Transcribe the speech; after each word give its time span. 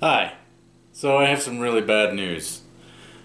Hi. 0.00 0.34
So 0.92 1.16
I 1.16 1.24
have 1.24 1.40
some 1.40 1.58
really 1.58 1.80
bad 1.80 2.12
news 2.12 2.60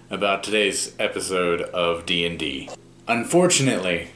about 0.08 0.42
today's 0.42 0.94
episode 0.98 1.60
of 1.60 2.06
D&D. 2.06 2.70
Unfortunately, 3.06 4.08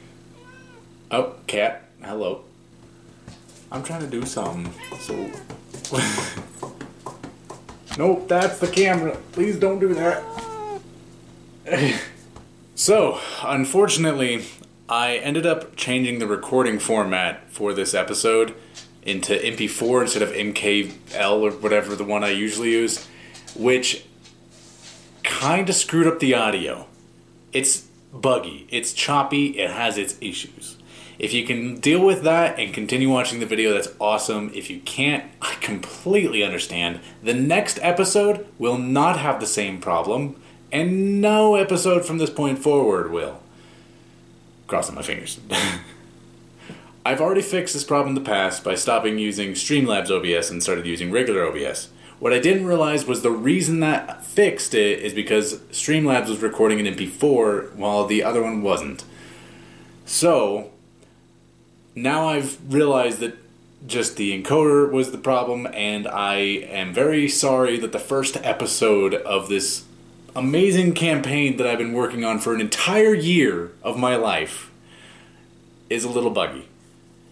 oh, 1.11 1.35
cat, 1.45 1.83
hello. 2.03 2.45
I'm 3.71 3.83
trying 3.83 4.01
to 4.01 4.07
do 4.07 4.25
something. 4.25 4.73
So 4.99 5.29
Nope, 7.99 8.27
that's 8.27 8.57
the 8.57 8.67
camera. 8.67 9.15
Please 9.33 9.59
don't 9.59 9.77
do 9.77 9.93
that. 9.93 10.23
so, 12.75 13.19
unfortunately, 13.43 14.45
I 14.89 15.17
ended 15.17 15.45
up 15.45 15.75
changing 15.75 16.17
the 16.17 16.27
recording 16.27 16.79
format 16.79 17.51
for 17.51 17.73
this 17.73 17.93
episode 17.93 18.55
into 19.07 19.33
MP4 19.33 20.01
instead 20.01 20.21
of 20.21 20.29
MKL 20.29 21.41
or 21.41 21.51
whatever 21.51 21.95
the 21.95 22.03
one 22.03 22.23
I 22.23 22.29
usually 22.29 22.71
use, 22.71 23.07
which 23.55 24.05
kind 25.23 25.69
of 25.69 25.75
screwed 25.75 26.05
up 26.05 26.19
the 26.19 26.33
audio. 26.33 26.87
It's 27.53 27.87
buggy, 28.13 28.67
it's 28.69 28.91
choppy, 28.91 29.57
it 29.59 29.71
has 29.71 29.97
its 29.97 30.17
issues. 30.19 30.75
If 31.17 31.33
you 31.33 31.45
can 31.45 31.79
deal 31.79 32.05
with 32.05 32.23
that 32.23 32.59
and 32.59 32.73
continue 32.73 33.09
watching 33.09 33.39
the 33.39 33.45
video, 33.45 33.73
that's 33.73 33.89
awesome. 33.99 34.51
If 34.53 34.69
you 34.69 34.81
can't, 34.81 35.23
I 35.41 35.55
completely 35.55 36.43
understand. 36.43 36.99
The 37.23 37.33
next 37.33 37.79
episode 37.81 38.45
will 38.59 38.77
not 38.77 39.17
have 39.17 39.39
the 39.39 39.47
same 39.47 39.79
problem, 39.79 40.39
and 40.71 41.21
no 41.21 41.55
episode 41.55 42.05
from 42.05 42.17
this 42.19 42.29
point 42.29 42.59
forward 42.59 43.09
will. 43.09 43.41
Crossing 44.67 44.95
my 44.95 45.01
fingers. 45.01 45.39
I've 47.07 47.21
already 47.21 47.41
fixed 47.41 47.73
this 47.73 47.85
problem 47.85 48.17
in 48.17 48.21
the 48.21 48.29
past 48.29 48.65
by 48.65 48.75
stopping 48.75 49.17
using 49.17 49.53
Streamlabs 49.53 50.11
OBS 50.11 50.49
and 50.49 50.61
started 50.61 50.85
using 50.85 51.09
regular 51.09 51.47
OBS. 51.47 51.87
What 52.19 52.33
I 52.33 52.39
didn't 52.39 52.65
realize 52.65 53.05
was 53.05 53.21
the 53.21 53.31
reason 53.31 53.79
that 53.79 54.25
fixed 54.25 54.73
it 54.73 54.99
is 54.99 55.13
because 55.13 55.59
Streamlabs 55.71 56.27
was 56.27 56.41
recording 56.41 56.85
an 56.85 56.93
MP4 56.93 57.75
while 57.75 58.05
the 58.05 58.25
other 58.25 58.43
one 58.43 58.61
wasn't. 58.61 59.05
So, 60.05 60.71
now 61.95 62.27
I've 62.27 62.57
realized 62.69 63.21
that 63.21 63.37
just 63.87 64.17
the 64.17 64.37
encoder 64.37 64.91
was 64.91 65.11
the 65.11 65.17
problem, 65.17 65.65
and 65.73 66.09
I 66.09 66.35
am 66.35 66.93
very 66.93 67.29
sorry 67.29 67.79
that 67.79 67.93
the 67.93 67.99
first 67.99 68.35
episode 68.43 69.13
of 69.13 69.47
this 69.47 69.85
amazing 70.35 70.91
campaign 70.91 71.55
that 71.55 71.67
I've 71.67 71.77
been 71.77 71.93
working 71.93 72.25
on 72.25 72.39
for 72.39 72.53
an 72.53 72.59
entire 72.59 73.13
year 73.13 73.71
of 73.81 73.97
my 73.97 74.17
life 74.17 74.71
is 75.89 76.03
a 76.03 76.09
little 76.09 76.31
buggy. 76.31 76.67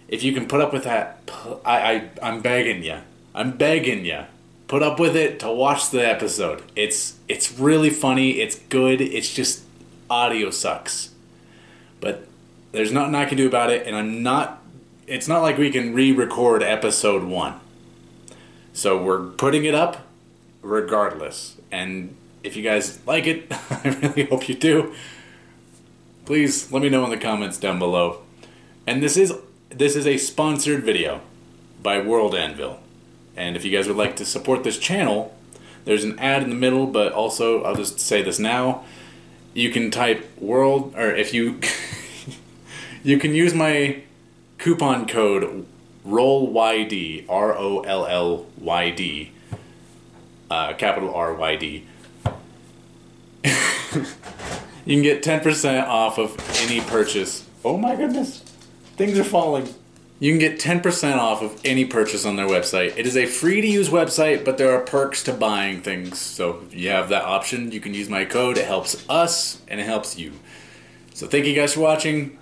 If 0.08 0.24
you 0.24 0.34
can 0.34 0.48
put 0.48 0.62
up 0.62 0.72
with 0.72 0.84
that, 0.84 1.30
I, 1.66 1.78
I 1.78 2.10
I'm 2.22 2.42
begging 2.42 2.84
you. 2.84 2.98
I'm 3.34 3.58
begging 3.58 4.06
you. 4.06 4.26
Put 4.68 4.82
up 4.82 5.00
with 5.00 5.16
it 5.16 5.40
to 5.42 5.52
watch 5.52 5.90
the 5.92 6.08
episode. 6.08 6.64
It's 6.76 7.18
it's 7.28 7.60
really 7.60 7.90
funny. 7.90 8.42
It's 8.42 8.56
good. 8.56 9.02
It's 9.02 9.34
just 9.34 9.64
audio 10.10 10.50
sucks. 10.50 11.12
But 12.00 12.28
there's 12.72 12.92
nothing 12.92 13.16
I 13.16 13.26
can 13.26 13.38
do 13.38 13.48
about 13.48 13.70
it, 13.70 13.88
and 13.88 13.96
I'm 13.96 14.22
not. 14.22 14.62
It's 15.08 15.28
not 15.28 15.42
like 15.42 15.58
we 15.58 15.70
can 15.70 15.94
re-record 15.94 16.64
episode 16.64 17.24
one. 17.24 17.60
So 18.74 19.02
we're 19.02 19.24
putting 19.24 19.66
it 19.66 19.76
up, 19.76 20.06
regardless. 20.62 21.58
And 21.72 22.16
if 22.44 22.56
you 22.58 22.64
guys 22.64 23.00
like 23.06 23.28
it, 23.28 23.46
I 23.70 23.98
really 24.02 24.26
hope 24.26 24.50
you 24.50 24.56
do. 24.56 24.96
Please 26.26 26.72
let 26.72 26.82
me 26.82 26.90
know 26.90 27.04
in 27.06 27.12
the 27.12 27.18
comments 27.18 27.58
down 27.60 27.78
below. 27.78 28.24
And 28.88 29.02
this 29.02 29.16
is 29.16 29.34
this 29.76 29.98
is 29.98 30.08
a 30.08 30.18
sponsored 30.18 30.84
video 30.84 31.20
by 31.84 32.00
World 32.00 32.34
Anvil. 32.34 32.80
And 33.36 33.58
if 33.58 33.66
you 33.66 33.72
guys 33.72 33.88
would 33.88 33.98
like 33.98 34.16
to 34.16 34.26
support 34.26 34.64
this 34.64 34.80
channel, 34.80 35.36
there's 35.84 36.06
an 36.06 36.18
ad 36.18 36.44
in 36.44 36.50
the 36.50 36.56
middle, 36.56 36.88
but 36.88 37.12
also 37.12 37.62
I'll 37.64 37.76
just 37.76 38.00
say 38.00 38.22
this 38.22 38.40
now. 38.40 38.86
You 39.54 39.70
can 39.72 39.92
type 39.92 40.40
world 40.40 40.94
or 40.96 41.12
if 41.12 41.34
you 41.34 41.60
you 43.04 43.20
can 43.20 43.36
use 43.36 43.54
my 43.54 44.04
coupon 44.58 45.08
code 45.08 45.66
ROLLYD 46.08 47.26
R 47.28 47.58
O 47.58 47.82
L 47.82 48.06
L 48.06 48.46
Y 48.58 48.92
D 48.92 49.32
uh, 50.50 50.74
capital 50.74 51.14
R 51.14 51.34
Y 51.34 51.56
D 51.58 51.88
you 53.44 53.54
can 54.86 55.02
get 55.02 55.22
10% 55.24 55.88
off 55.88 56.18
of 56.18 56.38
any 56.62 56.82
purchase. 56.82 57.48
Oh 57.64 57.78
my 57.78 57.96
goodness. 57.96 58.55
Things 58.96 59.20
are 59.20 59.26
falling. 59.26 59.68
You 60.22 60.32
can 60.32 60.40
get 60.40 60.58
10% 60.58 61.18
off 61.18 61.42
of 61.42 61.60
any 61.66 61.84
purchase 61.84 62.26
on 62.26 62.38
their 62.38 62.48
website. 62.48 62.98
It 62.98 63.06
is 63.06 63.18
a 63.18 63.26
free 63.26 63.60
to 63.60 63.68
use 63.68 63.90
website, 63.90 64.46
but 64.46 64.58
there 64.58 64.72
are 64.72 64.80
perks 64.80 65.22
to 65.24 65.34
buying 65.34 65.82
things. 65.82 66.18
So 66.18 66.62
if 66.66 66.74
you 66.74 66.90
have 66.90 67.10
that 67.10 67.24
option, 67.26 67.74
you 67.74 67.82
can 67.82 67.94
use 67.94 68.08
my 68.08 68.24
code. 68.24 68.58
It 68.58 68.64
helps 68.64 69.04
us 69.10 69.62
and 69.68 69.82
it 69.82 69.84
helps 69.84 70.18
you. 70.18 70.32
So 71.14 71.28
thank 71.28 71.46
you 71.46 71.54
guys 71.54 71.74
for 71.74 71.82
watching, 71.82 72.38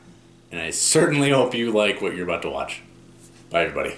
and 0.52 0.62
I 0.62 0.70
certainly 0.70 1.32
hope 1.32 1.56
you 1.56 1.72
like 1.72 2.02
what 2.04 2.16
you're 2.16 2.24
about 2.24 2.44
to 2.44 2.52
watch. 2.52 2.84
Bye, 3.50 3.64
everybody. 3.64 3.96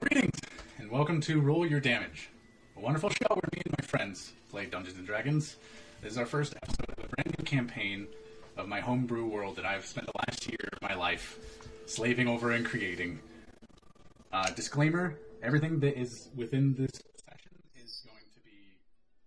Greetings, 0.00 0.38
and 0.78 0.88
welcome 0.88 1.20
to 1.22 1.40
Roll 1.40 1.66
Your 1.66 1.80
Damage, 1.80 2.30
a 2.76 2.80
wonderful 2.80 3.10
show 3.10 3.26
where 3.30 3.48
me 3.52 3.62
and 3.64 3.74
my 3.76 3.84
friends 3.84 4.32
play 4.48 4.66
Dungeons 4.66 4.98
and 4.98 5.06
Dragons. 5.06 5.56
This 6.06 6.14
is 6.14 6.22
our 6.22 6.30
first 6.38 6.54
episode 6.62 6.86
of 6.86 7.02
a 7.02 7.08
brand 7.18 7.34
new 7.34 7.42
campaign 7.42 8.06
of 8.54 8.70
my 8.70 8.78
homebrew 8.78 9.26
world 9.26 9.58
that 9.58 9.66
I've 9.66 9.82
spent 9.82 10.06
the 10.06 10.14
last 10.22 10.46
year 10.46 10.70
of 10.70 10.78
my 10.78 10.94
life 10.94 11.34
slaving 11.86 12.30
over 12.30 12.54
and 12.54 12.62
creating. 12.62 13.18
Uh, 14.30 14.46
disclaimer: 14.54 15.18
everything 15.42 15.82
that 15.82 15.98
is 15.98 16.30
within 16.38 16.78
this 16.78 16.94
session 17.26 17.58
is 17.74 18.06
going 18.06 18.22
to 18.22 18.40
be 18.46 18.78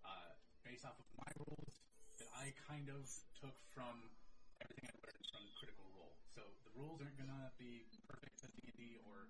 uh, 0.08 0.32
based 0.64 0.88
off 0.88 0.96
of 0.96 1.04
my 1.20 1.28
rules 1.52 1.76
that 2.16 2.32
I 2.32 2.56
kind 2.64 2.88
of 2.88 3.04
took 3.44 3.60
from 3.76 4.00
everything 4.64 4.88
I 4.88 4.96
learned 5.04 5.28
from 5.36 5.44
Critical 5.60 5.84
Role. 6.00 6.16
So 6.32 6.48
the 6.64 6.72
rules 6.80 7.04
aren't 7.04 7.20
gonna 7.20 7.52
be 7.60 7.84
perfect 8.08 8.40
as 8.40 8.56
D&D 8.56 9.04
or 9.04 9.28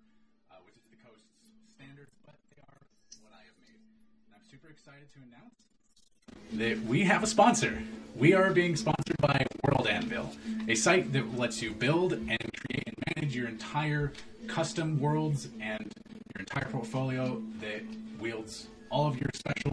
uh, 0.54 0.62
Wizards 0.62 0.86
of 0.86 0.94
the 0.94 1.02
Coast's 1.02 1.34
standards, 1.74 2.14
but 2.22 2.38
they 2.54 2.62
are 2.62 2.78
what 3.26 3.34
I 3.34 3.42
have 3.42 3.58
made. 3.58 3.82
And 4.30 4.38
I'm 4.38 4.46
super 4.46 4.70
excited 4.70 5.10
to 5.18 5.26
announce 5.26 5.59
that 6.52 6.80
we 6.84 7.04
have 7.04 7.22
a 7.22 7.26
sponsor. 7.26 7.82
We 8.16 8.34
are 8.34 8.52
being 8.52 8.76
sponsored 8.76 9.16
by 9.20 9.46
World 9.64 9.86
Anvil, 9.86 10.30
a 10.68 10.74
site 10.74 11.12
that 11.12 11.38
lets 11.38 11.62
you 11.62 11.72
build 11.72 12.12
and 12.12 12.28
create 12.28 12.84
and 12.86 12.96
manage 13.16 13.34
your 13.34 13.48
entire 13.48 14.12
custom 14.46 15.00
worlds 15.00 15.48
and 15.60 15.92
your 16.34 16.40
entire 16.40 16.66
portfolio 16.70 17.40
that 17.60 17.82
wields 18.18 18.66
all 18.90 19.06
of 19.06 19.16
your 19.16 19.30
special 19.34 19.72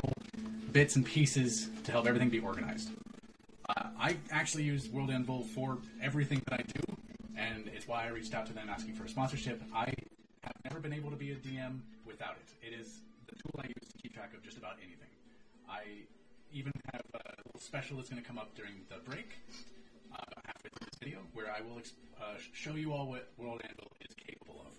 bits 0.71 0.95
and 0.95 1.05
pieces 1.05 1.69
to 1.83 1.91
help 1.91 2.05
everything 2.05 2.29
be 2.29 2.39
organized. 2.39 2.89
Uh, 3.67 3.87
I 3.99 4.17
actually 4.31 4.63
use 4.63 4.87
World 4.89 5.09
Anvil 5.09 5.43
for 5.43 5.79
everything 6.01 6.41
that 6.47 6.59
I 6.59 6.63
do, 6.63 6.95
and 7.35 7.67
it's 7.73 7.87
why 7.87 8.05
I 8.05 8.09
reached 8.09 8.33
out 8.33 8.45
to 8.45 8.53
them 8.53 8.69
asking 8.69 8.93
for 8.93 9.05
a 9.05 9.09
sponsorship. 9.09 9.61
I 9.73 9.91
have 10.43 10.53
never 10.63 10.79
been 10.79 10.93
able 10.93 11.09
to 11.09 11.17
be 11.17 11.31
a 11.31 11.35
DM 11.35 11.79
without 12.05 12.35
it. 12.35 12.67
It 12.67 12.79
is 12.79 13.01
the 13.27 13.35
tool 13.35 13.59
I 13.59 13.67
use 13.67 13.89
to 13.91 13.97
keep 14.01 14.13
track 14.13 14.33
of 14.33 14.43
just 14.43 14.57
about 14.57 14.77
anything. 14.81 15.09
I 15.69 15.81
even 16.57 16.71
have 16.91 17.03
a 17.13 17.21
little 17.45 17.61
special 17.61 17.97
that's 17.97 18.09
going 18.09 18.21
to 18.21 18.27
come 18.27 18.39
up 18.39 18.55
during 18.55 18.73
the 18.89 18.97
break 19.09 19.29
uh, 20.11 20.17
through 20.61 20.71
this 20.81 20.99
video, 20.99 21.19
where 21.33 21.47
I 21.51 21.61
will 21.61 21.79
uh, 22.19 22.37
show 22.53 22.73
you 22.73 22.93
all 22.93 23.07
what 23.07 23.29
World 23.37 23.61
Anvil 23.63 23.91
is 24.01 24.15
capable 24.15 24.61
of. 24.65 24.73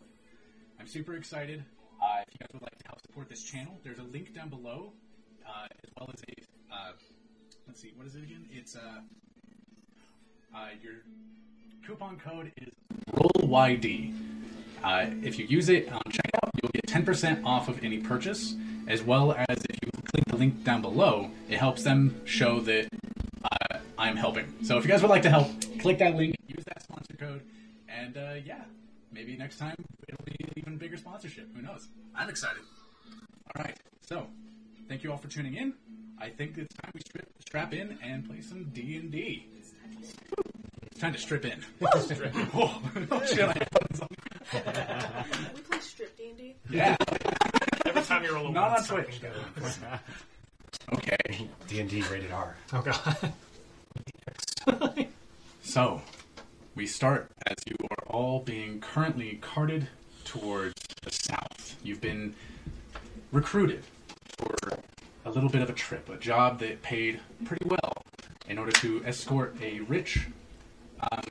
I'm 0.81 0.88
super 0.88 1.15
excited. 1.15 1.65
Uh, 2.03 2.22
if 2.27 2.34
you 2.34 2.38
guys 2.41 2.49
would 2.53 2.62
like 2.62 2.78
to 2.78 2.87
help 2.88 3.00
support 3.06 3.28
this 3.28 3.44
channel, 3.44 3.78
there's 3.84 3.99
a 3.99 4.05
link 4.05 4.34
down 4.34 4.49
below, 4.49 4.93
uh, 5.47 5.67
as 5.84 5.91
well 5.97 6.11
as 6.12 6.21
a 6.28 6.75
uh, 6.75 6.93
let's 7.67 7.81
see, 7.81 7.93
what 7.94 8.06
is 8.06 8.15
it 8.17 8.25
again? 8.25 8.44
It's 8.50 8.77
uh, 8.77 9.00
your 10.83 10.94
coupon 11.87 12.19
code 12.19 12.53
is 12.56 12.72
ROLLYD. 13.12 14.14
If 15.25 15.38
you 15.38 15.47
use 15.47 15.69
it 15.69 15.91
on 15.93 16.03
checkout, 16.11 16.48
you'll 16.62 16.70
get 16.72 16.87
10% 16.87 17.44
off 17.44 17.69
of 17.69 17.82
any 17.84 17.99
purchase, 17.99 18.55
as 18.87 19.02
well 19.02 19.32
as 19.32 19.58
if 19.70 19.78
you 19.82 19.90
click 20.05 20.25
the 20.26 20.37
link 20.37 20.64
down 20.64 20.82
below, 20.82 21.31
it 21.49 21.58
helps 21.58 21.82
them 21.84 22.20
show 22.25 22.60
that 22.60 22.88
uh, 23.44 23.78
I'm 23.99 24.16
helping. 24.16 24.52
So 24.62 24.78
if 24.78 24.84
you 24.84 24.90
guys 24.90 25.02
would 25.02 25.10
like 25.10 25.22
to 25.22 25.31
help, 25.31 25.49
click 25.78 25.99
that 25.99 26.14
link, 26.14 26.37
use 26.46 26.64
that 26.64 26.82
sponsor 26.82 27.14
code, 27.19 27.43
and 27.88 28.16
uh, 28.16 28.34
yeah, 28.44 28.62
maybe 29.12 29.37
next 29.37 29.58
time 29.58 29.76
it'll 30.08 30.25
be 30.25 30.37
an 30.40 30.50
even 30.56 30.76
bigger 30.76 30.96
sponsorship. 30.96 31.55
Who 31.55 31.62
knows? 31.62 31.88
I'm 32.14 32.28
excited. 32.28 32.62
All 33.56 33.62
right, 33.64 33.76
so 34.00 34.26
thank 34.88 35.02
you 35.05 35.10
all 35.10 35.19
for 35.19 35.28
tuning 35.28 35.55
in. 35.55 35.75
I 36.20 36.31
think 36.31 36.58
it's 36.58 36.75
time 36.75 36.90
we 36.94 37.00
strip, 37.00 37.26
strap 37.40 37.72
in 37.72 37.99
and 38.02 38.26
play 38.26 38.40
some 38.40 38.64
D 38.72 38.96
and 38.96 39.10
D. 39.10 39.46
It's 40.99 41.05
time 41.05 41.12
to 41.12 41.19
strip 41.21 41.45
in. 41.45 41.65
oh, 42.55 42.83
oh, 43.12 43.25
shit, 43.25 43.39
I 43.39 43.53
have 43.53 43.71
buttons 43.71 44.00
on. 44.00 44.09
We 45.55 45.61
play 45.61 45.79
strip 45.79 46.17
D 46.17 46.31
and 46.31 46.37
D. 46.37 46.56
Yeah, 46.69 46.97
Every 47.87 48.03
time 48.03 48.25
you 48.25 48.35
roll 48.35 48.49
a 48.49 48.50
not 48.50 48.73
one, 48.73 48.81
on 48.81 48.85
Twitch. 48.85 49.21
Okay, 50.95 51.47
D 51.69 51.79
and 51.79 51.89
D 51.89 52.03
rated 52.11 52.33
R. 52.33 52.56
Oh 52.73 52.83
god. 52.83 53.33
so 55.62 56.03
we 56.75 56.85
start 56.85 57.31
as 57.47 57.59
you 57.69 57.77
are 57.93 58.05
all 58.09 58.41
being 58.41 58.81
currently 58.81 59.39
carted 59.41 59.87
towards 60.25 60.75
the 61.03 61.12
south. 61.12 61.77
You've 61.81 62.01
been 62.01 62.35
recruited 63.31 63.85
for 64.37 64.81
a 65.25 65.31
little 65.31 65.49
bit 65.49 65.62
of 65.62 65.71
a 65.71 65.75
trip, 65.75 66.09
a 66.09 66.17
job 66.17 66.59
that 66.59 66.83
paid 66.83 67.21
pretty 67.44 67.67
well 67.67 67.93
in 68.49 68.59
order 68.59 68.73
to 68.73 69.05
escort 69.05 69.55
a 69.62 69.79
rich, 69.81 70.27
um, 71.00 71.23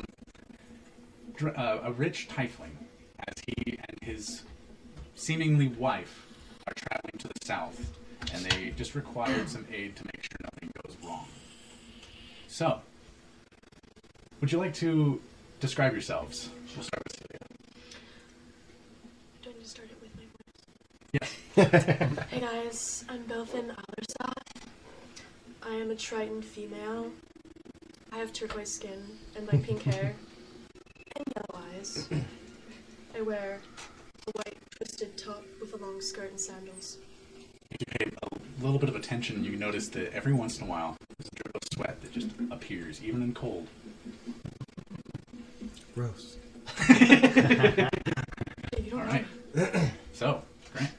dr- 1.36 1.58
uh, 1.58 1.80
a 1.84 1.92
rich 1.92 2.28
tiefling, 2.30 2.76
as 3.28 3.34
he 3.46 3.78
and 3.78 3.98
his 4.02 4.44
seemingly 5.16 5.68
wife 5.68 6.28
are 6.68 6.74
traveling 6.76 7.18
to 7.20 7.28
the 7.28 7.46
south, 7.46 7.92
and 8.34 8.46
they 8.46 8.70
just 8.72 8.96
required 8.96 9.50
some 9.50 9.66
aid 9.72 9.96
to 9.96 10.04
make 10.06 10.24
sure 10.24 10.38
nothing 10.44 10.72
goes 10.86 10.98
wrong. 11.04 11.26
So, 12.48 12.82
would 14.42 14.52
you 14.52 14.58
like 14.60 14.74
to 14.76 15.22
describe 15.60 15.94
yourselves? 15.94 16.50
We'll 16.76 16.84
start 16.84 17.04
with 17.04 17.18
Celia. 17.18 17.40
Do 19.42 19.50
I 19.50 19.54
need 19.54 19.64
to 19.64 19.70
start 19.70 19.90
it 19.92 19.98
with 20.02 20.16
my 20.16 20.24
voice? 20.24 21.22
Yes. 21.22 21.34
Hey 22.30 22.40
guys, 22.42 23.06
I'm 23.10 23.24
Belfin 23.24 23.74
Aldersoth. 23.76 24.34
I 25.64 25.74
am 25.76 25.90
a 25.90 25.96
Triton 25.96 26.42
female. 26.42 27.12
I 28.18 28.22
have 28.22 28.34
turquoise 28.34 28.74
skin 28.74 29.00
and 29.36 29.46
light 29.46 29.62
pink 29.62 29.84
hair 29.94 30.16
and 31.16 31.26
yellow 31.36 31.64
eyes. 31.72 32.10
I 33.16 33.22
wear 33.22 33.60
a 34.26 34.32
white 34.32 34.58
twisted 34.72 35.16
top 35.20 35.44
with 35.62 35.76
a 35.76 35.78
long 35.78 36.02
skirt 36.02 36.32
and 36.32 36.40
sandals. 36.40 36.98
If 37.70 37.78
you 37.80 37.86
pay 38.00 38.12
a 38.24 38.64
little 38.66 38.80
bit 38.80 38.90
of 38.90 38.96
attention, 38.96 39.44
you 39.44 39.56
notice 39.56 39.90
that 39.90 40.12
every 40.14 40.34
once 40.34 40.58
in 40.58 40.66
a 40.66 40.68
while 40.68 40.98
there's 41.16 41.30
a 41.32 41.36
drip 41.36 41.56
of 41.58 41.62
sweat 41.72 42.02
that 42.02 42.12
just 42.12 42.30
appears, 42.50 43.04
even 43.04 43.22
in 43.22 43.36
cold. 43.36 43.68
Gross. 45.94 46.38
You 46.90 46.96
don't 48.90 48.94
All 48.94 49.00
right. 49.00 49.26
so, 50.14 50.42
Grant. 50.74 50.90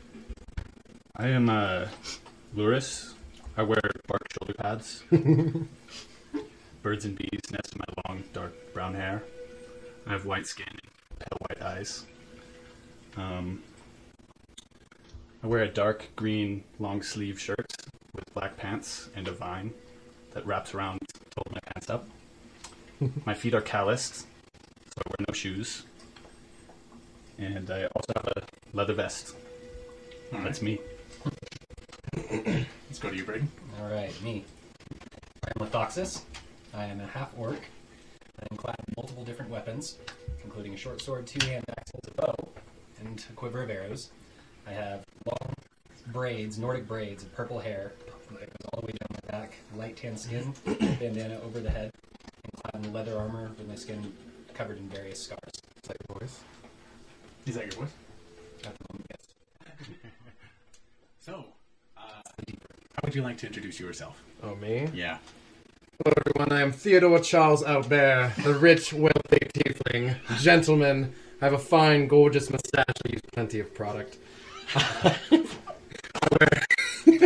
I 1.16 1.26
am 1.30 1.48
uh, 1.48 1.88
Luris. 2.54 3.14
I 3.56 3.64
wear 3.64 3.80
bark 4.06 4.22
shoulder 4.38 4.54
pads. 4.54 5.02
Birds 6.88 7.04
and 7.04 7.18
bees 7.18 7.52
nest 7.52 7.74
in 7.74 7.80
my 7.80 8.02
long, 8.08 8.24
dark 8.32 8.72
brown 8.72 8.94
hair. 8.94 9.22
I 10.06 10.12
have 10.12 10.24
white 10.24 10.46
skin 10.46 10.66
and 10.70 11.18
pale 11.18 11.36
white 11.46 11.60
eyes. 11.60 12.06
Um, 13.14 13.62
I 15.42 15.48
wear 15.48 15.64
a 15.64 15.68
dark 15.68 16.08
green 16.16 16.64
long 16.78 17.02
sleeve 17.02 17.38
shirt 17.38 17.70
with 18.14 18.24
black 18.32 18.56
pants 18.56 19.10
and 19.14 19.28
a 19.28 19.32
vine 19.32 19.74
that 20.32 20.46
wraps 20.46 20.74
around 20.74 21.00
to 21.00 21.20
hold 21.36 21.52
my 21.52 21.60
pants 21.60 21.90
up. 21.90 22.08
my 23.26 23.34
feet 23.34 23.52
are 23.52 23.60
calloused, 23.60 24.20
so 24.20 25.02
I 25.04 25.10
wear 25.10 25.26
no 25.28 25.34
shoes. 25.34 25.84
And 27.36 27.70
I 27.70 27.84
also 27.84 28.12
have 28.16 28.28
a 28.34 28.42
leather 28.72 28.94
vest. 28.94 29.36
All. 30.32 30.40
That's 30.40 30.62
me. 30.62 30.80
Let's 32.32 32.98
go 32.98 33.10
to 33.10 33.14
you, 33.14 33.24
Braden. 33.24 33.50
All 33.78 33.90
right, 33.90 34.22
me. 34.22 34.46
I'm 35.44 35.66
Lithoxis. 35.66 36.22
I 36.74 36.84
am 36.84 37.00
a 37.00 37.06
half 37.06 37.32
orc. 37.36 37.60
I 38.40 38.46
am 38.50 38.56
clad 38.56 38.76
in 38.86 38.94
multiple 38.96 39.24
different 39.24 39.50
weapons, 39.50 39.98
including 40.44 40.74
a 40.74 40.76
short 40.76 41.00
sword, 41.00 41.26
two 41.26 41.44
hand 41.46 41.64
axes, 41.70 42.00
a 42.08 42.22
bow, 42.22 42.34
and 43.00 43.24
a 43.28 43.32
quiver 43.32 43.62
of 43.62 43.70
arrows. 43.70 44.10
I 44.66 44.72
have 44.72 45.04
long 45.26 45.54
braids, 46.08 46.58
Nordic 46.58 46.86
braids 46.86 47.22
of 47.22 47.34
purple 47.34 47.58
hair 47.58 47.92
that 48.32 48.40
goes 48.40 48.68
all 48.72 48.80
the 48.80 48.86
way 48.86 48.92
down 48.92 49.08
my 49.24 49.38
back, 49.38 49.54
light 49.76 49.96
tan 49.96 50.16
skin, 50.16 50.54
bandana 50.98 51.40
over 51.44 51.60
the 51.60 51.70
head, 51.70 51.90
and 52.44 52.62
clad 52.62 52.84
in 52.86 52.92
leather 52.92 53.18
armor 53.18 53.50
with 53.58 53.66
my 53.66 53.74
skin 53.74 54.12
covered 54.54 54.78
in 54.78 54.88
various 54.88 55.22
scars. 55.22 55.40
Is 55.54 55.88
that 55.88 55.96
your 56.08 56.18
voice? 56.18 56.40
Is 57.46 57.54
that 57.54 57.64
your 57.64 57.84
voice? 57.84 57.94
At 58.64 58.74
the 58.76 58.92
moment, 58.92 59.06
yes. 59.10 59.88
So, 61.20 61.44
uh, 61.96 62.00
how 62.00 63.00
would 63.04 63.14
you 63.14 63.22
like 63.22 63.36
to 63.38 63.46
introduce 63.46 63.78
yourself? 63.78 64.22
Oh, 64.42 64.54
me? 64.56 64.88
Yeah. 64.94 65.18
Hello, 66.04 66.14
everyone. 66.16 66.52
I 66.56 66.62
am 66.62 66.70
Theodore 66.70 67.18
Charles 67.18 67.64
Albert, 67.64 68.34
the 68.44 68.54
rich, 68.54 68.92
wealthy 68.92 69.40
tiefling 69.52 70.14
gentleman. 70.40 71.12
I 71.42 71.46
have 71.46 71.54
a 71.54 71.58
fine, 71.58 72.06
gorgeous 72.06 72.50
mustache. 72.50 72.84
I 73.04 73.08
use 73.08 73.20
plenty 73.32 73.58
of 73.58 73.74
product. 73.74 74.16
I 74.76 75.18
wear, 76.38 76.62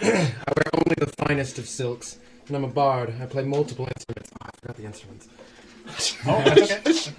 I 0.00 0.52
wear 0.56 0.70
only 0.72 0.94
the 0.96 1.12
finest 1.18 1.58
of 1.58 1.68
silks, 1.68 2.18
and 2.46 2.56
I'm 2.56 2.64
a 2.64 2.68
bard. 2.68 3.12
I 3.20 3.26
play 3.26 3.44
multiple 3.44 3.86
instruments. 3.86 4.30
Oh, 4.40 4.46
I 4.46 4.50
forgot 4.62 4.76
the 4.78 4.84
instruments. 4.86 5.28
Oh. 6.26 6.42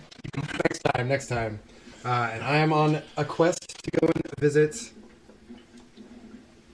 Next 0.64 0.80
time, 0.80 1.08
next 1.08 1.28
time. 1.28 1.60
Uh, 2.04 2.32
and 2.34 2.44
I 2.44 2.58
am 2.58 2.74
on 2.74 3.04
a 3.18 3.24
quest 3.24 3.84
to 3.84 3.92
go 4.00 4.08
and 4.08 4.24
visit 4.40 4.92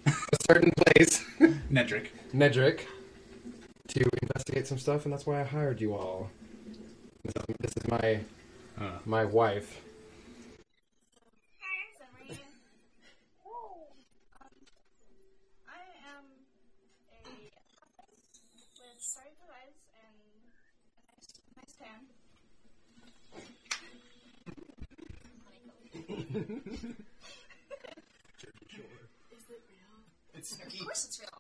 a 0.06 0.13
certain 0.50 0.72
place, 0.78 1.25
Nedrick. 1.69 2.08
Nedrick, 2.34 2.86
to 3.89 4.10
investigate 4.22 4.68
some 4.68 4.78
stuff, 4.78 5.06
and 5.06 5.13
that's 5.13 5.25
why 5.25 5.42
I 5.42 5.44
hired 5.44 5.81
you 5.81 5.94
all. 5.94 6.30
This 6.68 6.78
is, 6.78 7.56
this 7.60 7.74
is 7.78 7.88
my 7.88 8.22
Uh, 8.80 8.98
my 9.06 9.25
wife. 9.25 9.81
Hi, 11.60 11.92
Summer. 11.94 12.39
Whoa. 13.44 13.94
Um, 14.42 14.50
I 15.69 15.83
am 16.10 16.25
a 17.13 17.22
with 18.56 18.98
starry 18.98 19.38
eyes 19.54 19.78
and 20.01 20.18
a 20.98 21.04
nice, 21.13 21.30
nice 21.57 21.74
tan. 21.77 22.10
Is 29.30 29.45
it 29.51 29.62
real? 29.69 29.94
Of 30.34 30.86
course 30.86 31.06
it's 31.06 31.18
real. 31.19 31.38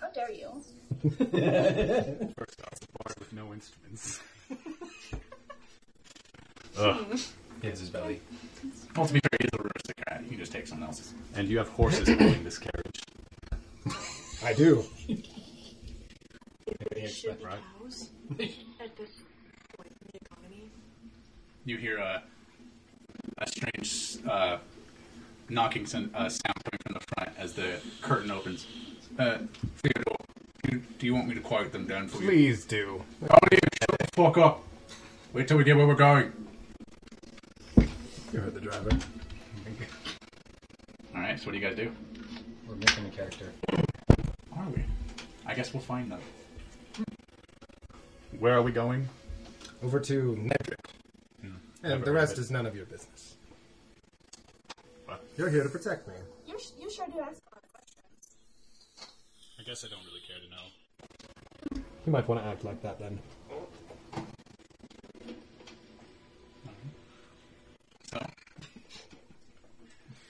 How 0.00 0.08
dare 0.10 0.30
you? 0.30 0.62
First 1.10 2.60
off, 2.62 2.78
a 2.82 2.98
bar 2.98 3.14
with 3.18 3.32
no 3.32 3.52
instruments. 3.52 4.20
Ugh. 6.78 7.18
Here's 7.62 7.80
his 7.80 7.88
belly. 7.90 8.20
Well, 8.96 9.06
to 9.06 9.12
be 9.14 9.20
fair, 9.20 9.38
he's 9.40 9.50
a 9.54 9.62
aristocrat. 9.62 10.22
You 10.24 10.28
can 10.30 10.38
just 10.38 10.52
take 10.52 10.66
someone 10.66 10.88
else's. 10.88 11.14
And 11.34 11.48
you 11.48 11.58
have 11.58 11.68
horses 11.68 12.08
pulling 12.18 12.44
this 12.44 12.58
carriage. 12.58 13.00
I 14.44 14.52
do. 14.52 14.84
Should 17.08 17.38
be 17.38 17.44
right. 17.44 17.58
cows 17.80 18.10
at 18.80 18.96
this 18.96 19.10
point 19.76 19.92
in 20.02 20.08
the 20.12 20.18
economy. 20.24 20.70
You 21.64 21.76
hear 21.78 21.98
a, 21.98 22.22
a 23.38 23.46
strange 23.48 24.18
uh, 24.28 24.58
knocking 25.48 25.86
son- 25.86 26.10
uh, 26.14 26.28
sound 26.28 26.54
coming 26.64 26.80
from 26.84 26.94
the 26.94 27.00
front 27.14 27.30
as 27.38 27.54
the 27.54 27.80
curtain 28.02 28.30
opens. 28.30 28.66
Uh, 29.18 29.38
Theodore, 29.78 30.16
do, 30.66 30.82
do 30.98 31.06
you 31.06 31.14
want 31.14 31.28
me 31.28 31.34
to 31.34 31.40
quiet 31.40 31.72
them 31.72 31.86
down 31.86 32.08
for 32.08 32.18
you? 32.22 32.28
Please 32.28 32.64
do. 32.64 33.02
Oh, 33.30 33.38
you 33.52 33.58
shut 33.58 33.98
the 33.98 34.06
fuck 34.12 34.38
up. 34.38 34.62
Wait 35.32 35.48
till 35.48 35.56
we 35.56 35.64
get 35.64 35.76
where 35.76 35.86
we're 35.86 35.94
going. 35.94 36.32
You 38.32 38.40
heard 38.40 38.54
the 38.54 38.60
driver. 38.60 38.90
All 41.14 41.20
right. 41.20 41.38
So 41.38 41.46
what 41.46 41.52
do 41.52 41.58
you 41.58 41.64
guys 41.66 41.76
do? 41.76 41.92
We're 42.68 42.74
missing 42.76 43.06
a 43.06 43.10
character. 43.10 43.52
Are 44.56 44.68
we? 44.74 44.82
I 45.46 45.54
guess 45.54 45.72
we'll 45.72 45.82
find 45.82 46.10
them. 46.10 46.20
Where 48.38 48.54
are 48.54 48.62
we 48.62 48.72
going? 48.72 49.08
Over 49.82 50.00
to 50.00 50.34
Nedrick. 50.36 50.76
Never 51.82 51.94
And 51.94 52.04
the 52.04 52.12
rest 52.12 52.38
is 52.38 52.50
none 52.50 52.66
of 52.66 52.74
your 52.74 52.86
business. 52.86 53.36
What? 55.04 55.22
You're 55.36 55.50
here 55.50 55.62
to 55.62 55.68
protect 55.68 56.08
me. 56.08 56.14
You, 56.46 56.58
sh- 56.58 56.72
you 56.80 56.90
sure 56.90 57.06
do 57.06 57.20
ask 57.20 57.40
a 57.40 57.54
lot 57.54 57.62
of 57.62 57.72
questions. 57.72 58.02
I 59.55 59.55
guess 59.66 59.84
I 59.84 59.88
don't 59.88 59.98
really 60.06 60.20
care 60.20 60.36
to 60.38 60.48
know. 60.48 61.82
You 62.06 62.12
might 62.12 62.28
want 62.28 62.40
to 62.40 62.46
act 62.46 62.62
like 62.62 62.80
that 62.82 63.00
then. 63.00 63.18
So, 68.12 68.24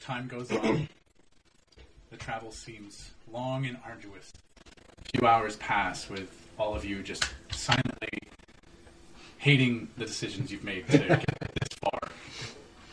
time 0.00 0.26
goes 0.26 0.50
on. 0.50 0.88
The 2.11 2.16
travel 2.16 2.50
seems 2.50 3.11
long 3.31 3.66
and 3.66 3.76
arduous. 3.85 4.33
A 5.05 5.19
few 5.19 5.28
hours 5.28 5.57
pass 5.57 6.09
with 6.09 6.49
all 6.59 6.75
of 6.75 6.87
you 6.87 7.02
just 7.02 7.26
silently 7.50 8.09
hating 9.37 9.88
the 9.99 10.07
decisions 10.07 10.50
you've 10.50 10.64
made 10.64 10.88
to 10.88 10.97
get 10.97 11.52
this 11.61 11.78
far 11.78 12.00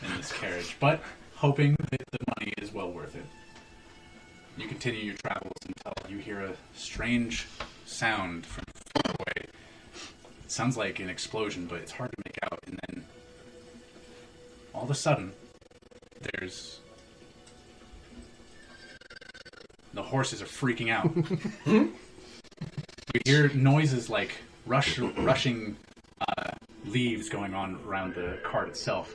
in 0.02 0.16
this 0.18 0.30
carriage, 0.30 0.76
but 0.78 1.00
hoping 1.36 1.74
that 1.90 2.02
the 2.12 2.18
money 2.38 2.52
is 2.58 2.70
well 2.70 2.92
worth 2.92 3.16
it. 3.16 3.24
You 4.56 4.68
continue 4.68 5.00
your 5.00 5.16
travels 5.16 5.52
until 5.66 6.10
you 6.10 6.18
hear 6.18 6.40
a 6.40 6.54
strange 6.74 7.46
sound 7.86 8.46
from 8.46 8.64
far 8.94 9.12
away. 9.18 9.48
It 10.44 10.50
sounds 10.50 10.76
like 10.76 11.00
an 11.00 11.08
explosion, 11.08 11.66
but 11.66 11.80
it's 11.80 11.90
hard 11.90 12.12
to 12.12 12.22
make 12.24 12.38
out, 12.44 12.60
and 12.66 12.78
then 12.86 13.04
all 14.72 14.84
of 14.84 14.90
a 14.90 14.94
sudden, 14.94 15.32
there's 16.20 16.80
the 19.92 20.02
horses 20.02 20.42
are 20.42 20.46
freaking 20.46 20.90
out. 20.90 21.10
you 21.66 21.92
hear 23.24 23.48
noises 23.54 24.10
like 24.10 24.32
rush, 24.66 24.98
rushing 24.98 25.76
uh, 26.20 26.50
leaves 26.84 27.28
going 27.28 27.54
on 27.54 27.78
around 27.86 28.14
the 28.14 28.38
cart 28.44 28.68
itself 28.68 29.14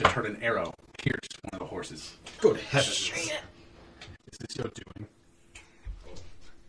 just 0.00 0.12
heard 0.14 0.26
an 0.26 0.38
arrow 0.42 0.72
pierce 0.98 1.18
one 1.42 1.50
of 1.52 1.58
the 1.58 1.66
horses. 1.66 2.14
Good 2.40 2.58
heavens. 2.58 3.10
Is 3.10 4.38
this 4.38 4.56
your 4.56 4.68
doing? 4.68 5.06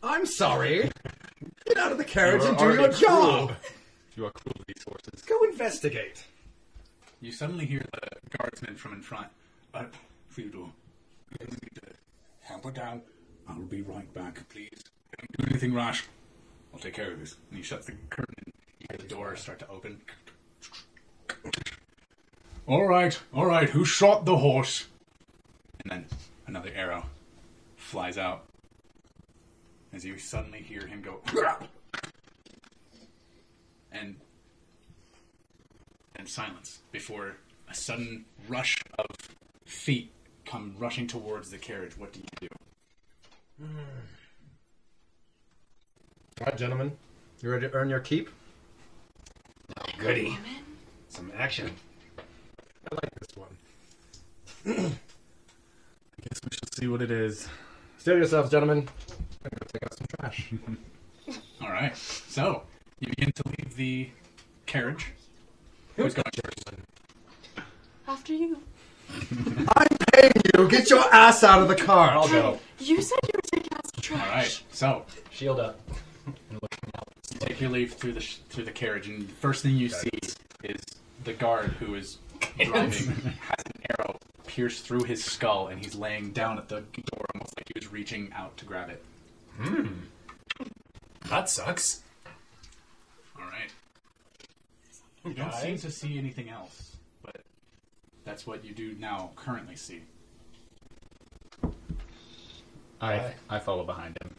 I'm 0.04 0.26
sorry. 0.26 0.90
Get 1.66 1.78
out 1.78 1.92
of 1.94 1.98
the 1.98 2.04
carriage 2.04 2.42
You 2.42 2.48
are 2.48 2.50
and 2.50 2.58
do 2.58 2.66
your 2.66 2.80
already 2.80 3.00
job. 3.00 3.48
cruel. 3.48 3.52
You 4.18 4.26
are 4.26 4.32
cruel 4.32 4.54
to 4.56 4.64
these 4.68 4.84
horses. 4.86 5.22
Go 5.22 5.42
investigate. 5.44 6.26
You 7.22 7.32
suddenly 7.32 7.66
hear 7.66 7.86
the 7.94 8.38
guardsman 8.38 8.76
from 8.76 8.94
in 8.94 9.02
front. 9.02 9.28
Uh, 9.74 9.86
Theodore, 10.32 10.72
you 11.40 11.46
need 11.48 11.76
to 11.76 11.82
hamper 12.42 12.72
down. 12.72 13.02
I'll 13.48 13.60
be 13.62 13.82
right 13.84 14.12
back, 14.14 14.48
please. 14.50 14.84
Don't 15.18 15.32
do 15.38 15.46
anything 15.52 15.74
rash. 15.74 16.04
I'll 16.74 16.80
take 16.80 16.96
care 16.96 17.12
of 17.12 17.20
this. 17.20 17.36
And 17.50 17.58
he 17.58 17.64
shuts 17.64 17.86
the 17.86 17.94
curtain 18.10 18.34
and 18.46 18.54
you 18.80 18.88
hear 18.90 18.98
the 18.98 19.08
door 19.08 19.36
start 19.38 19.60
to 19.60 19.68
open. 19.70 20.02
All 22.72 22.88
right, 22.88 23.20
all 23.34 23.46
right. 23.46 23.70
Who 23.70 23.84
shot 23.84 24.24
the 24.24 24.38
horse? 24.38 24.88
And 25.84 25.92
then 25.92 26.06
another 26.48 26.72
arrow 26.74 27.04
flies 27.76 28.18
out 28.18 28.46
as 29.92 30.06
you 30.06 30.18
suddenly 30.18 30.60
hear 30.60 30.88
him 30.88 31.02
go. 31.02 31.20
And 33.94 34.16
and 36.16 36.30
silence 36.30 36.80
before 36.94 37.36
a 37.70 37.76
sudden 37.76 38.24
rush 38.48 38.78
of 38.98 39.06
feet 39.66 40.14
come 40.46 40.74
rushing 40.80 41.08
towards 41.08 41.52
the 41.52 41.58
carriage. 41.58 41.98
What 41.98 42.14
do 42.14 42.22
you 42.22 42.48
do? 42.48 43.66
All 46.40 46.46
right, 46.46 46.58
gentlemen. 46.58 46.94
You 47.42 47.52
ready 47.52 47.68
to 47.68 47.74
earn 47.74 47.90
your 47.90 48.00
keep? 48.00 48.30
Goody. 50.00 50.38
Some 51.10 51.34
action. 51.38 51.76
I 52.92 52.96
like 52.96 53.12
this 53.20 53.38
one. 53.38 53.58
I 54.66 54.72
guess 54.74 56.40
we 56.44 56.50
shall 56.52 56.70
see 56.74 56.88
what 56.88 57.02
it 57.02 57.12
is. 57.12 57.48
Steel 57.98 58.18
yourselves, 58.18 58.50
gentlemen. 58.52 58.88
I'm 59.44 59.50
gonna 59.52 59.72
take 59.72 59.84
out 59.84 59.98
some 59.98 60.08
trash. 60.20 60.54
All 61.62 61.70
right. 61.70 61.96
So 61.96 62.64
you 63.00 63.10
begin 63.10 63.32
to 63.32 63.44
leave 63.48 63.76
the 63.76 64.10
carriage. 64.66 65.14
Who's 65.96 66.14
going 66.14 66.26
first? 66.44 67.66
After 68.08 68.34
you. 68.34 68.58
I'm 69.76 69.88
paying 70.14 70.32
you. 70.58 70.68
Get 70.70 70.90
your 70.90 71.04
ass 71.14 71.44
out 71.44 71.62
of 71.62 71.68
the 71.68 71.76
car. 71.76 72.12
I'll 72.12 72.28
go. 72.28 72.60
You 72.80 73.02
said 73.02 73.20
you 73.24 73.30
were 73.36 73.42
taking 73.60 73.74
out 73.78 73.86
some 73.94 74.02
trash. 74.02 74.26
All 74.28 74.36
right. 74.36 74.64
So 74.72 75.06
Shield 75.32 75.60
up. 75.60 75.80
And 76.26 76.36
looking 76.62 76.90
out. 76.96 77.08
take 77.40 77.60
your 77.62 77.70
leave 77.72 77.94
through 77.94 78.14
the 78.14 78.22
sh- 78.22 78.38
through 78.50 78.66
the 78.66 78.72
carriage, 78.72 79.08
and 79.10 79.28
the 79.28 79.34
first 79.34 79.64
thing 79.64 79.76
you 79.76 79.90
see 79.90 80.10
is 80.64 80.82
the 81.24 81.34
guard 81.34 81.72
who 81.80 81.96
is 81.96 82.18
driving 82.58 82.90
has 83.10 83.64
an 83.66 83.82
arrow 84.00 84.18
pierced 84.52 84.86
through 84.86 85.04
his 85.04 85.24
skull, 85.24 85.68
and 85.70 85.84
he's 85.84 85.96
laying 85.96 86.32
down 86.32 86.58
at 86.58 86.68
the 86.68 86.82
door, 86.82 87.26
almost 87.34 87.54
like 87.58 87.68
he 87.68 87.74
was 87.80 87.90
reaching 87.92 88.30
out 88.36 88.56
to 88.58 88.66
grab 88.66 88.90
it. 88.90 89.02
Hmm. 89.58 89.88
That 91.30 91.50
sucks. 91.50 92.02
All 93.38 93.46
right. 93.46 93.72
You 95.26 95.34
don't 95.34 95.54
seem 95.54 95.78
to 95.78 95.90
see 95.90 96.18
anything 96.18 96.50
else, 96.50 96.98
but 97.24 97.38
that's 98.26 98.46
what 98.46 98.66
you 98.66 98.74
do 98.74 98.94
now 99.00 99.32
currently 99.38 99.78
see. 99.78 100.02
I 103.00 103.14
Aye. 103.14 103.34
I 103.50 103.60
follow 103.60 103.86
behind 103.86 104.18
him. 104.22 104.36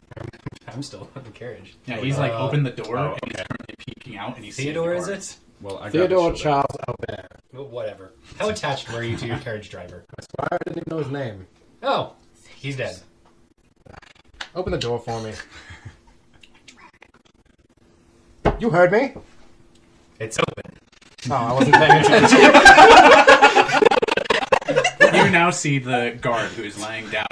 I'm 0.67 0.83
still 0.83 1.09
in 1.15 1.23
the 1.23 1.31
carriage. 1.31 1.75
Yeah, 1.85 1.97
he's 1.97 2.17
like 2.19 2.31
Uh, 2.33 2.45
opened 2.45 2.65
the 2.65 2.71
door 2.71 2.97
oh, 2.97 3.17
and 3.21 3.31
he's 3.31 3.33
okay. 3.39 3.45
currently 3.49 3.75
peeking 3.79 4.17
out, 4.17 4.35
and 4.35 4.45
he's 4.45 4.55
Theodore, 4.57 4.93
is 4.93 5.07
it? 5.07 5.37
Well, 5.63 5.79
I 5.79 5.89
Theodore 5.89 6.31
got 6.31 6.37
the. 6.37 6.43
Charles 6.43 6.77
Albert. 6.89 7.41
Well, 7.53 7.67
whatever. 7.69 8.11
How 8.37 8.49
attached 8.49 8.91
were 8.91 9.01
you 9.01 9.15
to 9.15 9.25
your 9.25 9.37
carriage 9.37 9.69
driver? 9.69 10.03
Squire 10.19 10.49
I 10.51 10.57
didn't 10.65 10.79
even 10.79 10.91
know 10.91 11.01
his 11.01 11.11
name. 11.11 11.47
Oh, 11.81 12.15
he's 12.57 12.75
dead. 12.75 12.99
Open 14.55 14.73
the 14.73 14.77
door 14.77 14.99
for 14.99 15.21
me. 15.21 15.31
You 18.59 18.69
heard 18.69 18.91
me? 18.91 19.13
It's 20.19 20.37
open. 20.37 20.73
Oh, 21.31 21.33
I 21.33 21.53
wasn't 21.53 21.75
paying 21.75 22.03
attention. 22.03 22.39
you 25.25 25.31
now 25.31 25.49
see 25.49 25.79
the 25.79 26.17
guard 26.19 26.51
who 26.51 26.63
is 26.63 26.81
laying 26.81 27.09
down, 27.09 27.25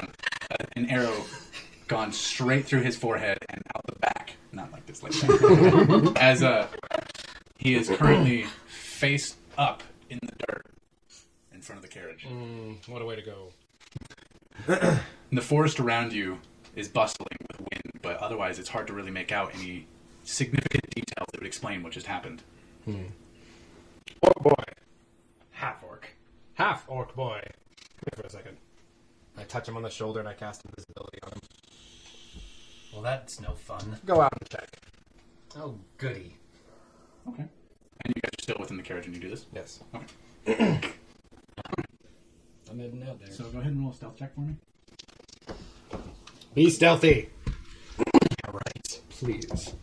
uh, 0.49 0.55
an 0.77 0.89
arrow 0.89 1.25
gone 1.89 2.13
straight 2.13 2.65
through 2.65 2.81
his 2.81 2.95
forehead 2.95 3.39
and 3.49 3.61
out 3.75 3.85
the 3.87 3.99
back. 3.99 4.35
Not 4.53 4.71
like 4.71 4.85
this, 4.85 5.03
like 5.03 5.11
that. 5.11 6.13
As 6.19 6.41
uh, 6.41 6.67
he 7.61 7.75
is 7.75 7.89
currently 7.89 8.45
face 8.67 9.35
up 9.55 9.83
in 10.09 10.19
the 10.23 10.31
dirt 10.47 10.65
in 11.53 11.61
front 11.61 11.77
of 11.77 11.83
the 11.83 11.93
carriage. 11.93 12.25
Mm, 12.27 12.87
what 12.89 13.03
a 13.03 13.05
way 13.05 13.15
to 13.15 13.21
go. 13.21 13.49
And 14.67 14.99
the 15.31 15.41
forest 15.41 15.79
around 15.79 16.11
you 16.11 16.39
is 16.75 16.87
bustling 16.87 17.37
with 17.47 17.59
wind, 17.59 17.99
but 18.01 18.17
otherwise 18.17 18.57
it's 18.57 18.69
hard 18.69 18.87
to 18.87 18.93
really 18.93 19.11
make 19.11 19.31
out 19.31 19.53
any 19.53 19.85
significant 20.23 20.89
details 20.89 21.27
that 21.31 21.39
would 21.39 21.45
explain 21.45 21.83
what 21.83 21.93
just 21.93 22.07
happened. 22.07 22.41
Orc 22.87 24.35
boy. 24.41 24.63
Half 25.51 25.83
orc. 25.83 26.15
Half 26.55 26.85
orc 26.87 27.15
boy. 27.15 27.41
Come 27.43 28.09
here 28.15 28.21
for 28.21 28.27
a 28.27 28.29
second. 28.29 28.57
I 29.37 29.43
touch 29.43 29.67
him 29.67 29.77
on 29.77 29.83
the 29.83 29.89
shoulder 29.91 30.19
and 30.19 30.27
I 30.27 30.33
cast 30.33 30.65
invisibility 30.65 31.19
on 31.23 31.33
him. 31.33 31.39
Well, 32.91 33.03
that's 33.03 33.39
no 33.39 33.51
fun. 33.51 33.97
Go 34.03 34.19
out 34.19 34.33
and 34.39 34.49
check. 34.49 34.77
Oh, 35.55 35.75
goody. 35.99 36.37
Okay. 37.27 37.43
And 38.03 38.15
you 38.15 38.21
guys 38.21 38.31
are 38.39 38.43
still 38.43 38.57
within 38.59 38.77
the 38.77 38.83
carriage 38.83 39.05
when 39.05 39.13
you 39.13 39.21
do 39.21 39.29
this? 39.29 39.45
Yes. 39.53 39.79
Okay. 39.93 40.79
I'm 42.69 42.79
heading 42.79 43.03
out 43.07 43.19
there. 43.19 43.31
So 43.31 43.43
go 43.45 43.59
ahead 43.59 43.73
and 43.73 43.81
roll 43.81 43.91
a 43.91 43.93
stealth 43.93 44.17
check 44.17 44.33
for 44.33 44.41
me. 44.41 44.55
Be 46.53 46.69
stealthy. 46.69 47.29
right. 48.51 49.01
Please. 49.09 49.73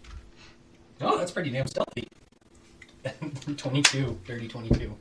Oh, 1.00 1.18
that's 1.18 1.30
pretty 1.30 1.50
damn 1.50 1.66
stealthy. 1.66 2.08
22. 3.56 4.20
Dirty 4.26 4.48
22. 4.48 4.96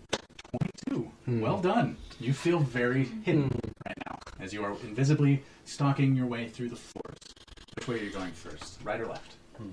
22. 0.87 1.11
Hmm. 1.25 1.41
Well 1.41 1.59
done. 1.59 1.97
You 2.19 2.33
feel 2.33 2.59
very 2.59 3.05
hmm. 3.05 3.21
hidden 3.21 3.59
right 3.85 3.97
now 4.05 4.19
as 4.39 4.53
you 4.53 4.63
are 4.63 4.71
invisibly 4.83 5.43
stalking 5.65 6.15
your 6.15 6.27
way 6.27 6.47
through 6.47 6.69
the 6.69 6.75
forest. 6.75 7.39
Which 7.75 7.87
way 7.87 7.95
are 7.95 8.03
you 8.03 8.11
going 8.11 8.31
first? 8.31 8.79
Right 8.83 8.99
or 8.99 9.07
left? 9.07 9.35
Okay. 9.55 9.69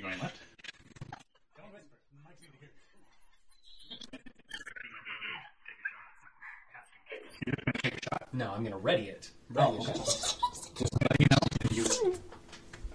You 0.00 0.06
going 0.06 0.20
left? 0.20 0.38
Don't 1.58 1.74
whisper. 1.74 1.96
The 2.10 2.16
mics 2.26 2.40
need 2.40 2.52
to 2.52 2.58
hear. 7.44 7.62
Take 7.82 7.96
a 7.96 7.98
shot. 8.04 8.28
No, 8.32 8.52
I'm 8.56 8.64
gonna 8.64 8.78
ready 8.78 9.10
it. 9.10 9.30
Oh, 9.54 9.72
Ready 9.72 9.90
it. 9.90 9.96
Just 9.96 10.94
let 11.02 11.20
you 11.20 11.26
know. 11.30 11.36
that 11.60 11.70
You... 11.70 11.84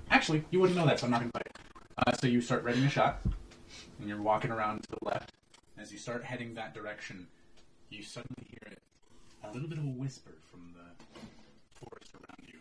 Actually, 0.10 0.46
you 0.50 0.60
wouldn't 0.60 0.80
know 0.80 0.88
that, 0.88 1.00
so 1.00 1.06
I'm 1.06 1.12
not 1.12 1.20
going 1.20 1.30
to 1.30 1.38
tell 1.38 1.46
you. 1.46 1.52
Uh, 2.00 2.12
so 2.14 2.26
you 2.26 2.42
start 2.42 2.64
readying 2.64 2.88
a 2.88 2.90
shot, 2.90 3.22
and 4.00 4.10
you're 4.10 4.20
walking 4.20 4.50
around 4.50 4.82
to 4.82 4.90
the 4.90 4.98
left. 5.06 5.34
As 5.78 5.92
you 5.92 6.00
start 6.00 6.24
heading 6.24 6.56
that 6.56 6.74
direction, 6.74 7.28
you 7.92 8.02
suddenly 8.02 8.48
hear 8.50 8.72
it, 8.72 8.82
a 9.44 9.54
little 9.54 9.70
bit 9.70 9.78
of 9.78 9.84
a 9.84 9.90
whisper 9.90 10.32
from 10.50 10.74
the 10.74 11.20
forest 11.76 12.16
around 12.16 12.48
you. 12.48 12.58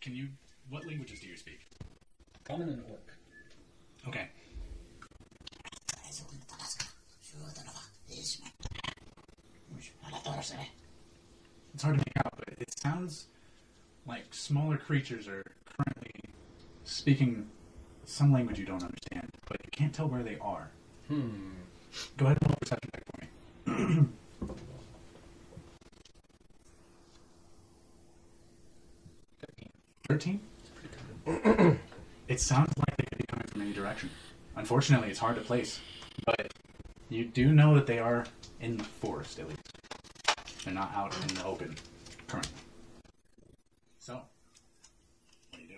Can 0.00 0.14
you? 0.14 0.28
What 0.70 0.86
languages 0.86 1.18
do 1.18 1.26
you 1.26 1.36
speak? 1.36 1.66
Common 2.44 2.68
and 2.68 2.84
orc. 2.88 3.17
Okay. 4.06 4.28
It's 11.78 11.84
hard 11.84 11.96
to 11.96 12.04
make 12.04 12.16
out, 12.26 12.34
but 12.36 12.48
it 12.58 12.76
sounds 12.76 13.26
like 14.04 14.24
smaller 14.32 14.76
creatures 14.76 15.28
are 15.28 15.44
currently 15.64 16.10
speaking 16.82 17.46
some 18.04 18.32
language 18.32 18.58
you 18.58 18.64
don't 18.64 18.82
understand, 18.82 19.30
but 19.46 19.58
you 19.64 19.70
can't 19.70 19.94
tell 19.94 20.08
where 20.08 20.24
they 20.24 20.38
are. 20.40 20.70
Hmm. 21.06 21.50
Go 22.16 22.24
ahead 22.26 22.38
and 22.40 22.50
roll 22.50 22.56
perception 22.60 22.90
check 22.92 23.04
for 23.06 23.70
me. 23.70 24.08
Thirteen. 30.08 30.40
it 32.28 32.40
sounds 32.40 32.72
like 32.76 32.96
they 32.96 33.04
could 33.04 33.18
be 33.18 33.24
coming 33.28 33.46
from 33.46 33.57
any 33.68 33.76
direction. 33.76 34.08
Unfortunately, 34.56 35.10
it's 35.10 35.18
hard 35.18 35.36
to 35.36 35.42
place, 35.42 35.78
but 36.24 36.52
you 37.08 37.26
do 37.26 37.52
know 37.52 37.74
that 37.74 37.86
they 37.86 37.98
are 37.98 38.24
in 38.60 38.78
the 38.78 38.84
forest 38.84 39.38
at 39.38 39.48
least. 39.48 39.60
They're 40.64 40.74
not 40.74 40.92
out 40.94 41.14
in 41.22 41.28
the 41.34 41.44
open 41.44 41.76
currently. 42.26 42.52
So, 43.98 44.14
what 44.14 44.24
do 45.52 45.60
you 45.60 45.68
do? 45.68 45.74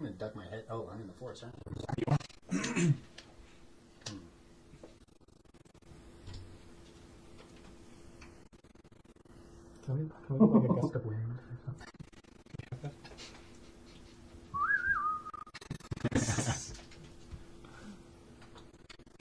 I'm 0.00 0.06
gonna 0.06 0.16
duck 0.16 0.34
my 0.34 0.46
head. 0.46 0.64
Oh, 0.70 0.88
I'm 0.92 1.00
in 1.00 1.06
the 1.06 1.12
forest? 1.12 1.44
You 1.96 2.04
are. 2.08 2.16
Tell 9.86 9.94
me 9.94 10.10
Can 16.10 16.20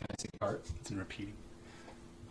I 0.09 0.15
see 0.17 0.27
the 0.31 0.39
cart? 0.39 0.65
It's 0.79 0.91
in 0.91 0.94
repeating. 1.05 1.33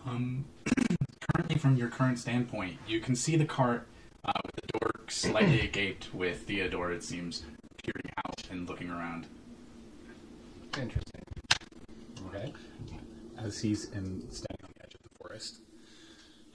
Um, 0.07 0.45
currently, 1.33 1.59
from 1.59 1.76
your 1.76 1.88
current 1.88 2.19
standpoint, 2.19 2.78
you 2.87 3.00
can 3.00 3.14
see 3.14 3.37
the 3.37 3.45
cart 3.45 3.87
uh, 4.25 4.33
with 4.45 4.54
the 4.57 4.78
door 4.78 4.90
slightly 5.09 5.61
agaped, 5.61 6.12
with 6.12 6.43
Theodore, 6.43 6.93
it 6.93 7.02
seems, 7.04 7.45
peering 7.83 8.11
out 8.26 8.43
and 8.50 8.69
looking 8.69 8.90
around. 8.90 9.26
Interesting. 10.76 11.23
Okay. 12.26 12.52
As 13.38 13.61
he's 13.61 13.85
in, 13.90 14.26
standing 14.31 14.64
on 14.64 14.71
the 14.76 14.83
edge 14.85 14.95
of 14.95 15.02
the 15.02 15.19
forest, 15.21 15.61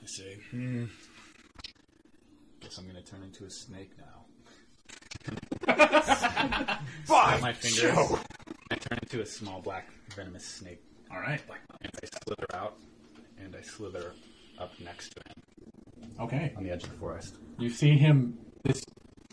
I 0.04 0.06
say, 0.06 0.38
hmm. 0.52 0.86
Guess 2.60 2.78
I'm 2.78 2.88
gonna 2.88 3.02
turn 3.02 3.24
into 3.24 3.46
a 3.46 3.50
snake 3.50 3.92
now. 3.98 4.26
Snap 7.06 7.42
my 7.42 7.54
fingers. 7.54 8.20
I 8.72 8.76
turn 8.76 9.00
into 9.02 9.22
a 9.22 9.26
small 9.26 9.62
black 9.62 9.88
venomous 10.14 10.46
snake, 10.46 10.82
All 11.12 11.20
right. 11.20 11.42
and 11.48 11.58
I 11.69 11.69
slither 12.30 12.46
out, 12.54 12.76
and 13.44 13.56
I 13.56 13.62
slither 13.62 14.14
up 14.60 14.72
next 14.80 15.16
to 15.16 15.22
him 15.30 16.12
Okay. 16.20 16.54
on 16.56 16.64
the 16.64 16.70
edge 16.72 16.84
of 16.84 16.92
the 16.92 16.98
forest. 16.98 17.36
You 17.58 17.70
see 17.72 17.98
him, 17.98 18.38
this 18.64 18.84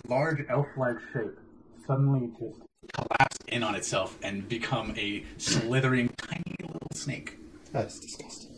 large 0.09 0.45
elf-like 0.49 0.97
shape, 1.13 1.39
suddenly 1.87 2.29
just 2.39 2.61
collapse 2.95 3.37
in 3.49 3.63
on 3.63 3.75
itself 3.75 4.17
and 4.23 4.49
become 4.49 4.95
a 4.97 5.25
slithering, 5.37 6.09
tiny 6.17 6.57
little 6.63 6.89
snake. 6.95 7.37
That's 7.73 8.01
disgusting. 8.01 8.53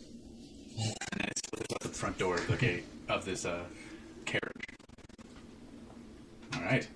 And 0.77 0.95
then 1.17 1.27
it 1.27 1.41
slithers 1.49 1.67
out 1.73 1.79
the 1.81 1.89
front 1.89 2.17
door 2.17 2.35
of 2.35 2.47
the 2.47 2.55
gate 2.55 2.85
of 3.09 3.25
this 3.25 3.43
uh, 3.45 3.63
carriage. 4.25 4.63
All 6.55 6.61
right. 6.61 6.87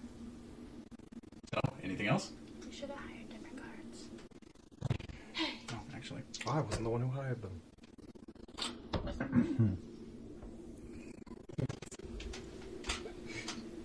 So, 1.53 1.59
anything 1.83 2.07
else? 2.07 2.31
We 2.65 2.73
should 2.73 2.89
have 2.89 2.97
hired 2.97 3.29
different 3.29 3.57
cards. 3.57 4.05
Oh, 5.73 5.79
actually. 5.95 6.21
I 6.47 6.61
wasn't 6.61 6.83
the 6.83 6.89
one 6.89 7.01
who 7.01 7.09
hired 7.09 7.41
them. 7.41 7.61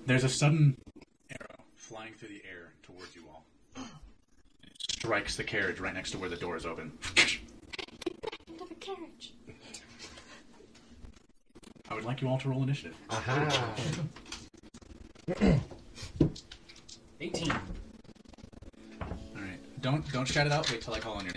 There's 0.06 0.24
a 0.24 0.27
sudden 0.38 0.76
arrow 1.32 1.64
flying 1.74 2.14
through 2.14 2.28
the 2.28 2.42
air 2.48 2.72
towards 2.84 3.16
you 3.16 3.24
all. 3.28 3.44
Strikes 4.78 5.36
the 5.36 5.42
carriage 5.42 5.80
right 5.80 5.92
next 5.92 6.12
to 6.12 6.18
where 6.18 6.30
the 6.30 6.36
door 6.36 6.56
is 6.56 6.64
open. 6.64 6.92
Into 8.46 8.64
the 8.68 8.74
carriage. 8.76 9.34
I 11.90 11.94
would 11.94 12.04
like 12.04 12.22
you 12.22 12.28
all 12.28 12.38
to 12.38 12.48
roll 12.48 12.62
initiative. 12.62 12.94
Aha. 13.10 13.74
18. 17.20 17.50
All 17.50 17.58
right. 19.34 19.58
Don't 19.80 20.12
don't 20.12 20.26
shout 20.26 20.46
it 20.46 20.52
out. 20.52 20.70
Wait 20.70 20.82
till 20.82 20.94
I 20.94 21.00
call 21.00 21.14
on 21.14 21.24
your 21.24 21.34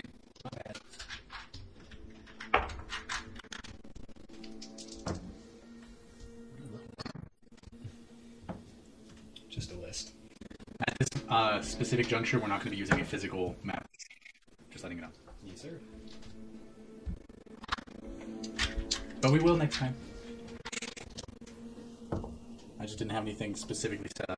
specific 11.92 12.08
juncture, 12.08 12.38
we're 12.38 12.46
not 12.46 12.60
going 12.60 12.70
to 12.70 12.70
be 12.70 12.78
using 12.78 12.98
a 13.02 13.04
physical 13.04 13.54
map. 13.62 13.86
Just 14.70 14.82
letting 14.82 14.96
you 14.96 15.04
know. 15.04 15.10
Yes, 15.44 15.60
sir. 15.60 15.78
But 19.20 19.30
we 19.30 19.40
will 19.40 19.58
next 19.58 19.76
time. 19.76 19.94
I 22.80 22.86
just 22.86 22.96
didn't 22.96 23.10
have 23.10 23.24
anything 23.24 23.54
specifically 23.54 24.08
set 24.16 24.30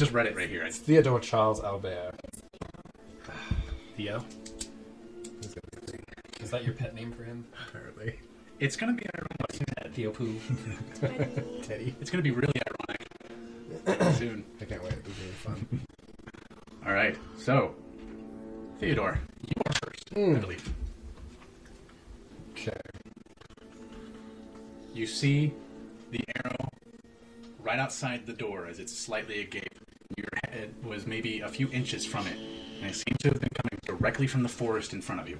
just, 0.00 0.12
I 0.12 0.12
just 0.12 0.12
read 0.12 0.26
it 0.26 0.36
right 0.36 0.48
here. 0.48 0.64
I, 0.64 0.70
Theodore 0.70 1.20
Charles 1.20 1.60
Albert. 1.62 2.12
Theo? 3.96 4.24
Is 6.40 6.50
that 6.50 6.64
your 6.64 6.74
pet 6.74 6.94
name 6.94 7.12
for 7.12 7.22
him? 7.22 7.44
Apparently. 7.68 8.18
it's 8.58 8.76
going 8.76 8.96
to 8.96 9.02
be 9.02 9.08
ironic. 9.14 9.94
Theo 9.94 10.10
Poo. 10.10 10.34
Teddy. 11.62 11.94
It's 12.00 12.10
going 12.10 12.22
to 12.22 12.28
be 12.28 12.30
really 12.30 12.52
ironic 13.88 14.14
soon. 14.16 14.44
I 14.60 14.64
can't 14.64 14.82
wait. 14.82 14.92
It'll 14.92 15.02
be 15.02 15.10
really 15.20 15.32
fun. 15.44 15.80
All 16.86 16.92
right. 16.92 17.16
So, 17.36 17.74
Theodore, 18.78 19.20
you 19.46 19.52
are 19.66 19.72
first, 19.84 20.04
I 20.12 20.18
Mm. 20.18 20.40
believe. 20.40 20.74
Okay. 22.52 22.72
You 24.94 25.06
see 25.06 25.52
the 26.10 26.20
arrow 26.44 26.56
right 27.62 27.78
outside 27.78 28.26
the 28.26 28.32
door 28.32 28.66
as 28.66 28.78
it's 28.78 28.96
slightly 28.96 29.40
agape. 29.42 29.68
Your 30.16 30.26
head 30.50 30.74
was 30.84 31.06
maybe 31.06 31.40
a 31.40 31.48
few 31.60 31.68
inches 31.72 32.06
from 32.06 32.26
it, 32.26 32.38
and 32.80 32.90
it 32.90 32.94
seems 32.94 33.18
to 33.18 33.28
have 33.28 33.38
been 33.38 33.50
coming 33.54 33.78
directly 33.84 34.26
from 34.26 34.42
the 34.42 34.48
forest 34.48 34.94
in 34.94 35.02
front 35.02 35.20
of 35.20 35.28
you. 35.28 35.38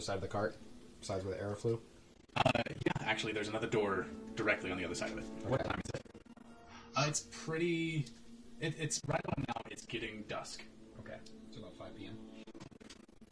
Other 0.00 0.06
side 0.06 0.14
of 0.14 0.22
the 0.22 0.28
cart, 0.28 0.56
besides 1.00 1.24
where 1.24 1.34
the 1.34 1.42
arrow 1.42 1.54
flew? 1.54 1.78
Uh, 2.36 2.50
yeah, 2.56 2.92
actually, 3.04 3.32
there's 3.32 3.48
another 3.48 3.66
door 3.66 4.06
directly 4.34 4.70
on 4.72 4.78
the 4.78 4.84
other 4.84 4.94
side 4.94 5.10
of 5.10 5.18
it. 5.18 5.24
What 5.46 5.62
time 5.62 5.78
is 5.84 5.90
it? 5.94 6.02
Uh, 6.96 7.04
it's 7.06 7.26
pretty. 7.30 8.06
It, 8.60 8.74
it's 8.78 9.00
right 9.06 9.20
on 9.36 9.44
now. 9.46 9.60
It's 9.70 9.84
getting 9.84 10.24
dusk. 10.26 10.62
Okay. 11.00 11.16
It's 11.48 11.58
about 11.58 11.74
5 11.76 11.98
p.m. 11.98 12.16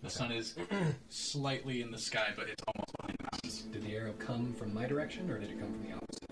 The 0.03 0.11
sun 0.11 0.31
is 0.31 0.57
slightly 1.09 1.81
in 1.81 1.91
the 1.91 1.99
sky, 1.99 2.29
but 2.37 2.49
it's 2.49 2.63
almost 2.75 2.93
behind 3.01 3.17
the 3.19 3.25
mountains. 3.33 3.63
Did 3.73 3.83
the 3.83 3.97
arrow 3.97 4.13
come 4.19 4.53
from 4.55 4.75
my 4.75 4.87
direction 4.87 5.31
or 5.31 5.39
did 5.39 5.51
it 5.51 5.59
come 5.59 5.73
from 5.73 5.83
the 5.89 5.95
opposite? 5.97 6.25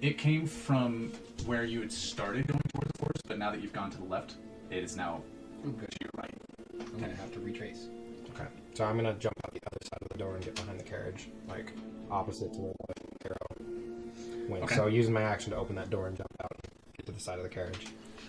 It 0.00 0.18
came 0.18 0.46
from 0.46 1.12
where 1.46 1.64
you 1.64 1.80
had 1.80 1.92
started 1.92 2.46
going 2.46 2.60
toward 2.72 2.88
the 2.92 2.98
forest, 2.98 3.22
but 3.26 3.38
now 3.38 3.50
that 3.50 3.60
you've 3.62 3.72
gone 3.72 3.90
to 3.90 3.98
the 3.98 4.04
left, 4.04 4.34
it 4.70 4.82
is 4.82 4.96
now 4.96 5.22
Oh, 5.66 5.70
good. 5.70 5.90
to 5.90 5.96
your 6.02 6.10
right. 6.16 6.34
I'm 6.80 7.00
to 7.00 7.16
have 7.16 7.32
to 7.32 7.40
retrace. 7.40 7.88
Okay. 8.34 8.46
So 8.74 8.84
I'm 8.84 8.96
gonna 8.96 9.14
jump 9.14 9.34
out 9.44 9.52
the 9.52 9.60
other 9.66 9.78
side 9.82 9.98
of 10.02 10.08
the 10.10 10.18
door 10.18 10.34
and 10.34 10.44
get 10.44 10.54
behind 10.54 10.78
the 10.78 10.84
carriage, 10.84 11.28
like 11.48 11.72
opposite 12.10 12.52
to 12.52 12.58
where 12.58 12.74
the 13.20 13.28
arrow 13.28 14.48
went. 14.48 14.64
Okay. 14.64 14.76
So 14.76 14.86
using 14.86 15.12
my 15.12 15.22
action 15.22 15.52
to 15.52 15.58
open 15.58 15.76
that 15.76 15.90
door 15.90 16.06
and 16.06 16.16
jump 16.16 16.34
out, 16.42 16.52
and 16.62 16.94
get 16.96 17.06
to 17.06 17.12
the 17.12 17.20
side 17.20 17.38
of 17.38 17.42
the 17.42 17.48
carriage. 17.48 17.86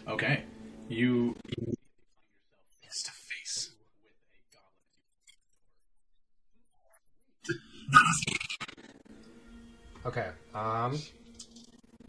Okay. 0.08 0.44
You 0.88 1.36
find 1.56 1.78
yourself 2.84 2.88
face 2.88 3.04
to 3.04 3.12
face 3.12 3.72
with 4.04 4.56
a 10.06 10.08
Okay. 10.08 10.30
Um, 10.56 10.98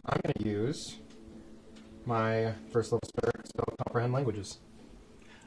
I'm 0.07 0.20
gonna 0.24 0.48
use 0.48 0.96
my 2.07 2.53
first 2.72 2.92
level 2.92 3.07
spell 3.07 3.31
spell 3.44 3.74
comprehend 3.87 4.12
languages. 4.12 4.59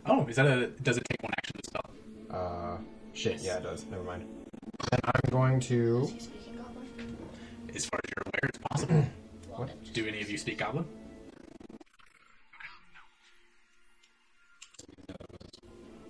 Goblin. 0.05 0.25
Oh, 0.25 0.29
is 0.29 0.35
that 0.35 0.45
a? 0.45 0.67
Does 0.81 0.97
it 0.97 1.03
take 1.09 1.21
one 1.23 1.33
action 1.37 1.55
to 1.61 1.63
spell? 1.69 1.89
Uh, 2.31 2.77
shit. 3.13 3.41
Yeah, 3.41 3.57
it 3.57 3.63
does. 3.63 3.85
Never 3.85 4.03
mind. 4.03 4.23
And 4.91 5.01
I'm 5.05 5.29
going 5.31 5.59
to. 5.61 6.01
Is 6.03 6.11
he 6.11 6.19
speaking 6.19 6.57
goblin? 6.57 7.17
As 7.75 7.85
far 7.85 7.99
as 8.03 8.09
you're 8.15 8.23
aware, 8.25 8.49
it's 8.49 8.59
possible. 8.69 9.05
Well, 9.55 9.69
Do 9.93 10.07
any 10.07 10.19
of 10.19 10.31
you 10.31 10.37
speak 10.39 10.57
Goblin? 10.57 10.83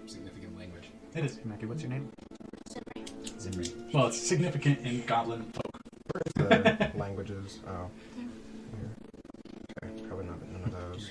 Significant 0.06 0.58
language. 0.58 0.89
It 1.15 1.25
is. 1.25 1.39
Mackie, 1.45 1.65
what's 1.65 1.82
your 1.82 1.91
name? 1.91 2.10
Zimri. 2.69 3.06
Zimri. 3.39 3.91
Well, 3.93 4.08
it's 4.08 4.19
significant 4.27 4.79
in 4.86 5.06
Goblin 5.06 5.43
folk. 5.53 5.71
the 6.36 6.91
languages. 6.95 7.60
Oh. 7.67 7.89
Here. 8.17 9.89
Okay, 9.91 10.01
probably 10.08 10.25
not 10.25 10.41
none 10.51 10.63
of 10.63 10.71
those. 10.71 11.10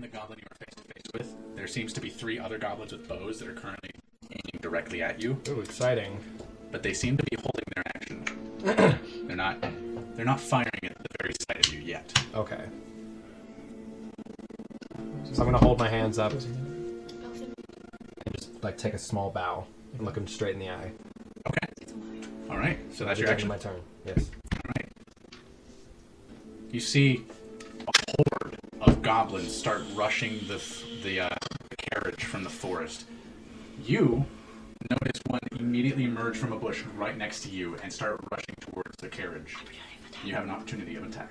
The 0.00 0.08
goblin 0.08 0.38
you 0.40 0.46
are 0.50 0.56
face 0.56 0.74
to 0.76 0.82
face 0.82 1.12
with, 1.14 1.56
there 1.56 1.66
seems 1.66 1.92
to 1.94 2.00
be 2.00 2.10
three 2.10 2.38
other 2.38 2.58
goblins 2.58 2.92
with 2.92 3.08
bows 3.08 3.38
that 3.38 3.48
are 3.48 3.54
currently 3.54 3.90
aiming 4.30 4.60
directly 4.60 5.02
at 5.02 5.20
you, 5.20 5.40
Ooh, 5.48 5.60
exciting. 5.60 6.18
but 6.72 6.82
they 6.82 6.92
seem 6.92 7.16
to 7.16 7.24
be 7.30 7.36
holding 7.36 7.64
their 7.74 7.84
action. 7.94 8.98
they're 9.28 9.36
not. 9.36 9.60
They're 10.16 10.24
not 10.24 10.40
firing 10.40 10.68
at 10.82 10.98
the 10.98 11.08
very 11.20 11.34
sight 11.48 11.66
of 11.66 11.72
you 11.72 11.80
yet. 11.80 12.12
Okay. 12.34 12.64
So 15.32 15.42
I'm 15.42 15.46
gonna 15.50 15.58
hold 15.58 15.78
my 15.78 15.88
hands 15.88 16.18
up 16.18 16.32
and 16.32 17.08
just 18.36 18.62
like 18.62 18.76
take 18.76 18.94
a 18.94 18.98
small 18.98 19.30
bow 19.30 19.66
and 19.94 20.04
look 20.04 20.16
him 20.16 20.26
straight 20.26 20.54
in 20.54 20.60
the 20.60 20.70
eye. 20.70 20.92
Okay. 21.46 21.72
it's 21.80 21.92
a 21.92 21.96
lie. 21.96 22.20
All 22.50 22.58
right. 22.58 22.78
So 22.94 23.04
that's 23.04 23.18
your 23.18 23.28
action. 23.28 23.48
My 23.48 23.58
turn. 23.58 23.80
Yes. 24.06 24.30
All 24.54 24.72
right. 24.76 24.88
You 26.70 26.80
see 26.80 27.12
a 27.12 27.22
horde 27.22 27.34
of 27.34 27.43
goblins 29.04 29.54
start 29.54 29.82
rushing 29.94 30.38
the 30.48 30.60
the, 31.02 31.20
uh, 31.20 31.28
the 31.68 31.76
carriage 31.76 32.24
from 32.24 32.42
the 32.42 32.48
forest. 32.48 33.04
You 33.84 34.24
notice 34.90 35.20
one 35.26 35.40
immediately 35.60 36.04
emerge 36.04 36.38
from 36.38 36.54
a 36.54 36.58
bush 36.58 36.82
right 36.96 37.16
next 37.16 37.42
to 37.42 37.50
you 37.50 37.76
and 37.82 37.92
start 37.92 38.18
rushing 38.32 38.54
towards 38.60 38.96
the 38.96 39.08
carriage. 39.08 39.54
You 40.24 40.34
have 40.34 40.44
an 40.44 40.50
opportunity 40.50 40.96
of 40.96 41.04
attack. 41.04 41.30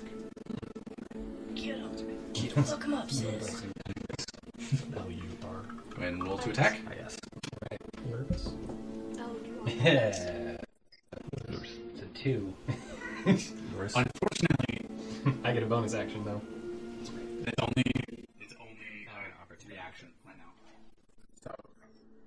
Keto. 2.34 2.70
Look 2.70 2.84
him 2.84 2.94
up, 2.94 3.10
sis. 3.12 3.64
L 4.96 5.10
U 5.10 5.24
R. 5.44 5.64
Go 5.90 5.98
ahead 5.98 6.14
and 6.14 6.24
roll 6.24 6.38
to 6.38 6.52
attack. 6.52 6.80
Yes. 6.96 7.18
nervous. 8.08 8.52
Oh, 9.18 9.36
you 9.44 9.54
want 9.60 9.76
Yeah. 9.76 10.58
It's 11.48 12.02
a 12.02 12.06
two. 12.14 12.54
Unfortunately, 13.26 14.86
I 15.44 15.54
get 15.54 15.64
a 15.64 15.66
bonus 15.66 15.96
action 15.96 16.24
though. 16.24 16.42
Action 19.93 20.10
right 20.25 20.38
now. 20.41 20.49
So, 21.38 21.53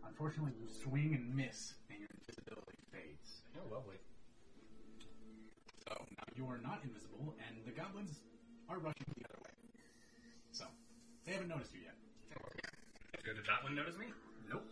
unfortunately, 0.07 0.53
you 0.55 0.69
swing 0.71 1.19
and 1.19 1.35
miss, 1.35 1.75
and 1.91 1.99
your 1.99 2.09
invisibility 2.15 2.79
fades. 2.95 3.43
Oh, 3.59 3.75
lovely. 3.75 3.99
So 5.83 5.91
now 5.99 6.27
you 6.39 6.47
are 6.47 6.63
not 6.63 6.79
invisible, 6.85 7.35
and 7.43 7.59
the 7.67 7.73
goblins 7.73 8.23
are 8.71 8.79
rushing 8.79 9.11
the 9.19 9.25
other 9.27 9.39
way. 9.43 9.51
So 10.53 10.65
they 11.27 11.33
haven't 11.33 11.49
noticed 11.49 11.75
you 11.75 11.83
yet. 11.83 11.99
Did 13.25 13.35
that 13.51 13.65
one 13.65 13.75
notice 13.75 13.99
me? 13.99 14.07
Nope. 14.49 14.63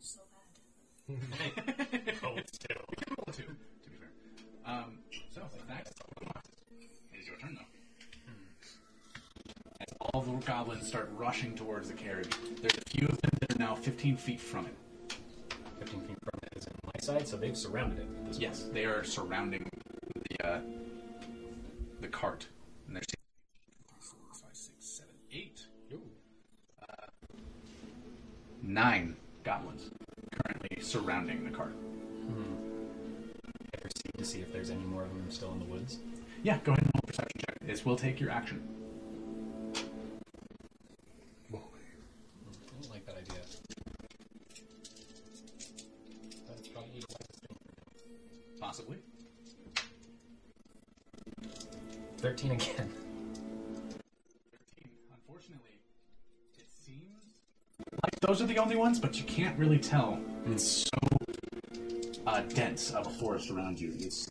so 0.00 0.20
bad. 1.08 1.08
Oh, 2.24 2.36
still. 2.52 2.84
Roll 3.08 3.32
two, 3.32 3.56
all 10.14 10.20
the 10.20 10.30
goblins 10.46 10.86
start 10.86 11.10
rushing 11.16 11.56
towards 11.56 11.88
the 11.88 11.94
carriage, 11.94 12.30
there's 12.60 12.76
a 12.76 12.90
few 12.90 13.04
of 13.08 13.20
them 13.20 13.32
that 13.40 13.52
are 13.52 13.58
now 13.58 13.74
15 13.74 14.16
feet 14.16 14.40
from 14.40 14.66
it. 14.66 14.74
15 15.80 16.00
feet 16.02 16.16
from 16.22 16.40
it 16.44 16.56
is 16.56 16.66
in 16.66 16.72
my 16.84 16.92
side, 17.02 17.26
so 17.26 17.36
they've 17.36 17.56
surrounded 17.56 17.98
it. 17.98 18.06
at 18.20 18.26
this 18.28 18.38
Yes, 18.38 18.66
they 18.72 18.84
are 18.84 19.02
surrounding 19.02 19.68
the 20.30 20.46
uh, 20.46 20.60
the 22.00 22.06
cart, 22.06 22.46
and 22.86 22.94
there's 22.94 23.06
four, 23.98 24.20
five, 24.30 24.50
six, 24.52 24.74
seven, 24.78 25.14
eight, 25.32 25.62
point. 25.90 26.02
nine 28.62 29.16
goblins 29.42 29.90
currently 30.44 30.80
surrounding 30.80 31.44
the 31.44 31.50
cart. 31.50 31.74
I 33.74 33.78
proceed 33.78 34.12
to 34.16 34.24
see 34.24 34.40
if 34.42 34.52
there's 34.52 34.70
any 34.70 34.84
more 34.84 35.02
of 35.02 35.08
them 35.08 35.26
still 35.30 35.52
in 35.52 35.58
the 35.58 35.64
woods. 35.64 35.98
Yeah, 36.44 36.58
go 36.62 36.72
ahead 36.72 36.84
and 36.84 36.92
roll 36.94 37.00
a 37.02 37.06
perception 37.08 37.40
check. 37.40 37.58
This 37.62 37.84
will 37.84 37.96
take 37.96 38.20
your 38.20 38.30
action. 38.30 38.73
The 58.54 58.62
only 58.62 58.76
ones, 58.76 59.00
but 59.00 59.18
you 59.18 59.24
can't 59.24 59.58
really 59.58 59.78
tell. 59.78 60.20
And 60.44 60.54
it's 60.54 60.84
so 60.84 60.88
uh, 62.24 62.40
dense 62.42 62.92
of 62.92 63.06
a 63.08 63.10
forest 63.10 63.50
around 63.50 63.80
you. 63.80 63.92
It's 63.98 64.28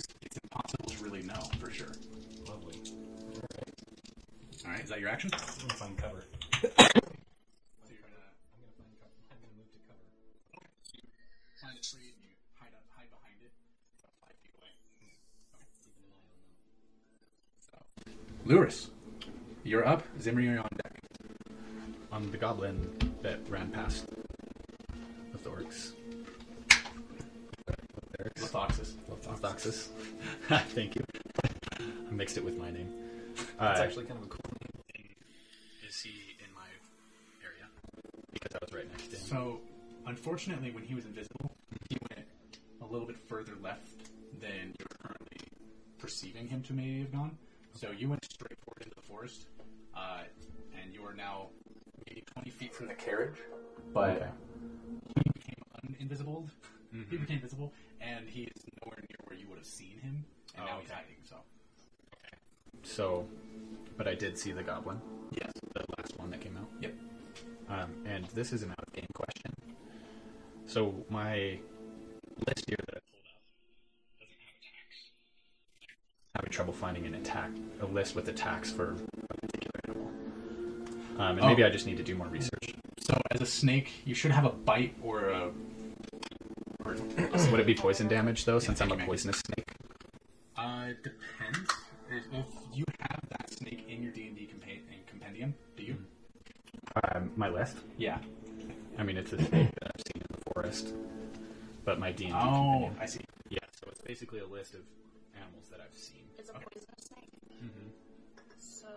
unfortunately, 40.34 40.72
when 40.72 40.84
he 40.84 40.96
was 40.96 41.06
invisible, 41.06 41.56
he 41.91 41.98
went 42.10 42.28
a 42.82 42.86
little 42.91 43.06
bit 43.06 43.19
further 43.19 43.52
left 43.62 44.10
than 44.41 44.74
you're 44.80 44.88
currently 45.00 45.38
perceiving 46.00 46.48
him 46.48 46.63
to 46.63 46.74
maybe 46.74 47.02
have 47.02 47.12
gone. 47.12 47.38
So 47.76 47.91
you 47.91 48.10
went 48.10 48.26
straight 48.26 48.58
forward 48.65 48.82
into 48.82 48.96
the 48.96 49.04
forest, 49.04 49.46
uh, 49.96 50.22
and 50.82 50.91
you 50.91 51.06
are 51.06 51.13
now 51.13 51.50
maybe 52.10 52.24
20 52.34 52.50
feet 52.50 52.74
from 52.74 52.88
the 52.88 52.96
carriage. 52.96 53.38
But 53.93 54.10
Okay. 54.15 54.30
he 55.15 55.22
became 55.36 56.08
uninvisible. 56.10 56.50
He 57.12 57.17
became 57.17 57.39
visible, 57.39 57.72
and 58.02 58.28
he 58.28 58.41
is 58.56 58.63
nowhere 58.84 58.98
near 59.02 59.17
where 59.28 59.38
you 59.38 59.48
would 59.50 59.60
have 59.60 59.67
seen 59.67 60.00
him, 60.00 60.26
and 60.56 60.63
Oh, 60.63 60.65
now 60.65 60.80
he's 60.82 60.89
okay. 60.89 61.00
hiding. 61.00 61.17
So, 61.30 61.36
So, 62.82 63.28
but 63.98 64.08
I 64.08 64.15
did 64.15 64.39
see 64.39 64.52
the 64.52 64.63
goblin, 64.63 65.00
yes, 65.32 65.52
the 65.76 65.84
last 66.00 66.17
one 66.17 66.32
that 66.32 66.41
came 66.41 66.58
out. 66.58 66.69
yep. 66.82 66.96
Um, 67.69 67.93
and 68.06 68.26
this 68.34 68.52
is 68.52 68.63
an 68.63 68.72
out 68.72 68.84
of 68.88 68.93
game. 68.93 69.02
So 70.73 71.05
my 71.07 71.59
list 72.47 72.65
here 72.67 72.77
that 72.88 72.97
I 72.97 73.01
pulled 73.12 73.27
up 73.29 73.45
doesn't 74.19 74.41
have 74.41 74.57
attacks. 74.57 75.12
I'm 76.33 76.39
having 76.39 76.49
trouble 76.51 76.73
finding 76.73 77.05
an 77.05 77.13
attack, 77.13 77.51
a 77.79 77.86
list 77.86 78.15
with 78.15 78.27
attacks 78.27 78.71
for 78.71 78.95
a 79.29 79.36
particular 79.38 79.79
animal. 79.88 80.12
Um, 81.19 81.38
and 81.38 81.41
Oh. 81.41 81.47
maybe 81.49 81.63
I 81.63 81.69
just 81.69 81.86
need 81.86 81.97
to 81.97 82.03
do 82.03 82.15
more 82.15 82.25
research. 82.25 82.73
So, 83.01 83.21
as 83.29 83.39
a 83.41 83.45
snake, 83.45 83.91
you 84.03 84.15
should 84.15 84.31
have 84.31 84.45
a 84.45 84.49
bite 84.49 84.95
or 85.03 85.29
a. 85.29 85.51
Or, 86.83 86.95
Would 86.95 87.59
it 87.59 87.67
be 87.67 87.75
poison 87.75 88.07
damage 88.07 88.45
though, 88.45 88.57
since 88.57 88.81
I'm 88.81 88.91
a 88.91 88.97
poisonous 88.97 89.41
snake? 89.45 89.71
Uh, 90.57 90.86
it 90.89 91.03
depends. 91.03 91.69
If, 92.09 92.23
if 92.33 92.45
you 92.73 92.83
have 92.99 93.19
that 93.29 93.53
snake 93.53 93.86
in 93.88 94.01
your 94.01 94.12
D 94.12 94.25
and 94.25 94.36
D 94.36 94.49
compendium, 95.07 95.53
do 95.77 95.83
you? 95.83 95.97
Um, 97.13 97.31
my 97.36 97.49
list. 97.49 97.77
Yeah. 97.99 98.17
I 98.97 99.03
mean, 99.03 99.17
it's 99.17 99.33
a 99.33 99.43
snake 99.45 99.69
that 100.81 100.89
I've 100.89 100.93
seen 100.93 100.99
in 100.99 101.05
the 101.05 101.13
forest, 101.13 101.83
but 101.86 101.99
my 101.99 102.12
D 102.12 102.25
and 102.25 102.33
D 102.33 102.39
Oh, 102.39 102.41
companion. 102.43 102.95
I 102.99 103.05
see. 103.05 103.19
Yeah, 103.49 103.59
so 103.71 103.88
it's 103.91 104.01
basically 104.01 104.39
a 104.39 104.45
list 104.47 104.73
of 104.73 104.81
animals 105.36 105.65
that 105.71 105.79
I've 105.79 105.97
seen. 105.97 106.23
It's 106.38 106.49
a 106.49 106.53
poisonous 106.53 107.07
snake. 107.07 107.29
Mm-hmm. 107.63 107.89
So 108.59 108.88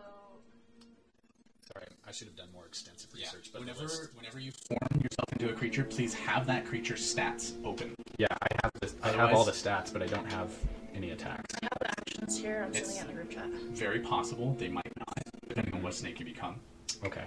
Sorry, 1.72 1.86
I 2.06 2.12
should 2.12 2.28
have 2.28 2.36
done 2.36 2.48
more 2.54 2.64
extensive 2.66 3.10
Yeah. 3.14 3.26
research. 3.26 3.50
But 3.52 3.58
the 3.60 3.66
Whenever, 3.66 3.82
list- 3.82 4.14
whenever 4.14 4.38
you 4.38 4.52
form 4.52 4.88
yourself 5.02 5.32
into 5.32 5.50
a 5.50 5.52
creature, 5.52 5.84
please 5.84 6.14
have 6.14 6.46
that 6.46 6.64
creature's 6.64 7.02
stats 7.14 7.52
open. 7.64 7.94
yeah, 8.18 8.26
I 8.30 8.46
have 8.62 8.72
this. 8.80 8.94
I 9.02 9.10
have 9.10 9.34
all 9.34 9.44
the 9.44 9.52
stats, 9.52 9.92
but 9.92 10.02
I 10.02 10.06
don't 10.06 10.30
have 10.32 10.50
any 10.94 11.10
attacks. 11.10 11.54
I 11.62 11.64
have 11.66 11.78
the 11.80 11.90
actions 11.90 12.38
here. 12.38 12.62
I'm 12.64 12.70
It's- 12.70 12.94
sending 12.94 13.16
it 13.16 13.20
in 13.20 13.28
the 13.28 13.34
group 13.34 13.52
chat. 13.52 13.70
Very 13.76 14.00
possible 14.00 14.54
they 14.54 14.68
might 14.68 14.92
not, 14.96 15.18
depending 15.48 15.74
on 15.74 15.82
what 15.82 15.94
snake 15.94 16.18
you 16.20 16.24
become, 16.24 16.60
Okay. 17.04 17.26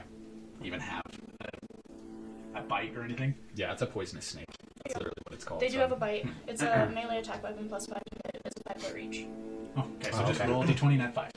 even 0.63 0.79
have 0.79 1.03
a, 2.59 2.63
a 2.63 2.67
bite 2.67 2.95
or 2.95 3.03
anything? 3.03 3.35
Yeah, 3.55 3.71
it's 3.73 3.81
a 3.81 3.85
poisonous 3.85 4.25
snake. 4.25 4.45
That's 4.83 4.95
literally 4.95 5.13
what 5.27 5.33
it's 5.35 5.43
called. 5.43 5.61
They 5.61 5.67
do 5.67 5.73
so- 5.73 5.79
have 5.79 5.91
a 5.91 5.95
bite. 5.95 6.25
It's 6.47 6.61
a 6.61 6.89
melee 6.93 7.17
attack 7.19 7.43
weapon 7.43 7.67
plus 7.69 7.85
five 7.85 8.01
to 8.03 8.19
hit. 8.33 8.41
It's 8.45 8.55
a 8.65 8.73
five 8.73 8.81
foot 8.81 8.95
reach. 8.95 9.25
Oh, 9.77 9.85
okay. 10.01 10.11
So 10.11 10.23
Oh, 10.23 10.27
just 10.27 10.41
okay. 10.41 10.49
roll 10.51 10.63
a 10.63 10.65
d20 10.67 10.97
net 10.97 11.13
five. 11.13 11.31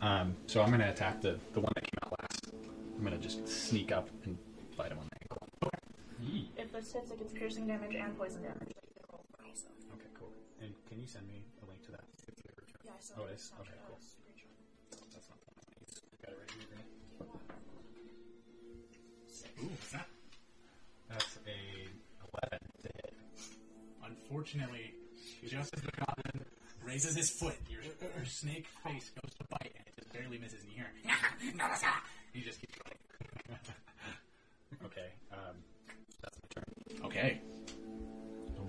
Um, 0.00 0.34
so 0.46 0.62
I'm 0.62 0.70
gonna 0.70 0.88
attack 0.88 1.20
the 1.20 1.38
the 1.52 1.60
one 1.60 1.72
that 1.74 1.84
came 1.84 1.98
out 2.04 2.14
last. 2.22 2.54
I'm 2.96 3.04
gonna 3.04 3.18
just 3.18 3.46
sneak 3.46 3.92
up 3.92 4.08
and 4.24 4.36
bite 4.76 4.92
him 4.92 4.98
on 4.98 5.06
the 5.10 5.16
ankle. 5.22 5.48
Yee. 6.22 6.50
If 6.56 6.72
this 6.72 6.92
hits, 6.92 7.10
it 7.10 7.18
gets 7.18 7.32
piercing 7.34 7.66
damage 7.66 7.94
and 7.94 8.16
poison 8.16 8.42
damage. 8.42 8.72
Like 8.76 8.88
they 8.96 9.02
roll 9.12 9.24
for 9.36 9.42
me. 9.42 9.50
Okay, 9.94 10.08
cool. 10.18 10.32
And 10.62 10.72
can 10.88 11.00
you 11.00 11.06
send 11.06 11.26
me 11.28 11.44
a 11.62 11.66
link 11.68 11.82
to 11.84 11.92
that? 11.92 12.04
Yeah, 12.84 12.92
I 12.96 13.00
saw 13.00 13.14
Oh, 13.20 13.24
it. 13.24 13.32
it 13.32 13.34
is? 13.34 13.52
Okay, 13.60 13.76
cool. 13.88 13.98
That's 15.12 15.28
not 15.28 15.38
got 16.24 16.32
it 16.32 16.38
right 16.40 16.50
here, 16.56 16.68
right? 16.76 17.28
Ooh. 19.62 19.68
That's 21.08 21.38
a 21.46 21.88
eleven 22.32 22.58
to 22.82 22.88
hit. 22.94 23.12
Unfortunately, 24.04 24.94
just 25.46 25.74
as 25.74 25.82
the 25.82 25.92
goblin 25.92 26.44
raises 26.84 27.16
his 27.16 27.30
foot, 27.30 27.56
your, 27.68 27.82
your 27.82 28.24
snake 28.24 28.66
face 28.84 29.10
goes 29.20 29.32
to 29.38 29.44
bite, 29.50 29.72
and 29.76 29.86
it 29.86 29.94
just 29.98 30.12
barely 30.12 30.38
misses, 30.38 30.62
and 30.62 30.70
you 30.72 30.76
hear, 30.78 30.90
you 32.32 32.42
just 32.42 32.60
keep 32.60 32.70
going. 32.84 33.58
Okay, 34.86 35.08
um, 35.32 35.56
that's 36.22 36.38
my 36.40 36.48
turn. 36.54 37.06
Okay, 37.06 37.40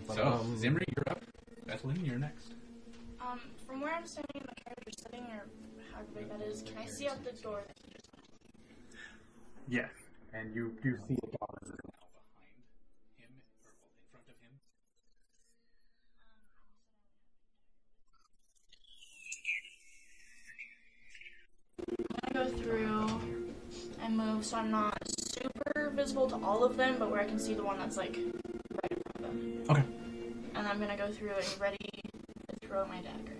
so 0.08 0.46
Zimri, 0.58 0.84
you're 0.96 1.06
up. 1.10 1.22
Bethlyn, 1.68 2.06
you're 2.06 2.18
next. 2.20 2.54
Um, 3.22 3.40
from 3.68 3.80
where 3.82 3.94
I'm 3.94 4.06
standing 4.06 4.42
in 4.42 4.42
the 4.42 4.62
carriage 4.62 4.88
or 4.88 4.92
sitting 4.92 5.26
or 5.32 5.46
however 5.94 6.10
big 6.16 6.30
that 6.30 6.42
is, 6.42 6.64
can 6.64 6.78
I 6.80 6.86
see 6.86 7.08
out 7.08 7.24
the 7.24 7.32
door 7.42 7.62
that 7.68 7.78
he 7.86 7.94
just 7.94 8.08
went? 8.14 8.26
Yeah, 9.70 9.88
and 10.34 10.56
you 10.56 10.74
do 10.82 10.98
see 11.08 11.16
the 11.16 11.38
goblins 11.38 11.70
that 11.70 11.80
are 11.80 11.92
now 11.92 12.08
behind 12.16 12.64
him, 13.20 13.32
or 13.66 13.88
in 13.92 14.06
front 14.12 14.28
of 14.30 14.36
him. 14.42 14.54
I'm 22.24 22.34
gonna 22.34 22.50
go 22.50 22.58
through 22.58 23.22
and 24.04 24.18
move 24.18 24.46
so 24.46 24.58
I'm 24.58 24.72
not 24.72 24.98
super 25.08 25.92
visible 25.96 26.30
to 26.30 26.36
all 26.44 26.64
of 26.64 26.78
them, 26.78 26.98
but 26.98 27.12
where 27.12 27.22
I 27.22 27.26
can 27.26 27.40
see 27.40 27.54
the 27.54 27.64
one 27.64 27.78
that's 27.78 27.98
like 27.98 28.18
right 28.18 28.92
in 28.92 29.02
front 29.04 29.18
of 29.18 29.22
them. 29.22 29.64
Okay. 29.70 29.84
And 30.56 30.68
I'm 30.68 30.80
gonna 30.80 30.98
go 30.98 31.12
through 31.12 31.36
and 31.36 31.60
ready 31.60 31.78
to 32.50 32.68
throw 32.68 32.86
my 32.88 33.02
dagger. 33.02 33.36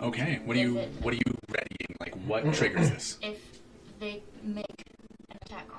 Okay, 0.00 0.40
what 0.44 0.56
are 0.56 0.60
you 0.60 0.78
it- 0.78 0.90
what 1.00 1.12
are 1.12 1.16
you 1.16 1.22
readying? 1.48 1.96
Like, 2.00 2.14
what 2.26 2.42
mm-hmm. 2.42 2.52
triggers 2.52 2.90
this? 2.90 3.18
If 3.20 3.38
they 3.98 4.22
make 4.42 4.64
an 4.64 4.68
attack 4.68 4.79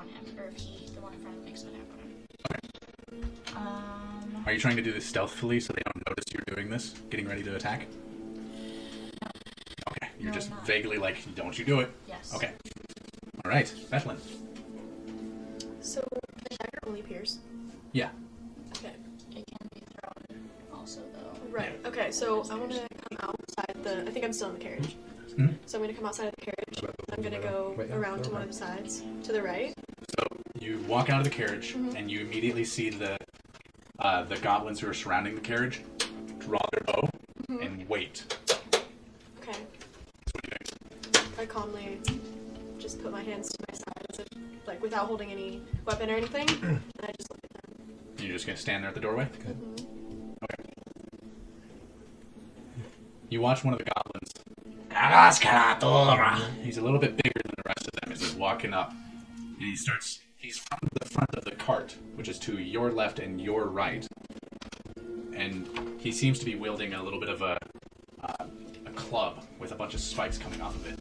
on 0.02 0.08
him, 0.08 0.40
or 0.40 0.46
if 0.46 0.58
he, 0.58 0.88
the 0.94 1.02
one 1.02 1.14
in 1.14 1.20
front 1.22 1.36
of 1.38 1.42
him, 1.44 1.46
makes 1.46 1.64
an 1.64 1.70
attack 1.70 1.88
on 1.94 3.18
him. 3.18 3.32
Um, 3.56 4.44
Are 4.46 4.52
you 4.54 4.60
trying 4.60 4.76
to 4.78 4.82
do 4.82 4.92
this 4.92 5.06
stealthily 5.06 5.60
so 5.60 5.74
they 5.74 5.82
don't 5.86 6.04
notice 6.10 6.26
you're 6.34 6.56
doing 6.56 6.70
this? 6.70 6.94
Getting 7.10 7.28
ready 7.28 7.44
to 7.44 7.56
attack? 7.56 7.88
Okay, 9.90 10.10
you're 10.20 10.30
No, 10.30 10.34
just 10.34 10.50
not. 10.50 10.66
vaguely 10.66 10.98
like, 10.98 11.34
don't 11.36 11.58
you 11.58 11.66
do 11.66 11.80
it. 11.82 11.92
yes. 12.08 12.34
Okay. 12.36 12.52
All 13.44 13.52
right, 13.52 13.66
Bethlyn. 13.92 14.18
So 15.82 16.02
the 16.50 16.56
dagger 16.58 16.80
only 16.88 17.02
pierce. 17.02 17.40
Yeah. 17.92 18.10
Okay. 18.78 18.94
It 19.36 19.44
can 19.48 19.68
be 19.74 19.82
thrown 20.00 20.80
also, 20.80 21.02
though. 21.14 21.34
Right. 21.50 21.74
Okay. 21.86 22.12
So 22.12 22.44
I 22.52 22.56
want 22.56 22.72
to 22.72 22.80
come 23.10 23.18
outside 23.30 23.84
the. 23.84 24.08
I 24.08 24.12
think 24.12 24.24
I'm 24.26 24.32
still 24.34 24.50
in 24.50 24.54
the 24.56 24.60
carriage. 24.64 24.96
Mhm. 25.32 25.56
So 25.66 25.78
I'm 25.78 25.84
going 25.84 25.94
to 25.94 26.00
come 26.00 26.08
outside 26.08 26.28
of 26.28 26.34
the 26.40 26.46
carriage. 26.46 26.94
I'm 27.16 27.22
going 27.24 27.34
to 27.34 27.48
go 27.48 27.74
Wait, 27.78 27.90
yeah, 27.90 27.96
around 27.96 28.22
to 28.24 28.30
go 28.30 28.34
one 28.36 28.42
of 28.44 28.48
the 28.50 28.54
sides 28.54 29.02
to 29.24 29.32
the 29.32 29.42
right. 29.42 29.74
So 30.62 30.68
you 30.68 30.78
walk 30.88 31.10
out 31.10 31.18
of 31.18 31.24
the 31.24 31.32
carriage, 31.32 31.74
Mhm. 31.74 31.96
and 31.96 32.12
you 32.12 32.20
immediately 32.22 32.64
see 32.66 32.92
the 32.92 33.18
uh, 33.98 34.24
the 34.24 34.38
goblins 34.38 34.80
who 34.80 34.88
are 34.88 34.94
surrounding 34.96 35.36
the 35.36 35.42
carriage 35.42 35.82
draw 36.40 36.60
their 36.72 36.82
bow 36.86 37.08
Mhm. 37.50 37.66
and 37.66 37.90
wait. 37.90 38.24
Okay. 39.40 39.54
So 39.54 40.32
what 40.34 40.44
do 40.44 40.50
you 40.52 41.20
think? 41.22 41.40
I 41.40 41.46
calmly 41.46 42.00
just 42.80 43.02
put 43.02 43.12
my 43.12 43.22
hands 43.22 43.50
to 43.50 43.58
my 43.70 43.76
side 43.78 44.06
as 44.12 44.20
if, 44.20 44.28
like, 44.68 44.82
without 44.82 45.06
holding 45.08 45.32
any 45.32 45.62
weapon 45.86 46.10
or 46.10 46.16
anything, 46.16 46.48
and 46.64 46.82
I 47.04 47.12
just 47.18 47.30
look 47.32 47.40
at 47.44 47.78
them. 47.78 47.98
You're 48.20 48.34
just 48.34 48.46
gonna 48.48 48.58
stand 48.58 48.84
there 48.84 48.90
at 48.90 48.96
the 48.96 49.02
doorway. 49.02 49.26
Mhm. 49.26 50.36
Okay. 50.44 50.64
You 53.30 53.42
watch 53.42 53.64
one 53.64 53.74
of 53.74 53.80
the 53.80 53.86
goblins. 53.96 54.32
He's 56.64 56.78
a 56.78 56.82
little 56.82 57.00
bit 57.00 57.18
bigger 57.18 57.40
than 57.44 57.54
the 57.58 57.64
rest 57.68 57.88
of 57.88 58.02
them 58.02 58.12
as 58.14 58.20
he's 58.22 58.34
walking 58.36 58.74
up. 58.74 58.92
And 59.38 59.62
he 59.62 59.76
starts. 59.76 60.20
He's 60.42 60.58
from 60.58 60.80
the 61.00 61.08
front 61.08 61.30
of 61.36 61.46
the 61.46 61.52
cart, 61.52 61.96
which 62.16 62.28
is 62.28 62.40
to 62.40 62.58
your 62.58 62.92
left 62.92 63.20
and 63.20 63.40
your 63.40 63.68
right. 63.68 64.08
And 65.36 66.00
he 66.00 66.12
seems 66.12 66.40
to 66.40 66.46
be 66.46 66.56
wielding 66.56 66.96
a 66.96 67.04
little 67.04 67.20
bit 67.20 67.30
of 67.30 67.44
a, 67.44 67.60
uh, 68.24 68.46
a 68.88 68.90
club 68.92 69.46
with 69.60 69.72
a 69.72 69.76
bunch 69.76 69.94
of 69.94 70.00
spikes 70.00 70.40
coming 70.40 70.60
off 70.60 70.76
of 70.76 70.88
it. 70.88 71.00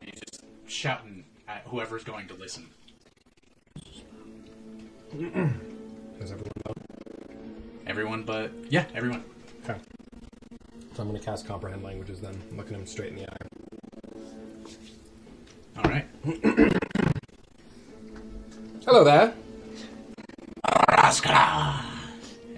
And 0.00 0.10
he's 0.10 0.20
just 0.20 0.44
shouting 0.68 1.24
at 1.48 1.62
whoever's 1.66 2.04
going 2.04 2.28
to 2.28 2.34
listen. 2.34 2.68
Does 5.12 6.30
everyone 6.30 6.52
know? 6.64 6.74
Everyone 7.88 8.22
but. 8.22 8.52
Yeah, 8.70 8.84
everyone. 8.94 9.24
So 10.94 11.02
I'm 11.02 11.08
going 11.08 11.20
to 11.20 11.26
cast 11.26 11.46
comprehend 11.46 11.82
languages 11.82 12.20
then, 12.20 12.40
looking 12.52 12.74
him 12.76 12.86
straight 12.86 13.12
in 13.12 13.16
the 13.16 13.28
eye. 13.28 13.36
Alright. 15.78 16.06
Hello 18.86 19.02
there. 19.02 19.34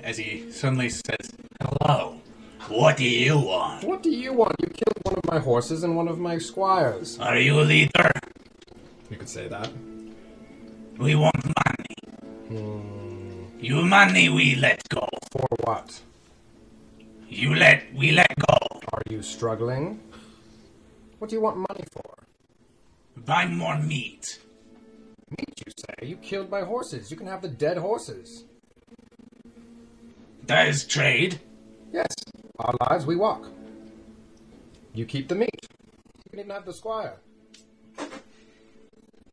As 0.03 0.18
he 0.18 0.51
suddenly 0.53 0.90
says, 0.90 1.33
Hello. 1.62 2.20
What 2.68 2.99
do 2.99 3.05
you 3.09 3.38
want? 3.38 3.85
What 3.85 4.03
do 4.03 4.11
you 4.11 4.33
want? 4.35 4.57
You 4.61 4.66
killed 4.66 4.99
one 5.05 5.14
of 5.14 5.25
my 5.27 5.38
horses 5.38 5.83
and 5.85 5.96
one 5.96 6.09
of 6.09 6.18
my 6.18 6.37
squires. 6.37 7.18
Are 7.18 7.38
you 7.38 7.61
a 7.61 7.62
leader? 7.62 8.11
You 9.11 9.16
could 9.16 9.29
say 9.29 9.49
that. 9.49 9.70
We 10.99 11.14
want 11.14 11.42
money. 11.44 11.96
Hmm. 12.49 13.44
You 13.61 13.83
money 13.83 14.29
we 14.29 14.57
let 14.57 14.87
go. 14.88 15.09
For 15.31 15.46
what? 15.64 16.01
You 17.29 17.55
let 17.55 17.83
we 17.94 18.12
let. 18.12 18.26
Are 19.07 19.12
you 19.12 19.23
struggling? 19.23 20.01
What 21.19 21.31
do 21.31 21.37
you 21.37 21.40
want 21.40 21.59
money 21.59 21.85
for? 21.92 22.25
Buy 23.25 23.47
more 23.47 23.79
meat. 23.79 24.40
Meat, 25.31 25.62
you 25.64 25.73
say? 25.77 26.07
You 26.07 26.16
killed 26.16 26.51
my 26.51 26.62
horses. 26.62 27.11
You 27.11 27.16
can 27.16 27.29
have 27.29 27.40
the 27.40 27.49
dead 27.49 27.79
horses. 27.79 28.45
That 30.47 30.69
is 30.69 30.85
trade. 30.85 31.40
Yes. 31.92 32.12
Our 32.59 32.75
lives 32.88 33.07
we 33.07 33.16
walk. 33.16 33.49
You 34.92 35.05
keep 35.05 35.29
the 35.29 35.35
meat. 35.37 35.69
You 36.25 36.31
can 36.31 36.40
even 36.40 36.51
have 36.51 36.64
the 36.64 36.73
squire. 36.73 37.16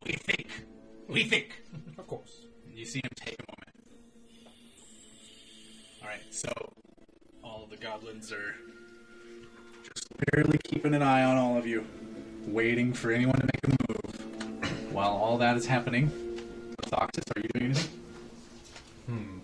We 0.04 0.12
think. 0.12 0.48
We 1.08 1.24
think. 1.24 1.62
Of 1.98 2.06
course. 2.06 2.46
You 2.72 2.84
see 2.84 3.00
him 3.00 3.10
take 3.16 3.40
a 3.40 3.44
moment. 3.50 3.70
Alright, 6.02 6.34
so 6.34 6.50
all 7.42 7.66
the 7.68 7.76
goblins 7.76 8.30
are 8.32 8.54
barely 10.32 10.58
keeping 10.64 10.94
an 10.94 11.02
eye 11.02 11.24
on 11.24 11.36
all 11.36 11.56
of 11.56 11.66
you, 11.66 11.86
waiting 12.46 12.92
for 12.92 13.10
anyone 13.10 13.36
to 13.36 13.46
make 13.46 13.60
a 13.64 13.68
move. 13.88 14.92
While 14.92 15.10
all 15.10 15.38
that 15.38 15.56
is 15.56 15.66
happening, 15.66 16.10
Thoxis, 16.82 17.24
are 17.36 17.40
you 17.40 17.48
doing 17.54 17.66
anything? 17.66 18.00
Hmm. 19.06 19.38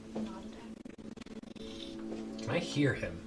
Can 2.41 2.51
I 2.51 2.59
hear 2.59 2.95
him? 2.95 3.19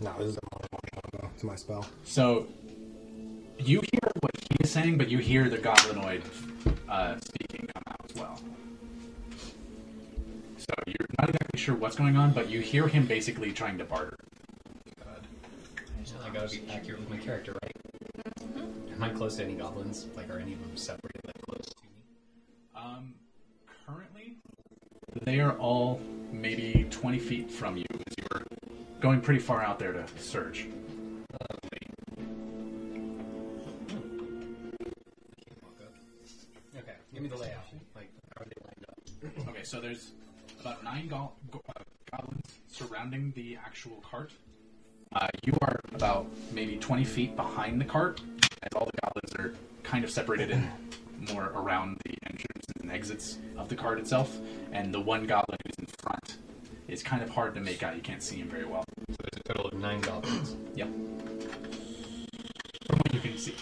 No, 0.00 0.14
this 0.18 0.28
is 0.28 0.36
a 0.36 0.40
one 0.50 0.66
one. 0.72 1.30
It's 1.34 1.44
my 1.44 1.56
spell. 1.56 1.86
So 2.04 2.46
you 3.58 3.80
hear 3.80 4.10
what 4.20 4.32
he 4.50 4.56
is 4.64 4.70
saying, 4.70 4.98
but 4.98 5.08
you 5.08 5.18
hear 5.18 5.48
the 5.48 5.58
goblinoid 5.58 6.22
uh, 6.88 7.16
speaking 7.20 7.68
come 7.74 7.82
out 7.88 8.10
as 8.10 8.16
well. 8.16 8.40
So 10.58 10.74
you're 10.86 11.06
not 11.18 11.28
exactly 11.28 11.58
sure 11.58 11.74
what's 11.74 11.96
going 11.96 12.16
on, 12.16 12.32
but 12.32 12.48
you 12.50 12.60
hear 12.60 12.88
him 12.88 13.06
basically 13.06 13.52
trying 13.52 13.78
to 13.78 13.84
barter. 13.84 14.17
I 16.48 16.50
gotta 16.50 16.66
be 16.66 16.72
accurate 16.72 17.00
with 17.00 17.10
my 17.10 17.18
character, 17.18 17.54
right? 17.62 17.72
Am 18.90 19.02
I 19.02 19.10
close 19.10 19.36
to 19.36 19.44
any 19.44 19.52
goblins? 19.54 20.06
Like, 20.16 20.30
are 20.30 20.38
any 20.38 20.54
of 20.54 20.60
them 20.60 20.76
separated, 20.76 21.20
like, 21.26 21.40
close 21.42 21.66
to 21.66 21.82
me? 21.84 21.90
Um, 22.74 23.14
currently, 23.86 24.36
they 25.24 25.40
are 25.40 25.52
all 25.58 26.00
maybe 26.32 26.86
20 26.90 27.18
feet 27.18 27.50
from 27.50 27.76
you 27.76 27.84
as 27.92 28.14
you 28.16 28.24
were 28.32 28.44
going 29.00 29.20
pretty 29.20 29.40
far 29.40 29.62
out 29.62 29.78
there 29.78 29.92
to 29.92 30.06
search. 30.16 30.66
Okay, 36.76 36.92
give 37.12 37.22
me 37.22 37.28
the 37.28 37.36
layout. 37.36 37.64
Like, 37.94 38.10
how 38.36 38.42
are 38.42 38.46
they 38.46 38.54
lined 38.64 38.84
up? 38.88 39.48
Okay, 39.48 39.64
so 39.64 39.80
there's 39.80 40.12
about 40.60 40.82
nine 40.82 41.08
go- 41.08 41.32
go- 41.50 41.60
uh, 41.76 41.82
goblins 42.10 42.46
surrounding 42.68 43.32
the 43.34 43.56
actual 43.56 44.00
cart. 44.08 44.32
Uh, 45.12 45.26
you 45.42 45.52
are 45.54 45.56
about 45.56 45.57
maybe 46.58 46.76
20 46.76 47.04
feet 47.04 47.36
behind 47.36 47.80
the 47.80 47.84
cart, 47.84 48.20
as 48.64 48.70
all 48.74 48.84
the 48.86 49.00
goblins 49.00 49.32
are 49.36 49.54
kind 49.84 50.02
of 50.02 50.10
separated 50.10 50.50
in 50.50 50.68
more 51.32 51.52
around 51.54 51.96
the 52.04 52.14
entrances 52.26 52.82
and 52.82 52.90
exits 52.90 53.38
of 53.56 53.68
the 53.68 53.76
cart 53.76 54.00
itself. 54.00 54.36
And 54.72 54.92
the 54.92 54.98
one 54.98 55.24
goblin 55.24 55.56
who's 55.64 55.78
in 55.78 55.86
front 56.00 56.38
is 56.88 57.00
kind 57.00 57.22
of 57.22 57.30
hard 57.30 57.54
to 57.54 57.60
make 57.60 57.84
out. 57.84 57.94
You 57.94 58.02
can't 58.02 58.20
see 58.20 58.38
him 58.38 58.48
very 58.48 58.64
well. 58.64 58.82
So 59.08 59.16
there's 59.20 59.40
a 59.44 59.52
total 59.52 59.66
of 59.66 59.74
nine 59.74 60.00
goblins. 60.00 60.56
Yep. 60.74 60.88
From 62.86 62.98
what 62.98 63.14
you 63.14 63.20
can 63.20 63.38
see. 63.38 63.54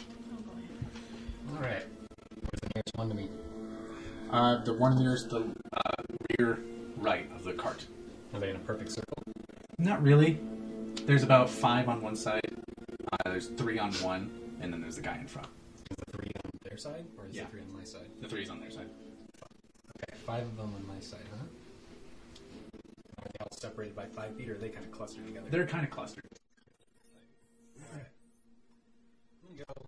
All 1.53 1.61
right. 1.61 1.85
Where's 1.85 2.61
the 2.63 2.71
nearest 2.75 2.97
one 2.97 3.09
to 3.11 3.15
me? 3.15 3.29
Uh, 4.31 4.65
the 4.65 4.73
one 4.73 4.99
nearest 4.99 5.29
the 5.29 5.41
uh, 5.75 6.03
rear 6.39 6.61
right 6.97 7.31
of 7.37 7.45
the 7.45 7.53
cart. 7.53 7.85
Are 8.33 8.41
they 8.41 8.49
in 8.49 8.57
a 8.57 8.61
perfect 8.61 8.91
circle? 8.91 9.23
Not 9.77 10.03
really. 10.03 10.41
There's 11.05 11.23
about 11.23 11.49
five 11.49 11.89
on 11.89 12.03
one 12.03 12.17
side. 12.17 12.46
There's 13.37 13.49
three 13.49 13.79
on 13.79 13.93
one, 13.97 14.31
and 14.63 14.73
then 14.73 14.81
there's 14.81 14.97
the 14.97 15.03
guy 15.03 15.19
in 15.19 15.27
front. 15.27 15.49
Is 15.91 15.97
the 16.07 16.17
three 16.17 16.31
on 16.43 16.51
their 16.63 16.79
side, 16.79 17.05
or 17.19 17.27
is 17.27 17.37
Yeah. 17.37 17.45
the 17.45 17.51
three 17.51 17.61
on 17.61 17.71
my 17.75 17.85
side? 17.85 18.11
The 18.23 18.29
three's 18.31 18.49
on 18.49 18.61
their 18.61 18.71
side. 18.71 18.89
Okay, 18.89 20.17
five 20.25 20.45
of 20.45 20.57
them 20.57 20.73
on 20.75 20.87
my 20.87 20.99
side, 21.01 21.21
huh? 21.31 21.45
Are 23.19 23.29
they 23.29 23.39
all 23.41 23.53
separated 23.61 23.95
by 23.95 24.07
five 24.07 24.35
feet, 24.37 24.49
or 24.49 24.55
are 24.55 24.57
they 24.57 24.71
kind 24.71 24.87
of 24.87 24.91
clustered 24.91 25.27
together? 25.27 25.51
They're 25.51 25.67
kind 25.67 25.85
of 25.85 25.91
clustered. 25.91 26.25
Alright. 27.93 28.07
I'm 29.43 29.55
gonna 29.55 29.65
go 29.69 29.87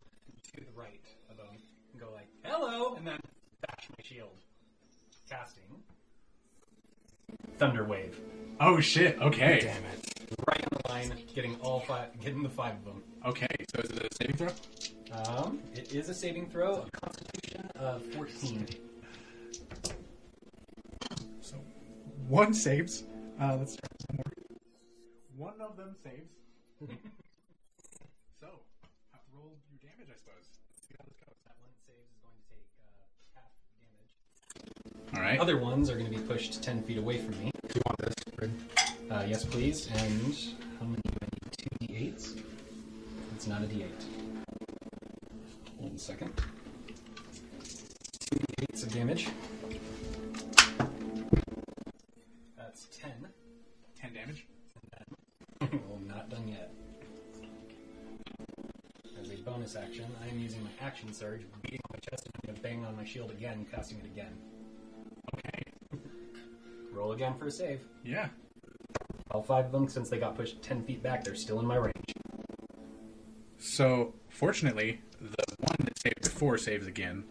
to 0.52 0.64
the 0.66 0.78
right 0.78 1.00
of 1.30 1.38
them 1.38 1.46
and 1.92 2.00
go 2.02 2.10
like, 2.12 2.28
hello, 2.44 2.96
and 2.96 3.06
then 3.06 3.18
bash 3.66 3.88
my 3.96 4.04
shield. 4.04 4.36
Casting. 5.30 5.62
Thunder 7.56 7.84
Wave. 7.84 8.20
Oh 8.60 8.78
shit! 8.80 9.18
Okay. 9.22 9.60
Damn 9.62 9.84
it. 9.86 10.07
Right 10.98 11.04
on 11.04 11.10
the 11.10 11.14
line, 11.16 11.26
getting 11.34 11.54
all 11.60 11.80
five, 11.80 12.20
getting 12.20 12.42
the 12.42 12.48
five 12.48 12.74
of 12.74 12.84
them. 12.84 13.02
Okay. 13.24 13.46
So 13.74 13.82
is 13.82 13.90
it 13.90 14.02
a 14.10 14.14
saving 14.16 14.36
throw? 14.36 14.48
Um, 15.12 15.60
it 15.74 15.92
is 15.92 16.08
a 16.08 16.14
saving 16.14 16.50
throw, 16.50 16.86
a 16.86 16.90
constitution 16.90 17.70
of 17.76 18.04
14. 18.14 18.66
So 21.40 21.56
one 22.28 22.52
saves. 22.52 23.04
Uh, 23.40 23.56
let's 23.58 23.74
start 23.74 23.92
with 24.08 24.16
more. 24.16 25.50
One 25.50 25.60
of 25.60 25.76
them 25.76 25.94
saves. 26.02 26.32
so 28.40 28.48
have 29.12 29.22
to 29.22 29.30
roll 29.32 29.54
your 29.70 29.78
damage, 29.80 30.08
I 30.10 30.18
suppose. 30.18 30.50
See 30.82 30.94
how 30.98 31.04
this 31.06 31.14
goes. 31.22 31.38
That 31.46 31.54
one 31.60 31.70
save 31.86 31.94
is 32.10 32.18
going 32.18 32.34
to 32.34 32.46
take 32.50 32.66
uh, 32.82 33.06
half 33.38 33.54
damage. 33.78 34.97
All 35.14 35.22
right. 35.22 35.38
Other 35.40 35.58
ones 35.58 35.90
are 35.90 35.94
going 35.94 36.10
to 36.10 36.16
be 36.16 36.22
pushed 36.22 36.62
10 36.62 36.82
feet 36.82 36.98
away 36.98 37.18
from 37.18 37.38
me. 37.42 37.50
Do 37.66 37.74
you 37.74 37.82
want 37.86 37.98
this? 37.98 38.14
Fred? 38.34 38.52
Uh, 39.10 39.24
yes, 39.26 39.44
please. 39.44 39.86
And 39.86 40.36
how 40.78 40.86
many 40.86 41.00
do 41.04 41.12
I 41.22 41.24
need? 41.24 41.52
Two 41.56 41.86
d8s? 41.86 42.42
It's 43.34 43.46
not 43.46 43.62
a 43.62 43.66
d8. 43.66 43.86
Hold 45.80 45.94
a 45.94 45.98
second. 45.98 46.32
Two 48.20 48.36
d8s 48.36 48.82
of 48.84 48.92
damage. 48.92 49.28
That's 52.56 52.86
10. 53.00 53.12
Ten 53.98 54.12
damage. 54.12 54.46
well, 55.60 55.70
I'm 55.96 56.06
not 56.06 56.28
done 56.28 56.48
yet. 56.48 56.70
As 59.20 59.30
a 59.30 59.36
bonus 59.36 59.74
action, 59.74 60.06
I 60.22 60.28
am 60.28 60.38
using 60.38 60.62
my 60.62 60.70
action 60.80 61.12
surge, 61.12 61.40
beating 61.62 61.80
my 61.90 61.98
chest, 62.10 62.26
and 62.26 62.34
I'm 62.36 62.46
going 62.46 62.56
to 62.56 62.62
bang 62.62 62.84
on 62.84 62.96
my 62.96 63.04
shield 63.04 63.30
again, 63.30 63.66
casting 63.72 63.98
it 63.98 64.04
again. 64.04 64.36
Okay. 66.34 66.42
Roll 66.92 67.12
again 67.12 67.34
for 67.38 67.46
a 67.46 67.50
save. 67.50 67.80
Yeah. 68.04 68.28
All 69.30 69.42
five 69.42 69.66
of 69.66 69.72
them, 69.72 69.88
since 69.88 70.08
they 70.08 70.18
got 70.18 70.34
pushed 70.34 70.62
10 70.62 70.82
feet 70.84 71.02
back, 71.02 71.22
they're 71.24 71.34
still 71.34 71.60
in 71.60 71.66
my 71.66 71.76
range. 71.76 71.92
So 73.58 74.14
fortunately, 74.28 75.00
the 75.20 75.44
one 75.60 75.76
that 75.80 75.98
saved 75.98 76.22
before 76.22 76.56
saves 76.58 76.86
again, 76.86 77.24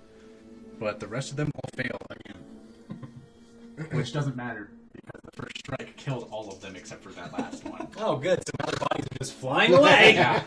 but 0.80 1.00
the 1.00 1.08
rest 1.08 1.32
of 1.32 1.38
them 1.38 1.50
all 1.56 1.70
fail 1.76 1.98
again. 2.10 3.90
Which 3.98 4.14
doesn't 4.14 4.36
matter 4.36 4.70
because 4.94 5.22
the 5.24 5.32
first 5.42 5.58
strike 5.60 5.96
killed 5.98 6.28
all 6.32 6.50
of 6.50 6.60
them 6.62 6.76
except 6.76 7.02
for 7.04 7.10
that 7.14 7.34
last 7.38 7.64
one. 7.66 7.88
Oh, 8.00 8.16
good. 8.18 8.40
So 8.46 8.52
now 8.60 8.66
their 8.68 8.80
bodies 8.90 9.06
are 9.12 9.18
just 9.18 9.34
flying 9.34 9.74
away. 9.74 10.14
yeah. 10.16 10.44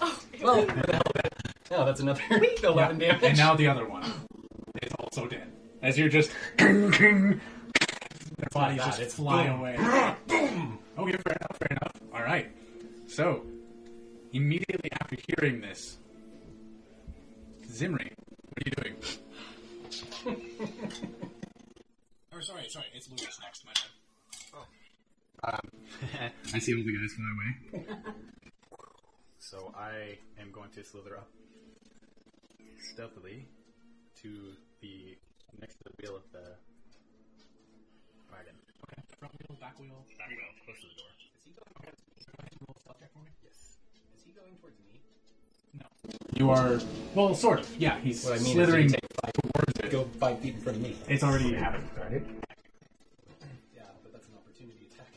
Oh, 0.00 0.20
well, 0.42 0.56
where 0.64 0.66
the 0.66 0.92
hell 0.92 1.02
of 1.14 1.24
it? 1.24 1.32
No, 1.70 1.84
that's 1.84 2.00
another 2.00 2.22
11 2.62 3.00
Yeah. 3.00 3.06
damage. 3.08 3.22
And 3.24 3.36
now 3.38 3.54
the 3.56 3.66
other 3.66 3.88
one 3.88 4.04
is 4.82 4.92
also 5.00 5.26
dead. 5.26 5.50
As 5.82 5.98
you're 5.98 6.08
just 6.08 6.30
their 6.58 7.40
bodies 8.52 8.78
that, 8.78 8.86
just 8.86 9.00
it's 9.00 9.14
fly 9.14 9.46
boom. 9.46 9.60
away. 9.60 9.76
Okay, 10.98 11.16
fair 11.16 11.36
enough, 11.36 11.56
fair 11.58 11.68
enough. 11.70 11.92
All 12.14 12.22
right. 12.22 12.50
So 13.06 13.46
immediately 14.32 14.90
after 15.00 15.16
hearing 15.26 15.60
this, 15.62 15.96
Zimri, 17.70 18.12
what 18.48 18.58
are 18.58 18.68
you 18.68 18.72
doing? 18.72 18.96
oh, 22.34 22.40
sorry, 22.40 22.68
sorry. 22.68 22.86
It's 22.94 23.08
Lucas 23.08 23.38
next. 23.42 23.64
My 23.64 23.72
bad. 23.72 23.88
Um, 25.44 25.70
I 26.54 26.58
see 26.60 26.74
all 26.74 26.84
the 26.84 26.92
guys 26.92 27.12
fly 27.14 27.26
away. 27.34 27.86
so 29.38 29.72
I 29.76 30.18
am 30.40 30.52
going 30.52 30.70
to 30.70 30.84
slither 30.84 31.16
up 31.16 31.28
stealthily 32.78 33.48
to 34.22 34.52
the 34.80 35.16
next 35.60 35.76
to 35.78 35.84
the 35.84 35.90
wheel 36.00 36.16
of 36.16 36.22
the 36.32 36.38
wagon. 36.40 36.50
Okay. 36.50 36.71
Front 39.22 39.38
wheel, 39.38 39.56
back 39.60 39.78
wheel. 39.78 40.02
Back 40.18 40.28
wheel, 40.30 40.38
close 40.66 40.80
to 40.82 40.86
the 40.90 40.98
door. 40.98 41.06
Is 41.14 41.46
he 41.46 41.52
going, 41.54 41.70
Go 41.70 41.86
ahead 41.86 42.50
and 42.50 42.58
roll 42.66 42.74
a 42.74 42.80
stealth 42.82 42.98
check 42.98 43.10
for 43.14 43.22
me. 43.22 43.30
yes. 43.46 43.78
Is 44.18 44.22
he 44.26 44.32
going 44.34 44.54
towards 44.58 44.78
me? 44.82 44.98
You 46.34 46.50
are 46.50 46.80
well, 47.14 47.34
sort 47.36 47.60
of. 47.60 47.76
Yeah, 47.78 48.00
he's 48.00 48.24
What 48.24 48.34
I 48.34 48.42
mean 48.42 48.52
slithering 48.54 48.86
is, 48.86 48.92
did 48.92 49.00
he 49.00 49.06
take 49.06 49.22
five, 49.22 49.32
towards 49.54 49.78
it. 49.78 49.90
go 49.92 50.04
five 50.18 50.38
feet 50.40 50.54
in 50.54 50.60
front 50.60 50.78
of 50.78 50.82
me. 50.82 50.96
It's 51.08 51.22
already 51.22 51.54
happened. 51.54 51.86
Yeah, 51.94 53.82
but 54.02 54.10
that's 54.12 54.26
an 54.26 54.34
opportunity 54.42 54.88
attack. 54.90 55.14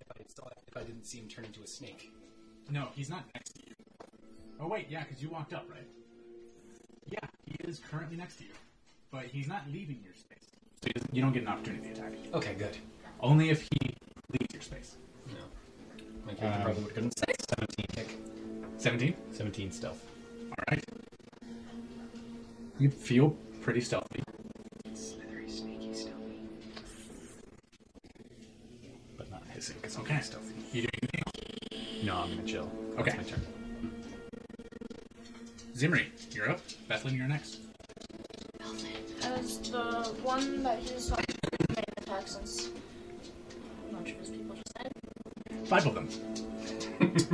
If 0.00 0.08
I, 0.10 0.24
saw, 0.34 0.48
if 0.66 0.74
I 0.76 0.84
didn't 0.84 1.04
see 1.04 1.18
him 1.18 1.28
turn 1.28 1.44
into 1.44 1.60
a 1.62 1.66
snake. 1.66 2.10
No, 2.70 2.88
he's 2.96 3.10
not 3.10 3.24
next 3.34 3.56
to 3.56 3.60
you. 3.68 3.74
Oh 4.58 4.68
wait, 4.68 4.86
yeah, 4.88 5.04
because 5.04 5.22
you 5.22 5.28
walked 5.28 5.52
up, 5.52 5.66
right? 5.70 5.86
Yeah, 7.10 7.18
he 7.44 7.56
is 7.68 7.78
currently 7.90 8.16
next 8.16 8.36
to 8.38 8.44
you, 8.44 8.50
but 9.12 9.24
he's 9.24 9.48
not 9.48 9.68
leaving 9.70 10.00
your 10.02 10.14
space, 10.14 10.48
so 10.80 10.86
he 10.86 10.92
doesn't- 10.94 11.14
you 11.14 11.20
don't 11.22 11.32
get 11.32 11.42
an 11.42 11.48
opportunity 11.48 11.90
attack. 11.90 12.12
Okay, 12.32 12.54
good. 12.54 12.76
Only 13.20 13.50
if 13.50 13.62
he 13.62 13.94
leaves 14.30 14.52
your 14.52 14.62
space. 14.62 14.96
No. 15.28 15.34
My 16.26 16.34
character 16.34 16.58
Um, 16.58 16.64
probably 16.64 16.84
would 16.84 16.96
have 16.96 17.12
say 17.16 17.34
17 17.58 17.86
kick. 17.92 18.18
Seventeen. 18.78 19.14
17 19.32 19.72
stealth. 19.72 20.00
All 20.50 20.54
right. 20.70 20.84
You 22.78 22.90
feel 22.90 23.30
pretty 23.60 23.80
stealthy. 23.80 24.22
Slithery, 24.94 25.50
sneaky, 25.50 25.92
stealthy. 25.94 26.42
But 29.16 29.30
not 29.30 29.42
hissing 29.52 29.76
because 29.80 29.96
I'm 29.96 30.02
Okay. 30.02 30.20
stealthy. 30.20 30.54
You 30.72 30.82
doing 30.82 30.90
anything 31.02 31.22
else? 31.26 32.04
No, 32.04 32.14
I'm 32.16 32.30
gonna 32.36 32.46
chill. 32.46 32.70
Okay. 32.98 33.10
That's 33.16 33.30
my 33.30 33.36
turn. 33.36 33.46
Zimri, 35.74 36.06
you're 36.32 36.50
up. 36.50 36.60
Bethlin, 36.88 37.16
you're 37.16 37.26
next. 37.28 37.58
As 39.22 39.58
the 39.70 40.14
one 40.22 40.62
that 40.62 40.78
he 40.78 40.94
was 40.94 41.08
talking 41.08 41.24
to 41.26 41.74
made 41.74 41.84
since 42.08 42.08
I'm 42.08 42.14
not 42.14 42.28
sure 42.28 42.70
those 44.18 44.30
people 44.30 44.56
just 44.56 44.72
said. 44.76 45.68
Five 45.68 45.86
of 45.86 45.94
them 45.94 46.08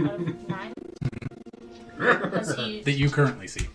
Out 0.07 0.15
of 0.15 0.49
nine. 0.49 0.73
Has 2.33 2.55
he 2.57 2.81
that 2.83 2.93
you 2.93 3.09
currently 3.11 3.47
see. 3.47 3.67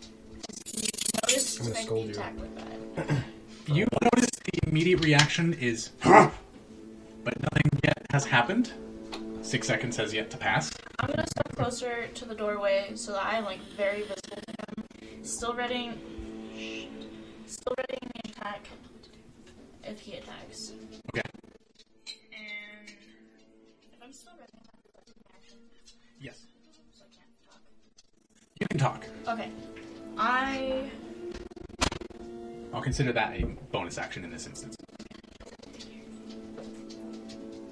noticed 1.24 1.60
I'm 1.60 1.66
gonna 1.66 1.76
that 1.76 1.84
scold 1.84 2.06
you. 2.08 2.12
attack 2.12 2.34
with 2.40 2.56
that? 2.96 3.24
You 3.68 3.86
notice 4.02 4.32
the 4.52 4.68
immediate 4.68 5.06
reaction 5.06 5.54
is, 5.54 5.92
huh? 6.02 6.32
But 7.24 7.40
nothing 7.40 7.70
yet 7.84 8.04
has 8.10 8.26
happened. 8.26 8.72
Six 9.44 9.68
seconds 9.68 9.96
has 9.98 10.12
yet 10.12 10.32
to 10.32 10.38
pass. 10.38 10.72
I'm 11.00 11.08
gonna 11.10 11.28
step 11.28 11.56
closer 11.56 12.08
to 12.08 12.26
the 12.26 12.34
doorway 12.34 12.92
so 12.96 13.12
that 13.12 13.24
I'm 13.24 13.46
like 13.46 13.62
very 13.78 14.02
visible 14.02 14.42
to 14.48 14.82
him. 14.82 15.24
Still 15.24 15.54
ready. 15.54 15.92
Still 17.46 17.76
ready 17.78 18.00
to 18.24 18.32
attack 18.32 18.66
if 19.84 20.00
he 20.00 20.14
attacks. 20.16 20.72
Talk. 28.80 29.06
Okay. 29.28 29.50
I 30.18 30.90
I'll 32.74 32.82
consider 32.82 33.12
that 33.14 33.34
a 33.36 33.46
bonus 33.72 33.98
action 33.98 34.24
in 34.24 34.30
this 34.32 34.46
instance. 34.48 34.76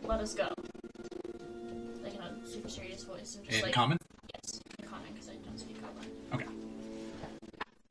let 0.04 0.20
us 0.22 0.34
go. 0.34 0.48
Like 2.02 2.16
in 2.16 2.22
a 2.22 2.48
super 2.48 2.70
serious 2.70 3.04
voice 3.04 3.36
and 3.36 3.46
just 3.46 3.58
In 3.58 3.64
like 3.64 3.74
common? 3.74 3.98
yes, 4.34 4.62
in 4.80 4.88
common 4.88 5.12
because 5.14 5.30
I 5.30 5.34
don't 5.46 5.60
speak 5.60 5.82
goblin. 5.82 6.08
Okay. 6.34 6.46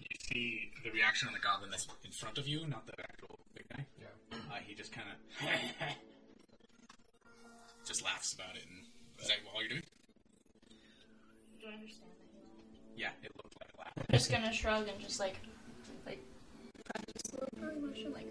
You 0.01 0.17
see 0.33 0.71
the 0.83 0.91
reaction 0.91 1.29
on 1.29 1.35
the 1.35 1.41
goblin 1.41 1.71
that's 1.71 1.87
in 2.05 2.11
front 2.11 2.39
of 2.39 2.49
you, 2.49 2.67
not 2.67 2.87
the 2.87 2.95
actual 3.01 3.39
big 3.55 3.69
guy. 3.69 3.85
Yeah. 4.01 4.07
Uh, 4.51 4.57
he 4.67 4.75
just 4.75 4.93
kind 4.93 5.07
of 5.12 5.47
just 7.87 8.03
laughs 8.03 8.33
about 8.33 8.57
it. 8.57 8.64
And 8.69 8.87
is 9.21 9.29
that 9.29 9.37
all 9.55 9.61
you're 9.61 9.69
doing? 9.69 9.83
Do 11.61 11.67
I 11.69 11.75
understand 11.75 11.85
that 11.85 11.91
he 11.91 11.97
laughed? 12.09 12.16
Yeah, 12.97 13.09
it 13.22 13.30
looked 13.36 13.55
like 13.61 13.70
a 13.76 13.80
laugh. 13.80 13.92
I'm 13.97 14.05
just 14.18 14.30
gonna 14.30 14.53
shrug 14.53 14.88
and 14.88 14.99
just 15.01 15.20
like, 15.20 15.36
like, 16.07 16.18
practice 16.84 17.22
a 17.32 17.34
little 17.34 17.49
bird 17.61 17.82
motion, 17.82 18.12
like, 18.12 18.26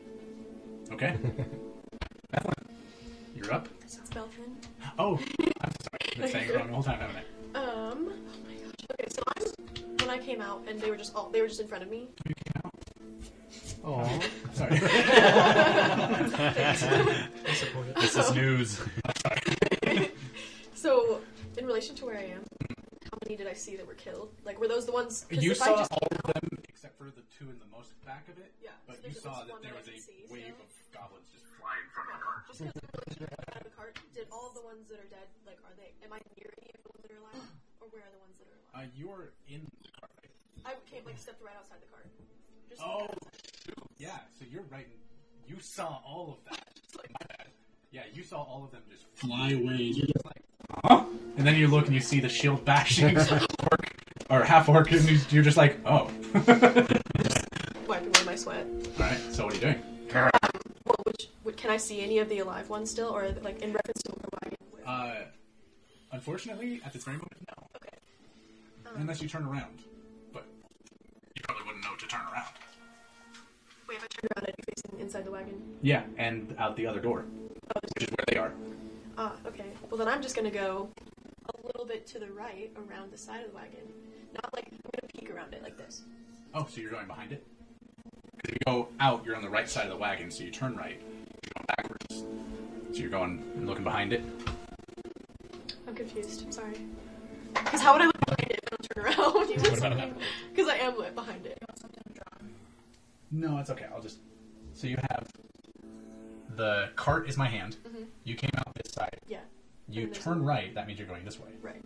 Okay. 0.91 1.07
Evelyn, 2.33 2.55
you're 3.35 3.51
up. 3.53 3.67
It's 3.81 3.97
Belfin. 4.11 4.55
Oh, 4.99 5.19
I'm 5.61 5.71
sorry. 5.81 5.99
I've 6.11 6.17
been 6.17 6.27
saying 6.29 6.49
it 6.49 6.55
wrong 6.55 6.67
the 6.67 6.73
whole 6.73 6.83
time, 6.83 6.99
haven't 6.99 7.17
I? 7.17 7.23
Um. 7.57 8.09
Oh 8.09 8.13
my 8.47 8.53
gosh. 8.53 8.85
Okay, 8.91 9.07
so 9.09 9.21
I'm 9.27 9.43
when 10.07 10.09
I 10.09 10.19
came 10.23 10.41
out 10.41 10.63
and 10.67 10.79
they 10.79 10.89
were 10.89 10.97
just 10.97 11.15
all 11.15 11.29
they 11.29 11.41
were 11.41 11.47
just 11.47 11.59
in 11.59 11.67
front 11.67 11.83
of 11.83 11.89
me. 11.89 12.07
You 12.27 12.33
came 12.35 12.61
out. 12.63 12.71
Oh, 13.87 14.19
Sorry. 14.53 14.79
This 18.01 18.15
is 18.17 18.33
news. 18.35 18.81
So 20.75 21.19
in 21.57 21.65
relation 21.65 21.95
to 21.95 22.05
where 22.05 22.17
I 22.17 22.23
am, 22.25 22.41
how 22.41 22.54
many 23.25 23.35
did 23.37 23.47
I 23.47 23.53
see 23.53 23.75
that 23.75 23.85
were 23.85 23.95
killed? 23.97 24.29
Like 24.45 24.59
were 24.59 24.67
those 24.67 24.85
the 24.85 24.91
ones? 24.93 25.25
you 25.29 25.51
if 25.51 25.61
I 25.61 25.65
saw 25.65 25.77
just 25.77 25.91
all 25.91 26.07
of 26.11 26.33
them 26.33 26.49
except 26.69 26.97
for 26.97 27.05
the 27.05 27.25
two 27.37 27.49
in 27.49 27.57
the 27.59 27.69
most 27.75 27.91
back 28.05 28.27
of 28.29 28.37
it. 28.37 28.53
Yeah. 28.61 28.69
But 28.87 29.01
so 29.01 29.07
you 29.07 29.13
saw 29.13 29.43
that 29.43 29.61
there 29.61 29.73
was 29.73 29.87
a 29.89 29.97
see 29.99 30.25
wave 30.29 30.53
still. 30.53 30.61
of 30.61 30.69
goblins 30.93 31.27
just 31.33 31.45
flying 31.57 31.87
from 31.93 32.05
the 32.13 32.19
car. 32.21 32.37
Just 32.47 32.59
because 32.61 32.77
in 32.77 32.87
relation 32.93 33.25
to 33.25 33.29
where 33.33 33.63
the 33.65 33.73
cart, 33.75 33.93
did 34.13 34.27
all 34.31 34.51
the 34.53 34.61
ones 34.61 34.85
that 34.93 35.01
are 35.01 35.09
dead, 35.09 35.25
like, 35.49 35.57
are 35.65 35.73
they? 35.75 35.89
Am 36.05 36.13
I 36.13 36.21
near 36.37 36.49
any 36.61 36.69
of 36.77 36.81
the 36.85 36.89
ones 36.93 37.01
that 37.03 37.11
are 37.17 37.21
alive, 37.25 37.49
or 37.81 37.87
where 37.89 38.03
are 38.05 38.13
the 38.13 38.21
ones 38.21 38.35
that 38.37 38.47
are 38.47 38.57
alive? 38.61 38.85
Uh, 38.85 38.93
you're 38.93 39.33
in 39.49 39.65
the 39.81 39.89
cart. 39.97 40.13
right? 40.21 40.31
I 40.65 40.71
came 40.89 41.01
like 41.05 41.17
stepped 41.17 41.41
right 41.41 41.57
outside 41.57 41.81
the 41.81 41.89
cart. 41.89 42.05
Just 42.69 42.81
Oh, 42.85 43.09
shoot. 43.65 43.77
Yeah, 43.97 44.21
so 44.37 44.45
you're 44.45 44.65
right. 44.69 44.85
in- 44.85 45.49
You 45.49 45.57
saw 45.61 46.01
all 46.05 46.37
of 46.37 46.39
that. 46.49 46.61
My 46.97 47.25
bad. 47.27 47.47
Yeah, 47.91 48.03
you 48.13 48.23
saw 48.23 48.41
all 48.43 48.63
of 48.65 48.71
them 48.71 48.81
just 48.89 49.05
fly 49.17 49.51
away. 49.57 49.81
You're 49.93 50.07
just 50.07 50.25
like, 50.25 50.41
huh? 50.83 51.05
And 51.37 51.45
then 51.45 51.55
you 51.55 51.67
look 51.67 51.85
and 51.85 51.93
you 51.93 52.01
see 52.01 52.19
the 52.19 52.29
shield 52.29 52.63
bashing 52.65 53.17
orc, 53.29 53.89
or 54.29 54.43
half 54.43 54.69
orc, 54.69 54.91
and 54.91 55.03
you- 55.09 55.19
you're 55.29 55.43
just 55.43 55.57
like, 55.57 55.77
oh. 55.85 56.09
wiping 57.87 58.07
away 58.15 58.23
my 58.25 58.35
sweat. 58.35 58.65
Alright, 58.99 59.19
so 59.33 59.45
what 59.45 59.53
are 59.53 59.55
you 59.55 59.61
doing? 59.61 59.81
Well, 60.85 60.95
which, 61.03 61.57
can 61.57 61.71
I 61.71 61.77
see 61.77 62.01
any 62.01 62.19
of 62.19 62.29
the 62.29 62.39
alive 62.39 62.69
ones 62.69 62.89
still, 62.89 63.09
or 63.09 63.27
like 63.41 63.61
in 63.61 63.73
reference 63.73 64.01
to 64.03 64.11
the 64.11 64.29
wagon? 64.43 64.57
where- 64.71 64.87
Uh, 64.87 65.25
unfortunately, 66.11 66.81
at 66.85 66.93
this 66.93 67.03
very 67.03 67.17
moment, 67.17 67.47
no. 67.57 67.67
okay. 67.77 67.97
Unless 69.01 69.21
you 69.21 69.27
turn 69.27 69.43
around. 69.45 69.83
But 70.31 70.45
you 71.35 71.41
probably 71.43 71.65
wouldn't 71.65 71.83
know 71.83 71.95
to 71.97 72.07
turn 72.07 72.21
around. 72.33 72.53
Wait, 73.89 73.97
if 73.97 74.03
I 74.03 74.07
turn 74.07 74.29
around, 74.37 74.47
I'd 74.49 74.55
be 74.57 74.63
facing 74.75 74.99
inside 75.01 75.25
the 75.25 75.31
wagon. 75.31 75.61
Yeah, 75.81 76.03
and 76.17 76.55
out 76.57 76.75
the 76.77 76.87
other 76.87 76.99
door, 77.01 77.25
Oh, 77.75 77.79
which 77.95 78.07
is 78.07 78.09
where 78.11 78.25
they 78.29 78.37
are. 78.37 78.53
Ah, 79.17 79.33
okay. 79.47 79.65
Well, 79.89 79.97
then 79.97 80.07
I'm 80.07 80.21
just 80.21 80.35
gonna 80.35 80.51
go 80.51 80.89
a 81.53 81.65
little 81.67 81.85
bit 81.85 82.05
to 82.07 82.19
the 82.19 82.27
right 82.27 82.71
around 82.75 83.11
the 83.11 83.17
side 83.17 83.41
of 83.45 83.51
the 83.51 83.55
wagon. 83.55 83.79
Not 84.33 84.53
like 84.53 84.67
I'm 84.71 84.79
gonna 85.01 85.11
peek 85.17 85.33
around 85.33 85.53
it 85.53 85.63
like 85.63 85.77
this. 85.77 86.03
Oh, 86.53 86.67
so 86.69 86.81
you're 86.81 86.91
going 86.91 87.07
behind 87.07 87.31
it? 87.31 87.45
Because 88.35 88.49
if 88.49 88.53
you 88.53 88.59
go 88.65 88.87
out, 88.99 89.23
you're 89.25 89.35
on 89.35 89.41
the 89.41 89.49
right 89.49 89.69
side 89.69 89.85
of 89.85 89.91
the 89.91 89.97
wagon, 89.97 90.29
so 90.31 90.43
you 90.43 90.51
turn 90.51 90.75
right. 90.75 90.99
You're 90.99 91.53
going 91.55 91.65
backwards. 91.77 92.23
So 92.91 93.01
you're 93.01 93.09
going 93.09 93.43
and 93.55 93.67
looking 93.67 93.83
behind 93.83 94.13
it. 94.13 94.23
I'm 95.87 95.95
confused. 95.95 96.43
I'm 96.45 96.51
sorry. 96.51 96.77
Because 97.53 97.81
how 97.81 97.93
would 97.93 98.01
I 98.01 98.05
look 98.07 98.25
behind 98.25 98.51
it 98.51 98.59
if 98.63 98.73
I 98.73 98.75
don't 98.75 98.89
turn 98.95 99.05
around? 99.05 99.47
Do 99.47 99.53
you 99.53 99.61
want 99.69 99.77
something? 99.79 100.15
Because 100.53 100.69
I 100.69 100.75
am 100.77 100.97
lit 100.97 101.15
behind 101.15 101.45
it. 101.45 101.57
You 101.61 101.65
want 101.69 101.79
something 101.79 102.03
drawn? 102.13 102.51
No, 103.31 103.57
it's 103.59 103.69
okay. 103.69 103.85
I'll 103.93 104.01
just. 104.01 104.19
So 104.73 104.87
you 104.87 104.97
have. 105.09 105.27
The 106.55 106.89
cart 106.95 107.27
is 107.29 107.37
my 107.37 107.47
hand. 107.47 107.77
Mhm. 107.87 108.05
You 108.23 108.35
came 108.35 108.51
out 108.57 108.73
this 108.75 108.93
side. 108.93 109.17
Yeah. 109.27 109.39
You 109.89 110.07
turn 110.07 110.39
a- 110.39 110.43
right, 110.43 110.73
that 110.75 110.87
means 110.87 110.99
you're 110.99 111.07
going 111.07 111.25
this 111.25 111.39
way. 111.39 111.49
Right. 111.61 111.81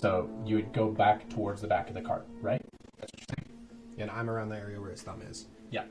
So 0.00 0.28
you 0.44 0.56
would 0.56 0.72
go 0.72 0.90
back 0.90 1.28
towards 1.28 1.60
the 1.60 1.66
back 1.68 1.88
of 1.88 1.94
the 1.94 2.02
cart, 2.02 2.26
right? 2.40 2.62
That's 2.98 3.12
what 3.12 3.20
you're 3.20 3.36
saying? 3.36 3.44
and 4.00 4.10
I'm 4.12 4.30
around 4.30 4.48
the 4.50 4.56
area 4.56 4.80
where 4.80 4.90
his 4.92 5.02
thumb 5.02 5.20
is. 5.22 5.46
Yeah. 5.72 5.82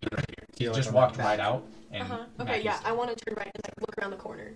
You're 0.00 0.10
right 0.16 0.24
here. 0.28 0.46
You're 0.58 0.66
You 0.68 0.72
like 0.74 0.82
just 0.84 0.92
walked 0.94 1.16
that 1.16 1.24
right 1.24 1.38
back. 1.38 1.46
out 1.46 1.64
and. 1.90 2.02
Uh 2.02 2.06
huh. 2.06 2.24
Okay. 2.40 2.58
is- 2.58 2.64
Yeah. 2.64 2.78
I 2.84 2.92
want 2.92 3.10
to 3.16 3.24
turn 3.24 3.34
right 3.36 3.50
and 3.52 3.62
like 3.64 3.74
look 3.80 3.98
around 3.98 4.10
the 4.12 4.16
corner. 4.16 4.52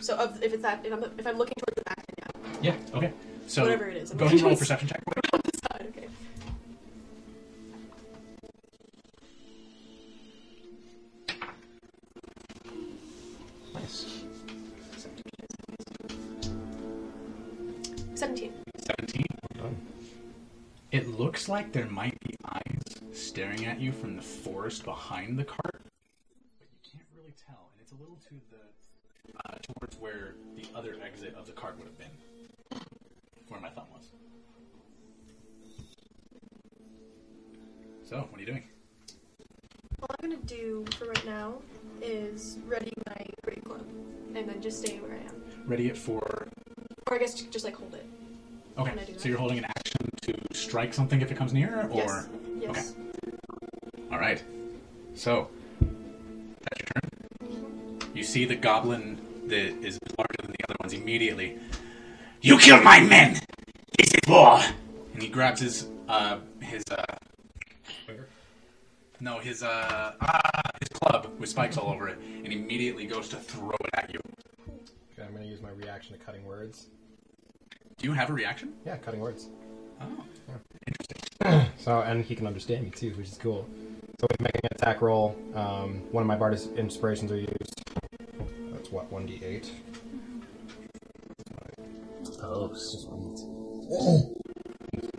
So 0.00 0.16
of, 0.16 0.42
if 0.42 0.54
it's 0.54 0.62
that 0.62 0.84
if 0.86 0.90
I'm 0.92 1.02
if 1.18 1.26
I'm 1.26 1.36
looking 1.36 1.54
towards 1.58 1.74
the 1.76 1.82
back, 1.84 2.04
then 2.06 2.32
yeah. 2.62 2.72
Yeah, 2.72 2.96
okay. 2.96 3.12
So 3.46 3.62
Whatever 3.62 3.88
it 3.88 3.96
is, 3.98 4.10
I'm 4.10 4.16
Go 4.16 4.24
ahead 4.24 4.34
and 4.38 4.42
roll 4.44 4.52
a 4.52 4.54
gonna- 4.54 4.58
perception 4.60 4.88
check. 4.88 5.02
On 5.34 5.40
the 5.44 5.58
side. 5.70 5.86
Okay. 5.96 6.08
Looks 21.18 21.48
like 21.48 21.72
there 21.72 21.86
might 21.86 22.18
be 22.20 22.34
eyes 22.44 22.82
staring 23.12 23.66
at 23.66 23.80
you 23.80 23.92
from 23.92 24.16
the 24.16 24.22
forest 24.22 24.84
behind 24.84 25.38
the 25.38 25.44
cart, 25.44 25.80
but 26.58 26.68
you 26.70 26.90
can't 26.92 27.06
really 27.16 27.34
tell, 27.46 27.70
and 27.72 27.80
it's 27.80 27.92
a 27.92 27.94
little 27.96 28.16
to 28.28 28.34
the 28.50 29.48
uh, 29.48 29.56
towards 29.62 29.96
where 29.98 30.34
the 30.56 30.66
other 30.74 30.96
exit 31.04 31.34
of 31.34 31.46
the 31.46 31.52
cart 31.52 31.76
would 31.78 31.86
have 31.86 31.98
been, 31.98 32.10
where 33.48 33.60
my 33.60 33.70
thumb 33.70 33.86
was. 33.94 34.10
So, 38.02 38.26
what 38.30 38.38
are 38.38 38.40
you 38.40 38.46
doing? 38.46 38.64
All 40.02 40.08
I'm 40.22 40.30
gonna 40.30 40.42
do 40.42 40.84
for 40.98 41.06
right 41.06 41.26
now 41.26 41.54
is 42.02 42.58
ready 42.66 42.92
my 43.08 43.26
great 43.42 43.64
club, 43.64 43.86
and 44.34 44.48
then 44.48 44.60
just 44.60 44.78
stay 44.84 44.98
where 44.98 45.12
I 45.12 45.22
am. 45.28 45.42
Ready 45.64 45.88
it 45.88 45.96
for? 45.96 46.48
Or 47.06 47.14
I 47.14 47.18
guess 47.18 47.34
just 47.34 47.64
like 47.64 47.74
hold 47.74 47.94
it. 47.94 48.06
Okay, 48.78 48.90
Can 48.90 48.98
I 48.98 49.04
do 49.04 49.18
so 49.18 49.28
you're 49.28 49.38
holding 49.38 49.58
an 49.58 49.64
action 49.64 50.05
to 50.22 50.34
strike 50.52 50.94
something 50.94 51.20
if 51.20 51.30
it 51.30 51.36
comes 51.36 51.52
near, 51.52 51.88
or 51.90 52.28
yes. 52.58 52.74
Yes. 52.74 52.94
all 54.10 54.18
right. 54.18 54.42
So 55.14 55.48
that's 55.80 56.80
your 56.80 56.88
turn. 56.94 58.10
You 58.14 58.24
see 58.24 58.44
the 58.44 58.56
goblin 58.56 59.20
that 59.46 59.84
is 59.84 59.98
larger 60.18 60.42
than 60.42 60.52
the 60.52 60.64
other 60.64 60.76
ones 60.80 60.92
immediately. 60.92 61.58
You 62.40 62.58
killed 62.58 62.84
my 62.84 63.00
men. 63.00 63.40
This 63.98 64.12
is 64.14 64.28
war. 64.28 64.60
And 65.14 65.22
he 65.22 65.28
grabs 65.28 65.60
his 65.60 65.88
uh 66.08 66.38
his 66.60 66.82
uh 66.90 67.04
no 69.20 69.38
his 69.38 69.62
uh 69.62 70.12
ah, 70.20 70.60
his 70.80 70.88
club 70.88 71.30
with 71.38 71.48
spikes 71.48 71.76
all 71.76 71.90
over 71.90 72.08
it, 72.08 72.18
and 72.18 72.52
immediately 72.52 73.06
goes 73.06 73.28
to 73.30 73.36
throw 73.36 73.70
it 73.70 73.90
at 73.94 74.12
you. 74.12 74.20
Okay, 75.12 75.26
I'm 75.26 75.32
gonna 75.32 75.46
use 75.46 75.62
my 75.62 75.70
reaction 75.70 76.18
to 76.18 76.24
cutting 76.24 76.44
words. 76.44 76.88
Do 77.96 78.06
you 78.06 78.12
have 78.12 78.28
a 78.28 78.32
reaction? 78.32 78.74
Yeah, 78.84 78.96
cutting 78.98 79.20
words. 79.20 79.48
Oh, 80.00 80.06
Interesting. 80.86 81.70
So, 81.78 82.00
and 82.00 82.24
he 82.24 82.34
can 82.34 82.46
understand 82.46 82.84
me 82.84 82.90
too, 82.90 83.10
which 83.12 83.28
is 83.28 83.38
cool. 83.38 83.66
So, 84.20 84.26
when 84.28 84.36
making 84.46 84.60
an 84.64 84.70
attack 84.72 85.00
roll, 85.02 85.36
um, 85.54 86.02
one 86.10 86.22
of 86.22 86.26
my 86.26 86.36
Bard's 86.36 86.66
inspirations 86.68 87.30
are 87.30 87.36
used. 87.36 87.82
That's 88.72 88.90
what, 88.90 89.10
1d8? 89.12 89.68
Oh, 92.42 92.72
sweet. 92.74 93.40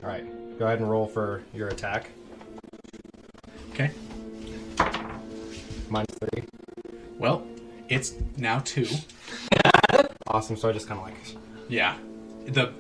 Alright, 0.04 0.60
go 0.60 0.66
ahead 0.66 0.80
and 0.80 0.90
roll 0.90 1.08
for 1.08 1.44
your 1.54 1.68
attack. 1.70 2.10
okay. 3.72 3.92
Minus 5.90 6.16
3. 6.34 6.44
Well, 7.18 7.46
it's 7.90 8.14
now 8.38 8.60
two. 8.60 8.88
Awesome, 10.28 10.58
so 10.58 10.70
I 10.70 10.74
just 10.74 10.88
kind 10.88 11.00
of 11.00 11.06
like. 11.08 11.16
Yeah. 11.70 11.96
The 12.48 12.74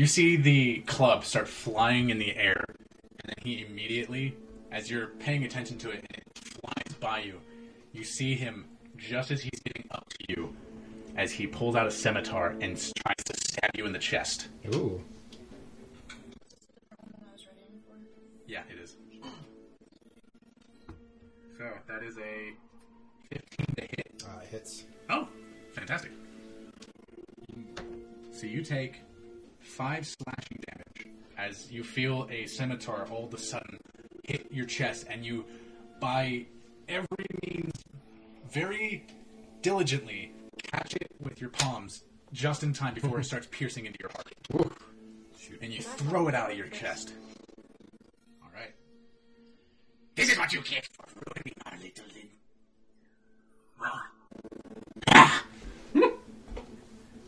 you 0.00 0.06
see 0.06 0.36
the 0.36 0.78
club 0.80 1.24
start 1.24 1.48
flying 1.48 2.10
in 2.10 2.18
the 2.18 2.36
air, 2.36 2.64
and 2.68 3.26
then 3.26 3.36
he 3.42 3.66
immediately, 3.68 4.36
as 4.70 4.90
you're 4.90 5.08
paying 5.18 5.44
attention 5.44 5.76
to 5.78 5.90
it, 5.90 6.04
and 6.08 6.18
it 6.18 6.24
flies 6.34 6.96
by 7.00 7.18
you, 7.20 7.40
you 7.92 8.04
see 8.04 8.34
him 8.34 8.66
just 8.96 9.30
as 9.30 9.42
he's 9.42 9.60
getting 9.64 9.84
up 9.90 10.08
to 10.10 10.16
you, 10.28 10.54
as 11.16 11.32
he 11.32 11.46
pulls 11.46 11.74
out 11.74 11.86
a 11.86 11.90
scimitar 11.90 12.50
and 12.60 12.76
tries 12.76 13.24
to 13.24 13.34
stab 13.36 13.70
you 13.74 13.86
in 13.86 13.92
the 13.92 13.98
chest. 13.98 14.48
Ooh. 14.74 15.02
One 16.96 17.10
that 17.10 17.20
I 17.28 17.32
was 17.32 17.46
ready 17.46 17.80
for. 17.88 17.96
Yeah, 18.46 18.62
it 18.70 18.78
is. 18.80 18.96
So 21.56 21.64
that 21.88 22.04
is 22.04 22.16
a 22.18 22.52
15 23.34 23.66
to 23.76 23.82
hit. 23.82 24.22
Uh, 24.24 24.40
hits. 24.48 24.84
Oh, 25.10 25.28
fantastic. 25.72 26.12
So 28.30 28.46
you 28.46 28.62
take 28.62 29.00
five 29.78 30.04
slashing 30.04 30.58
damage 30.66 31.06
as 31.38 31.70
you 31.70 31.84
feel 31.84 32.26
a 32.32 32.46
scimitar 32.46 33.06
all 33.12 33.26
of 33.26 33.32
a 33.32 33.38
sudden 33.38 33.78
hit 34.24 34.48
your 34.50 34.66
chest, 34.66 35.06
and 35.08 35.24
you, 35.24 35.44
by 36.00 36.44
every 36.88 37.26
means, 37.44 37.72
very 38.50 39.06
diligently 39.62 40.32
catch 40.64 40.96
it 40.96 41.12
with 41.20 41.40
your 41.40 41.50
palms 41.50 42.02
just 42.32 42.64
in 42.64 42.72
time 42.72 42.92
before 42.92 43.20
it 43.20 43.24
starts 43.30 43.46
piercing 43.52 43.86
into 43.86 43.98
your 44.00 44.10
heart. 44.10 44.34
And 45.62 45.72
you 45.72 45.80
throw 45.80 46.26
it 46.26 46.34
out 46.34 46.50
of 46.50 46.58
your 46.58 46.66
chest. 46.66 47.12
All 48.42 48.50
right. 48.52 48.74
This 50.16 50.32
is 50.32 50.38
what 50.38 50.52
you 50.52 50.60
get 50.60 50.86
for 50.86 51.22
ruining 51.36 51.54
our 51.66 51.78
little 51.78 52.04
Lin. 52.16 52.28
Well. 53.80 54.02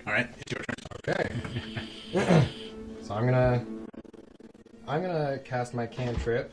All 0.06 0.12
right, 0.12 0.28
it's 0.40 0.52
your 0.52 0.64
turn. 0.64 1.14
Okay. 1.14 1.86
I'm 3.10 3.24
gonna 3.24 3.64
I'm 4.86 5.02
gonna 5.02 5.38
cast 5.44 5.74
my 5.74 5.86
cantrip, 5.86 6.52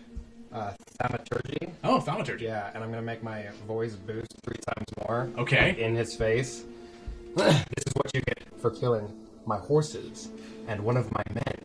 uh, 0.52 0.74
thaumaturgy. 1.00 1.72
Oh, 1.84 2.00
thaumaturgy. 2.00 2.46
Yeah, 2.46 2.70
and 2.74 2.84
I'm 2.84 2.90
gonna 2.92 3.02
make 3.02 3.24
my 3.24 3.48
voice 3.66 3.96
boost 3.96 4.36
three 4.44 4.56
times 4.68 4.88
more 5.08 5.32
Okay. 5.40 5.82
in 5.82 5.96
his 5.96 6.16
face. 6.16 6.64
this 7.36 7.56
is 7.86 7.94
what 7.96 8.12
you 8.14 8.22
get 8.22 8.44
for 8.60 8.70
killing 8.72 9.12
my 9.46 9.58
horses 9.58 10.30
and 10.68 10.82
one 10.84 10.98
of 10.98 11.12
my 11.12 11.24
men. 11.34 11.56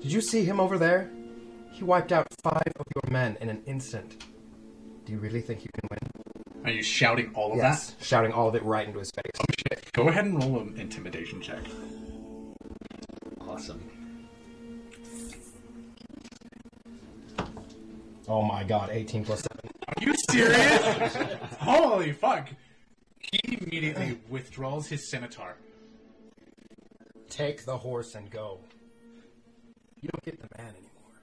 Did 0.00 0.10
you 0.12 0.20
see 0.20 0.44
him 0.44 0.58
over 0.60 0.78
there? 0.78 1.10
He 1.70 1.84
wiped 1.84 2.10
out 2.12 2.26
five 2.42 2.72
of 2.78 2.86
your 2.94 3.12
men 3.12 3.36
in 3.40 3.48
an 3.48 3.62
instant. 3.66 4.24
Do 5.04 5.12
you 5.12 5.18
really 5.18 5.40
think 5.40 5.62
you 5.62 5.70
can 5.74 5.88
win? 5.90 6.64
Are 6.64 6.74
you 6.74 6.82
shouting 6.82 7.30
all 7.34 7.52
of 7.52 7.58
that? 7.58 7.94
Shouting 8.00 8.32
all 8.32 8.48
of 8.48 8.54
it 8.54 8.62
right 8.64 8.86
into 8.86 8.98
his 8.98 9.10
face. 9.10 9.32
Oh 9.40 9.44
shit. 9.68 9.92
Go 9.92 10.08
ahead 10.08 10.24
and 10.24 10.42
roll 10.42 10.60
an 10.60 10.74
intimidation 10.78 11.40
check. 11.40 11.60
Awesome. 13.50 13.80
Oh 18.28 18.42
my 18.42 18.62
god, 18.62 18.90
18 18.92 19.24
plus 19.24 19.40
7. 19.40 19.72
Are 19.88 19.94
you 20.04 20.14
serious? 20.30 21.16
Holy 21.58 22.12
fuck. 22.12 22.48
He 23.32 23.58
immediately 23.60 24.20
withdraws 24.28 24.86
his 24.86 25.10
scimitar. 25.10 25.56
Take 27.28 27.64
the 27.64 27.76
horse 27.76 28.14
and 28.14 28.30
go. 28.30 28.60
You 30.00 30.10
don't 30.12 30.24
get 30.24 30.40
the 30.40 30.48
man 30.56 30.68
anymore. 30.68 31.18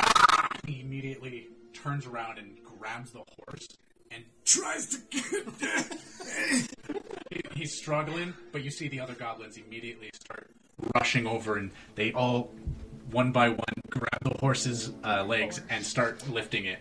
Ah! 0.00 0.48
He 0.66 0.80
immediately 0.80 1.48
turns 1.74 2.06
around 2.06 2.38
and 2.38 2.56
grabs 2.64 3.10
the 3.10 3.22
horse 3.36 3.68
and 4.10 4.24
tries 4.46 4.86
to 4.86 4.98
get 5.10 5.22
He- 7.30 7.42
He's 7.56 7.74
struggling, 7.74 8.34
but 8.52 8.62
you 8.62 8.70
see 8.70 8.88
the 8.88 9.00
other 9.00 9.14
goblins 9.14 9.56
immediately 9.56 10.10
start 10.12 10.50
rushing 10.94 11.26
over, 11.26 11.56
and 11.56 11.70
they 11.94 12.12
all, 12.12 12.52
one 13.10 13.32
by 13.32 13.48
one, 13.48 13.74
grab 13.88 14.20
the 14.22 14.36
horse's 14.38 14.92
uh, 15.02 15.24
legs 15.24 15.62
and 15.70 15.84
start 15.84 16.28
lifting 16.28 16.66
it. 16.66 16.80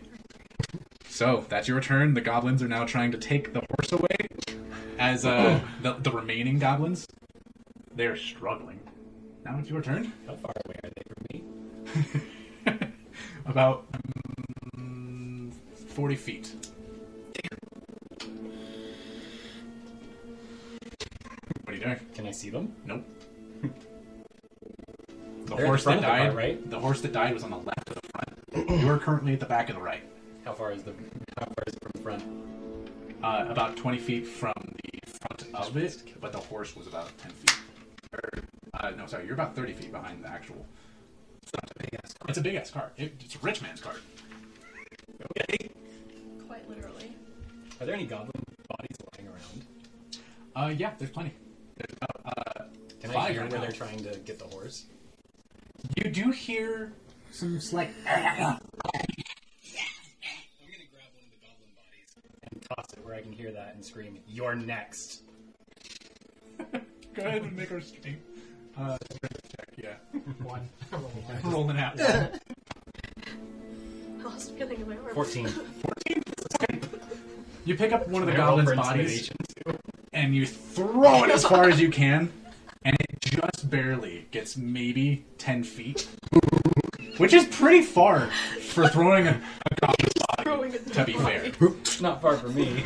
So 1.08 1.46
that's 1.48 1.70
your 1.70 1.80
turn. 1.80 2.14
The 2.14 2.20
goblins 2.20 2.62
are 2.62 2.68
now 2.68 2.86
trying 2.86 3.12
to 3.14 3.18
take 3.18 3.54
the 3.54 3.62
horse 3.62 3.94
away. 3.94 4.18
As 5.00 5.26
uh, 5.26 5.62
the, 5.82 5.94
the 5.94 6.12
remaining 6.12 6.60
goblins, 6.60 7.08
they're 7.96 8.18
struggling. 8.18 8.82
Now 9.46 9.58
it's 9.60 9.70
your 9.70 9.82
turn. 9.82 10.12
How 10.28 10.36
far 10.36 10.52
away 10.66 10.76
are 10.84 10.90
they 10.94 11.04
from 11.14 12.82
me? 12.82 12.92
About 13.46 13.86
mm, 14.76 15.54
40 15.88 16.16
feet. 16.18 16.75
You 21.76 21.84
doing? 21.84 22.00
Can 22.14 22.28
I 22.28 22.32
see 22.32 22.50
them? 22.50 22.76
Nope. 22.86 23.04
The 25.46 25.54
They're 25.58 25.66
at 25.66 25.68
horse 25.68 25.84
the 25.84 25.92
front 25.92 26.02
that 26.02 26.10
of 26.10 26.16
the 26.18 26.18
car, 26.18 26.28
died, 26.30 26.36
right? 26.36 26.70
the 26.72 26.80
horse 26.80 27.02
that 27.02 27.14
died 27.14 27.34
was 27.36 27.44
on 27.44 27.52
the 27.52 27.58
left 27.58 27.88
of 27.90 27.96
the 28.02 28.10
front. 28.10 28.82
you 28.82 28.90
are 28.90 28.98
currently 28.98 29.34
at 29.34 29.40
the 29.40 29.46
back 29.46 29.70
of 29.70 29.76
the 29.76 29.82
right. 29.82 30.02
How 30.44 30.54
far 30.54 30.72
is 30.72 30.82
the 30.82 30.92
how 31.38 31.46
far 31.46 31.64
is 31.68 31.74
it 31.76 31.80
from 31.84 31.92
the 31.94 32.02
front? 32.02 32.24
Uh, 33.24 33.46
about 33.52 33.78
20 33.78 34.00
feet 34.00 34.26
from 34.26 34.54
the 34.58 35.00
front 35.12 35.54
of 35.54 35.78
it, 35.78 36.02
but 36.20 36.32
the 36.32 36.40
horse 36.40 36.76
was 36.76 36.88
about 36.88 37.16
10 37.20 37.32
feet. 37.32 37.58
Or, 38.14 38.30
uh, 38.74 38.90
no, 38.98 39.06
sorry, 39.06 39.26
you're 39.26 39.36
about 39.36 39.56
30 39.56 39.74
feet 39.74 39.92
behind 39.92 40.24
the 40.24 40.30
actual. 40.30 40.66
It's 42.28 42.40
a 42.40 42.42
big 42.42 42.56
ass 42.56 42.72
car. 42.72 42.92
It, 42.98 43.14
it's 43.20 43.36
a 43.36 43.40
rich 43.40 43.62
man's 43.62 43.82
car. 43.82 43.94
Okay. 45.38 45.70
Quite 46.48 46.68
literally. 46.68 47.16
Are 47.80 47.86
there 47.86 47.94
any 47.94 48.08
goblin 48.08 48.32
bodies 48.68 48.98
lying 49.16 49.30
around? 49.30 49.66
Uh, 50.56 50.74
yeah, 50.76 50.94
there's 50.98 51.12
plenty. 51.12 51.34
There's 51.78 51.98
about, 51.98 52.22
uh, 52.26 52.64
Can 53.02 53.10
I 53.12 53.14
Five 53.14 53.32
hear 53.32 53.42
right 53.42 53.52
where 53.52 53.60
now. 53.60 53.66
they're 53.66 53.76
trying 53.76 54.04
to 54.04 54.18
get 54.20 54.40
the 54.40 54.46
horse? 54.46 54.86
you 55.98 56.10
do 56.10 56.32
hear 56.32 56.94
some 57.32 57.60
slight. 57.60 57.90
I'm 58.08 58.16
gonna 58.16 58.60
grab 58.60 58.60
one 61.14 61.26
of 61.26 61.32
the 61.32 61.40
goblin 61.42 61.72
bodies 61.76 62.16
and 62.52 62.62
toss 62.62 62.94
it 62.94 63.06
where 63.06 63.16
I 63.16 63.22
can 63.22 63.32
hear 63.32 63.52
that 63.52 63.74
and 63.76 63.84
scream, 63.86 64.20
"You're 64.28 64.56
next!" 64.56 65.22
Go 66.58 67.24
ahead 67.24 67.44
and 67.44 67.56
make 67.56 67.72
our 67.72 67.82
stream. 67.82 68.18
Uh, 68.78 68.98
strength 69.14 69.56
check, 69.56 69.70
yeah. 69.78 70.20
One. 70.44 70.68
Rolling 71.44 71.78
out. 71.78 71.98
one. 71.98 72.30
I 74.20 74.24
lost 74.24 74.52
feeling 74.58 74.82
in 74.82 74.90
my 74.90 74.98
arm. 74.98 75.14
Fourteen. 75.14 75.48
You 77.66 77.76
pick 77.76 77.94
up 77.94 78.08
one 78.10 78.22
of 78.22 78.28
the 78.28 78.34
Can 78.34 78.42
I 78.42 78.46
roll 78.48 78.58
goblin's 78.58 78.70
for 78.70 78.76
bodies 78.76 79.30
intimidation? 79.30 79.36
And 80.16 80.36
you 80.36 80.46
throw 80.46 81.26
it 81.26 81.30
as 81.30 81.46
far 81.46 81.70
as 81.70 81.80
you 81.80 81.92
can, 81.92 82.32
and 82.84 82.96
it 83.00 83.22
just 83.22 83.70
barely 83.70 84.28
gets 84.32 84.58
maybe 84.58 85.26
10 85.38 85.64
feet. 85.64 86.08
Which 87.18 87.34
is 87.34 87.46
pretty 87.46 87.82
far 87.82 88.30
for 88.62 88.88
throwing 88.88 89.28
a, 89.28 89.42
a 89.72 89.76
goblin's 89.82 90.14
body, 90.38 90.92
to 90.94 91.06
be 91.06 91.14
fair. 91.14 91.52
It's 91.62 92.02
not 92.02 92.22
far 92.22 92.38
from 92.38 92.56
me. 92.56 92.86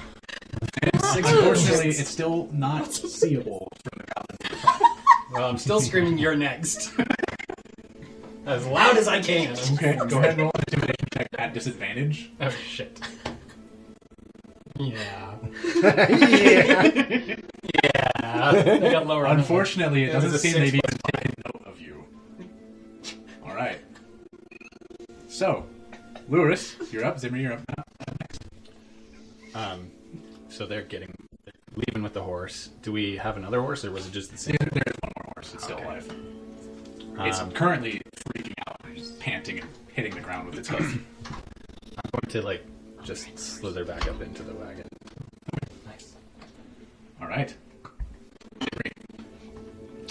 Unfortunately, 1.15 1.89
it's 1.89 2.09
still 2.09 2.49
not 2.51 2.91
seeable 2.93 3.67
from 3.83 3.99
the 3.99 4.13
goblin. 4.13 4.95
Well, 5.31 5.49
I'm 5.49 5.57
still 5.57 5.79
screaming, 5.79 6.17
"You're 6.17 6.35
next!" 6.35 6.91
as 8.45 8.65
loud 8.65 8.97
as 8.97 9.07
I 9.07 9.21
can. 9.21 9.55
Okay, 9.73 9.95
go 9.95 10.17
ahead 10.17 10.31
and 10.31 10.39
roll 10.39 10.51
an 10.55 10.63
intimidation 10.67 11.07
check 11.13 11.27
at 11.37 11.53
disadvantage. 11.53 12.31
Oh 12.41 12.49
shit. 12.49 12.99
Yeah. 14.79 15.35
yeah. 15.83 17.35
Yeah. 17.83 18.09
I 18.23 18.79
got 18.91 19.05
lower. 19.07 19.25
on 19.27 19.29
that 19.29 19.29
one. 19.29 19.39
Unfortunately, 19.39 20.03
it 20.05 20.11
doesn't 20.13 20.37
seem 20.39 20.53
six 20.53 20.59
they've 20.71 20.75
even 20.75 20.97
taken 21.15 21.33
note 21.45 21.67
of 21.67 21.79
you. 21.81 22.03
All 23.45 23.53
right. 23.55 23.79
So, 25.27 25.65
Lewis, 26.29 26.75
you're 26.91 27.03
up. 27.05 27.19
Zimmer, 27.19 27.37
you're 27.37 27.53
up 27.53 27.61
now. 27.77 27.83
Um, 29.55 29.91
so 30.49 30.65
they're 30.65 30.83
getting 30.83 31.13
they're 31.45 31.53
leaving 31.75 32.03
with 32.03 32.13
the 32.13 32.23
horse. 32.23 32.69
Do 32.81 32.91
we 32.91 33.17
have 33.17 33.35
another 33.37 33.61
horse, 33.61 33.83
or 33.83 33.91
was 33.91 34.07
it 34.07 34.13
just 34.13 34.31
the 34.31 34.37
same? 34.37 34.55
There- 34.59 34.69
There's 34.71 34.95
one 35.01 35.11
more 35.17 35.33
horse. 35.35 35.53
It's 35.53 35.63
still 35.63 35.77
Okay. 35.77 35.85
alive. 35.85 36.15
It's 37.27 37.39
Um, 37.39 37.51
currently 37.51 37.99
freaking 38.33 38.53
out, 38.67 38.77
and 38.85 38.95
just 38.97 39.19
panting 39.19 39.59
and 39.59 39.69
hitting 39.93 40.13
the 40.15 40.21
ground 40.21 40.47
with 40.49 40.57
its 40.59 40.69
hoof. 40.69 40.99
I'm 41.25 42.11
going 42.13 42.29
to 42.31 42.41
like 42.41 42.65
just 43.03 43.37
slither 43.37 43.85
back 43.85 44.07
up 44.07 44.21
into 44.21 44.43
the 44.43 44.53
wagon. 44.53 44.87
Nice. 45.85 46.15
All 47.21 47.27
right. 47.27 47.55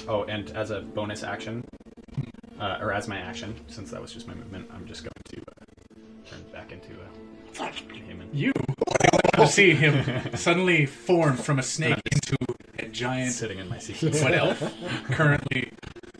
Oh, 0.06 0.24
and 0.24 0.50
as 0.50 0.70
a 0.70 0.80
bonus 0.80 1.22
action, 1.22 1.64
uh, 2.58 2.78
or 2.80 2.92
as 2.92 3.08
my 3.08 3.18
action, 3.18 3.54
since 3.68 3.90
that 3.90 4.00
was 4.00 4.12
just 4.12 4.26
my 4.26 4.34
movement, 4.34 4.70
I'm 4.72 4.86
just 4.86 5.02
going 5.02 5.12
to 5.24 5.40
uh, 5.40 6.30
turn 6.30 6.44
back 6.52 6.72
into 6.72 6.92
a 7.60 7.66
human. 7.94 8.28
You 8.32 8.52
will 9.36 9.46
see 9.46 9.74
him 9.74 10.34
suddenly 10.34 10.86
form 10.86 11.36
from 11.36 11.58
a 11.58 11.62
snake 11.62 12.00
into 12.10 12.36
a 12.78 12.86
giant 12.86 13.32
Sitting 13.32 13.58
in 13.58 13.68
my 13.68 13.78
seat. 13.78 14.02
What 14.22 14.34
elf, 14.34 14.62
currently 15.10 15.72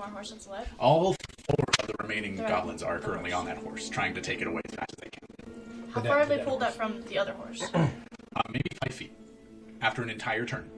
more 0.06 0.18
horse 0.18 0.30
that's 0.30 0.46
alive. 0.46 0.68
All 0.78 1.14
four 1.48 1.64
of 1.80 1.86
the 1.86 1.94
remaining 2.00 2.36
They're 2.36 2.48
goblins 2.48 2.82
are 2.82 2.98
the 2.98 3.04
currently 3.06 3.30
horse. 3.30 3.40
on 3.40 3.46
that 3.46 3.58
horse, 3.58 3.88
trying 3.88 4.14
to 4.14 4.20
take 4.20 4.40
it 4.40 4.46
away 4.46 4.60
as 4.68 4.74
fast 4.74 4.90
as 4.92 5.02
they 5.02 5.10
can. 5.10 5.90
How 5.92 6.00
The 6.00 6.08
far 6.08 6.18
dead- 6.18 6.20
have 6.20 6.28
the 6.28 6.34
they 6.34 6.36
dead 6.38 6.46
pulled 6.46 6.62
horse. 6.62 6.74
that 6.76 6.82
from 6.82 7.02
the 7.02 7.18
other 7.18 7.32
horse? 7.32 7.62
Uh, 8.36 8.42
maybe 8.50 8.68
five 8.84 8.94
feet 8.94 9.12
after 9.80 10.02
an 10.02 10.10
entire 10.10 10.44
turn. 10.44 10.68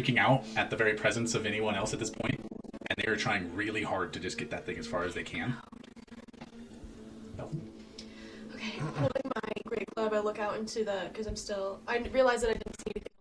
Freaking 0.00 0.18
out 0.18 0.44
at 0.56 0.70
the 0.70 0.76
very 0.76 0.94
presence 0.94 1.34
of 1.34 1.46
anyone 1.46 1.74
else 1.74 1.92
at 1.92 1.98
this 1.98 2.10
point, 2.10 2.40
and 2.88 2.96
they 2.96 3.10
are 3.10 3.16
trying 3.16 3.54
really 3.54 3.82
hard 3.82 4.12
to 4.12 4.20
just 4.20 4.38
get 4.38 4.50
that 4.50 4.64
thing 4.64 4.78
as 4.78 4.86
far 4.86 5.04
as 5.04 5.14
they 5.14 5.22
can. 5.22 5.56
Okay, 8.54 8.78
holding 8.78 9.22
my 9.24 9.52
great 9.66 9.86
club, 9.94 10.12
I 10.12 10.20
look 10.20 10.38
out 10.38 10.56
into 10.58 10.84
the 10.84 11.08
because 11.12 11.26
I'm 11.26 11.36
still. 11.36 11.80
I 11.86 11.98
realize 12.12 12.42
that 12.42 12.50
I 12.50 12.54
didn't 12.54 12.78
see 12.80 12.92
anything 12.96 13.12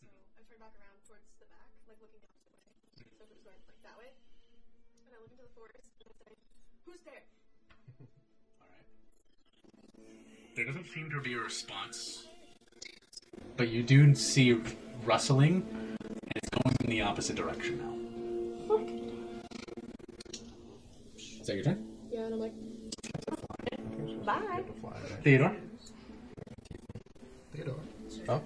so 0.00 0.36
I 0.36 0.44
turn 0.48 0.60
back 0.60 0.72
around 0.76 1.00
towards 1.08 1.24
the 1.40 1.46
back, 1.48 1.68
like 1.88 1.96
looking 2.00 2.20
down 2.20 2.36
the 2.36 2.52
way. 2.52 2.60
So 3.16 3.24
it's 3.32 3.40
going 3.44 3.56
like 3.68 3.80
that 3.84 3.96
way, 3.96 4.12
and 4.12 5.16
I 5.16 5.20
look 5.20 5.32
into 5.32 5.44
the 5.44 5.52
forest 5.56 5.80
and 6.00 6.08
I 6.08 6.14
say, 6.20 6.32
"Who's 6.84 7.00
there?" 7.04 7.24
All 8.60 8.68
right. 8.68 8.84
there 10.56 10.64
doesn't 10.64 10.88
seem 10.92 11.10
to 11.10 11.20
be 11.20 11.34
a 11.34 11.40
response. 11.40 12.28
But 13.56 13.68
you 13.68 13.82
do 13.82 14.14
see 14.14 14.60
rustling, 15.04 15.66
and 15.70 15.70
it's 15.70 15.72
going 15.74 15.93
in 16.84 16.90
the 16.90 17.00
opposite 17.00 17.34
direction 17.34 17.78
now. 17.78 18.78
Is 21.16 21.46
that 21.46 21.54
your 21.54 21.64
turn? 21.64 21.86
Yeah, 22.10 22.20
and 22.20 22.34
I'm 22.34 22.40
like, 22.40 22.52
bye. 24.24 24.62
Theodore? 25.22 25.56
Theodore. 27.54 27.80
Oh. 28.28 28.42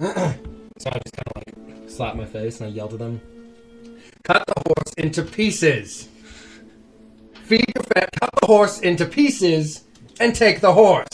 so 0.00 0.90
I 0.90 0.98
just 0.98 1.16
kind 1.16 1.26
of 1.26 1.36
like 1.36 1.90
slapped 1.90 2.16
my 2.16 2.24
face 2.24 2.60
and 2.60 2.70
I 2.70 2.72
yelled 2.72 2.94
at 2.94 2.98
them. 2.98 3.20
Cut 4.24 4.44
the 4.46 4.62
horse 4.66 4.94
into 4.96 5.22
pieces. 5.22 6.08
Feed 7.44 7.64
your 7.74 7.84
fat. 7.84 8.10
Cut 8.20 8.30
the 8.40 8.46
horse 8.46 8.80
into 8.80 9.04
pieces 9.04 9.84
and 10.18 10.34
take 10.34 10.60
the 10.60 10.72
horse. 10.72 11.08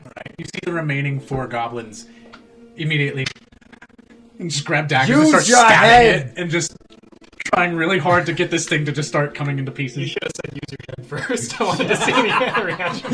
Alright, 0.00 0.34
you 0.38 0.44
see 0.44 0.60
the 0.62 0.72
remaining 0.72 1.20
four 1.20 1.46
goblins 1.46 2.06
immediately 2.80 3.26
and 4.38 4.50
just 4.50 4.64
grab 4.64 4.88
daggers 4.88 5.10
Use 5.10 5.18
and 5.18 5.28
start 5.28 5.48
your 5.48 5.58
stabbing 5.58 5.88
head! 5.88 6.26
it 6.28 6.38
and 6.38 6.50
just 6.50 6.76
trying 7.44 7.74
really 7.74 7.98
hard 7.98 8.26
to 8.26 8.32
get 8.32 8.50
this 8.50 8.68
thing 8.68 8.84
to 8.86 8.92
just 8.92 9.08
start 9.08 9.34
coming 9.34 9.58
into 9.58 9.72
pieces. 9.72 9.98
You 9.98 10.06
should 10.06 10.22
have 10.22 10.32
said 10.36 10.54
use 10.54 10.62
your 10.70 10.78
head 10.96 11.06
first. 11.28 11.60
I 11.60 11.64
wanted 11.64 11.88
to 11.88 11.96
see 11.96 12.12
the 12.12 12.64
reaction. 12.64 13.12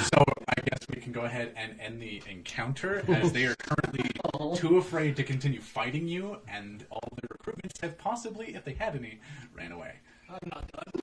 So 0.00 0.24
I 0.48 0.60
guess 0.62 0.78
we 0.88 1.00
can 1.00 1.12
go 1.12 1.22
ahead 1.22 1.52
and 1.56 1.78
end 1.80 2.00
the 2.00 2.22
encounter 2.30 3.02
as 3.08 3.32
they 3.32 3.44
are 3.44 3.54
currently 3.56 4.10
too 4.56 4.78
afraid 4.78 5.16
to 5.16 5.24
continue 5.24 5.60
fighting 5.60 6.08
you, 6.08 6.38
and 6.48 6.84
all 6.90 7.02
their 7.20 7.28
recruitments 7.36 7.80
have 7.82 7.98
possibly, 7.98 8.54
if 8.54 8.64
they 8.64 8.74
had 8.74 8.96
any, 8.96 9.20
ran 9.54 9.72
away. 9.72 9.94
I'm 10.28 10.48
not 10.50 10.70
done. 10.72 11.02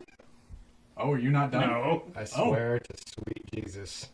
Oh, 0.98 1.12
are 1.12 1.20
you 1.20 1.30
not 1.30 1.52
done? 1.52 1.68
No. 1.70 2.04
Oh. 2.08 2.12
I 2.16 2.24
swear 2.24 2.80
to 2.80 2.96
sweet 3.06 3.44
Jesus. 3.54 4.08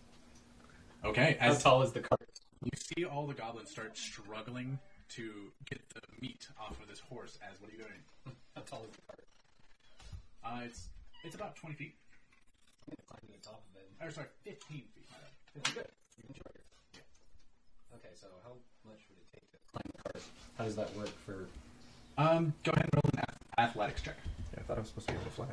Okay, 1.05 1.37
How 1.39 1.49
as 1.49 1.61
tall 1.63 1.81
is 1.81 1.91
the 1.91 1.99
cart? 1.99 2.21
you 2.63 2.71
see 2.75 3.03
all 3.05 3.27
the 3.27 3.33
goblins 3.33 3.69
start 3.69 3.97
struggling 3.97 4.79
to 5.09 5.51
get 5.69 5.81
the 5.93 6.01
meat 6.21 6.47
off 6.59 6.79
of 6.81 6.87
this 6.87 6.99
horse, 6.99 7.37
as 7.43 7.59
what 7.59 7.69
are 7.69 7.73
you 7.73 7.79
doing? 7.79 7.99
How 8.55 8.61
tall 8.61 8.83
is 8.89 8.95
the 8.95 9.01
cart? 9.07 9.23
Uh, 10.45 10.65
it's 10.65 10.87
it's 11.23 11.35
about 11.35 11.55
twenty 11.55 11.75
feet. 11.75 11.95
I'm 12.87 12.95
gonna 12.95 13.07
climb 13.07 13.21
to 13.27 13.39
the 13.39 13.45
top 13.45 13.61
of 13.69 13.75
it. 13.81 13.89
Or 14.05 14.11
sorry, 14.11 14.27
fifteen 14.43 14.83
feet. 14.95 15.05
my 15.11 15.17
bad. 15.19 15.31
It's 15.55 15.69
good. 15.73 15.87
You 16.17 16.23
can 16.27 16.35
short 16.35 16.55
it. 16.55 16.63
Okay, 17.95 18.13
so 18.15 18.27
how 18.43 18.51
much 18.87 18.99
would 19.09 19.19
it 19.19 19.27
take 19.33 19.45
to 19.51 19.57
climb 19.71 19.87
the 19.95 20.03
cart? 20.03 20.23
How 20.57 20.63
does 20.63 20.75
that 20.77 20.95
work 20.95 21.11
for? 21.25 21.47
Um, 22.17 22.53
go 22.63 22.71
ahead 22.71 22.85
and 22.85 22.93
roll 23.03 23.09
an 23.13 23.19
ath- 23.27 23.69
athletics 23.69 24.01
check. 24.01 24.15
Yeah, 24.53 24.59
I 24.59 24.63
thought 24.63 24.77
I 24.77 24.79
was 24.81 24.89
supposed 24.89 25.07
to 25.07 25.13
be 25.13 25.19
able 25.19 25.29
to 25.31 25.35
fly. 25.35 25.47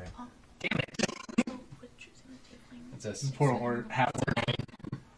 With 1.81 1.97
choosing 1.97 2.27
the 2.29 2.39
tiefling. 2.47 2.93
It's 2.95 3.05
a 3.05 3.09
s- 3.11 3.31
Poor 3.35 3.51
or 3.51 3.85
half. 3.89 4.11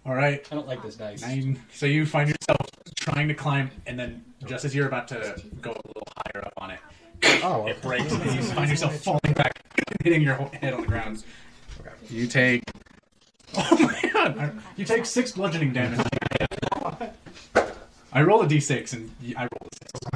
All 0.06 0.14
right, 0.14 0.46
I 0.52 0.56
don't 0.56 0.68
like 0.68 0.84
this 0.84 0.96
dice. 0.96 1.22
nine. 1.22 1.62
So 1.74 1.86
you 1.86 2.06
find 2.06 2.28
yourself 2.30 2.58
trying 2.96 3.28
to 3.30 3.34
climb, 3.34 3.72
and 3.86 3.98
then 3.98 4.24
just 4.46 4.66
as 4.66 4.76
you're 4.76 4.88
about 4.88 5.08
to 5.10 5.42
go 5.62 5.72
a 5.72 5.82
little 5.88 6.04
higher 6.18 6.46
up 6.46 6.54
on 6.58 6.72
it, 6.72 6.80
Oh, 7.42 7.68
it 7.68 7.82
breaks, 7.82 8.12
and 8.12 8.26
you 8.36 8.42
find 8.44 8.70
yourself 8.70 8.98
falling 8.98 9.34
back, 9.34 9.62
hitting 10.04 10.22
your 10.22 10.36
head 10.36 10.74
on 10.74 10.82
the 10.82 10.88
ground. 10.88 11.24
Okay. 11.80 11.90
You 12.10 12.28
take. 12.28 12.64
Oh 13.56 13.78
my 13.80 14.10
god! 14.12 14.60
You 14.78 14.84
take 14.84 15.06
six 15.06 15.32
bludgeoning 15.34 15.74
damage. 15.74 16.00
I 18.12 18.22
roll 18.24 18.42
a 18.42 18.48
d6, 18.48 18.94
and 18.94 19.12
y- 19.22 19.34
I 19.38 19.42
roll 19.44 19.68
a 19.72 19.76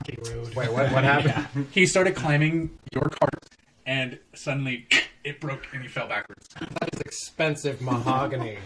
six. 0.10 0.56
Wait, 0.56 0.72
what, 0.72 0.92
what 0.92 1.04
happened? 1.04 1.68
He 1.72 1.86
started 1.86 2.16
climbing 2.16 2.72
your 2.92 3.04
cart, 3.04 3.46
and 3.86 4.18
suddenly 4.34 4.88
it 5.24 5.40
broke, 5.40 5.68
and 5.72 5.84
he 5.84 5.88
fell 5.88 6.08
backwards. 6.08 6.48
That 6.60 6.90
is 6.94 7.02
expensive 7.02 7.80
mahogany. 7.82 8.58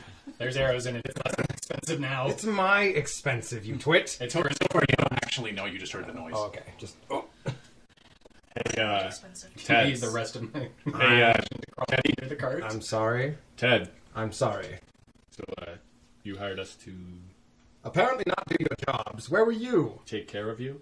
There's 0.41 0.57
arrows 0.57 0.87
in 0.87 0.95
it. 0.95 1.05
It's 1.05 1.17
less 1.23 1.35
expensive 1.51 1.99
now. 1.99 2.27
it's 2.27 2.43
my 2.43 2.81
expensive, 2.81 3.63
you 3.63 3.75
twit. 3.75 4.17
It's 4.19 4.33
So, 4.33 4.41
so 4.41 4.67
far, 4.71 4.81
you 4.81 4.95
don't 4.97 5.13
actually 5.13 5.51
know. 5.51 5.65
You 5.65 5.77
just 5.77 5.93
heard 5.93 6.07
the 6.07 6.13
noise. 6.13 6.33
Oh, 6.35 6.45
okay. 6.45 6.63
Just 6.79 6.95
oh. 7.11 7.25
Hey, 7.45 8.81
uh, 8.81 9.11
Ted. 9.63 9.89
use 9.89 10.01
the 10.01 10.09
rest 10.09 10.35
of 10.35 10.51
my 10.51 10.67
Hey, 10.97 11.21
uh, 11.21 11.33
Teddy 11.87 12.13
to 12.17 12.25
the 12.25 12.35
cart. 12.35 12.63
I'm 12.63 12.81
sorry. 12.81 13.37
Ted. 13.55 13.91
I'm 14.15 14.31
sorry. 14.31 14.79
So, 15.29 15.43
uh, 15.59 15.75
you 16.23 16.39
hired 16.39 16.59
us 16.59 16.75
to 16.85 16.93
Apparently 17.83 18.23
not 18.25 18.43
do 18.47 18.57
your 18.59 18.75
jobs. 18.83 19.29
Where 19.29 19.45
were 19.45 19.51
you? 19.51 20.01
take 20.07 20.27
care 20.27 20.49
of 20.49 20.59
you? 20.59 20.81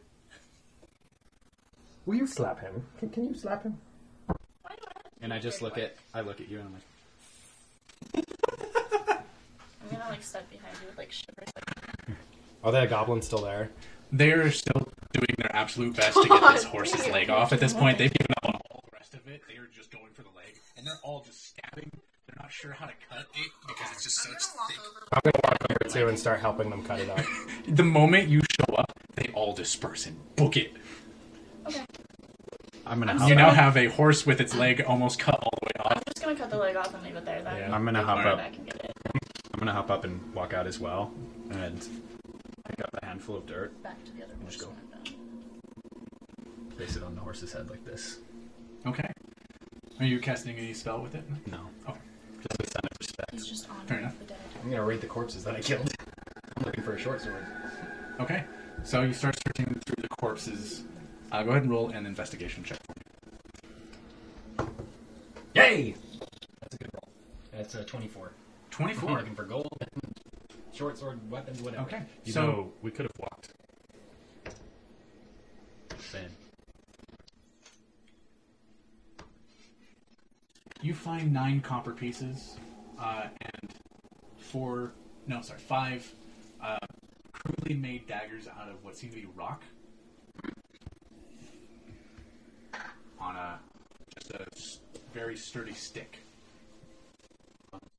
Will 2.06 2.16
you 2.16 2.28
slap 2.28 2.62
him? 2.62 2.86
Can, 2.98 3.10
can 3.10 3.28
you 3.28 3.36
slap 3.36 3.64
him? 3.64 3.78
Why 4.28 4.72
do 4.72 4.84
I 4.88 4.92
have 4.96 5.04
to 5.04 5.10
And 5.22 5.34
I 5.34 5.40
just 5.40 5.62
look 5.62 5.78
at, 5.78 5.98
I 6.14 6.22
look 6.22 6.40
at 6.40 6.50
you 6.50 6.60
and 6.60 6.68
I'm 6.68 6.74
like, 6.74 8.26
I'm 10.02 10.10
like 10.12 10.24
step 10.24 10.50
behind 10.50 10.76
you 10.82 10.88
with 10.88 10.98
like 10.98 11.12
shivers. 11.12 11.50
Like, 11.56 12.18
Are 12.64 12.72
the 12.72 12.86
goblins 12.88 13.26
still 13.26 13.42
there? 13.44 13.70
They're 14.12 14.52
still 14.52 14.88
doing 15.14 15.36
their 15.38 15.56
absolute 15.56 15.96
best 15.96 16.20
to 16.22 16.28
get 16.28 16.42
this 16.54 16.64
horse's 16.76 17.08
leg 17.08 17.30
off. 17.30 17.54
At 17.54 17.60
this 17.60 17.74
point, 17.74 17.98
they've 17.98 18.12
given 18.14 18.34
up 18.44 18.46
on 18.56 18.62
all 18.72 18.84
the 18.90 18.98
rest 18.98 19.14
of 19.14 19.28
it. 19.28 19.42
They 19.48 19.56
are 19.58 19.68
just 19.74 19.92
going 19.92 20.10
for 20.14 20.24
the 20.24 20.30
leg, 20.36 20.56
and 20.78 20.86
they're 20.86 21.00
all 21.04 21.22
just 21.24 21.48
stabbing. 21.50 21.92
They're 22.28 22.36
not 22.42 22.52
sure 22.52 22.72
how 22.72 22.86
to 22.88 22.94
cut 23.10 23.20
it 23.36 23.52
because 23.68 23.92
it's 23.94 24.04
just 24.04 24.28
I'm 24.28 24.34
such 24.34 24.44
thick. 24.68 24.78
I'm 25.14 25.22
gonna 25.24 25.40
walk 25.44 25.58
over 25.70 25.94
too 25.94 26.08
and 26.10 26.18
start 26.20 26.40
helping 26.40 26.70
them 26.70 26.84
cut 26.84 27.00
it 27.00 27.10
up. 27.10 27.20
The 27.68 27.84
moment 27.84 28.30
you 28.30 28.42
show 28.60 28.74
up, 28.76 28.92
they 29.16 29.30
all 29.36 29.54
disperse 29.54 30.08
and 30.08 30.18
book 30.36 30.58
it. 30.58 30.74
Okay. 31.68 31.84
I'm 32.88 32.98
gonna 33.00 33.12
I'm 33.12 33.18
hop 33.20 33.30
You 33.30 33.36
now 33.36 33.50
up. 33.50 33.56
have 33.56 33.78
a 33.78 33.86
horse 33.86 34.26
with 34.26 34.42
its 34.42 34.56
leg 34.56 34.84
almost 34.88 35.20
cut 35.20 35.36
all 35.36 35.52
the 35.62 35.66
way 35.68 35.86
off. 35.86 35.98
I'm 35.98 36.04
just 36.08 36.24
gonna 36.26 36.36
cut 36.36 36.50
the 36.50 36.58
leg 36.58 36.76
off 36.76 36.92
and 36.96 37.04
leave 37.04 37.16
it 37.16 37.26
there 37.26 37.44
then. 37.44 37.58
Yeah. 37.58 37.76
I'm 37.76 37.86
gonna 37.86 38.04
hop 38.04 38.26
up. 38.26 38.38
back 38.40 38.58
and 38.58 38.66
get 38.66 38.76
it. 38.86 38.92
I'm 39.54 39.60
gonna 39.60 39.74
hop 39.74 39.90
up 39.90 40.04
and 40.04 40.34
walk 40.34 40.54
out 40.54 40.68
as 40.68 40.80
well, 40.80 41.12
and 41.52 41.80
pick 42.68 42.82
up 42.86 42.90
a 43.02 43.06
handful 43.06 43.36
of 43.38 43.46
dirt, 43.46 43.82
Back 43.84 44.04
to 44.06 44.12
the 44.12 44.24
other 44.24 44.34
horse. 44.42 44.56
Just 44.56 44.66
go. 44.66 44.72
when 44.72 46.76
place 46.78 46.96
it 46.96 47.04
on 47.04 47.16
the 47.16 47.22
horse's 47.22 47.52
head 47.52 47.70
like 47.70 47.84
this. 47.86 48.20
Okay. 48.86 49.12
Are 50.00 50.06
you 50.06 50.20
casting 50.20 50.56
any 50.56 50.74
spell 50.74 51.02
with 51.02 51.14
it? 51.16 51.24
No. 51.48 51.60
Okay. 51.90 52.00
Just 52.38 52.62
a 52.62 52.72
sign 52.72 52.82
of 52.90 52.98
respect. 53.00 53.32
He's 53.34 53.48
just 53.48 53.70
on 53.70 53.86
Fair 53.86 54.00
enough. 54.00 54.18
the 54.20 54.26
dead. 54.26 54.38
I'm 54.64 54.70
gonna 54.70 54.86
rate 54.86 55.02
the 55.02 55.08
corpses 55.08 55.44
that 55.44 55.56
I 55.56 55.62
killed. 55.62 55.92
I'm 56.58 56.64
looking 56.64 56.84
for 56.84 56.94
a 56.94 57.00
short 57.00 57.22
sword. 57.22 57.46
Okay. 58.22 58.44
So 58.84 59.02
you 59.02 59.12
start 59.14 59.38
searching 59.46 59.74
through 59.86 60.02
the 60.04 60.08
corpses. 60.10 60.84
Uh, 61.32 61.44
go 61.44 61.50
ahead 61.52 61.64
and 61.64 61.72
roll 61.72 61.90
an 61.90 62.06
investigation 62.06 62.64
check 62.64 62.78
for 62.86 62.94
me. 64.66 64.70
Yay! 65.56 65.96
That's 66.62 66.76
a 66.76 66.78
good 66.78 66.90
roll. 66.94 67.10
That's 67.52 67.76
a 67.76 67.84
24. 67.84 68.32
I'm 68.80 68.86
24. 68.86 69.18
looking 69.18 69.36
for 69.36 69.44
gold, 69.44 69.68
short 70.74 70.98
sword, 70.98 71.20
weapons, 71.30 71.62
whatever. 71.62 71.84
Okay. 71.84 72.02
You 72.24 72.32
so 72.32 72.42
know, 72.46 72.74
we 72.82 72.92
could 72.92 73.06
have 73.06 73.20
walked. 73.20 73.50
Saying. 76.12 76.30
You 80.82 80.94
find 80.94 81.34
nine 81.34 81.60
copper 81.60 81.92
pieces 81.92 82.56
uh, 82.98 83.26
and 83.42 83.74
four, 84.38 84.94
no, 85.28 85.42
sorry, 85.42 85.60
five 85.60 86.10
uh, 86.64 86.78
crudely 87.34 87.76
made 87.76 88.08
daggers 88.08 88.48
out 88.48 88.70
of 88.70 88.84
what 88.84 88.96
seem 88.96 89.10
to 89.10 89.16
be 89.18 89.28
rock. 89.36 89.62
On 93.20 93.36
a 93.36 93.60
just 94.18 94.32
a 94.32 94.42
s- 94.56 94.80
very 95.14 95.36
sturdy 95.36 95.74
stick. 95.74 96.20
With 97.74 97.82
rope 97.82 97.92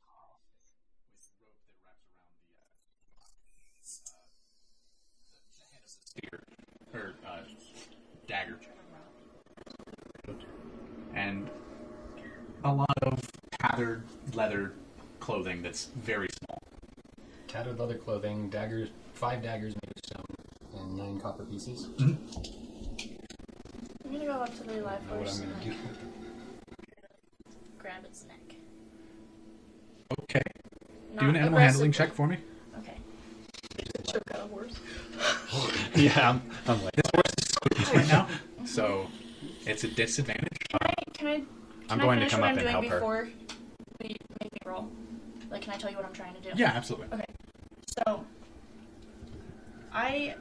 that 1.84 1.84
wraps 1.84 2.08
around 2.24 2.80
the, 2.80 3.20
uh, 3.20 3.24
uh, 5.30 5.44
the 5.58 5.64
head 5.70 5.82
of 5.84 5.84
the 5.84 6.06
spear 6.08 6.42
or 6.94 7.14
uh, 7.28 7.44
dagger. 8.26 8.56
And 11.14 11.50
a 12.64 12.72
lot 12.72 12.98
of 13.02 13.20
tattered 13.60 14.04
leather 14.34 14.72
clothing 15.18 15.59
that's 15.70 15.84
very 15.94 16.26
small. 16.36 16.58
Tattered 17.46 17.78
leather 17.78 17.94
clothing, 17.94 18.50
daggers, 18.50 18.88
five 19.14 19.40
daggers 19.40 19.72
made 19.76 19.92
of 19.96 20.04
stone, 20.04 20.80
and 20.80 20.96
nine 20.96 21.20
copper 21.20 21.44
pieces. 21.44 21.86
Mm-hmm. 21.96 22.14
I'm 24.04 24.12
gonna 24.12 24.24
go 24.26 24.32
up 24.32 24.56
to 24.56 24.64
the 24.64 24.72
live 24.80 24.84
I 24.84 24.84
know 24.84 24.98
what 25.10 25.16
horse 25.18 25.38
I'm 25.38 25.44
and 25.44 25.60
gonna 25.60 25.70
do. 25.70 25.76
grab 27.78 28.04
its 28.04 28.24
neck. 28.26 28.56
Okay. 30.22 30.42
Not 31.14 31.20
Do 31.20 31.28
an 31.28 31.36
animal 31.36 31.60
handling 31.60 31.92
check 31.92 32.14
for 32.14 32.26
me. 32.26 32.38
Okay. 32.80 32.96
Choke 34.12 34.22
out 34.34 34.40
a 34.40 34.48
horse. 34.48 34.74
yeah, 35.94 36.30
I'm, 36.30 36.42
I'm 36.66 36.82
like, 36.82 36.96
This 36.96 37.10
horse 37.14 37.32
is 37.38 37.48
squeezed 37.48 37.94
right 37.94 38.08
now, 38.08 38.26
so 38.64 39.06
it's 39.66 39.84
a 39.84 39.88
disadvantage. 39.88 40.48
Can 40.68 40.80
I? 40.82 40.94
Can 41.12 41.26
I? 41.28 41.34
Can 41.36 41.46
I'm 41.90 42.00
I 42.00 42.02
going 42.02 42.18
to 42.18 42.26
finish 42.26 42.32
come 42.32 42.40
what 42.40 42.46
up 42.46 42.50
I'm 42.50 42.58
and 42.58 42.64
doing 42.64 42.72
help 42.72 42.84
her. 42.86 42.98
before 42.98 43.28
we 44.00 44.08
make 44.08 44.52
me 44.52 44.58
roll? 44.64 44.90
Like, 45.50 45.62
can 45.62 45.72
I 45.72 45.76
tell 45.76 45.90
you 45.90 45.96
what 45.96 46.06
I'm 46.06 46.12
trying 46.12 46.34
to 46.34 46.40
do? 46.40 46.49
Yeah, 46.60 46.72
absolutely. 46.74 47.06
Okay. 47.10 47.24
So, 47.86 48.22
I 49.94 50.34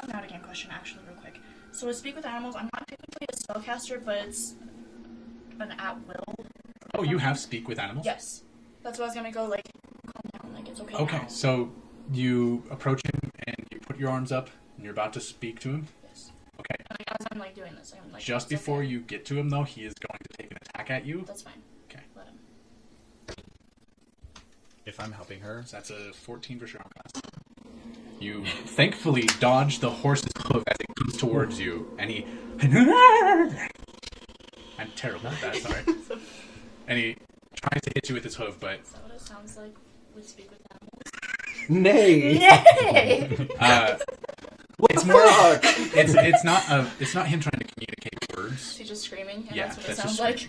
have 0.00 0.10
an 0.10 0.16
out 0.16 0.28
game 0.28 0.40
question 0.40 0.72
actually, 0.72 1.02
real 1.06 1.16
quick. 1.20 1.38
So, 1.70 1.86
to 1.86 1.94
speak 1.94 2.16
with 2.16 2.26
animals, 2.26 2.56
I'm 2.56 2.68
not 2.72 2.88
technically 2.88 3.28
a 3.32 3.36
spellcaster, 3.36 4.04
but 4.04 4.16
it's 4.16 4.56
an 5.60 5.74
at 5.78 5.96
will. 6.08 6.34
Oh, 6.94 7.04
you 7.04 7.18
have 7.18 7.38
speak 7.38 7.68
with 7.68 7.78
animals? 7.78 8.04
Yes. 8.04 8.42
That's 8.82 8.98
what 8.98 9.04
I 9.04 9.08
was 9.08 9.14
gonna 9.14 9.30
go 9.30 9.44
like 9.44 9.68
calm 10.06 10.50
down, 10.50 10.54
like 10.54 10.68
it's 10.68 10.80
okay. 10.80 10.96
Okay, 10.96 11.18
now. 11.18 11.26
so 11.28 11.70
you 12.12 12.64
approach 12.72 13.00
him 13.04 13.30
and 13.46 13.56
you 13.70 13.78
put 13.78 13.98
your 13.98 14.10
arms 14.10 14.32
up 14.32 14.50
and 14.74 14.84
you're 14.84 14.92
about 14.92 15.12
to 15.12 15.20
speak 15.20 15.60
to 15.60 15.68
him. 15.68 15.86
Yes. 16.08 16.32
Okay. 16.58 16.74
And 16.90 16.98
like, 16.98 17.20
as 17.20 17.26
I'm 17.30 17.38
like 17.38 17.54
doing 17.54 17.76
this, 17.76 17.94
I'm 17.94 18.12
like 18.12 18.22
Just 18.22 18.48
before 18.48 18.78
okay. 18.78 18.88
you 18.88 19.00
get 19.02 19.24
to 19.26 19.38
him, 19.38 19.50
though, 19.50 19.62
he 19.62 19.82
is 19.82 19.94
going 19.94 20.18
to 20.18 20.42
take 20.42 20.50
an 20.50 20.58
attack 20.62 20.90
at 20.90 21.06
you. 21.06 21.22
That's 21.28 21.42
fine. 21.42 21.62
Okay. 21.88 22.02
Let 22.16 22.26
him. 22.26 22.34
If 24.84 24.98
I'm 24.98 25.12
helping 25.12 25.40
her, 25.40 25.62
So 25.66 25.76
that's 25.76 25.90
a 25.90 26.12
14 26.12 26.58
for 26.58 26.66
sure 26.66 26.80
class. 26.80 27.22
You 28.18 28.44
thankfully 28.44 29.22
dodge 29.40 29.78
the 29.80 29.90
horse's 29.90 30.32
hoof 30.46 30.62
as 30.66 30.76
it 30.80 30.86
comes 30.96 31.16
towards 31.16 31.58
you, 31.60 31.92
and 31.98 32.10
he. 32.10 32.26
I'm 34.78 34.90
terrible 34.96 35.28
at 35.28 35.40
that, 35.40 35.56
sorry. 35.56 35.82
And 36.88 36.98
he 36.98 37.16
tries 37.54 37.80
to 37.82 37.92
hit 37.94 38.08
you 38.08 38.16
with 38.16 38.24
his 38.24 38.34
hoof, 38.34 38.58
but 38.58 38.80
Is 38.80 38.90
that 38.90 39.02
what 39.04 39.12
it 39.12 39.20
sounds 39.20 39.56
like 39.56 39.72
with 40.16 40.28
speak 40.28 40.50
with 40.50 40.58
animals? 40.72 41.00
Nay. 41.68 42.38
Yay! 42.40 43.48
uh, 43.60 43.96
it's 44.90 45.04
more. 45.04 45.22
It's 45.94 46.14
it's 46.14 46.44
not 46.44 46.68
a. 46.68 46.88
It's 46.98 47.14
not 47.14 47.28
him 47.28 47.38
trying 47.38 47.60
to 47.60 47.66
communicate 47.74 48.36
words. 48.36 48.54
Is 48.72 48.76
he 48.78 48.84
just 48.84 49.04
screaming? 49.04 49.46
And 49.46 49.56
Yeah, 49.56 49.66
that's 49.68 49.76
what 49.78 49.88
it 49.90 49.96
sounds 49.96 50.18
like. 50.18 50.48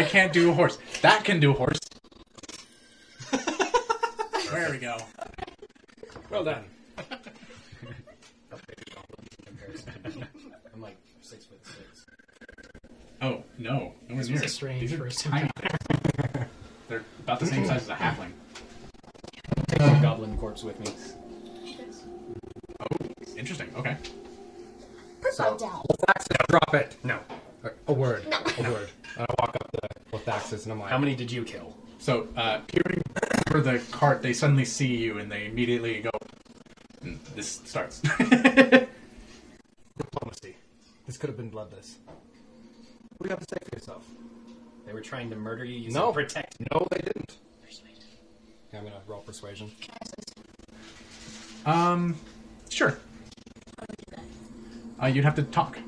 I 0.00 0.04
can't 0.04 0.32
do 0.32 0.50
a 0.50 0.54
horse. 0.54 0.78
That 1.02 1.24
can 1.24 1.40
do 1.40 1.50
a 1.50 1.52
horse. 1.52 1.78
there 4.50 4.70
we 4.70 4.78
go. 4.78 4.96
Well 6.30 6.42
done. 6.42 6.64
I'm 10.72 10.80
like 10.80 10.96
six 11.20 11.44
foot 11.44 11.60
six. 11.66 12.06
Oh 13.20 13.42
no, 13.58 13.92
no 14.08 14.16
This 14.16 14.30
near. 14.30 14.42
a 14.42 14.48
strange 14.48 14.80
These 14.80 14.94
are 14.94 14.98
first 14.98 15.20
tiny. 15.20 15.50
They're 16.88 17.04
about 17.18 17.40
the 17.40 17.46
same 17.46 17.66
size 17.66 17.82
as 17.82 17.88
a 17.90 17.94
halfling. 17.94 18.32
Take 19.68 19.80
my 19.80 20.00
goblin 20.00 20.38
corpse 20.38 20.62
with 20.64 20.80
me. 20.80 20.86
Interesting. 23.36 23.70
Okay. 23.76 23.98
So, 25.32 25.56
Lothaxis, 25.58 26.46
drop 26.48 26.74
it. 26.74 26.96
No. 27.04 27.18
A, 27.64 27.70
a 27.88 27.92
word. 27.92 28.24
A 28.58 28.62
word. 28.62 28.88
And 29.16 29.26
I 29.28 29.34
walk 29.38 29.54
up 29.56 29.70
to 29.72 30.16
Lothaxis 30.16 30.59
and 30.70 30.76
I'm 30.76 30.80
like, 30.82 30.90
How 30.90 30.98
many 30.98 31.16
did 31.16 31.32
you 31.32 31.42
kill? 31.44 31.76
So, 31.98 32.28
uh, 32.36 32.60
peering 32.68 33.02
over 33.50 33.60
the 33.60 33.80
cart, 33.90 34.22
they 34.22 34.32
suddenly 34.32 34.64
see 34.64 34.86
you 34.86 35.18
and 35.18 35.28
they 35.30 35.46
immediately 35.46 36.00
go. 36.00 36.10
And 37.02 37.18
this 37.34 37.60
starts. 37.64 38.00
Diplomacy. 39.98 40.54
This 41.06 41.16
could 41.18 41.28
have 41.28 41.36
been 41.36 41.50
bloodless. 41.50 41.96
What 42.06 43.24
do 43.24 43.24
you 43.24 43.30
have 43.30 43.40
to 43.40 43.46
say 43.52 43.58
for 43.68 43.76
yourself? 43.76 44.06
They 44.86 44.92
were 44.92 45.00
trying 45.00 45.28
to 45.30 45.36
murder 45.36 45.64
you 45.64 45.74
using 45.76 45.94
No. 45.94 46.12
protect. 46.12 46.54
No, 46.72 46.86
they 46.92 46.98
didn't. 46.98 47.36
Yeah, 48.72 48.78
I'm 48.78 48.84
gonna 48.84 49.00
roll 49.08 49.20
persuasion. 49.22 49.72
um, 51.66 52.16
sure. 52.68 52.96
Uh, 55.02 55.06
you'd 55.06 55.24
have 55.24 55.34
to 55.34 55.42
talk. 55.42 55.78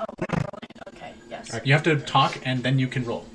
Oh. 0.00 0.04
Okay. 0.88 1.12
Yes. 1.30 1.60
You 1.64 1.72
have 1.74 1.84
to 1.84 1.96
talk 2.00 2.40
and 2.44 2.64
then 2.64 2.80
you 2.80 2.88
can 2.88 3.04
roll. 3.04 3.26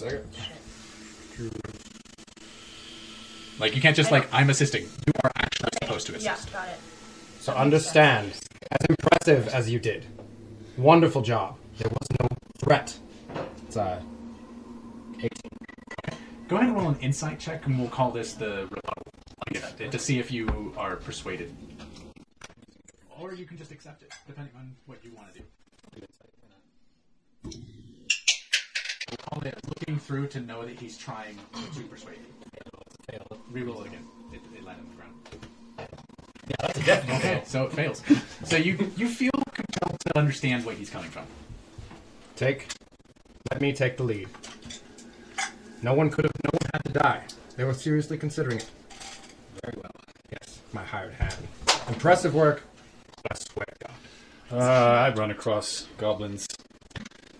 Okay. 0.00 0.16
One 0.16 0.24
second. 0.24 0.62
Like, 3.58 3.74
you 3.74 3.82
can't 3.82 3.94
just, 3.94 4.10
like, 4.10 4.28
I'm 4.32 4.50
assisting. 4.50 4.84
You 4.84 5.12
are 5.22 5.30
actually 5.36 5.70
supposed 5.82 6.06
to 6.06 6.12
assist. 6.14 6.24
Yeah. 6.24 6.34
assist. 6.34 6.52
Got 6.52 6.68
it. 6.68 6.78
So 7.40 7.52
understand, 7.52 8.32
as 8.70 8.86
impressive 8.88 9.48
as 9.48 9.68
you 9.68 9.78
did, 9.78 10.06
wonderful 10.76 11.22
job. 11.22 11.58
There 11.78 11.90
was 11.90 12.08
no 12.20 12.28
threat. 12.64 12.96
It's 13.66 13.76
uh, 13.76 14.00
18. 15.18 15.28
Go 16.48 16.56
ahead 16.56 16.68
and 16.68 16.76
roll 16.76 16.88
an 16.88 16.98
insight 17.00 17.38
check 17.38 17.66
and 17.66 17.78
we'll 17.78 17.88
call 17.88 18.10
this 18.10 18.34
the 18.34 18.68
rebuttal. 18.70 19.02
Like, 19.52 19.90
to 19.90 19.98
see 19.98 20.18
if 20.18 20.30
you 20.30 20.72
are 20.76 20.96
persuaded. 20.96 21.54
Or 23.18 23.34
you 23.34 23.44
can 23.44 23.58
just 23.58 23.70
accept 23.72 24.02
it, 24.02 24.12
depending 24.26 24.54
on 24.56 24.74
what 24.86 25.04
you 25.04 25.12
want 25.14 25.32
to 25.32 25.40
do. 25.40 25.44
Call 29.16 29.42
it 29.42 29.58
looking 29.66 29.98
through 29.98 30.28
to 30.28 30.40
know 30.40 30.64
that 30.64 30.78
he's 30.78 30.96
trying 30.96 31.38
to 31.74 31.82
persuade 31.84 32.18
you. 32.18 33.18
Reroll 33.52 33.82
it 33.82 33.88
again. 33.88 34.06
It, 34.32 34.40
it 34.56 34.64
landed 34.64 34.84
on 34.84 34.90
the 34.90 34.96
ground. 34.96 35.14
Yeah, 36.48 36.56
that's 36.60 36.78
a 36.78 36.82
definite 36.84 37.20
fail. 37.20 37.30
Okay, 37.32 37.42
so 37.46 37.64
it 37.64 37.72
fails. 37.72 38.02
So 38.44 38.56
you 38.56 38.90
you 38.96 39.08
feel 39.08 39.30
compelled 39.52 40.00
to 40.00 40.18
understand 40.18 40.64
what 40.64 40.76
he's 40.76 40.90
coming 40.90 41.10
from. 41.10 41.24
Take. 42.36 42.68
Let 43.50 43.60
me 43.60 43.72
take 43.72 43.96
the 43.98 44.04
lead. 44.04 44.28
No 45.82 45.94
one 45.94 46.08
could 46.10 46.24
have. 46.24 46.32
No 46.44 46.50
one 46.52 46.70
had 46.72 46.84
to 46.84 46.92
die. 46.92 47.22
They 47.56 47.64
were 47.64 47.74
seriously 47.74 48.16
considering 48.16 48.56
it. 48.58 48.70
Very 49.62 49.74
well. 49.76 49.92
Yes, 50.30 50.60
my 50.72 50.82
hired 50.82 51.12
hand. 51.14 51.36
Impressive 51.88 52.34
work. 52.34 52.62
I 53.30 53.34
swear 53.34 53.66
to 53.66 53.86
God. 53.86 54.60
uh, 54.60 55.10
I 55.10 55.14
run 55.14 55.30
across 55.30 55.86
goblins. 55.98 56.46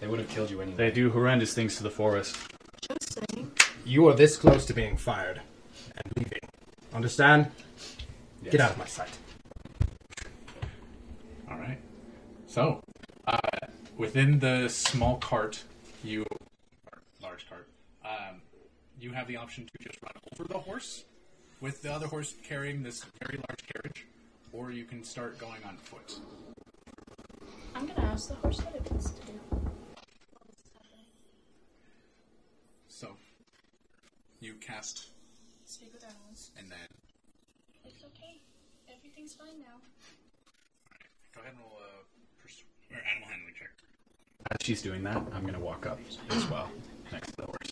They 0.02 0.08
would 0.08 0.18
have 0.18 0.28
killed 0.28 0.50
you 0.50 0.60
anyway. 0.60 0.76
They 0.76 0.90
do 0.90 1.10
horrendous 1.10 1.54
things 1.54 1.76
to 1.76 1.84
the 1.84 1.90
forest. 1.90 2.36
Just 2.80 3.14
saying. 3.14 3.52
You 3.84 4.08
are 4.08 4.14
this 4.14 4.36
close 4.36 4.66
to 4.66 4.74
being 4.74 4.96
fired 4.96 5.40
and 5.94 6.16
leaving. 6.16 6.40
Understand? 6.92 7.52
Get 8.42 8.60
out 8.60 8.72
of 8.72 8.78
my 8.78 8.86
sight. 8.86 9.16
All 11.48 11.56
right. 11.56 11.78
So, 12.48 12.82
uh, 13.28 13.38
within 13.96 14.40
the 14.40 14.68
small 14.68 15.18
cart, 15.18 15.62
you 16.02 16.26
or 16.90 16.98
large 17.22 17.48
cart, 17.48 17.68
um, 18.04 18.42
you 19.00 19.12
have 19.12 19.28
the 19.28 19.36
option 19.36 19.66
to 19.66 19.84
just 19.88 20.02
run 20.02 20.12
over 20.32 20.48
the 20.52 20.58
horse, 20.58 21.04
with 21.60 21.80
the 21.80 21.92
other 21.92 22.08
horse 22.08 22.34
carrying 22.42 22.82
this 22.82 23.04
very 23.22 23.36
large 23.48 23.64
carriage, 23.72 24.06
or 24.52 24.72
you 24.72 24.84
can 24.84 25.04
start 25.04 25.38
going 25.38 25.62
on 25.64 25.76
foot. 25.76 26.16
I'm 27.76 27.86
gonna 27.86 28.00
ask 28.00 28.28
the 28.28 28.34
horse 28.34 28.58
what 28.58 28.74
it 28.74 28.90
wants 28.90 29.10
to 29.10 29.26
do. 29.26 29.32
While 29.50 30.44
this 30.46 30.56
is 30.56 30.70
happening. 30.74 31.06
So, 32.88 33.16
you 34.82 34.88
cast, 34.88 35.06
Speak 35.64 35.92
with 35.92 36.02
animals. 36.04 36.50
and 36.58 36.68
then 36.70 36.78
It's 37.84 38.02
okay. 38.04 38.40
Everything's 38.90 39.32
fine 39.34 39.60
now. 39.60 39.78
Alright, 40.90 41.06
go 41.34 41.40
ahead 41.40 41.52
and 41.54 41.60
roll 41.62 41.78
a 41.78 42.42
pers- 42.42 42.64
or 42.90 42.96
animal 42.98 43.28
handling 43.28 43.54
check. 43.58 43.70
As 44.50 44.58
she's 44.66 44.82
doing 44.82 45.02
that, 45.04 45.16
I'm 45.32 45.46
gonna 45.46 45.60
walk 45.60 45.86
up 45.86 45.98
as 46.30 46.46
well, 46.50 46.68
next 47.12 47.28
to 47.30 47.36
the 47.36 47.46
horse. 47.46 47.70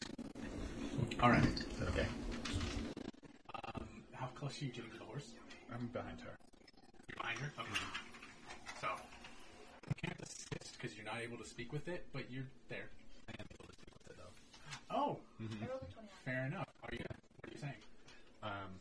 All 1.23 1.31
right. 1.31 1.45
Is 1.45 1.79
that 1.81 1.89
okay? 1.89 2.07
Um, 3.75 3.89
how 4.15 4.27
close 4.29 4.63
are 4.63 4.65
you 4.65 4.71
getting 4.71 4.91
to 4.93 4.99
the 4.99 5.05
horse? 5.05 5.33
I'm 5.75 5.89
behind 5.89 6.21
her. 6.21 6.35
You're 7.09 7.17
behind 7.21 7.39
her? 7.41 7.53
Okay. 7.59 7.71
So, 8.81 8.89
you 9.89 9.95
can't 10.03 10.21
assist 10.23 10.79
because 10.81 10.97
you're 10.97 11.05
not 11.05 11.21
able 11.21 11.37
to 11.39 11.45
speak 11.45 11.73
with 11.73 11.89
it, 11.89 12.07
but 12.13 12.31
you're 12.31 12.47
there. 12.69 12.89
I 13.29 13.33
am 13.39 13.47
able 13.59 13.67
to 13.67 13.75
speak 13.75 13.93
with 13.99 14.11
it 14.11 14.17
though. 14.17 14.97
Oh, 14.97 15.19
I 15.41 15.67
rolled 15.69 15.83
a 15.83 15.93
21. 15.93 16.09
fair 16.25 16.47
enough. 16.47 16.69
Are 16.85 16.95
you? 16.95 17.05
What 17.05 17.49
are 17.49 17.53
you 17.53 17.61
saying? 17.61 17.83
Um, 18.43 18.81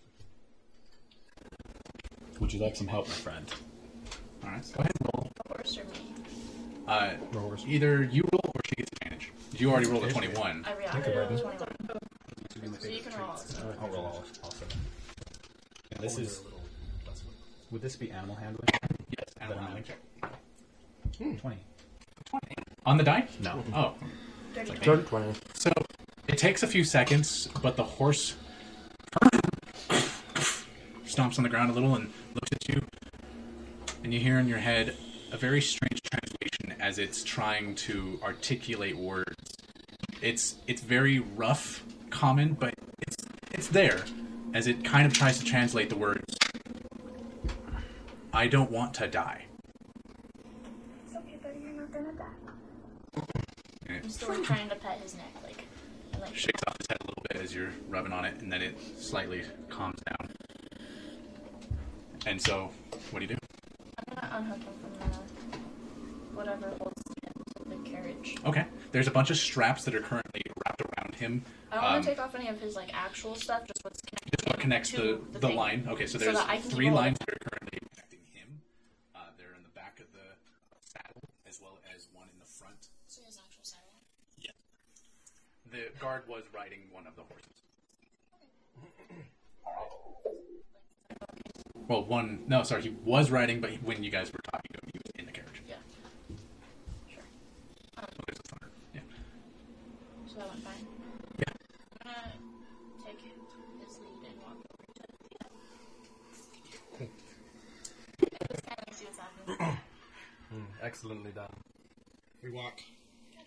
would 2.50 2.56
you 2.58 2.66
like 2.66 2.76
some 2.76 2.88
help, 2.88 3.08
my 3.08 3.14
friend? 3.14 3.54
All 4.44 4.50
right. 4.50 4.66
Go 4.74 4.80
ahead 4.80 4.92
and 5.02 5.10
roll. 5.14 5.32
The 5.36 5.54
horse 5.54 5.78
or 5.78 5.84
me? 5.84 6.14
Uh, 6.88 7.12
The 7.32 7.38
horse. 7.40 7.64
either 7.68 8.02
you 8.04 8.24
roll 8.34 8.42
or 8.44 8.62
she 8.68 8.76
gets 8.78 8.90
advantage. 8.94 9.32
You 9.56 9.70
already 9.70 9.86
rolled 9.86 10.06
a 10.06 10.10
twenty-one. 10.12 10.66
I 10.66 10.70
Think 10.72 10.80
reacted 10.80 11.14
about 11.16 11.30
to 11.30 11.36
it. 11.36 11.42
21. 12.58 12.80
So 12.82 12.88
you 12.88 13.02
can 13.02 13.20
roll. 13.20 13.30
also. 13.30 13.76
I'll 13.80 13.88
roll 13.90 14.06
all, 14.06 14.24
also. 14.44 14.66
Yeah, 15.92 15.98
this 16.00 16.18
is. 16.18 16.42
Would 17.70 17.84
this 17.84 17.96
be 17.96 18.10
animal 18.10 18.34
handling? 18.36 18.68
Yes. 19.16 19.26
Animal 19.42 19.60
handling 19.62 19.84
check. 19.84 19.98
Twenty. 21.16 21.38
Twenty 21.38 22.56
On 22.88 22.98
the 22.98 23.04
die? 23.04 23.28
No. 23.42 23.64
Oh, 23.76 23.94
Dirty 24.56 24.72
Third 24.78 25.06
20. 25.06 25.34
so 25.54 25.72
it 26.28 26.40
takes 26.40 26.64
a 26.64 26.68
few 26.68 26.84
seconds, 26.84 27.48
but 27.62 27.76
the 27.76 27.84
horse 27.84 28.34
stomps 31.20 31.38
on 31.38 31.44
the 31.44 31.50
ground 31.50 31.70
a 31.70 31.74
little 31.74 31.96
and 31.96 32.12
looks 32.34 32.50
at 32.54 32.70
you, 32.70 32.82
and 34.04 34.14
you 34.14 34.20
hear 34.20 34.40
in 34.40 34.48
your 34.48 34.60
head 34.60 34.96
a 35.32 35.38
very 35.38 35.62
strange 35.62 36.02
translation 36.02 36.82
as 36.82 36.98
it's 36.98 37.24
trying 37.24 37.76
to 37.76 38.20
articulate 38.24 38.98
words. 38.98 39.36
It's 40.22 40.56
it's 40.68 40.82
very 40.82 41.20
rough, 41.20 41.84
common, 42.10 42.54
but 42.54 42.74
it's 43.02 43.18
it's 43.52 43.68
there 43.68 44.06
as 44.54 44.68
it 44.68 44.86
kind 44.86 45.06
of 45.06 45.14
tries 45.14 45.40
to 45.40 45.46
translate 45.46 45.90
the 45.90 45.98
words. 45.98 46.38
I 48.32 48.48
don't 48.48 48.72
want 48.72 48.94
to 48.96 49.08
die. 49.08 49.46
It's 51.06 51.18
okay, 51.18 51.38
buddy. 51.42 51.60
You're 51.60 51.74
not 51.74 51.92
gonna 51.92 52.14
die. 52.14 52.26
I'm 53.90 54.10
still 54.10 54.42
trying 54.44 54.70
to 54.70 54.76
pet 54.76 55.00
his 55.02 55.16
neck, 55.16 55.34
like, 55.44 55.66
like. 56.22 56.36
shakes 56.36 56.62
off 56.68 56.78
his 56.80 56.88
head 56.90 56.98
a 57.02 57.06
little 57.06 57.24
bit 57.30 57.42
as 57.42 57.54
you're 57.54 57.72
rubbing 57.90 58.14
on 58.14 58.24
it, 58.24 58.40
and 58.40 58.52
then 58.52 58.62
it 58.62 58.78
slightly 58.98 59.42
calms 59.42 59.68
down. 59.68 59.69
And 62.40 62.46
so, 62.46 62.72
what 63.12 63.20
do 63.20 63.26
you 63.26 63.36
do? 63.36 63.38
I'm 64.16 64.16
to 64.16 64.38
unhook 64.38 64.64
him 64.64 64.74
from 64.80 65.12
the 65.12 66.38
whatever 66.38 66.70
holds 66.80 67.04
him 67.22 67.34
to 67.58 67.68
the 67.68 67.90
carriage. 67.90 68.38
Okay. 68.46 68.64
There's 68.94 69.08
a 69.08 69.12
bunch 69.12 69.30
of 69.30 69.36
straps 69.36 69.84
that 69.84 69.94
are 69.94 70.00
currently 70.00 70.44
wrapped 70.64 70.82
around 70.82 71.16
him. 71.16 71.44
I 71.70 71.76
don't 71.76 71.84
want 71.84 71.96
Um, 71.98 72.02
to 72.02 72.08
take 72.08 72.20
off 72.20 72.36
any 72.36 72.48
of 72.48 72.58
his 72.62 72.78
like 72.78 72.94
actual 72.94 73.36
stuff, 73.36 73.68
just 73.68 73.84
what's 73.84 74.00
connected. 74.04 74.32
Just 74.40 74.48
what 74.48 74.58
connects 74.58 74.90
to 74.92 75.22
the, 75.34 75.40
the, 75.40 75.48
the, 75.48 75.54
line. 75.54 75.86
Okay, 75.90 76.08
so 76.08 76.18
So 76.18 76.32
there's 76.32 76.40
can 76.40 76.62
three 76.62 76.90
lines 76.90 77.18
of 77.20 77.26
that 77.26 77.36
are 77.36 77.50
currently 77.52 77.80
connecting 77.92 78.24
him. 78.32 78.62
Uh, 79.14 79.20
they're 79.38 79.56
in 79.58 79.64
the 79.64 79.76
back 79.76 80.00
of 80.00 80.08
the 80.14 80.32
saddle, 80.80 81.28
as 81.46 81.60
well 81.60 81.78
as 81.94 82.08
one 82.14 82.30
in 82.32 82.40
the 82.40 82.48
front. 82.48 82.88
So 83.08 83.22
his 83.28 83.36
actual 83.36 83.68
saddle. 83.68 84.00
The 85.74 85.92
guard 86.00 86.24
was 86.30 86.44
riding 86.56 86.88
one 86.94 87.06
of 87.06 87.18
the 87.18 87.24
horses. 87.24 87.60
Well, 91.90 92.04
one. 92.06 92.44
No, 92.48 92.62
sorry, 92.62 92.84
he 92.84 92.90
was 93.04 93.32
riding, 93.32 93.60
but 93.62 93.72
when 93.84 94.04
you 94.04 94.12
guys 94.12 94.32
were 94.32 94.40
talking 94.54 94.70
to 94.74 94.78
him, 94.78 94.90
he 94.94 95.00
was 95.00 95.12
in 95.16 95.26
the 95.26 95.32
carriage. 95.32 95.62
Yeah. 95.68 95.76
Sure. 97.12 97.24
Um, 97.98 98.06
Oh, 98.06 98.24
there's 98.28 98.38
a 98.38 98.44
thunder. 98.44 98.70
Yeah. 98.94 99.02
so 100.28 100.36
that 100.38 100.48
went 100.50 100.64
fine. 100.64 100.88
Yeah. 101.40 101.46
I'm 102.06 102.12
gonna 102.14 102.34
take 103.04 103.20
his 103.20 103.98
lead 103.98 104.30
and 104.30 104.38
walk 104.46 104.58
over 104.72 104.86
to 104.94 105.02
the. 107.00 107.06
And 108.20 108.48
just 108.52 108.66
kind 108.68 108.80
of 108.88 108.94
see 108.94 109.06
what's 109.06 109.18
happening. 109.18 109.78
Excellently 110.84 111.32
done. 111.32 111.56
We 112.44 112.52
walk. 112.52 112.82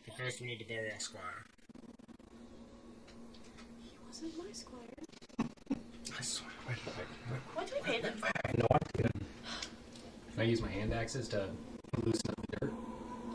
But 0.04 0.16
first, 0.18 0.40
we 0.40 0.48
need 0.48 0.58
to 0.58 0.64
bury 0.64 0.90
our 0.90 0.98
squire. 0.98 1.44
He 3.84 3.92
wasn't 4.04 4.36
my 4.36 4.50
squire. 4.52 4.80
I 6.18 6.22
swear. 6.22 6.50
Wait, 6.68 6.76
wait, 6.86 6.94
wait. 6.96 7.40
What 7.54 7.66
do 7.66 7.74
we 7.74 7.80
pay 7.82 8.00
them 8.00 8.16
for? 8.18 8.26
I 8.26 8.30
have 8.48 8.58
no 8.58 8.66
idea. 8.70 9.10
Can 9.12 10.40
I 10.40 10.42
use 10.42 10.60
my 10.60 10.68
hand 10.68 10.91
axes 11.02 11.28
to 11.28 11.48
loosen 12.04 12.30
up 12.30 12.46
the 12.50 12.56
dirt? 12.66 12.72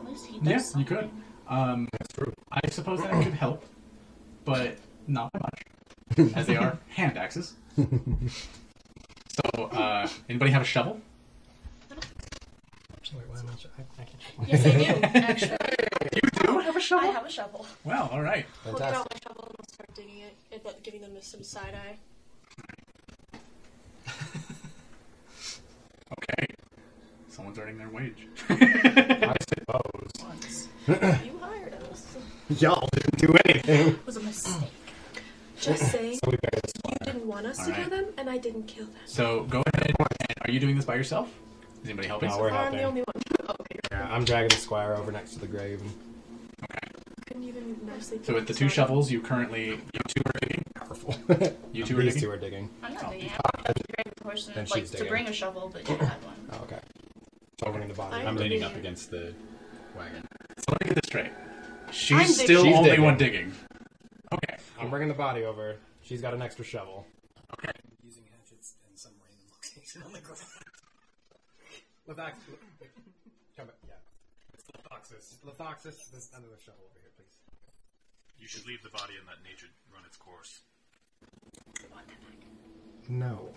At 0.00 0.04
least 0.06 0.26
he 0.26 0.38
does 0.38 0.48
Yes, 0.48 0.74
you 0.76 0.84
could. 0.84 0.98
something. 0.98 1.22
Um, 1.48 1.88
I 2.50 2.68
suppose 2.70 3.00
that 3.02 3.10
could 3.22 3.34
help, 3.34 3.64
but 4.44 4.76
not 5.06 5.30
by 5.32 5.40
much, 5.40 6.32
as 6.34 6.46
they 6.46 6.56
are 6.56 6.78
hand 6.88 7.16
axes. 7.18 7.54
So, 7.76 9.64
uh, 9.64 10.08
anybody 10.28 10.50
have 10.50 10.62
a 10.62 10.64
shovel? 10.66 11.00
Wait, 11.90 13.24
why 13.28 13.38
am 13.38 13.46
I? 13.48 13.52
I, 13.52 14.02
I 14.02 14.04
can't. 14.04 14.48
Yes, 14.48 14.66
I 14.66 14.70
do. 14.92 15.18
Actually, 15.18 15.56
You 16.14 16.30
do 16.46 16.58
have 16.58 16.74
a 16.76 16.78
I 16.78 16.80
shovel. 16.82 17.08
I 17.08 17.12
have 17.12 17.24
a 17.26 17.30
shovel. 17.30 17.66
Well, 17.84 18.08
all 18.12 18.20
right. 18.20 18.44
I'll 18.66 18.72
out 18.72 18.78
Fantastic. 18.78 19.12
my 19.14 19.18
shovel 19.30 19.44
and 19.48 19.56
I'll 19.58 19.68
start 19.72 19.94
digging 19.94 20.18
it, 20.20 20.34
if 20.50 20.62
that- 20.64 20.82
giving 20.82 21.00
them 21.00 21.12
some 21.22 21.42
side 21.42 21.74
eye. 21.74 21.96
Someone's 27.48 27.58
earning 27.58 27.78
their 27.78 27.88
wage. 27.88 28.28
I 28.50 29.36
suppose. 29.48 30.68
You 31.24 31.38
hired 31.40 31.74
us. 31.90 32.16
Y'all 32.58 32.88
didn't 32.92 33.16
do 33.18 33.34
anything. 33.46 33.88
It 33.94 34.06
was 34.06 34.16
a 34.16 34.20
mistake. 34.20 34.70
Just 35.60 35.90
saying, 35.90 36.14
So 36.22 36.30
we 36.30 36.36
buried 36.36 36.62
the 36.62 36.90
you 37.06 37.12
didn't 37.12 37.26
want 37.26 37.46
us 37.46 37.56
to 37.58 37.62
Alright. 37.64 37.76
kill 37.80 37.90
them, 37.90 38.06
and 38.18 38.30
I 38.30 38.38
didn't 38.38 38.64
kill 38.64 38.84
them. 38.86 38.94
so 39.06 39.44
go 39.44 39.62
ahead. 39.74 39.94
And 39.98 40.08
are 40.42 40.50
you 40.50 40.60
doing 40.60 40.76
this 40.76 40.84
by 40.84 40.94
yourself? 40.94 41.30
Is 41.82 41.88
anybody 41.88 42.08
helping? 42.08 42.28
No, 42.28 42.38
we're 42.38 42.50
I'm 42.50 42.72
the 42.72 42.82
only 42.82 43.00
one. 43.02 43.22
Okay. 43.60 43.78
Yeah, 43.92 44.06
I'm 44.10 44.24
dragging 44.26 44.50
the 44.50 44.56
squire 44.56 44.94
over 44.94 45.10
next 45.10 45.32
to 45.32 45.38
the 45.40 45.46
grave. 45.46 45.80
And 45.80 45.90
Okay. 46.70 46.88
Couldn't 47.28 47.44
even 47.44 47.78
nicely. 47.86 48.20
So 48.22 48.34
with 48.34 48.46
the 48.46 48.52
two 48.54 48.68
shovels, 48.68 49.10
you 49.10 49.20
currently 49.22 49.70
you 49.70 50.00
two 50.06 50.22
are 50.26 50.38
digging. 50.40 50.64
powerful. 50.74 51.14
You 51.72 51.84
two 51.84 51.98
are 51.98 52.02
These 52.02 52.14
digging. 52.14 52.28
two 52.28 52.30
are 52.34 52.36
digging. 52.36 52.70
I'm 52.82 52.94
not 52.94 53.04
Oh. 53.06 53.10
digging. 53.12 53.30
I'm 53.30 53.62
going 53.64 53.74
to 53.74 53.84
bring 53.94 54.12
the 54.16 54.24
person 54.24 54.52
Then 54.54 54.66
like 54.70 54.80
she's 54.80 54.90
to 54.90 54.96
digging. 54.98 55.10
bring 55.10 55.26
a 55.28 55.32
shovel, 55.32 55.70
but 55.72 55.88
you 55.88 55.96
had 55.96 56.08
one. 56.24 56.34
Oh, 56.52 56.62
okay. 56.64 56.78
So 57.60 57.66
I'm 57.66 57.88
the 57.88 57.94
body. 57.94 58.14
I'm 58.16 58.28
I'm 58.28 58.36
leaning 58.36 58.62
up 58.62 58.76
against 58.76 59.10
the 59.10 59.34
wagon. 59.96 60.22
So 60.58 60.64
let 60.72 60.80
me 60.80 60.94
get 60.94 60.94
this 61.02 61.08
straight. 61.08 61.32
I'm 61.32 61.92
She's 61.92 62.36
digging. 62.38 62.44
still 62.46 62.64
She's 62.64 62.76
only 62.76 62.90
digging. 62.90 63.04
one 63.04 63.16
digging. 63.18 63.52
Okay. 64.32 64.56
I'm 64.78 64.90
bringing 64.90 65.08
the 65.08 65.14
body 65.14 65.42
over. 65.44 65.76
She's 66.02 66.20
got 66.22 66.34
an 66.34 66.42
extra 66.42 66.64
shovel. 66.64 67.04
Okay. 67.54 67.72
Using 68.04 68.22
hatchets 68.30 68.74
in 68.88 68.96
some 68.96 69.12
random 69.24 69.46
location 69.50 70.02
on 70.06 70.12
the 70.12 70.20
ground. 70.20 70.38
Lethox. 72.06 72.38
Come 73.56 73.66
back. 73.66 73.76
Yeah. 73.88 73.94
It's 74.54 74.64
Lethoxis. 74.70 75.38
Lethoxis. 75.44 76.10
There's 76.12 76.30
another 76.32 76.58
shovel 76.64 76.86
over 76.86 77.00
here, 77.02 77.10
please. 77.16 77.34
You 78.38 78.46
should 78.46 78.66
leave 78.66 78.82
the 78.84 78.90
body 78.90 79.14
and 79.18 79.26
let 79.26 79.42
nature 79.42 79.66
run 79.92 80.04
its 80.06 80.16
course. 80.16 80.60
No. 83.08 83.48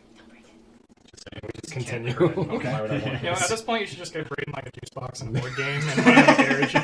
Just 1.21 1.29
saying. 1.33 1.41
We 1.43 1.49
just 1.61 1.73
continue. 1.73 2.15
Okay. 2.55 2.71
Why 2.71 2.81
would 2.81 2.91
I 2.91 2.93
want 2.99 3.23
You 3.23 3.29
know, 3.29 3.35
at 3.35 3.49
this 3.49 3.61
point, 3.61 3.81
you 3.81 3.87
should 3.87 3.97
just 3.97 4.13
go 4.13 4.23
trade 4.23 4.45
like 4.53 4.67
a 4.67 4.71
juice 4.71 4.89
box 4.93 5.21
and 5.21 5.35
a 5.35 5.39
board 5.39 5.55
game 5.55 5.81
and 5.81 6.03
put 6.03 6.07
it 6.07 6.17
in 6.17 6.25
the 6.25 6.79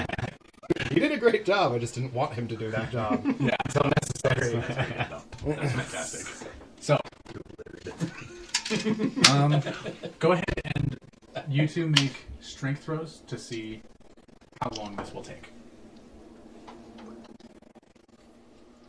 carriage. 0.00 0.90
he 0.92 1.00
did 1.00 1.12
a 1.12 1.16
great 1.16 1.44
job. 1.44 1.72
I 1.72 1.78
just 1.78 1.94
didn't 1.94 2.12
want 2.12 2.34
him 2.34 2.46
to 2.48 2.56
do 2.56 2.70
that 2.70 2.90
job. 2.90 3.24
Yeah. 3.40 3.56
It's 3.64 3.76
unnecessary. 3.76 4.56
That's 5.44 5.72
fantastic. 5.72 6.50
So, 6.80 6.98
um, 9.30 9.62
go 10.18 10.32
ahead 10.32 10.60
and 10.76 10.98
you 11.48 11.66
two 11.68 11.88
make 11.88 12.12
strength 12.40 12.84
throws 12.84 13.22
to 13.26 13.38
see 13.38 13.82
how 14.60 14.70
long 14.76 14.96
this 14.96 15.12
will 15.12 15.22
take. 15.22 15.52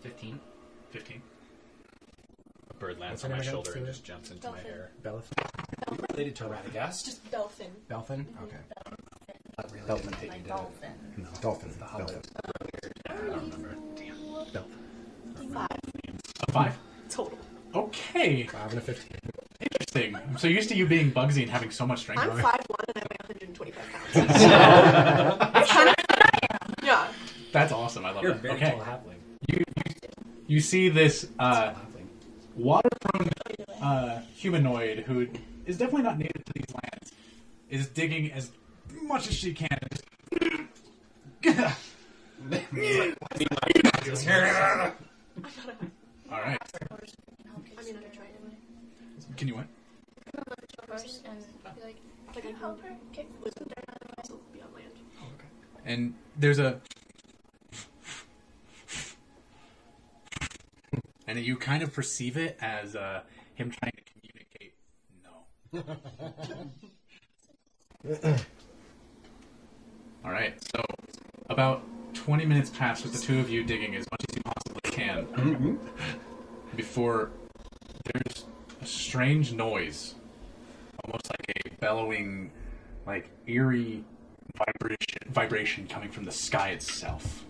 Fifteen. 0.02 0.40
15. 0.92 1.22
A 2.80 2.82
bird 2.82 3.00
lands 3.00 3.26
on 3.26 3.32
my 3.32 3.42
shoulder 3.42 3.74
and 3.74 3.86
just 3.86 4.06
jumps 4.06 4.32
into 4.32 4.48
my 4.50 4.54
Dolphin. 4.54 4.72
hair. 4.72 4.92
Belith. 5.04 6.10
Related 6.12 6.36
to 6.38 6.44
Radagast. 6.46 7.04
Just 7.06 7.30
Belfin. 7.30 7.68
Belfin? 7.90 8.26
Okay. 8.44 8.56
Not 9.58 9.72
really. 9.74 9.86
Dolphin. 9.88 10.12
Didn't 10.12 10.30
Like 10.30 10.42
you 10.44 10.48
dolphin. 10.48 10.90
Dolphin. 11.42 11.72
The 11.78 11.86
Hobbit. 11.86 12.28
I 13.10 13.14
don't 13.16 13.32
remember. 13.52 13.76
Five 15.54 15.68
A 16.48 16.52
5. 16.52 16.78
total. 17.10 17.38
Okay. 17.76 18.44
Five 18.44 18.70
and 18.70 18.78
a 18.78 18.82
fifteen. 18.82 19.18
Interesting. 19.60 20.16
I'm 20.16 20.38
so 20.38 20.48
used 20.48 20.70
to 20.70 20.76
you 20.76 20.86
being 20.86 21.12
Bugsy 21.12 21.42
and 21.42 21.52
having 21.52 21.72
so 21.72 21.86
much 21.86 22.00
strength. 22.00 22.22
I'm 22.24 22.30
Rory. 22.30 22.42
five 22.42 22.62
one 22.68 22.80
and 22.96 22.98
I 22.98 23.02
weigh 23.02 23.18
125 23.58 23.92
pounds. 23.92 24.14
That's 25.54 25.72
kind 25.72 25.90
of 25.90 25.96
Yeah. 26.84 27.08
That's 27.52 27.74
awesome. 27.74 28.06
I 28.06 28.12
love 28.12 28.24
You're 28.24 28.32
a 28.32 28.36
that. 28.36 28.42
very 28.42 28.56
okay. 28.56 28.72
tall 28.72 28.80
halfling. 28.80 29.18
You, 29.50 29.58
you, 29.58 29.64
you 30.48 30.62
see 30.62 30.88
this 30.90 31.28
uh, 31.40 31.54
Tall 31.54 31.74
halfling. 31.74 31.86
Water 32.60 32.90
from 33.02 33.30
uh, 33.82 34.20
humanoid 34.36 35.00
who 35.00 35.28
is 35.66 35.78
definitely 35.78 36.04
not 36.04 36.18
native 36.18 36.44
to 36.44 36.54
these 36.54 36.74
lands 36.74 37.14
is 37.70 37.88
digging 37.88 38.32
as 38.32 38.52
much 39.04 39.28
as 39.28 39.34
she 39.34 39.54
can. 39.54 39.70
All 46.32 46.42
right. 46.42 46.58
I 47.78 47.84
mean, 47.84 47.98
Can 49.38 49.48
you 49.48 49.56
what? 49.56 49.66
First 50.88 51.26
and 51.26 51.40
be 51.76 51.82
like, 51.84 51.96
Like 52.28 52.44
can 52.44 52.50
you 52.50 52.56
help 52.58 52.82
her? 52.84 52.96
Okay. 53.12 53.26
was 53.44 53.54
also 54.18 54.40
be 54.54 54.62
on 54.62 54.74
land. 54.74 54.92
And 55.86 56.14
there's 56.38 56.60
a. 56.60 56.80
And 61.30 61.38
you 61.38 61.58
kind 61.58 61.84
of 61.84 61.94
perceive 61.94 62.38
it 62.38 62.58
as 62.60 62.96
uh, 62.96 63.22
him 63.54 63.70
trying 63.70 63.92
to 63.92 64.02
communicate. 64.12 64.74
No. 68.12 68.34
All 70.26 70.32
right. 70.32 70.56
So, 70.74 70.84
about 71.52 71.84
20 72.16 72.48
minutes 72.48 72.72
pass 72.72 73.04
with 73.04 73.14
the 73.14 73.20
two 73.20 73.40
of 73.40 73.48
you 73.48 73.64
digging 73.64 73.96
as 73.96 74.08
much 74.10 74.26
as 74.28 74.38
you 74.38 74.42
possibly 74.42 74.92
can 74.92 75.78
before 76.76 77.30
there's 78.06 78.46
a 78.82 78.88
strange 78.88 79.54
noise, 79.54 80.16
almost 81.06 81.30
like 81.30 81.62
a 81.64 81.76
bellowing, 81.80 82.50
like 83.06 83.30
eerie 83.46 84.04
vibration, 84.56 85.20
vibration 85.28 85.88
coming 85.88 86.10
from 86.10 86.26
the 86.26 86.32
sky 86.32 86.70
itself. 86.70 87.46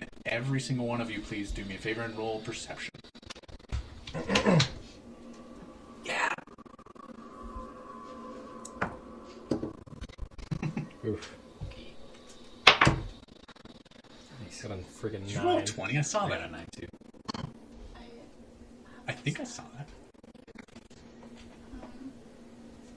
Can 0.00 0.08
every 0.24 0.60
single 0.60 0.86
one 0.86 1.02
of 1.02 1.10
you 1.10 1.20
please 1.20 1.50
do 1.50 1.62
me 1.64 1.74
a 1.74 1.78
favor 1.78 2.00
and 2.00 2.16
roll 2.16 2.40
perception? 2.40 2.90
yeah. 6.04 6.32
Oof. 11.04 11.36
He's 14.48 14.62
got 14.62 14.70
a 14.72 14.76
friggin' 14.76 15.26
Did 15.26 15.32
you 15.32 15.42
roll 15.42 15.56
nine. 15.56 15.66
20? 15.66 15.98
I 15.98 16.00
saw 16.00 16.26
that 16.28 16.40
got 16.40 16.48
a 16.48 16.52
9 16.52 16.66
too. 16.72 16.86
I, 17.34 17.40
uh, 17.40 18.02
I 19.08 19.12
think 19.12 19.40
I 19.40 19.44
saw 19.44 19.64
that. 19.76 19.88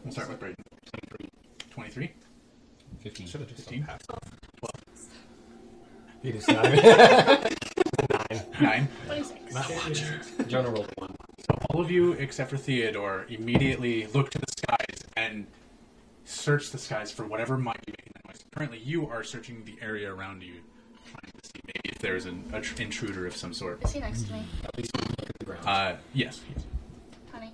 We'll 0.06 0.14
start 0.14 0.30
with 0.30 0.40
Braden. 0.40 0.56
23? 1.70 2.14
15. 3.02 3.28
Should 3.28 3.42
have 3.42 3.50
just 3.50 3.70
15? 3.70 3.88
Passed. 6.32 6.46
12. 6.48 7.44
He 7.44 7.48
just 7.48 8.22
nine. 8.22 8.40
nine. 8.62 8.88
9. 9.52 9.68
26. 9.86 10.48
Jonah 10.48 10.70
rolled 10.70 10.92
one. 10.96 11.16
So 11.40 11.58
all 11.70 11.82
of 11.82 11.92
you, 11.92 12.14
except 12.14 12.50
for 12.50 12.58
Theodore, 12.58 13.26
immediately 13.30 14.08
look 14.08 14.32
to 14.32 14.40
the 14.40 14.46
skies, 14.58 15.04
and 15.18 15.48
search 16.26 16.72
the 16.72 16.78
skies 16.78 17.12
for 17.12 17.26
whatever 17.26 17.58
might 17.58 17.84
be 17.86 17.92
making 17.92 18.12
that 18.16 18.26
noise. 18.28 18.44
Currently, 18.56 18.80
you 18.80 19.08
are 19.08 19.24
searching 19.24 19.64
the 19.66 19.76
area 19.82 20.14
around 20.14 20.42
you, 20.42 20.54
trying 21.12 21.32
to 21.32 21.48
see 21.48 21.62
maybe 21.66 21.90
if 21.96 22.00
there's 22.00 22.26
an 22.26 22.44
a 22.54 22.62
tr- 22.62 22.82
intruder 22.82 23.28
of 23.28 23.36
some 23.36 23.54
sort. 23.54 23.84
Is 23.84 23.92
he 23.92 24.00
next 24.00 24.24
to 24.28 24.34
me? 24.34 24.46
At 24.64 24.78
least 24.78 24.92
we 24.96 25.02
look 25.10 25.30
at 25.30 25.40
the 25.40 25.46
ground. 25.46 25.68
Uh, 25.68 25.96
yes. 26.14 26.42
yes. 26.56 26.66
Honey. 27.32 27.54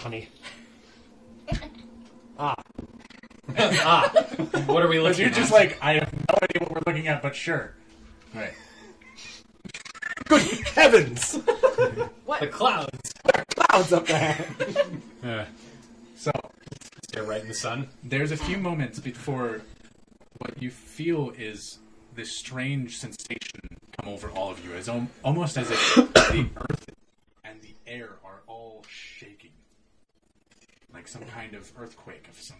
Honey. 0.00 0.28
ah. 2.38 2.54
ah, 3.58 4.08
what 4.66 4.82
are 4.82 4.88
we 4.88 4.96
But 4.98 5.02
looking 5.02 5.20
you're 5.20 5.28
at? 5.30 5.34
just 5.34 5.52
like, 5.52 5.76
I 5.82 5.94
have 5.94 6.12
no 6.12 6.31
idea 6.42 6.60
what 6.62 6.70
we're 6.72 6.92
looking 6.92 7.08
at, 7.08 7.22
but 7.22 7.34
sure. 7.36 7.74
Right. 8.34 8.52
Good 10.28 10.42
heavens! 10.68 11.32
the 11.32 12.48
clouds. 12.50 13.12
Clouds 13.56 13.92
up 13.92 14.06
there. 14.06 14.46
Uh, 15.24 15.44
So 16.16 16.32
Stare 17.04 17.22
right 17.22 17.42
in 17.42 17.46
the 17.48 17.54
sun. 17.54 17.88
there's 18.02 18.32
a 18.32 18.36
few 18.36 18.56
moments 18.58 18.98
before 18.98 19.60
what 20.38 20.60
you 20.60 20.68
feel 20.68 21.32
is 21.38 21.78
this 22.16 22.32
strange 22.32 22.96
sensation 22.98 23.60
come 24.00 24.12
over 24.12 24.28
all 24.30 24.50
of 24.50 24.64
you, 24.64 24.72
as 24.74 24.88
om- 24.88 25.10
almost 25.24 25.56
as 25.56 25.70
if 25.70 25.94
the 25.94 26.48
earth 26.56 26.86
and 27.44 27.60
the 27.62 27.74
air 27.86 28.10
are 28.24 28.40
all 28.48 28.84
shaking, 28.88 29.52
like 30.92 31.06
some 31.06 31.22
kind 31.26 31.54
of 31.54 31.70
earthquake 31.78 32.26
of 32.28 32.40
some 32.42 32.56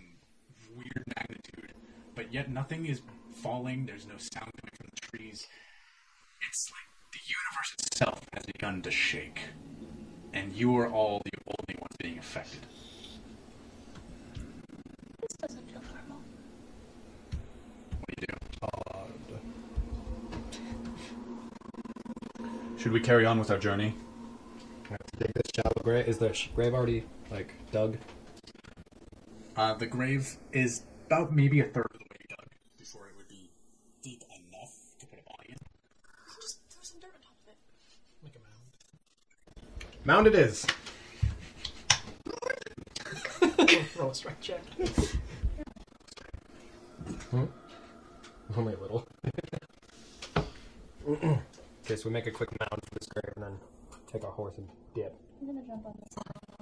weird 0.77 1.03
magnitude. 1.17 1.73
But 2.15 2.33
yet 2.33 2.49
nothing 2.49 2.87
is 2.87 3.01
falling. 3.33 3.87
There's 3.87 4.07
no 4.07 4.17
sound 4.19 4.51
coming 4.61 4.75
from 4.75 4.89
the 4.95 5.01
trees. 5.19 5.47
It's 6.49 6.71
like 6.71 7.13
the 7.13 7.21
universe 7.27 7.75
itself 7.79 8.21
has 8.35 8.45
begun 8.47 8.83
to 8.83 8.91
shake, 8.91 9.41
and 10.33 10.53
you 10.53 10.77
are 10.79 10.89
all 10.89 11.21
the 11.25 11.31
only 11.47 11.81
ones 11.81 11.97
being 11.99 12.19
affected. 12.19 12.61
This 15.21 15.37
doesn't 15.41 15.71
feel 15.71 15.83
normal. 15.83 16.23
What 17.99 18.09
do 18.09 18.15
you 18.21 18.27
do? 18.27 18.43
should 22.83 22.93
we 22.93 23.01
carry 23.01 23.25
on 23.25 23.39
with 23.39 23.51
our 23.51 23.59
journey? 23.59 23.95
I 24.87 24.91
have 24.91 25.07
to 25.13 25.19
dig 25.19 25.33
this 25.35 25.51
shallow 25.55 25.81
grave. 25.85 26.09
Is 26.09 26.19
the 26.19 26.33
sh- 26.33 26.49
grave 26.55 26.75
already 26.75 27.05
like 27.31 27.55
dug? 27.71 27.97
Uh, 29.57 29.75
the 29.75 29.87
grave 29.87 30.37
is 30.53 30.83
about 31.07 31.33
maybe 31.33 31.61
a 31.61 31.65
third 31.65 31.87
of 31.93 31.99
the 31.99 32.05
way 32.11 32.27
dug 32.29 32.47
before 32.77 33.07
it 33.07 33.17
would 33.17 33.29
be 33.29 33.51
deep 34.03 34.23
enough 34.49 34.75
to 34.99 35.07
put 35.07 35.19
a 35.19 35.23
body 35.23 35.51
in. 35.51 35.57
Just 36.41 36.59
throw 36.71 36.83
some 36.83 37.01
dirt 37.01 37.13
on 37.15 37.21
top 37.21 37.37
of 37.47 37.53
it. 37.53 37.59
Make 38.23 38.35
a 38.35 38.41
mound. 40.05 40.25
Mound 40.25 40.27
it 40.27 40.35
is. 40.35 40.67
Roll 43.99 44.11
a 44.11 44.15
strike 44.15 44.41
check. 44.41 44.61
Only 48.57 48.75
a 48.75 48.79
little. 48.79 49.07
okay, 51.09 51.97
so 51.97 52.03
we 52.05 52.11
make 52.11 52.27
a 52.27 52.31
quick 52.31 52.51
mound 52.61 52.83
for 52.85 52.99
this 52.99 53.09
grave 53.09 53.33
and 53.37 53.45
then 53.45 53.59
take 54.13 54.25
our 54.25 54.31
horse 54.31 54.59
and 54.59 54.69
dip. 54.95 55.15
I'm 55.41 55.47
gonna 55.47 55.61
jump 55.67 55.87
on 55.87 55.95
this. 55.99 56.15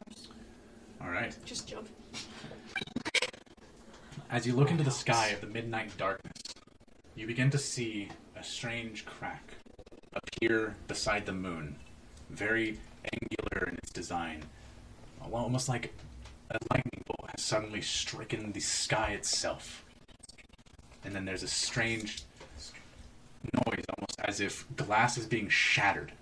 Horse. 0.06 0.28
All 1.02 1.10
right. 1.10 1.34
Just 1.44 1.66
jump. 1.66 1.88
As 4.30 4.46
you 4.46 4.54
look 4.54 4.70
into 4.70 4.84
the 4.84 4.90
sky 4.92 5.28
of 5.28 5.40
the 5.40 5.48
midnight 5.48 5.96
darkness, 5.96 6.36
you 7.16 7.26
begin 7.26 7.50
to 7.50 7.58
see 7.58 8.08
a 8.36 8.44
strange 8.44 9.04
crack 9.04 9.54
appear 10.12 10.76
beside 10.86 11.26
the 11.26 11.32
moon, 11.32 11.76
very 12.30 12.78
angular 13.04 13.68
in 13.68 13.76
its 13.76 13.90
design, 13.90 14.44
almost 15.32 15.68
like 15.68 15.94
a 16.50 16.58
lightning 16.72 17.02
bolt 17.06 17.30
has 17.30 17.42
suddenly 17.42 17.80
stricken 17.80 18.52
the 18.52 18.60
sky 18.60 19.12
itself. 19.12 19.84
And 21.04 21.14
then 21.14 21.24
there's 21.24 21.42
a 21.42 21.48
strange 21.48 22.22
noise, 23.54 23.84
almost 23.96 24.20
as 24.24 24.40
if 24.40 24.66
glass 24.76 25.16
is 25.16 25.26
being 25.26 25.48
shattered, 25.48 26.12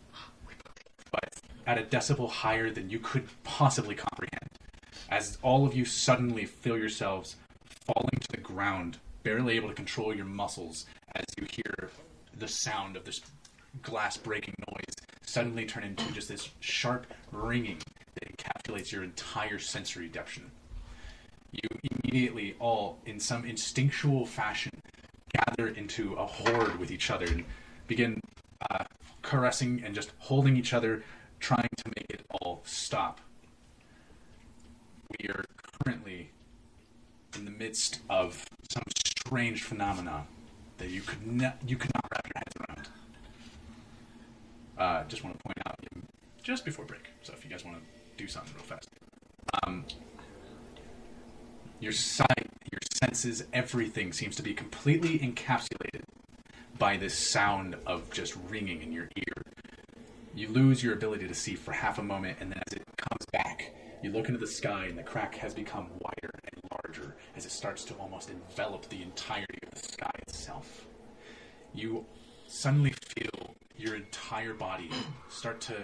but 1.10 1.34
at 1.66 1.78
a 1.78 1.82
decibel 1.82 2.30
higher 2.30 2.70
than 2.70 2.90
you 2.90 2.98
could 2.98 3.28
possibly 3.44 3.94
comprehend. 3.94 4.48
As 5.08 5.38
all 5.42 5.66
of 5.66 5.74
you 5.74 5.84
suddenly 5.84 6.44
feel 6.44 6.76
yourselves 6.76 7.36
falling 7.86 8.18
to 8.20 8.28
the 8.30 8.36
ground, 8.36 8.98
barely 9.22 9.56
able 9.56 9.68
to 9.68 9.74
control 9.74 10.14
your 10.14 10.26
muscles 10.26 10.86
as 11.14 11.24
you 11.38 11.46
hear 11.50 11.90
the 12.36 12.48
sound 12.48 12.96
of 12.96 13.04
this 13.04 13.20
glass 13.82 14.16
breaking 14.16 14.54
noise 14.70 15.07
suddenly 15.28 15.66
turn 15.66 15.84
into 15.84 16.10
just 16.12 16.28
this 16.28 16.48
sharp 16.60 17.06
ringing 17.32 17.78
that 18.14 18.36
encapsulates 18.36 18.90
your 18.90 19.04
entire 19.04 19.58
sensory 19.58 20.08
deption. 20.08 20.50
You 21.52 21.68
immediately 22.04 22.56
all, 22.58 22.98
in 23.06 23.20
some 23.20 23.44
instinctual 23.44 24.26
fashion, 24.26 24.72
gather 25.32 25.68
into 25.68 26.14
a 26.14 26.26
horde 26.26 26.78
with 26.78 26.90
each 26.90 27.10
other 27.10 27.26
and 27.26 27.44
begin 27.86 28.20
uh, 28.70 28.84
caressing 29.22 29.82
and 29.84 29.94
just 29.94 30.12
holding 30.18 30.56
each 30.56 30.72
other, 30.72 31.04
trying 31.40 31.68
to 31.76 31.88
make 31.96 32.06
it 32.10 32.22
all 32.30 32.62
stop. 32.64 33.20
We 35.20 35.28
are 35.28 35.44
currently 35.84 36.30
in 37.36 37.44
the 37.44 37.50
midst 37.50 38.00
of 38.08 38.44
some 38.70 38.82
strange 38.96 39.62
phenomena 39.62 40.26
that 40.78 40.90
you 40.90 41.02
could 41.02 41.26
not 41.26 41.58
you 41.66 41.76
could 41.76 41.90
not 41.94 42.04
wrap 42.12 42.26
your 42.26 42.32
heads 42.36 42.56
around. 42.56 42.88
Uh, 44.78 44.97
just 45.08 45.24
want 45.24 45.36
to 45.36 45.42
point 45.42 45.58
out 45.66 45.78
just 46.42 46.64
before 46.64 46.86
break. 46.86 47.10
So 47.22 47.34
if 47.34 47.44
you 47.44 47.50
guys 47.50 47.64
want 47.64 47.76
to 47.76 47.82
do 48.16 48.26
something 48.26 48.54
real 48.54 48.64
fast, 48.64 48.88
um, 49.62 49.84
your 51.80 51.92
sight, 51.92 52.48
your 52.72 52.80
senses, 52.94 53.44
everything 53.52 54.12
seems 54.12 54.34
to 54.36 54.42
be 54.42 54.54
completely 54.54 55.18
encapsulated 55.18 56.02
by 56.78 56.96
this 56.96 57.14
sound 57.14 57.76
of 57.86 58.10
just 58.10 58.34
ringing 58.48 58.82
in 58.82 58.92
your 58.92 59.10
ear. 59.16 59.42
You 60.34 60.48
lose 60.48 60.82
your 60.82 60.94
ability 60.94 61.28
to 61.28 61.34
see 61.34 61.54
for 61.54 61.72
half 61.72 61.98
a 61.98 62.02
moment, 62.02 62.38
and 62.40 62.50
then 62.50 62.62
as 62.66 62.72
it 62.72 62.84
comes 62.96 63.26
back, 63.32 63.74
you 64.02 64.10
look 64.10 64.28
into 64.28 64.38
the 64.38 64.46
sky, 64.46 64.86
and 64.86 64.96
the 64.96 65.02
crack 65.02 65.34
has 65.36 65.52
become 65.52 65.88
wider 66.00 66.30
and 66.44 66.62
larger 66.70 67.16
as 67.36 67.44
it 67.44 67.52
starts 67.52 67.84
to 67.84 67.94
almost 67.94 68.30
envelop 68.30 68.88
the 68.88 69.02
entirety 69.02 69.58
of 69.66 69.82
the 69.82 69.88
sky 69.88 70.10
itself. 70.26 70.86
You 71.74 72.06
suddenly 72.46 72.94
entire 74.28 74.52
body 74.52 74.90
start 75.30 75.58
to 75.58 75.74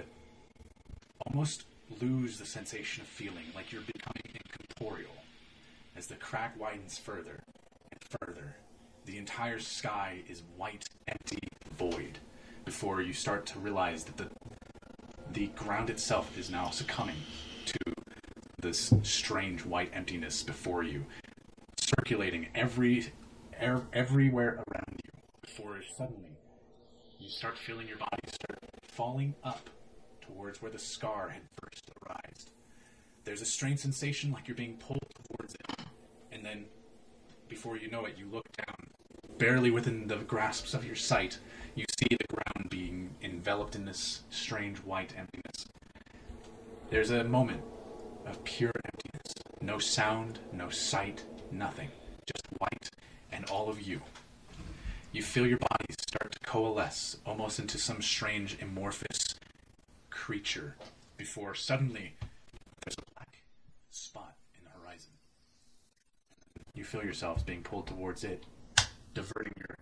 almost 1.27 1.65
lose 2.03 2.39
the 2.39 2.45
sensation 2.45 3.01
of 3.01 3.09
feeling, 3.09 3.47
like 3.55 3.73
you're 3.73 3.81
becoming 3.81 4.21
incorporeal. 4.35 5.15
As 5.97 6.09
the 6.09 6.17
crack 6.17 6.55
widens 6.61 6.99
further 6.99 7.41
and 7.91 8.01
further, 8.21 8.57
the 9.07 9.17
entire 9.17 9.59
sky 9.59 10.21
is 10.29 10.43
white, 10.59 10.85
empty, 11.09 11.39
void, 11.79 12.19
before 12.67 13.01
you 13.01 13.15
start 13.15 13.47
to 13.47 13.59
realize 13.59 14.05
that 14.05 14.19
the 14.19 14.29
the 15.33 15.47
ground 15.57 15.89
itself 15.89 16.37
is 16.37 16.51
now 16.51 16.69
succumbing 16.69 17.17
to 17.65 17.95
this 18.61 18.93
strange 19.03 19.65
white 19.65 19.91
emptiness 19.95 20.43
before 20.43 20.83
you, 20.83 21.07
circulating 21.79 22.49
every 22.55 23.11
er, 23.63 23.87
everywhere 23.95 24.63
around 24.69 25.01
you. 25.03 25.11
Before 25.41 25.81
suddenly 25.97 26.35
you 27.19 27.31
start 27.31 27.57
feeling 27.57 27.89
your 27.89 27.97
body 27.97 28.14
falling 28.95 29.35
up 29.43 29.71
towards 30.21 30.63
where 30.63 30.71
the 30.71 30.79
scar 30.79 31.29
had 31.29 31.43
first 31.61 31.91
arisen. 32.07 32.51
There's 33.25 33.43
a 33.43 33.47
strange 33.47 33.81
sensation 33.81 34.31
like 34.31 34.47
you're 34.47 34.57
being 34.57 34.77
pulled 34.77 35.03
towards 35.29 35.55
it, 35.55 35.81
and 36.31 36.45
then 36.45 36.67
before 37.49 37.77
you 37.77 37.91
know 37.91 38.05
it, 38.05 38.17
you 38.17 38.27
look 38.31 38.47
down, 38.53 38.87
barely 39.39 39.71
within 39.71 40.07
the 40.07 40.17
grasps 40.17 40.75
of 40.75 40.85
your 40.85 40.95
sight. 40.95 41.39
You 41.75 41.85
see 41.99 42.07
the 42.11 42.37
ground 42.37 42.71
being 42.71 43.15
enveloped 43.23 43.75
in 43.75 43.85
this 43.85 44.23
strange 44.31 44.79
white 44.79 45.13
emptiness. 45.17 45.67
There's 46.91 47.11
a 47.11 47.25
moment 47.25 47.63
of 48.27 48.45
pure 48.45 48.73
emptiness. 48.85 49.33
No 49.61 49.79
sound, 49.79 50.39
no 50.53 50.69
sight, 50.69 51.25
nothing. 51.51 51.89
Just 52.27 52.47
white 52.59 52.91
and 53.33 53.45
all 53.51 53.69
of 53.69 53.81
you. 53.83 54.01
You 55.13 55.23
feel 55.23 55.47
your 55.47 55.59
to 55.59 55.74
coalesce 56.55 57.17
almost 57.27 57.59
into 57.59 57.77
some 57.77 58.01
strange 58.01 58.57
amorphous 58.63 59.35
creature 60.09 60.77
before 61.17 61.53
suddenly 61.53 62.13
there's 62.85 62.97
a 62.97 63.13
black 63.13 63.39
spot 63.91 64.37
in 64.57 64.63
the 64.63 64.71
horizon. 64.71 65.11
You 66.73 66.85
feel 66.85 67.03
yourselves 67.03 67.43
being 67.43 67.63
pulled 67.63 67.89
towards 67.89 68.23
it, 68.23 68.45
diverting 69.15 69.55
your 69.59 69.77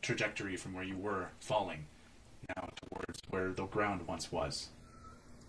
trajectory 0.00 0.56
from 0.56 0.72
where 0.72 0.82
you 0.82 0.96
were 0.96 1.28
falling 1.40 1.84
now 2.56 2.70
towards 2.88 3.20
where 3.28 3.50
the 3.50 3.66
ground 3.66 4.06
once 4.06 4.32
was. 4.32 4.68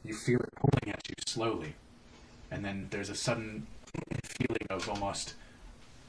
You 0.04 0.14
feel 0.14 0.42
it 0.42 0.54
pulling 0.56 0.94
at 0.94 1.08
you 1.08 1.16
slowly, 1.26 1.76
and 2.52 2.66
then 2.66 2.88
there's 2.90 3.10
a 3.10 3.16
sudden 3.16 3.66
feeling 4.26 4.68
of 4.70 4.90
almost 4.90 5.36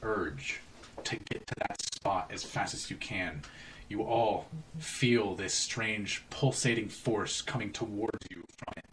urge 0.03 0.59
to 1.05 1.15
get 1.15 1.47
to 1.47 1.55
that 1.59 1.81
spot 1.81 2.31
as 2.33 2.43
fast 2.43 2.73
as 2.73 2.91
you 2.91 2.97
can. 2.97 3.43
You 3.89 4.03
all 4.03 4.47
feel 4.77 5.35
this 5.35 5.53
strange 5.53 6.23
pulsating 6.29 6.89
force 6.89 7.41
coming 7.41 7.71
towards 7.71 8.27
you 8.29 8.43
from 8.57 8.73
it, 8.77 8.85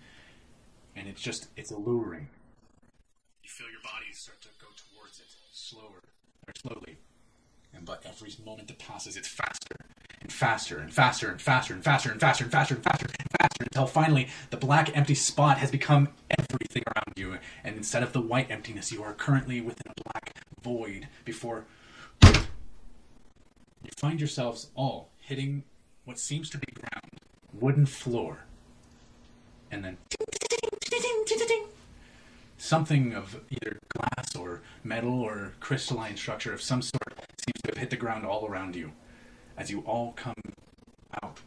and 0.94 1.08
it's 1.08 1.20
just 1.20 1.48
it's 1.56 1.70
alluring. 1.70 2.28
You 3.42 3.50
feel 3.50 3.66
your 3.70 3.82
bodies 3.82 4.18
start 4.18 4.40
to 4.42 4.48
go 4.60 4.68
towards 4.94 5.18
it, 5.18 5.26
slower, 5.52 6.00
or 6.46 6.52
slowly. 6.56 6.98
And 7.74 7.84
but 7.84 8.04
every 8.06 8.30
moment 8.44 8.68
that 8.68 8.78
passes, 8.78 9.16
it's 9.16 9.26
faster 9.26 9.76
and 10.24 10.32
faster 10.32 10.78
and 10.78 10.92
faster 10.92 11.28
and 11.28 11.40
faster 11.40 11.74
and 11.74 11.82
faster 11.82 12.10
and 12.12 12.20
faster 12.20 12.44
and 12.44 12.52
faster 12.52 12.74
and 12.74 12.84
faster 12.84 13.06
and 13.06 13.30
faster 13.40 13.64
until 13.64 13.86
finally 13.86 14.28
the 14.50 14.56
black 14.56 14.96
empty 14.96 15.14
spot 15.14 15.58
has 15.58 15.70
become 15.70 16.08
everything 16.38 16.82
around 16.86 17.12
you. 17.16 17.38
And 17.62 17.76
instead 17.76 18.02
of 18.02 18.12
the 18.12 18.20
white 18.20 18.50
emptiness, 18.50 18.92
you 18.92 19.02
are 19.02 19.12
currently 19.12 19.60
within 19.60 19.90
a 19.90 20.02
black 20.02 20.34
void 20.62 21.08
before 21.24 21.66
you 23.84 23.90
find 23.96 24.20
yourselves 24.20 24.70
all 24.74 25.10
hitting 25.18 25.64
what 26.04 26.18
seems 26.18 26.50
to 26.50 26.58
be 26.58 26.66
ground, 26.72 27.20
wooden 27.52 27.86
floor, 27.86 28.44
and 29.70 29.84
then 29.84 29.96
something 32.56 33.12
of 33.12 33.40
either 33.50 33.78
glass 33.88 34.34
or 34.34 34.62
metal 34.82 35.20
or 35.20 35.52
crystalline 35.60 36.16
structure 36.16 36.52
of 36.52 36.62
some 36.62 36.80
sort 36.80 37.12
seems 37.36 37.60
to 37.62 37.70
have 37.70 37.78
hit 37.78 37.90
the 37.90 37.96
ground 37.96 38.24
all 38.24 38.46
around 38.46 38.74
you. 38.74 38.92
As 39.56 39.70
you 39.70 39.80
all 39.80 40.12
come 40.12 40.34
out 41.22 41.40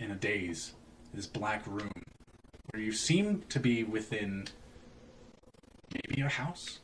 in 0.00 0.10
a 0.10 0.14
daze 0.16 0.72
this 1.12 1.26
black 1.26 1.64
room 1.66 1.92
where 2.70 2.82
you 2.82 2.92
seem 2.92 3.42
to 3.48 3.60
be 3.60 3.84
within 3.84 4.48
maybe 5.92 6.20
a 6.22 6.28
house? 6.28 6.80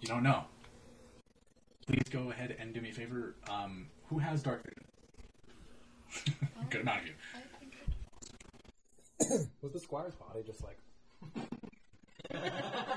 You 0.00 0.08
don't 0.08 0.22
know. 0.22 0.44
Please 1.86 2.04
go 2.10 2.30
ahead 2.30 2.54
and 2.58 2.72
do 2.72 2.80
me 2.80 2.90
a 2.90 2.92
favor. 2.92 3.34
Um, 3.50 3.88
who 4.08 4.18
has 4.18 4.42
dark 4.42 4.62
vision 4.64 4.84
good 6.70 6.80
amount 6.82 7.02
of 7.02 7.06
you 7.08 7.14
Was 9.62 9.72
the 9.72 9.80
squire's 9.80 10.14
body 10.14 10.42
just 10.46 10.62
like? 10.64 10.78
It 12.30 12.34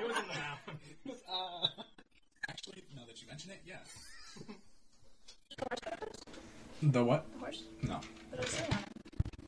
was 0.07 0.17
in 0.17 0.27
the 0.27 0.33
mouth. 0.33 0.59
actually 2.49 2.83
now 2.95 3.03
that 3.07 3.21
you 3.21 3.27
mention 3.27 3.51
it 3.51 3.61
yes. 3.65 3.87
the 6.83 7.03
what 7.03 7.25
Horse. 7.39 7.63
no 7.83 7.99
But 8.29 8.39
I 8.39 8.41
was 8.43 8.51
sitting 8.51 8.73
on 8.73 8.79
it. 8.79 8.85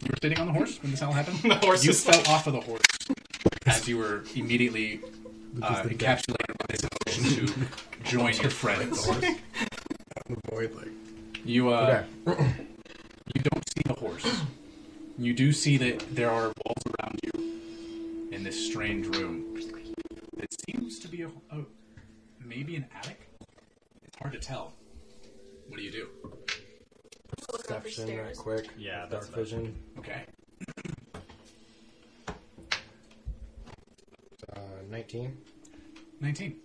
You 0.03 0.09
were 0.09 0.17
sitting 0.21 0.39
on 0.39 0.47
the 0.47 0.53
horse 0.53 0.81
when 0.81 0.91
this 0.91 1.01
all 1.01 1.11
happened? 1.11 1.39
The 1.39 1.55
horse 1.55 1.83
you 1.83 1.91
is 1.91 2.03
fell 2.03 2.17
like- 2.17 2.29
off 2.29 2.47
of 2.47 2.53
the 2.53 2.61
horse 2.61 2.81
as 3.65 3.87
you 3.87 3.97
were 3.97 4.23
immediately 4.35 5.01
uh, 5.61 5.83
encapsulated 5.83 6.57
by 6.59 6.65
this 6.69 6.81
emotion 7.07 7.47
to 7.47 7.53
join 8.03 8.33
your 8.35 8.49
friends. 8.51 9.05
The 9.07 9.37
void, 10.49 10.73
like. 10.75 10.87
You 11.45 11.69
uh, 11.69 12.03
Okay. 12.27 12.45
you 13.35 13.41
don't 13.41 13.63
see 13.75 13.81
the 13.85 13.93
horse. 13.93 14.25
You 15.17 15.33
do 15.33 15.51
see 15.51 15.77
that 15.77 16.15
there 16.15 16.29
are 16.29 16.53
walls 16.65 16.83
around 16.99 17.19
you 17.23 18.29
in 18.31 18.43
this 18.43 18.65
strange 18.65 19.07
room. 19.15 19.57
It 20.37 20.55
seems 20.65 20.99
to 20.99 21.07
be 21.07 21.21
a, 21.21 21.27
a 21.27 21.65
maybe 22.43 22.75
an 22.75 22.85
attic. 22.95 23.29
It's 24.03 24.17
hard 24.19 24.33
to 24.33 24.39
tell. 24.39 24.73
What 25.67 25.77
do 25.77 25.83
you 25.83 25.91
do? 25.91 26.07
Look 27.51 27.67
Perception, 27.67 28.17
right 28.17 28.35
quick. 28.37 28.69
Yeah, 28.77 29.05
that's 29.09 29.27
Dark 29.27 29.29
what 29.29 29.37
I 29.37 29.39
was 29.41 29.51
vision. 29.51 29.79
Okay. 29.99 30.21
Uh, 34.55 34.59
19. 34.89 35.37
19. 36.21 36.55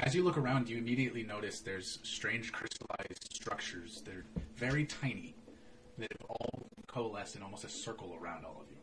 As 0.00 0.14
you 0.14 0.22
look 0.24 0.38
around, 0.38 0.68
you 0.68 0.78
immediately 0.78 1.22
notice 1.22 1.60
there's 1.60 1.98
strange 2.02 2.52
crystallized 2.52 3.32
structures. 3.32 4.02
They're 4.04 4.24
very 4.56 4.86
tiny 4.86 5.34
that 5.98 6.08
have 6.10 6.30
all 6.30 6.66
coalesced 6.86 7.36
in 7.36 7.42
almost 7.42 7.64
a 7.64 7.68
circle 7.68 8.18
around 8.20 8.44
all 8.46 8.62
of 8.62 8.70
you. 8.70 8.78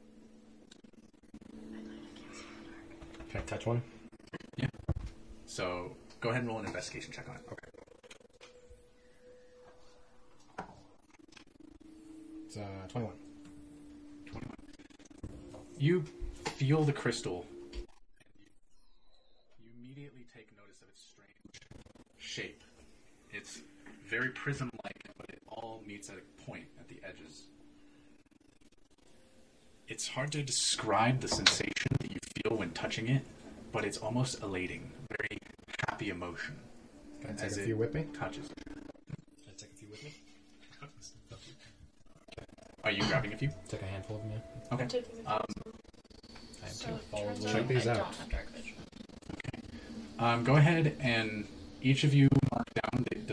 Can 3.30 3.42
I 3.42 3.44
touch 3.46 3.66
one? 3.66 3.82
Yeah. 4.58 4.68
So 5.46 5.96
go 6.22 6.30
ahead 6.30 6.42
and 6.42 6.50
roll 6.50 6.60
an 6.60 6.66
investigation 6.66 7.12
check 7.12 7.28
on 7.28 7.36
it. 7.36 7.42
Okay. 7.52 7.68
It's 12.46 12.58
uh, 12.58 12.88
21. 12.90 13.14
21. 14.28 14.54
You 15.80 16.04
feel 16.56 16.84
the 16.84 16.94
crystal. 16.94 17.46
and 17.74 17.76
You, 17.76 17.88
you 19.60 19.70
immediately 19.84 20.26
take 20.34 20.56
notice 20.58 20.82
of 20.82 20.88
its 20.90 21.04
strange 21.04 21.62
shape. 22.18 22.64
It's 23.32 23.60
very 24.10 24.30
prism 24.30 24.70
like, 24.84 24.98
but 25.18 25.30
it 25.30 25.42
all 25.48 25.84
meets 25.86 26.10
at 26.10 26.16
a 26.18 26.44
point 26.50 26.66
at 26.80 26.88
the 26.88 27.00
edges. 27.08 27.48
It's 29.88 30.08
hard 30.08 30.32
to 30.34 30.44
describe 30.44 31.22
the 31.22 31.28
sensation 31.28 31.92
that 32.00 32.12
you 32.12 32.20
feel 32.44 32.58
when 32.58 32.72
touching 32.72 33.08
it, 33.10 33.24
but 33.72 33.86
it's 33.86 33.98
almost 33.98 34.42
elating, 34.44 34.92
very 35.10 35.38
happy 35.90 36.10
emotion 36.10 36.56
Can 37.22 37.32
I 37.32 37.34
take 37.34 37.46
as 37.46 37.58
a 37.58 37.64
few 37.64 37.78
with 37.78 37.94
me? 37.94 38.06
touches. 38.18 38.50
Can 38.66 38.84
I 39.48 39.52
take 39.58 39.70
a 39.72 39.76
few 39.78 39.88
with 39.90 40.04
me? 40.04 40.14
Are 42.84 42.92
you 42.92 43.02
grabbing 43.04 43.34
a 43.34 43.38
few? 43.38 43.50
Take 43.68 43.82
a 43.82 43.86
handful 43.86 44.18
of 44.18 44.24
them, 44.24 44.32
yeah. 44.32 44.74
Okay. 44.74 44.84
I'm 44.84 44.90
taking 44.90 45.26
a 45.26 45.30
Um, 45.36 45.46
I 46.64 46.68
am 46.68 46.74
So 46.74 46.88
too. 46.88 46.96
it 46.96 47.02
Follow 47.12 47.26
turns 47.28 47.40
the- 47.44 47.50
out 47.50 47.54
Check 47.56 47.68
these 47.68 47.88
out. 47.88 47.98
don't 47.98 48.16
have 48.16 48.30
dark 48.30 48.50
vision. 48.52 48.76
Um, 50.20 50.44
go 50.44 50.56
ahead 50.56 50.96
and 51.00 51.48
each 51.82 52.04
of 52.04 52.14
you 52.14 52.24
mark 52.24 52.27
down 52.27 52.27
that 52.27 52.27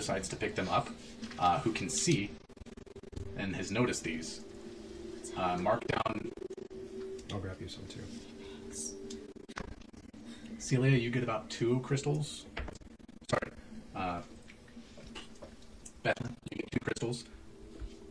decides 0.04 0.28
to 0.28 0.36
pick 0.36 0.54
them 0.54 0.68
up, 0.68 0.90
uh, 1.38 1.58
who 1.60 1.72
can 1.72 1.88
see 1.88 2.30
and 3.38 3.56
has 3.56 3.70
noticed 3.70 4.04
these. 4.04 4.42
Uh, 5.34 5.56
mark 5.56 5.82
down 5.86 6.30
I'll 7.32 7.38
grab 7.40 7.56
you 7.58 7.68
some 7.68 7.84
too. 7.86 8.04
Celia. 10.58 10.98
You 10.98 11.10
get 11.10 11.22
about 11.22 11.48
two 11.48 11.80
crystals. 11.80 12.44
Sorry, 13.30 13.50
uh, 13.96 14.20
Beth. 16.02 16.14
You 16.50 16.58
get 16.58 16.70
two 16.70 16.80
crystals. 16.80 17.24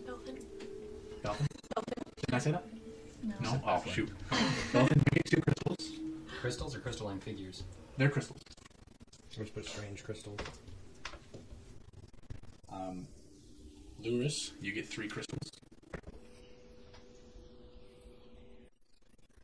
Elfin. 0.08 0.40
Belton. 1.22 1.46
Did 2.26 2.36
I 2.36 2.38
say 2.40 2.52
that? 2.52 2.66
No. 3.24 3.36
No. 3.40 3.62
Oh 3.66 3.84
shoot. 3.88 4.10
Belton, 4.74 5.02
you 5.14 5.22
get 5.22 5.26
two 5.26 5.42
crystals. 5.42 6.00
Crystals 6.42 6.76
or 6.76 6.80
crystalline 6.80 7.20
figures? 7.20 7.64
They're 7.98 8.10
crystals. 8.10 8.42
Which 9.38 9.54
but 9.56 9.66
strange 9.66 10.04
crystal. 10.04 10.36
Um, 12.74 13.08
Luris, 14.04 14.52
you 14.60 14.74
get 14.74 14.83
three 14.94 15.08
crystals. 15.08 15.40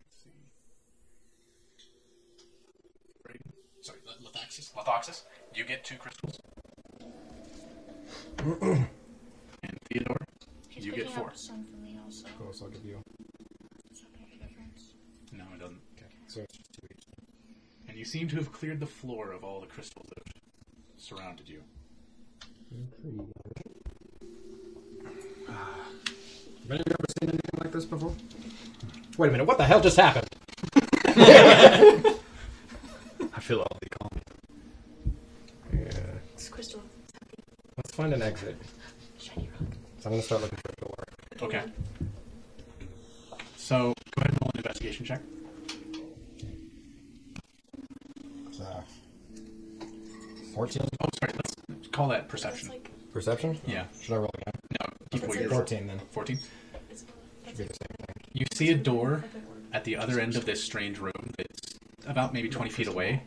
Let's 0.06 0.24
see. 0.24 0.30
Brayden, 3.28 3.52
sorry, 3.82 3.98
L- 4.08 4.30
Lethaxis. 4.30 4.72
Lethaxis, 4.74 5.24
you 5.56 5.64
get 5.66 5.84
two 5.84 5.96
crystals. 5.96 6.40
and 8.62 8.88
Theodore, 9.92 10.18
He's 10.70 10.86
You 10.86 10.92
get 10.92 11.06
picking 11.08 11.16
four. 11.18 11.28
up 11.30 11.38
some 11.38 11.66
for 11.66 11.78
me 11.78 11.98
also. 12.06 12.28
Cool, 12.38 12.54
so 12.54 12.66
I'll 12.66 12.72
give 12.72 12.86
you. 12.86 13.02
Does 13.92 14.02
that 14.02 14.12
make 14.20 14.36
a 14.40 14.44
difference? 14.48 14.94
no, 15.34 15.44
it 15.56 15.60
doesn't. 15.60 15.82
Okay, 15.98 16.06
so 16.28 16.42
it's 16.42 16.58
just 16.58 16.74
two 16.74 16.88
each. 16.96 17.04
And 17.88 17.98
you 17.98 18.06
seem 18.06 18.28
to 18.30 18.36
have 18.36 18.52
cleared 18.54 18.80
the 18.80 18.86
floor 18.86 19.32
of 19.32 19.44
all 19.44 19.60
the 19.60 19.66
crystals 19.68 20.06
that 20.10 20.20
have 20.28 20.44
surrounded 20.98 21.50
you. 21.50 21.64
This 27.80 27.90
before? 27.90 28.14
Wait 29.18 29.30
a 29.30 29.32
minute, 29.32 29.46
what 29.46 29.58
the 29.58 29.64
hell 29.64 29.80
just 29.82 29.98
happened? 29.98 30.28
I 31.06 32.14
feel 33.40 33.62
oddly 33.62 33.88
calm. 34.00 34.10
Yeah. 35.74 35.90
It's 36.34 36.50
crystal. 36.50 36.82
Let's 37.78 37.92
find 37.96 38.14
an 38.14 38.22
exit. 38.22 38.58
Shiny 39.18 39.50
rock. 39.60 39.70
So 40.00 40.10
I'm 40.10 40.12
gonna 40.12 40.22
start 40.22 40.42
looking 40.42 40.58
for 40.58 40.72
a 40.72 40.76
door. 40.86 40.94
Okay. 41.42 41.64
So 43.56 43.78
go 43.78 43.94
ahead 44.22 44.32
and 44.32 44.38
roll 44.42 44.52
an 44.54 44.58
investigation 44.58 45.06
check. 45.06 45.22
It's, 48.48 48.60
uh, 48.60 48.82
14. 50.54 50.82
Oh, 51.02 51.08
sorry. 51.22 51.34
Let's 51.34 51.56
call 51.92 52.08
that 52.10 52.28
perception. 52.28 52.70
like 52.70 52.92
Perception? 53.14 53.60
Yeah. 53.66 53.86
Should 54.02 54.14
I 54.14 54.18
roll 54.18 54.30
again? 54.34 54.54
No, 54.80 54.86
keep 55.12 55.24
what 55.28 55.40
you're 55.40 55.50
14 55.50 55.88
then. 55.88 56.00
14. 56.12 56.40
it's 56.92 57.06
Should 57.48 57.58
be 57.58 57.64
the 57.64 57.74
same 57.74 57.96
thing. 57.98 58.16
You 58.34 58.46
see 58.60 58.72
a 58.72 58.76
door 58.76 59.24
at 59.72 59.86
the 59.86 59.96
other 59.96 60.20
end 60.20 60.36
of 60.36 60.44
this 60.44 60.62
strange 60.62 61.00
room 61.00 61.32
that's 61.38 61.80
about 62.06 62.34
maybe 62.34 62.50
20 62.50 62.70
feet 62.70 62.88
away. 62.88 63.24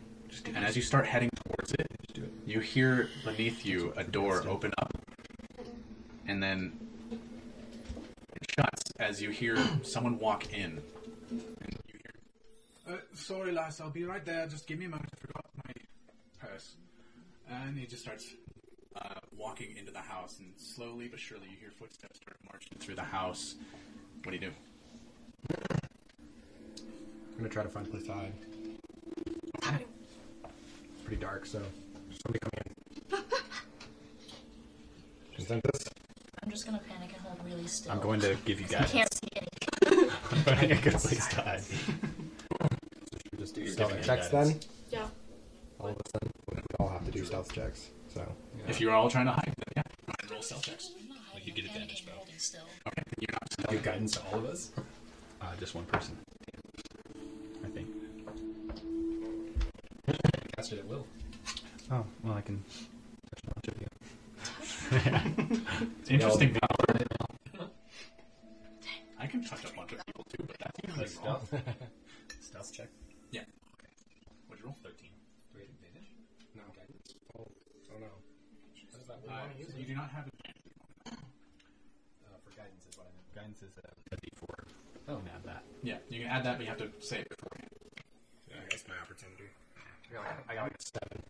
And 0.55 0.63
as 0.63 0.77
you 0.77 0.83
start 0.83 1.07
heading 1.07 1.31
towards 1.47 1.73
it, 1.73 1.87
you 2.45 2.61
hear 2.61 3.09
beneath 3.25 3.65
you 3.65 3.95
a 3.97 4.05
door 4.05 4.45
open 4.47 4.75
up. 4.77 4.93
And 6.29 6.43
then 6.43 6.79
it 7.15 8.51
shuts 8.59 8.83
as 8.99 9.23
you 9.23 9.31
hear 9.31 9.57
someone 9.83 10.19
walk 10.19 10.53
in. 10.53 10.83
And 11.31 11.77
you 11.91 12.01
hear, 12.05 12.95
uh, 12.95 13.01
Sorry, 13.15 13.53
lass, 13.53 13.81
I'll 13.81 13.89
be 13.89 14.05
right 14.05 14.27
there. 14.27 14.47
Just 14.47 14.67
give 14.67 14.79
me 14.79 14.85
a 14.85 14.91
moment. 14.91 15.09
I 15.15 15.27
forgot 15.27 15.47
my 15.65 15.73
purse. 16.47 16.75
And 17.51 17.79
he 17.79 17.87
just 17.87 18.03
starts 18.03 18.35
uh, 18.97 19.15
walking 19.35 19.79
into 19.79 19.93
the 19.93 20.01
house. 20.01 20.41
And 20.41 20.53
slowly 20.59 21.09
but 21.09 21.19
surely, 21.19 21.47
you 21.51 21.57
hear 21.59 21.71
footsteps 21.71 22.19
start 22.19 22.37
marching 22.45 22.77
through 22.79 22.97
the 22.97 23.03
house. 23.03 23.55
What 24.25 24.33
do 24.33 24.37
you 24.37 24.51
do? 24.51 24.53
I'm 25.51 27.37
gonna 27.39 27.49
try 27.49 27.63
to 27.63 27.69
find 27.69 27.87
a 27.87 27.91
place 27.91 28.05
to 28.05 28.13
hide. 28.13 28.33
It's 30.95 31.03
pretty 31.05 31.21
dark, 31.21 31.47
so 31.47 31.61
somebody 32.25 32.39
come 32.41 32.51
in. 33.19 33.25
Tempest. 35.47 35.89
I'm 36.43 36.51
just 36.51 36.65
gonna 36.67 36.81
panic 36.89 37.11
and 37.13 37.21
hold 37.23 37.39
really 37.45 37.67
still. 37.67 37.93
I'm 37.93 38.01
going 38.01 38.21
to 38.21 38.37
give 38.45 38.61
you 38.61 38.67
guys 38.69 38.93
I 38.93 38.93
guidance. 38.93 38.93
can't 38.93 39.15
see 39.15 39.29
anything. 39.37 40.11
I'm 40.31 40.39
finding 40.39 40.73
a 40.73 40.81
good 40.81 40.93
place 40.95 41.27
to 41.29 41.37
hide. 41.43 41.63
Just 43.39 43.55
do 43.57 43.61
You're 43.63 43.73
stealth 43.73 43.91
giving 43.91 44.03
him 44.05 44.07
checks 44.07 44.29
guidance. 44.29 44.67
then. 44.91 45.01
Yeah. 45.01 45.07
All 45.81 45.89
of 45.89 45.97
us 45.97 46.03
then. 46.21 46.31
We 46.53 46.59
all 46.79 46.89
have 46.89 47.05
to 47.05 47.11
do 47.11 47.25
stealth 47.25 47.53
checks. 47.53 47.89
So 48.15 48.25
If 48.69 48.81
you're 48.81 48.93
all 48.93 49.11
trying 49.11 49.27
to 49.27 49.33
hide, 49.33 49.47
then 49.57 49.73
yeah. 49.77 49.83
Go 49.83 50.13
ahead 50.13 50.23
and 50.23 50.31
roll 50.31 50.43
stealth 50.43 50.63
checks. 50.63 50.93
I'm 51.01 51.09
not 51.09 51.19
hiding, 51.33 51.49
you 51.49 51.53
get 51.55 51.65
I'm 51.65 51.71
advantage, 51.71 52.03
panicking, 52.03 52.07
bro. 52.07 52.15
holding 52.15 52.39
still. 52.39 52.63
Okay, 52.87 53.03
then 53.05 53.15
you're 53.19 53.33
not 53.33 53.71
Give 53.71 53.83
guidance 53.83 54.13
to 54.13 54.21
all 54.33 54.39
of 54.39 54.45
us. 54.47 54.71
Uh, 55.43 55.47
just 55.59 55.75
one 55.75 55.85
person. 55.87 56.17
I 57.65 57.69
think. 57.69 57.89
Cast 60.57 60.73
it 60.73 60.79
at 60.79 60.87
will. 60.87 61.07
Oh, 61.91 62.05
well, 62.23 62.35
I 62.35 62.41
can 62.41 62.63
touch 63.31 63.43
a 63.45 63.55
bunch 63.55 63.69
of 63.69 63.75
you. 63.81 63.89
It's 66.01 66.11
interesting 66.11 66.55
power. 66.55 67.69
I 69.19 69.27
can 69.27 69.43
touch 69.45 69.65
a 69.65 69.75
bunch 69.75 69.93
of 69.93 70.07
people 70.07 70.25
too, 70.25 70.45
but 70.47 70.57
that's 70.59 70.79
usually 70.87 71.07
wrong. 71.27 71.41
Stealth. 71.47 71.63
Stealth 72.41 72.73
check. 72.73 72.89
What'd 74.49 74.61
you 74.61 74.67
roll? 74.67 74.77
13. 74.83 75.09
Do 75.09 75.59
we 75.59 75.61
have 75.63 75.71
advantage? 75.71 76.11
no. 76.55 76.63
Guidance. 76.77 77.15
Oh, 77.39 77.47
oh 77.49 77.99
no. 77.99 78.13
How 78.93 78.99
that 79.09 79.19
work? 79.23 79.33
Uh, 79.33 79.59
use 79.59 79.73
you 79.75 79.83
it? 79.83 79.89
do 79.89 79.95
not 79.95 80.11
have 80.11 80.27
advantage. 80.29 80.67
Uh, 81.09 82.37
for 82.45 82.51
guidance 82.53 82.85
is 82.91 82.99
what 82.99 83.07
I 83.07 83.13
meant. 83.17 83.31
Guidance 83.35 83.63
is 83.63 83.73
a, 83.79 83.87
a 83.87 83.95
d4. 83.97 84.02
Oh. 85.13 85.17
You 85.17 85.23
can 85.23 85.31
add 85.37 85.45
that. 85.45 85.63
Yeah, 85.83 85.97
you 86.09 86.21
can 86.23 86.31
add 86.31 86.45
that, 86.45 86.57
but 86.57 86.63
you 86.65 86.69
have 86.69 86.79
to 86.79 86.89
say 87.01 87.19
it 87.21 87.29
beforehand. 87.29 87.69
Yeah, 88.49 88.57
that's 88.71 88.85
my 88.89 88.95
opportunity. 89.03 89.45
I 90.11 90.15
got 90.15 90.25
like, 90.25 90.51
I 90.51 90.55
got 90.55 90.63
like 90.65 90.73
a 90.73 90.83
seven. 90.83 91.23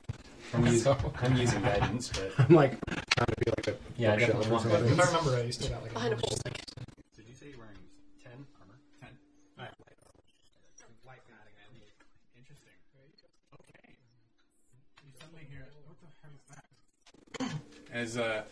I'm 0.54 0.64
I'm, 0.64 0.72
using, 0.72 0.96
I'm 1.22 1.36
using 1.36 1.62
guidance, 1.70 2.09
but 2.14 2.32
I'm 2.38 2.54
like 2.54 2.72
trying 3.16 3.26
to 3.26 3.34
be 3.44 3.50
like 3.50 3.66
a 3.68 3.74
Yeah, 3.96 4.12
I 4.12 4.16
bookshelf 4.16 4.42
definitely 4.42 4.50
want 4.52 4.62
something. 4.62 4.92
If 4.92 5.00
I 5.00 5.06
remember 5.06 5.30
right, 5.32 5.46
you 5.46 5.52
still 5.52 5.68
got 5.70 5.82
like 5.82 5.90
a 5.90 5.94
Behind 5.94 6.12
a 6.12 6.16
Did 6.16 7.26
you 7.28 7.34
say 7.34 7.46
you're 7.48 7.59
wearing 7.59 7.78
ten. 8.22 8.46
armor? 8.60 8.78
10. 9.00 9.10
Interesting. 12.36 12.76
Okay. 13.54 13.94
You 15.04 15.10
suddenly 15.18 15.46
hear, 15.50 15.66
what 15.86 15.96
the 16.00 16.10
hell 16.22 16.34
is 16.38 16.44
that? 17.40 17.96
As 17.96 18.16
uh, 18.18 18.42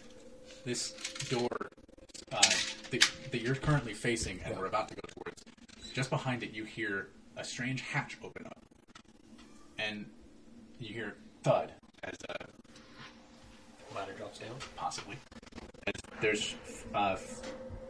this 0.64 0.92
door 1.28 1.48
uh, 2.32 2.40
that, 2.90 3.10
that 3.32 3.40
you're 3.42 3.54
currently 3.54 3.94
facing 3.94 4.40
and 4.44 4.56
we're 4.58 4.66
about 4.66 4.88
to 4.88 4.94
go 4.94 5.00
towards, 5.02 5.19
just 6.00 6.08
behind 6.08 6.42
it, 6.42 6.52
you 6.52 6.64
hear 6.64 7.08
a 7.36 7.44
strange 7.44 7.82
hatch 7.82 8.16
open 8.24 8.46
up. 8.46 8.56
And 9.78 10.06
you 10.78 10.94
hear 10.94 11.16
thud 11.42 11.72
as 12.02 12.16
a 12.30 13.94
Ladder 13.94 14.14
drops 14.16 14.38
down. 14.38 14.56
possibly. 14.76 15.18
As 15.86 15.92
there's, 16.22 16.54
uh, 16.94 17.18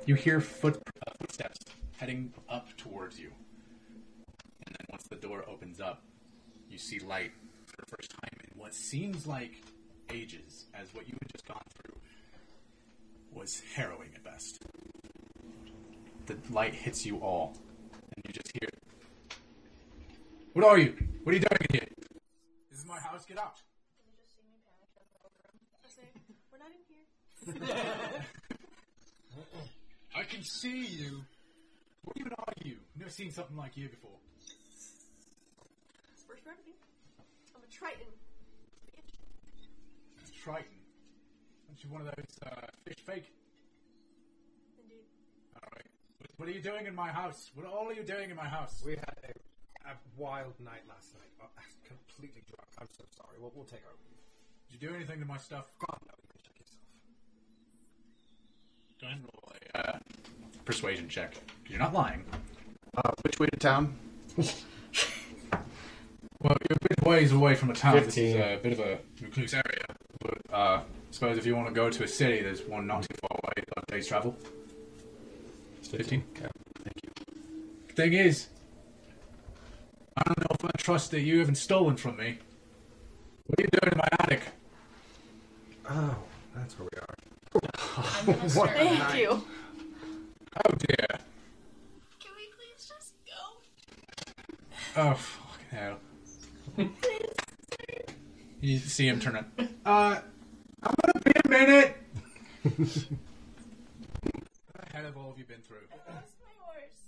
you 0.06 0.16
hear 0.16 0.40
foot 0.40 0.82
uh, 1.06 1.12
footsteps 1.20 1.58
heading 1.98 2.32
up 2.48 2.76
towards 2.76 3.20
you, 3.20 3.30
and 4.66 4.74
then 4.74 4.86
once 4.90 5.04
the 5.04 5.14
door 5.14 5.44
opens 5.48 5.80
up, 5.80 6.02
you 6.68 6.78
see 6.78 6.98
light 6.98 7.30
for 7.66 7.76
the 7.76 7.86
first 7.96 8.10
time 8.10 8.40
in 8.42 8.58
what 8.58 8.74
seems 8.74 9.24
like 9.24 9.62
ages, 10.12 10.64
as 10.74 10.92
what 10.94 11.06
you 11.06 11.14
had 11.22 11.30
just 11.30 11.46
gone 11.46 11.62
through 11.76 11.94
was 13.32 13.62
harrowing 13.76 14.10
at 14.16 14.24
best. 14.24 14.64
The 16.26 16.36
light 16.50 16.74
hits 16.74 17.06
you 17.06 17.18
all, 17.18 17.54
and 18.24 18.34
you 18.34 18.40
just 18.40 18.52
hear, 18.52 18.68
"What 20.52 20.64
are 20.64 20.78
you? 20.78 20.94
What 21.24 21.32
are 21.32 21.38
you 21.38 21.44
doing 21.44 21.66
here? 21.72 21.88
This 22.70 22.80
is 22.80 22.86
my 22.86 23.00
house. 23.00 23.24
Get 23.24 23.38
out!" 23.38 23.62
I 25.84 25.88
say, 25.88 26.02
we're 26.52 26.58
not 26.58 26.68
in 26.70 26.82
here. 26.88 28.24
I 30.16 30.22
can 30.24 30.42
see 30.42 30.84
you. 30.86 31.24
What 32.02 32.16
even 32.16 32.32
are 32.38 32.52
you? 32.64 32.76
I've 32.94 33.00
never 33.00 33.10
seen 33.10 33.30
something 33.30 33.56
like 33.56 33.76
you 33.76 33.88
before. 33.88 34.18
It's 36.12 36.22
first 36.26 36.42
everything. 36.46 36.74
I'm 37.54 37.62
a 37.62 37.72
Triton. 37.72 38.06
Triton. 40.42 40.80
Aren't 41.68 41.84
you 41.84 41.90
one 41.90 42.00
of 42.00 42.06
those 42.06 42.38
uh, 42.46 42.66
fish 42.86 42.96
fake? 43.04 43.30
Indeed. 44.82 45.04
Alright. 45.54 45.89
What, 46.40 46.46
what 46.46 46.54
are 46.54 46.56
you 46.56 46.62
doing 46.62 46.86
in 46.86 46.94
my 46.94 47.08
house? 47.10 47.50
What 47.54 47.66
all 47.66 47.86
are 47.88 47.92
you 47.92 48.02
doing 48.02 48.30
in 48.30 48.36
my 48.36 48.46
house? 48.48 48.82
We 48.84 48.92
had 48.92 49.14
a, 49.28 49.90
a 49.90 49.92
wild 50.16 50.54
night 50.58 50.80
last 50.88 51.12
night. 51.12 51.28
Oh, 51.42 51.44
I'm 51.58 51.64
completely 51.86 52.40
drunk. 52.48 52.66
I'm 52.80 52.88
so 52.96 53.04
sorry. 53.14 53.36
We'll, 53.38 53.52
we'll 53.54 53.66
take 53.66 53.82
our 53.84 53.92
leave. 54.08 54.16
Did 54.70 54.80
you 54.80 54.88
do 54.88 54.94
anything 54.94 55.20
to 55.20 55.26
my 55.26 55.36
stuff? 55.36 55.66
God, 55.78 55.98
no, 56.06 56.14
you 56.22 56.28
can 56.32 56.40
check 56.42 56.58
yourself. 56.58 56.80
Go 59.02 59.06
ahead 59.06 59.18
and 59.18 59.28
roll 59.34 59.52
a 59.74 59.96
uh, 59.96 59.98
persuasion 60.64 61.10
check. 61.10 61.32
'Cause 61.34 61.42
you're 61.68 61.78
not 61.78 61.92
lying. 61.92 62.24
Uh, 62.96 63.10
which 63.22 63.38
way 63.38 63.46
to 63.48 63.56
town? 63.58 63.94
Well, 66.42 66.56
you're 66.70 66.78
a 66.82 66.88
bit 66.88 67.06
ways 67.06 67.32
away 67.32 67.54
from 67.54 67.68
a 67.68 67.74
town. 67.74 67.96
This 67.96 68.16
is 68.16 68.32
15. 68.32 68.40
a 68.40 68.56
bit 68.62 68.72
of 68.72 68.80
a 68.80 68.98
recluse 69.20 69.52
area. 69.52 69.84
But 70.22 70.38
uh, 70.50 70.56
I 70.56 70.82
suppose 71.10 71.36
if 71.36 71.44
you 71.44 71.54
want 71.54 71.68
to 71.68 71.74
go 71.74 71.90
to 71.90 72.02
a 72.04 72.08
city, 72.08 72.40
there's 72.40 72.62
one 72.62 72.86
not 72.86 73.02
too 73.02 73.14
far 73.20 73.36
away, 73.44 73.52
about 73.70 73.84
a 73.86 73.92
day's 73.92 74.06
travel. 74.06 74.34
15. 75.90 76.22
Okay. 76.36 76.46
Thank 76.84 76.96
you. 77.02 77.10
Thing 77.94 78.12
is, 78.12 78.48
I 80.16 80.22
don't 80.24 80.38
know 80.40 80.46
if 80.58 80.64
I 80.64 80.70
trust 80.78 81.10
that 81.12 81.20
you 81.20 81.38
haven't 81.40 81.56
stolen 81.56 81.96
from 81.96 82.16
me. 82.16 82.38
What 83.46 83.60
are 83.60 83.64
you 83.64 83.68
doing 83.68 83.92
in 83.92 83.98
my 83.98 84.08
attic? 84.20 84.42
Oh, 85.88 86.16
that's 86.54 86.78
where 86.78 86.88
we 86.92 86.98
are. 87.00 87.14
I'm 88.20 88.26
gonna 88.26 88.38
What 88.42 88.50
start. 88.50 88.70
a 88.70 88.72
Thank 88.74 88.98
night. 89.00 89.18
you. 89.20 89.28
Oh 89.30 90.70
dear. 90.78 91.06
Can 92.20 92.32
we 92.36 92.46
please 92.56 92.88
just 92.88 93.12
go? 93.26 93.40
Oh, 95.02 95.14
fucking 95.14 95.78
hell. 95.78 95.98
you 98.60 98.78
see 98.78 99.08
him 99.08 99.18
turn 99.20 99.36
it. 99.36 99.44
Uh, 99.84 100.20
I'm 100.82 100.94
gonna 101.04 101.20
be 101.24 101.32
a 101.44 101.48
minute. 101.48 101.96
what 102.62 102.76
the 102.86 103.06
hell 104.92 105.04
have 105.04 105.16
all 105.16 105.30
of 105.32 105.38
you 105.38 105.39
been 105.50 105.62
through? 105.62 105.78
I 105.92 105.96
lost 106.14 106.34
my 106.40 106.54
horse. 106.64 107.00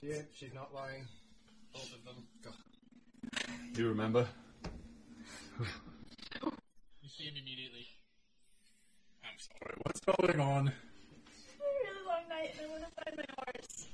Yeah, 0.00 0.22
she's 0.34 0.54
not 0.54 0.72
lying. 0.74 1.06
Both 1.74 1.92
of 1.94 2.04
them. 2.04 2.24
Do 3.74 3.82
you 3.82 3.88
remember? 3.88 4.26
You 5.60 7.08
see 7.08 7.24
him 7.24 7.34
immediately. 7.36 7.86
I'm 9.22 9.38
sorry. 9.38 9.74
What's 9.82 10.00
going 10.00 10.40
on? 10.40 10.72
It's 11.26 11.44
been 11.44 11.60
a 11.60 11.90
really 11.90 12.06
long 12.06 12.28
night 12.30 12.54
and 12.58 12.66
I 12.66 12.70
want 12.70 12.84
to 12.84 12.90
find 13.04 13.16
my 13.16 13.24
horse. 13.44 13.88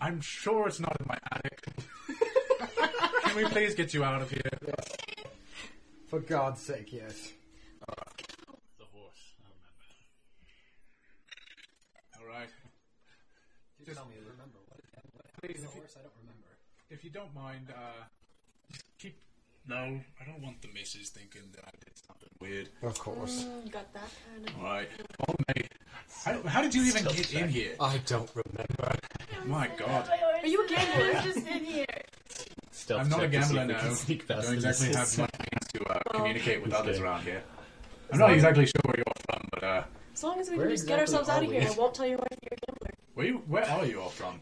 I'm 0.00 0.20
sure 0.20 0.68
it's 0.68 0.78
not 0.78 0.96
in 1.00 1.06
my 1.08 1.18
attic. 1.32 1.66
Can 3.24 3.36
we 3.36 3.44
please 3.46 3.74
get 3.74 3.92
you 3.92 4.04
out 4.04 4.22
of 4.22 4.30
here? 4.30 4.42
For 6.06 6.20
God's 6.20 6.60
sake, 6.60 6.92
yes. 6.92 7.32
The 8.78 8.84
horse. 8.92 9.34
I 9.40 9.48
remember. 9.50 9.76
All 12.20 12.26
right. 12.28 12.48
You 13.86 13.94
tell 13.94 14.06
me 14.06 14.14
to 14.16 14.30
remember. 14.30 14.58
What, 14.68 14.80
what 15.14 15.24
Please, 15.40 15.46
happened 15.46 15.46
to 15.46 15.50
if 15.52 15.56
the 15.56 15.62
you- 15.62 15.80
horse? 15.80 15.94
I 15.98 16.02
don't 16.02 16.16
remember. 16.20 16.50
If 16.90 17.04
you 17.04 17.10
don't 17.10 17.34
mind, 17.34 17.66
uh, 17.70 18.04
just 18.72 18.84
keep. 18.98 19.18
No, 19.68 19.76
I 20.20 20.24
don't 20.24 20.40
want 20.42 20.62
the 20.62 20.68
missus 20.74 21.10
thinking 21.10 21.42
that 21.54 21.64
I 21.66 21.70
did 21.84 21.94
something 22.06 22.28
weird. 22.40 22.68
Of 22.82 22.98
course. 22.98 23.44
Mm, 23.44 23.70
got 23.72 23.92
that 23.94 24.10
kind 24.24 24.48
of. 24.48 24.56
All 24.58 24.64
right, 24.64 24.88
follow 25.18 25.36
me. 25.56 25.62
How, 26.24 26.42
how 26.48 26.62
did 26.62 26.72
you 26.74 26.82
even 26.82 27.02
Still 27.02 27.12
get 27.12 27.32
in 27.34 27.48
here? 27.48 27.74
I 27.80 27.98
don't 28.06 28.30
remember. 28.34 28.98
My 29.46 29.68
God. 29.76 30.08
Are 30.42 30.46
you 30.46 30.64
a 30.64 30.68
gambler? 30.68 31.16
I'm 31.16 31.24
just 31.24 31.46
in 31.46 31.64
here. 31.64 31.86
Stealth 32.70 33.00
I'm 33.02 33.08
not 33.08 33.22
a 33.24 33.28
check 33.28 33.32
to 33.32 33.42
see 33.46 33.54
gambler 33.54 33.62
if 33.62 34.28
now. 34.28 34.36
I 34.38 34.42
don't 34.42 34.54
exactly 34.54 34.86
have 34.94 35.18
much 35.18 35.30
chance 35.32 35.66
to 35.74 35.84
uh, 35.86 35.98
communicate 36.12 36.62
with 36.62 36.70
Just 36.70 36.82
others 36.82 36.96
kidding. 36.96 37.04
around 37.10 37.22
here. 37.24 37.42
I'm 38.12 38.18
not 38.20 38.30
exactly 38.32 38.66
sure 38.66 38.80
where 38.84 38.96
you're 38.98 39.04
from, 39.28 39.48
but 39.50 39.64
uh, 39.64 39.82
As 40.14 40.22
long 40.22 40.38
as 40.38 40.48
we 40.50 40.56
Where 40.58 40.66
can 40.66 40.76
just 40.76 40.86
get 40.86 41.00
ourselves 41.00 41.28
out 41.28 41.42
of 41.42 41.48
we? 41.48 41.56
here, 41.58 41.68
I 41.68 41.74
won't 41.74 41.92
tell 41.94 42.06
your 42.06 42.18
wife 42.18 42.38
you're 42.42 42.56
a 42.56 42.66
gambler. 42.66 42.85
Where 43.16 43.26
you? 43.26 43.42
Where 43.46 43.64
are 43.64 43.84
you 43.86 44.00
all 44.00 44.10
from? 44.10 44.40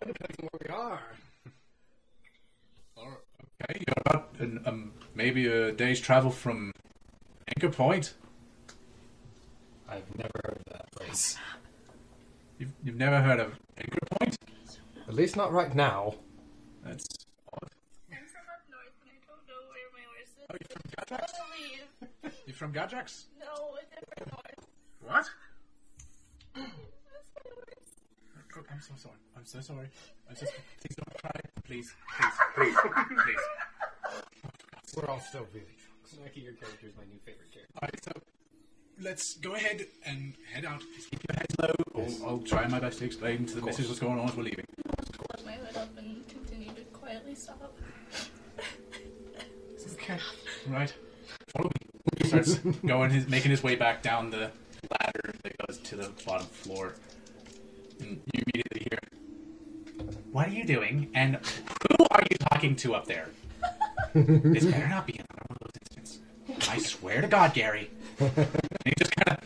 It 0.00 0.06
depends 0.08 0.36
on 0.40 0.48
where 0.52 0.60
we 0.62 0.68
are. 0.74 1.00
Or- 2.96 3.18
Okay, 3.70 3.78
you're 3.86 3.94
about 4.06 4.34
an, 4.40 4.60
um, 4.66 4.92
maybe 5.14 5.46
a 5.46 5.70
day's 5.72 6.00
travel 6.00 6.30
from 6.30 6.72
Anchor 7.56 7.68
Point. 7.74 8.14
I've 9.88 10.02
never 10.16 10.30
heard 10.44 10.56
of 10.58 10.72
that 10.72 10.90
place. 10.92 11.36
You've, 12.58 12.72
you've 12.82 12.96
never 12.96 13.20
heard 13.20 13.40
of 13.40 13.52
Anchor 13.78 13.98
Point? 14.18 14.36
At 15.08 15.14
least 15.14 15.36
not 15.36 15.52
right 15.52 15.74
now. 15.74 16.14
That's 16.84 17.06
odd. 17.52 17.68
I'm 18.10 18.18
from 18.26 18.42
up 18.52 18.62
north 18.70 18.94
and 19.02 19.10
I 19.10 19.18
don't 19.26 19.46
know 19.48 19.62
where 19.70 19.88
my 19.92 20.04
horse 20.10 20.32
is. 20.36 20.46
Oh, 20.50 20.56
you're 20.60 20.70
from 20.70 20.82
I 20.98 21.04
Gajax? 21.04 21.32
want 21.38 21.52
to 21.52 22.28
leave. 22.28 22.34
You're 22.46 22.56
from 22.56 22.72
Gajax? 22.72 23.24
No, 23.38 23.76
a 23.76 23.82
different 24.00 24.32
horse. 24.32 25.30
What? 26.56 26.66
That's 28.54 28.68
my 28.68 28.70
horse. 28.70 28.70
Oh, 28.70 28.72
I'm 28.72 28.80
so 28.80 28.92
sorry. 28.96 29.16
I'm 29.36 29.46
so 29.46 29.60
sorry. 29.60 29.88
I'm 30.28 30.36
so 30.36 30.46
Please 30.80 30.96
don't 30.96 31.18
cry. 31.18 31.40
Please, 31.64 31.94
please, 32.18 32.32
please, 32.54 32.76
please. 33.24 34.96
We're 34.96 35.08
all 35.08 35.20
still 35.20 35.46
really 35.52 35.66
drunk. 35.66 36.06
Snarky, 36.06 36.44
your 36.44 36.52
character 36.52 36.86
is 36.86 36.92
my 36.96 37.04
new 37.04 37.18
favorite 37.24 37.50
character. 37.52 37.72
Alright, 37.82 38.04
so 38.04 38.12
let's 39.00 39.36
go 39.38 39.54
ahead 39.54 39.86
and 40.06 40.34
head 40.52 40.64
out. 40.64 40.80
Just 40.94 41.10
keep 41.10 41.20
your 41.28 41.36
heads 41.36 41.56
low. 41.58 41.74
I'll, 41.96 42.28
I'll 42.28 42.38
try 42.38 42.68
my 42.68 42.78
best 42.78 42.98
to 43.00 43.04
explain 43.06 43.46
to 43.46 43.56
the 43.56 43.62
missus 43.62 43.88
what's 43.88 43.98
going 43.98 44.18
on 44.18 44.28
as 44.28 44.36
we're 44.36 44.44
leaving. 44.44 44.66
Hold 45.18 45.46
my 45.46 45.52
hood 45.52 45.76
up 45.76 45.88
and 45.98 46.26
continue 46.28 46.72
to 46.74 46.82
quietly 46.92 47.34
stop. 47.34 47.74
Okay. 49.94 50.18
Right. 50.68 50.92
Follow 51.48 51.70
me. 51.70 52.20
He 52.22 52.28
starts 52.28 52.54
going 52.86 53.10
his 53.10 53.26
making 53.26 53.50
his 53.50 53.62
way 53.62 53.74
back 53.74 54.02
down 54.02 54.30
the 54.30 54.50
ladder 54.90 55.34
that 55.42 55.56
goes 55.66 55.78
to 55.78 55.96
the 55.96 56.10
bottom 56.26 56.46
floor. 56.46 56.94
And 58.00 58.20
you 58.32 58.42
immediately 58.46 58.86
hear 58.90 58.98
What 60.32 60.48
are 60.48 60.52
you 60.52 60.64
doing? 60.64 61.10
And 61.14 61.36
who 61.36 62.06
are 62.10 62.22
you 62.30 62.36
talking 62.50 62.76
to 62.76 62.94
up 62.94 63.06
there? 63.06 63.28
this 64.14 64.64
better 64.64 64.88
not 64.88 65.06
be 65.06 65.14
another 65.14 65.44
one 65.48 65.58
of 65.60 65.72
those 65.72 65.98
incidents. 65.98 66.70
I 66.70 66.78
swear 66.78 67.20
to 67.20 67.28
God, 67.28 67.54
Gary. 67.54 67.90
And 68.20 68.30
he 68.84 68.92
just 68.98 69.14
kinda 69.16 69.38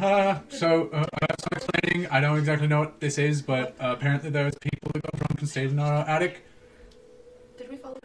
uh, 0.00 0.38
so, 0.48 0.88
uh, 0.92 1.04
I 1.20 1.26
have 1.28 1.36
some 1.40 1.48
explaining. 1.52 2.06
I 2.10 2.20
don't 2.20 2.38
exactly 2.38 2.66
know 2.68 2.80
what 2.80 3.00
this 3.00 3.18
is, 3.18 3.42
but 3.42 3.74
uh, 3.80 3.92
apparently 3.92 4.30
there's 4.30 4.54
people 4.54 4.90
that 4.94 5.02
got 5.02 5.16
drunk 5.16 5.40
and 5.40 5.48
stayed 5.48 5.70
in 5.70 5.78
our 5.78 6.08
attic. 6.08 6.46
Did 7.58 7.70
we 7.70 7.76
follow? 7.76 7.98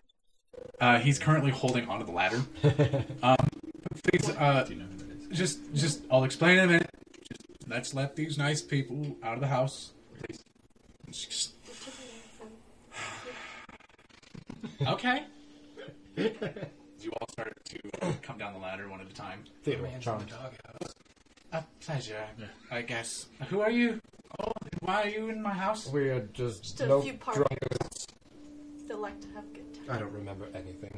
Uh, 0.82 1.00
he's 1.00 1.20
currently 1.20 1.52
holding 1.52 1.88
onto 1.88 2.06
the 2.06 2.12
ladder. 2.12 2.44
um, 3.24 3.38
please, 4.04 4.30
uh, 4.30 4.66
you 4.68 4.76
know 4.76 4.86
who 4.86 4.98
that 4.98 5.32
is? 5.32 5.38
just, 5.38 5.74
just, 5.74 6.02
I'll 6.12 6.24
explain 6.24 6.58
in 6.58 6.64
a 6.66 6.68
minute. 6.68 6.90
Just 7.66 7.74
let's 7.74 7.94
let 7.94 8.16
these 8.16 8.38
nice 8.38 8.62
people 8.62 9.18
out 9.24 9.36
of 9.36 9.42
the 9.42 9.48
house, 9.48 9.92
okay. 14.88 15.24
you 16.18 17.12
all 17.20 17.28
start 17.30 17.54
to 17.66 17.80
come 18.22 18.38
down 18.38 18.54
the 18.54 18.60
ladder 18.60 18.88
one 18.88 19.02
at 19.02 19.08
a 19.08 19.14
time. 19.14 19.44
Theodore, 19.64 19.90
Charles. 20.00 20.24
A 21.54 21.64
pleasure, 21.82 22.24
I 22.70 22.82
guess. 22.82 23.28
Who 23.50 23.62
are 23.62 23.72
you? 23.72 24.00
Oh, 24.40 24.52
and 24.62 24.74
why 24.82 25.04
are 25.04 25.10
you 25.10 25.30
in 25.30 25.42
my 25.42 25.54
house? 25.54 25.88
We 25.88 26.10
are 26.10 26.28
just, 26.34 26.64
Just 26.64 26.82
a 26.82 26.88
no 26.88 27.02
few 27.02 27.14
drunk. 27.14 27.50
parties. 27.50 28.08
Still 28.84 29.00
like 29.00 29.20
to 29.22 29.28
have 29.30 29.52
good 29.54 29.74
time. 29.74 29.96
I 29.96 30.00
don't 30.00 30.12
remember 30.12 30.48
anything. 30.54 30.96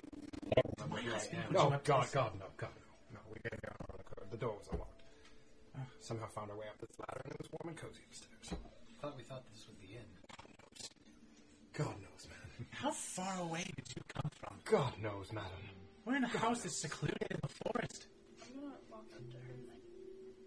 Remember 0.80 0.98
who 0.98 1.12
I 1.14 1.18
am. 1.18 1.54
No, 1.54 1.70
God, 1.84 2.08
God, 2.12 2.32
no, 2.40 2.46
God, 2.58 2.70
no. 2.76 3.14
No, 3.14 3.20
we 3.30 3.40
came 3.50 3.60
down 3.64 3.76
on 3.90 3.98
the 3.98 4.04
curb. 4.04 4.32
The 4.32 4.38
door 4.38 4.56
was 4.58 4.68
unlocked. 4.72 4.97
Somehow 6.00 6.28
found 6.28 6.52
our 6.52 6.58
way 6.58 6.66
up 6.68 6.78
this 6.80 6.96
ladder, 7.00 7.22
and 7.26 7.34
it 7.34 7.40
was 7.42 7.52
warm 7.52 7.70
and 7.70 7.78
cozy 7.78 8.02
upstairs. 8.10 8.62
I 8.62 9.02
thought 9.02 9.18
we 9.18 9.24
thought 9.24 9.44
this 9.54 9.66
would 9.68 9.80
be 9.80 9.96
in. 9.96 10.08
God 11.74 11.96
knows, 12.02 12.28
man. 12.30 12.68
How 12.72 12.92
far 12.92 13.40
away 13.42 13.64
did 13.76 13.86
you 13.96 14.02
come 14.08 14.30
from? 14.40 14.56
God 14.66 14.94
knows, 15.02 15.32
madam. 15.32 15.52
We're 16.06 16.16
in 16.16 16.24
a 16.24 16.28
house 16.28 16.64
that's 16.64 16.76
secluded 16.82 17.28
in 17.30 17.38
the 17.42 17.50
forest. 17.50 18.08
I'm 18.42 18.60
gonna 18.62 18.74
walk 18.90 19.06
up 19.14 19.30
to 19.30 19.38
her 19.38 19.54
and 19.54 19.68
like 19.68 19.84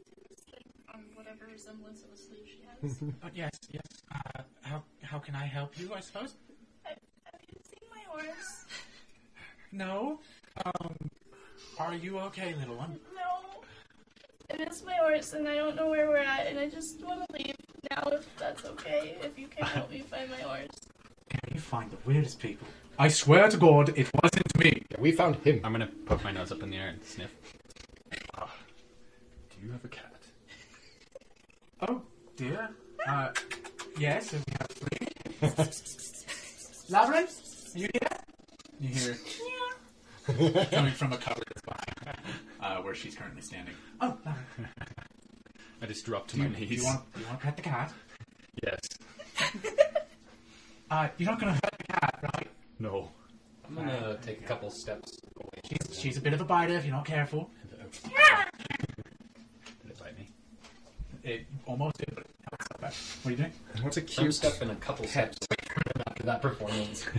take 0.09 0.29
this 0.29 0.41
thing 0.41 0.65
on 0.93 1.05
whatever 1.15 1.47
resemblance 1.53 2.03
of 2.03 2.11
a 2.13 2.17
sleeve 2.17 2.47
she 2.47 2.65
has. 2.67 3.13
Oh, 3.23 3.29
yes, 3.35 3.53
yes. 3.71 3.87
Uh, 4.11 4.43
how 4.63 4.83
how 5.03 5.19
can 5.19 5.35
I 5.35 5.45
help 5.47 5.79
you? 5.79 5.93
I 5.95 6.01
suppose. 6.01 6.35
have, 6.85 6.97
have 7.25 7.41
you 7.49 7.61
seen 7.63 7.89
my 7.91 8.03
horse? 8.09 8.65
No. 9.73 10.19
Um, 10.65 10.97
are 11.79 11.95
you 11.95 12.19
okay, 12.21 12.55
little 12.55 12.77
one? 12.77 12.99
No. 13.15 13.50
I 14.53 14.57
miss 14.65 14.85
my 14.85 14.95
horse 14.95 15.33
and 15.33 15.49
I 15.49 15.55
don't 15.55 15.77
know 15.77 15.89
where 15.89 16.09
we're 16.09 16.17
at 16.17 16.47
and 16.47 16.59
I 16.59 16.69
just 16.69 17.03
want 17.05 17.21
to 17.21 17.37
leave 17.37 17.57
now 17.91 18.03
if 18.07 18.27
that's 18.37 18.65
okay. 18.65 19.17
If 19.23 19.39
you 19.39 19.49
can 19.49 19.67
help 19.67 19.91
me 19.91 20.01
find 20.01 20.31
my 20.31 20.41
horse. 20.41 20.69
Can 21.29 21.41
you 21.55 21.61
find 21.61 21.91
the 21.91 21.97
weirdest 22.05 22.41
people. 22.41 22.67
I 22.99 23.09
swear 23.09 23.49
to 23.49 23.57
God, 23.57 23.91
it 23.97 24.11
wasn't 24.23 24.59
me. 24.59 24.83
Yeah, 24.91 25.01
we 25.01 25.13
found 25.13 25.37
him. 25.37 25.61
I'm 25.65 25.73
gonna 25.73 25.89
poke 26.07 26.25
my 26.25 26.33
nose 26.33 26.53
up 26.53 26.63
in 26.63 26.71
the 26.71 26.77
air 26.77 26.89
and 26.89 27.03
sniff. 27.03 27.31
Ah, 28.35 28.53
do 29.51 29.67
you 29.67 29.73
have 29.73 29.85
a 29.85 29.89
cat? 29.89 30.13
Oh 31.89 32.03
dear. 32.37 32.71
Uh, 33.07 33.29
yes, 33.99 34.33
we 34.33 34.39
have 34.59 34.69
three. 34.69 35.09
Labyrinth, 36.91 37.75
are 37.75 37.79
you 37.79 37.89
here? 37.93 38.09
You 38.81 38.89
hear 38.89 40.65
coming 40.71 40.93
from 40.93 41.13
a 41.13 41.19
cupboard 41.19 41.45
behind 41.65 41.90
uh, 42.63 42.77
where 42.79 42.95
she's 42.95 43.15
currently 43.15 43.43
standing. 43.43 43.75
Oh, 44.01 44.17
Labyrinth. 44.25 44.71
I 45.83 45.87
just 45.87 46.05
dropped 46.05 46.31
to 46.31 46.37
Do 46.37 46.43
you, 46.43 46.49
my 46.49 46.55
do 46.55 46.61
knees. 46.67 46.71
you 46.79 46.85
want 46.85 47.13
do 47.15 47.21
you 47.21 47.27
want 47.27 47.41
to 47.41 47.45
pet 47.47 47.57
the 47.57 47.63
cat? 47.63 47.93
Yes. 48.63 48.81
Uh, 50.91 51.09
you're 51.19 51.31
not 51.31 51.39
gonna 51.41 51.53
hurt 51.53 51.75
the 51.79 51.85
cat, 51.93 52.19
right? 52.35 52.49
No. 52.79 53.11
I'm 53.67 53.75
gonna 53.77 54.19
take 54.23 54.41
a 54.41 54.45
couple 54.45 54.71
steps 54.71 55.17
away. 55.37 55.61
She's 55.65 56.01
she's 56.01 56.17
a 56.17 56.21
bit 56.21 56.33
of 56.33 56.41
a 56.41 56.45
biter 56.45 56.75
if 56.75 56.85
you're 56.85 56.95
not 56.95 57.05
careful. 57.07 57.51
Did 58.03 58.11
it 59.89 59.99
bite 59.99 60.19
me? 60.19 60.29
It 61.23 61.47
almost 61.67 61.99
did, 61.99 62.09
but 62.15 62.25
now 62.27 62.57
it's 62.59 62.71
not 62.71 62.81
bad. 62.81 62.93
What 63.23 63.27
are 63.27 63.31
you 63.31 63.37
doing? 63.37 63.53
What's 63.83 63.97
a 63.97 64.01
Some 64.01 64.07
cute 64.25 64.35
step 64.35 64.61
and 64.63 64.71
a 64.73 64.75
couple 64.77 65.07
steps 65.07 65.37
away 65.49 65.57
from 65.73 65.83
him 65.95 66.03
after 66.09 66.23
that 66.25 66.43
performance. 66.43 67.07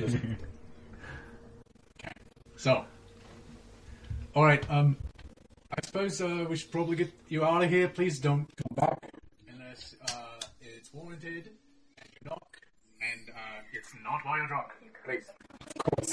Okay. 2.04 2.14
So, 2.58 2.84
all 4.36 4.44
right. 4.44 4.64
Um, 4.72 4.98
I 5.11 5.11
suppose 5.92 6.22
uh, 6.22 6.46
we 6.50 6.56
should 6.56 6.72
probably 6.72 6.96
get 6.96 7.12
you 7.28 7.44
out 7.44 7.62
of 7.64 7.70
here. 7.70 7.90
Please 7.90 8.18
don't 8.18 8.48
come 8.56 8.76
back 8.78 9.12
unless 9.50 9.96
uh, 10.08 10.40
it's 10.62 10.94
warranted. 10.94 11.50
And 11.98 12.10
you 12.14 12.30
knock, 12.30 12.58
and 13.02 13.30
uh, 13.30 13.62
it's 13.74 13.94
not 14.02 14.22
while 14.24 14.38
you're 14.38 14.48
drunk. 14.48 14.70
Please. 15.04 15.26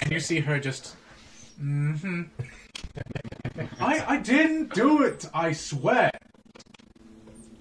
And 0.03 0.11
you 0.11 0.19
see 0.19 0.41
her 0.41 0.59
just. 0.59 0.97
Mm-hmm. 1.63 2.23
I 3.81 4.05
I 4.15 4.17
didn't 4.17 4.75
do 4.75 5.05
it. 5.05 5.27
I 5.33 5.53
swear. 5.53 6.11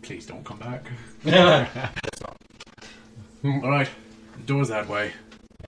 Please 0.02 0.26
don't 0.26 0.44
come 0.44 0.58
back. 0.58 0.88
all 3.44 3.70
right. 3.70 3.90
The 4.38 4.44
door's 4.46 4.70
that 4.70 4.88
way. 4.88 5.14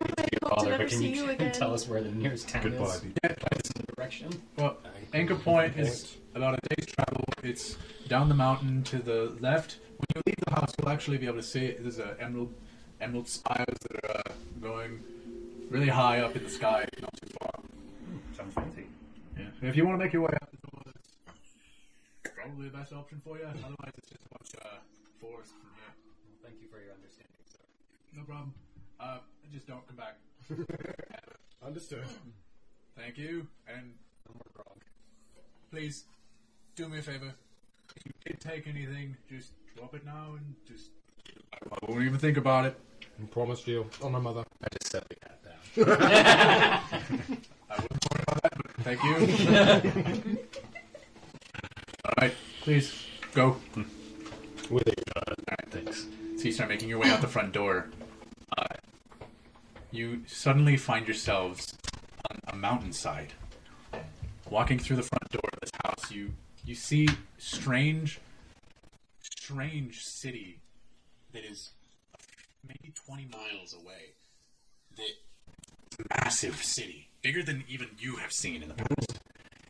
Hope 0.01 0.15
to 0.15 0.39
Father, 0.47 0.69
never 0.71 0.83
but 0.83 0.89
can 0.89 0.97
see 0.97 1.09
you, 1.09 1.25
you 1.25 1.29
again. 1.29 1.51
tell 1.51 1.73
us 1.73 1.87
where 1.87 2.01
the 2.01 2.11
nearest 2.11 2.49
town 2.49 2.63
Goodbye. 2.63 2.85
is? 2.85 3.01
Pete. 3.01 3.13
This 3.21 3.71
direction. 3.95 4.41
Well, 4.57 4.77
Anchor 5.13 5.35
Point 5.35 5.77
is 5.77 6.18
about 6.39 6.57
a 6.63 6.75
day's 6.75 6.85
travel. 6.85 7.25
It's 7.43 7.77
down 8.07 8.29
the 8.29 8.35
mountain 8.35 8.81
to 8.83 8.99
the 8.99 9.35
left. 9.41 9.79
When 9.97 10.05
you 10.15 10.21
leave 10.25 10.37
the 10.47 10.55
house, 10.55 10.71
you'll 10.79 10.87
actually 10.89 11.17
be 11.17 11.25
able 11.27 11.35
to 11.37 11.43
see 11.43 11.65
it. 11.65 11.81
There's 11.83 11.99
a 11.99 12.15
emerald, 12.19 12.53
emerald 13.01 13.27
spires 13.27 13.77
that 13.89 14.05
are 14.05 14.17
uh, 14.19 14.31
going 14.61 15.03
really 15.69 15.89
high 15.89 16.21
up 16.21 16.37
in 16.37 16.43
the 16.45 16.49
sky, 16.49 16.87
not 17.01 17.13
too 17.21 17.27
far. 17.41 17.59
Sounds 18.37 18.53
fancy. 18.53 18.85
Yeah. 19.37 19.47
If 19.69 19.75
you 19.75 19.85
want 19.85 19.99
to 19.99 20.03
make 20.05 20.13
your 20.13 20.21
way 20.21 20.33
out 20.41 20.49
the 20.49 20.57
door, 20.71 20.81
that's 20.85 22.35
probably 22.35 22.69
the 22.69 22.77
best 22.77 22.93
option 22.93 23.21
for 23.21 23.37
you. 23.37 23.43
Otherwise, 23.43 23.91
it's 23.97 24.09
just 24.09 24.23
a 24.23 24.29
bunch 24.37 24.53
of 24.63 24.79
forest 25.19 25.51
from 25.51 25.67
here. 25.75 25.91
Well, 26.23 26.39
thank 26.41 26.55
you 26.61 26.69
for 26.71 26.79
your 26.79 26.93
understanding, 26.95 27.43
sir. 27.51 27.59
No 28.15 28.23
problem. 28.23 28.53
Uh, 28.97 29.17
just 29.51 29.67
don't 29.67 29.85
come 29.87 29.97
back. 29.97 30.15
Understood. 31.65 32.05
Thank 32.95 33.17
you, 33.17 33.45
and 33.67 33.91
No 34.27 34.35
more 34.35 34.47
grog. 34.55 34.79
please 35.69 36.05
do 36.79 36.87
me 36.87 36.99
a 36.99 37.01
favor. 37.01 37.33
If 37.93 38.05
you 38.05 38.11
did 38.25 38.39
take 38.39 38.65
anything, 38.65 39.17
just 39.29 39.51
drop 39.75 39.93
it 39.93 40.05
now 40.05 40.37
and 40.37 40.55
just. 40.65 40.91
I 41.53 41.77
won't 41.85 42.05
even 42.05 42.17
think 42.17 42.37
about 42.37 42.67
it. 42.67 42.79
I 43.21 43.25
promised 43.25 43.67
you 43.67 43.85
on 44.01 44.13
my 44.13 44.19
mother. 44.19 44.45
I 44.63 44.67
just 44.71 44.89
set 44.89 45.03
the 45.09 45.15
cat 45.15 45.43
down. 45.43 45.59
I 47.69 47.81
wouldn't 47.81 48.05
worry 48.09 48.23
about 48.25 48.43
that, 48.43 48.53
but 48.55 48.71
thank 48.85 49.03
you. 49.03 50.37
All 52.05 52.13
right, 52.21 52.33
please 52.61 52.93
go. 53.33 53.57
With 54.69 54.87
it. 54.87 55.03
Thanks. 55.71 56.05
So 56.37 56.43
you 56.45 56.53
start 56.53 56.69
making 56.69 56.87
your 56.87 56.99
way 56.99 57.09
out 57.09 57.19
the 57.19 57.27
front 57.27 57.51
door. 57.51 57.87
Uh, 58.57 58.63
you 59.91 60.23
suddenly 60.27 60.77
find 60.77 61.07
yourselves 61.07 61.75
on 62.31 62.39
a 62.47 62.55
mountainside. 62.55 63.33
Walking 64.49 64.79
through 64.79 64.95
the 64.95 65.03
front 65.03 65.29
door 65.29 65.49
of 65.51 65.59
this 65.59 65.71
house, 65.83 66.09
you 66.09 66.31
you 66.65 66.75
see 66.75 67.07
strange, 67.37 68.19
strange 69.21 70.05
city 70.05 70.59
that 71.33 71.43
is 71.43 71.71
maybe 72.67 72.93
twenty 72.93 73.27
miles 73.31 73.73
away. 73.73 74.13
That 74.97 76.23
massive 76.23 76.63
city, 76.63 77.09
bigger 77.21 77.43
than 77.43 77.63
even 77.67 77.89
you 77.97 78.17
have 78.17 78.31
seen 78.31 78.61
in 78.61 78.69
the 78.69 78.75
past. 78.75 79.19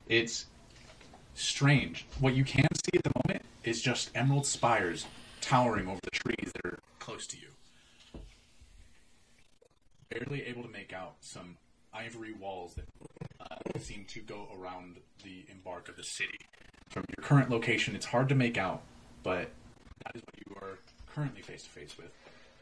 It's 0.08 0.46
strange. 1.36 2.06
What 2.20 2.34
you 2.34 2.44
can 2.44 2.68
see 2.76 2.98
at 2.98 3.04
the 3.04 3.12
moment 3.26 3.46
is 3.64 3.82
just 3.82 4.12
emerald 4.16 4.46
spires 4.46 5.06
towering 5.42 5.88
over 5.88 6.00
the 6.04 6.12
trees 6.12 6.52
that 6.54 6.66
are 6.66 6.80
close 7.00 7.28
to 7.28 7.38
you. 7.38 8.20
Barely 10.10 10.44
able 10.46 10.64
to 10.64 10.70
make 10.70 10.92
out 10.92 11.16
some 11.22 11.58
ivory 11.94 12.34
walls 12.34 12.76
that 12.76 12.86
uh, 13.40 13.80
seem 13.80 14.06
to 14.10 14.20
go 14.22 14.48
around 14.60 14.98
the 15.24 15.46
embark 15.50 15.88
of 15.90 15.96
the 15.96 16.04
city. 16.04 16.40
From 16.90 17.06
your 17.16 17.24
current 17.24 17.50
location, 17.50 17.96
it's 17.96 18.06
hard 18.06 18.30
to 18.30 18.36
make 18.36 18.58
out, 18.58 18.82
but 19.24 19.50
that 20.04 20.16
is 20.16 20.22
what 20.22 20.36
you 20.48 20.56
are 20.62 20.80
currently 21.14 21.42
face 21.42 21.64
to 21.64 21.70
face 21.70 21.96
with. 21.98 22.12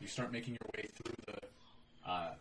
You 0.01 0.07
start 0.07 0.31
making 0.31 0.57
your 0.61 0.69
way 0.75 0.87
through 0.93 1.15
the 1.25 1.39
uh, 2.09 2.33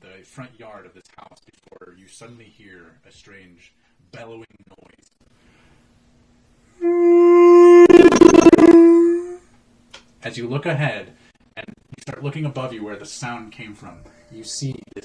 the 0.00 0.24
front 0.24 0.50
yard 0.58 0.86
of 0.86 0.94
this 0.94 1.04
house 1.16 1.38
before 1.40 1.94
you 1.96 2.06
suddenly 2.08 2.44
hear 2.44 2.98
a 3.06 3.12
strange 3.12 3.72
bellowing 4.12 4.46
noise. 4.68 5.10
As 10.22 10.36
you 10.38 10.48
look 10.48 10.66
ahead 10.66 11.14
and 11.56 11.66
you 11.66 12.02
start 12.02 12.22
looking 12.22 12.44
above 12.44 12.72
you 12.72 12.84
where 12.84 12.96
the 12.96 13.06
sound 13.06 13.52
came 13.52 13.74
from, 13.74 13.98
you 14.30 14.44
see 14.44 14.74
this 14.94 15.04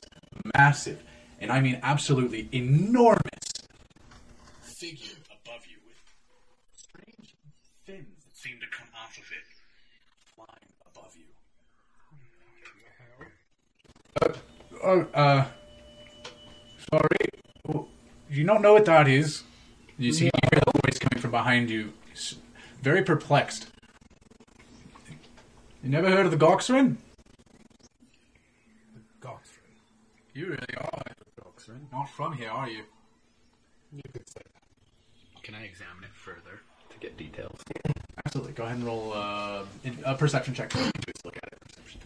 massive, 0.56 1.02
and 1.40 1.52
I 1.52 1.62
mean 1.62 1.80
absolutely 1.82 2.50
enormous, 2.52 3.22
figure 4.62 5.18
above 5.32 5.66
you 5.66 5.78
with 5.88 5.98
strange 6.76 7.36
fins 7.86 8.24
that 8.26 8.33
seem 8.44 8.60
to 8.60 8.68
come 8.78 8.88
off 9.02 9.18
of 9.18 9.24
it, 9.32 9.46
flying 10.36 10.70
above 10.86 11.16
you. 11.16 11.24
Oh, 14.84 15.02
uh, 15.14 15.46
sorry. 16.92 17.30
Oh, 17.70 17.88
You 18.30 18.44
don't 18.46 18.62
know 18.62 18.74
what 18.74 18.86
that 18.86 19.08
is. 19.08 19.44
You 19.98 20.12
see, 20.12 20.26
you 20.26 20.32
hear 20.52 20.60
the 20.66 20.72
voice 20.84 21.00
coming 21.00 21.22
from 21.22 21.32
behind 21.32 21.70
you, 21.70 21.94
s- 22.12 22.36
very 22.82 23.02
perplexed. 23.04 23.68
You 25.82 25.90
never 25.90 26.10
heard 26.10 26.26
of 26.26 26.32
the 26.32 26.38
Goxrin? 26.38 26.98
Goxford. 29.22 29.72
You 30.34 30.48
really 30.48 30.76
are. 30.78 31.02
Not 31.94 32.10
from 32.10 32.34
here, 32.34 32.50
are 32.50 32.68
you? 32.70 32.84
You 33.94 34.02
could 34.12 34.28
say 34.28 34.42
Can 35.44 35.56
I 35.56 35.64
examine 35.64 36.04
it 36.04 36.14
further 36.14 36.60
to 36.90 36.98
get 37.00 37.16
details? 37.16 37.62
Absolutely. 38.26 38.54
Go 38.54 38.64
ahead 38.64 38.78
and 38.78 38.86
roll 38.86 39.14
uh, 39.14 39.64
in- 39.84 39.98
a 40.06 40.16
perception 40.16 40.54
check. 40.54 40.72
So 40.72 40.80
you 40.80 40.92
can 40.92 41.04
just 41.06 41.26
look 41.26 41.38
at 41.38 41.44
it. 41.52 41.60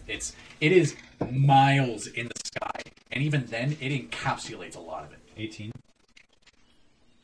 It's 0.07 0.33
it 0.61 0.71
is 0.71 0.95
miles 1.31 2.07
in 2.07 2.27
the 2.27 2.39
sky, 2.45 2.81
and 3.11 3.23
even 3.23 3.45
then, 3.47 3.77
it 3.79 3.91
encapsulates 3.91 4.75
a 4.75 4.79
lot 4.79 5.03
of 5.03 5.11
it. 5.11 5.19
18. 5.37 5.71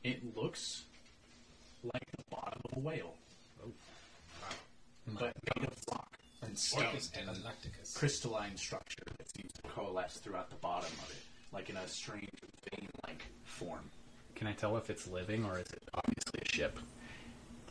It 0.03 0.35
looks 0.35 0.83
like 1.83 2.03
the 2.17 2.23
bottom 2.29 2.61
of 2.71 2.77
a 2.77 2.79
whale, 2.79 3.13
but 5.07 5.33
made 5.57 5.67
of 5.67 5.73
rock 5.91 6.17
and 6.41 6.57
stone 6.57 6.85
and 7.17 7.29
crystalline 7.95 8.57
structure 8.57 9.03
that 9.17 9.29
seems 9.35 9.51
to 9.53 9.61
coalesce 9.69 10.17
throughout 10.17 10.49
the 10.49 10.55
bottom 10.57 10.91
of 11.03 11.09
it, 11.09 11.23
like 11.53 11.69
in 11.69 11.77
a 11.77 11.87
strange 11.87 12.29
vein-like 12.71 13.23
form. 13.45 13.89
Can 14.35 14.47
I 14.47 14.53
tell 14.53 14.75
if 14.77 14.89
it's 14.89 15.07
living 15.07 15.45
or 15.45 15.57
is 15.59 15.67
it 15.71 15.83
obviously 15.93 16.41
a 16.41 16.53
ship 16.55 16.77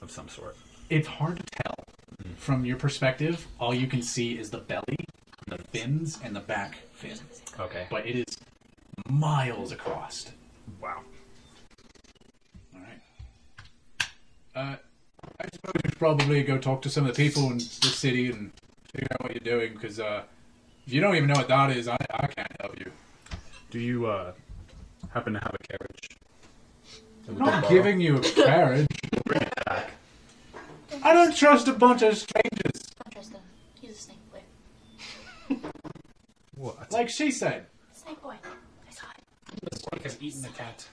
of 0.01 0.11
some 0.11 0.29
sort? 0.29 0.57
It's 0.91 1.09
hard 1.09 1.39
to 1.39 1.45
tell. 1.63 1.75
From 2.37 2.65
your 2.65 2.77
perspective, 2.77 3.47
all 3.59 3.75
you 3.75 3.87
can 3.87 4.03
see 4.03 4.39
is 4.39 4.51
the 4.51 4.59
belly, 4.59 5.05
the 5.47 5.59
fins, 5.59 6.19
and 6.23 6.35
the 6.35 6.41
back 6.41 6.77
fin. 6.93 7.19
Okay. 7.59 7.87
But 7.91 8.07
it 8.07 8.17
is 8.29 8.39
miles 9.09 9.73
across. 9.73 10.31
Wow. 10.81 11.01
All 12.75 12.81
right. 12.81 13.01
Uh, 14.55 14.77
I 15.41 15.45
suppose 15.53 15.73
you 15.85 15.91
should 15.91 15.99
probably 15.99 16.43
go 16.43 16.59
talk 16.59 16.83
to 16.83 16.91
some 16.91 17.07
of 17.07 17.15
the 17.15 17.23
people 17.23 17.51
in 17.51 17.59
the 17.59 17.65
city 17.65 18.31
and 18.31 18.53
figure 18.93 19.09
out 19.13 19.23
what 19.23 19.33
you're 19.33 19.59
doing, 19.59 19.73
because 19.75 19.99
uh, 20.01 20.23
if 20.87 20.93
you 20.93 21.01
don't 21.01 21.17
even 21.17 21.29
know 21.29 21.35
what 21.35 21.49
that 21.49 21.71
is, 21.71 21.89
I, 21.89 21.97
I 22.11 22.27
can't 22.27 22.53
help 22.61 22.79
you. 22.79 22.91
Do 23.71 23.79
you 23.79 24.07
uh, 24.07 24.33
happen 25.11 25.33
to 25.33 25.39
have 25.39 25.55
a 25.55 25.67
carriage? 25.67 26.11
I'm 27.29 27.39
not 27.39 27.69
giving 27.69 28.01
you 28.01 28.17
a 28.17 28.21
carriage. 28.21 28.89
Bring 29.25 29.43
it 29.43 29.53
back. 29.65 29.91
I 31.03 31.13
don't 31.15 31.35
trust 31.35 31.69
a 31.69 31.73
bunch 31.73 32.03
of 32.03 32.17
strangers. 32.17 32.83
Don't 33.03 33.13
trust 33.13 33.33
him. 33.33 33.41
He's 33.81 33.91
a 33.91 33.95
snake 33.95 34.19
boy. 34.33 34.43
What? 36.57 36.93
Like 36.93 37.09
she 37.09 37.31
said. 37.31 37.67
Snake 37.93 38.23
boy. 38.23 38.35
I 38.45 38.93
saw 38.93 39.07
it. 39.17 39.71
The 39.71 39.77
snake 39.79 40.03
has 40.05 40.19
eaten 40.21 40.43
the 40.43 40.49
cat. 40.49 40.87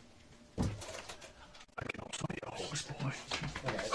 I 0.58 0.64
can 0.64 2.00
also 2.02 2.26
be 2.30 2.38
a 2.44 2.52
horse 2.52 2.82
boy. 2.84 3.12
Okay. 3.68 3.90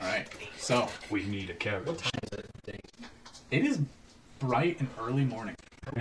All 0.00 0.06
right. 0.08 0.26
So 0.56 0.88
We 1.10 1.24
need 1.26 1.50
a 1.50 1.54
carriage. 1.54 1.86
What 1.88 1.98
time 1.98 2.20
is 2.22 2.38
it? 2.38 2.46
Day? 2.64 2.80
it 3.50 3.64
is 3.64 3.78
bright 4.38 4.78
and 4.80 4.88
early 5.00 5.24
morning. 5.24 5.56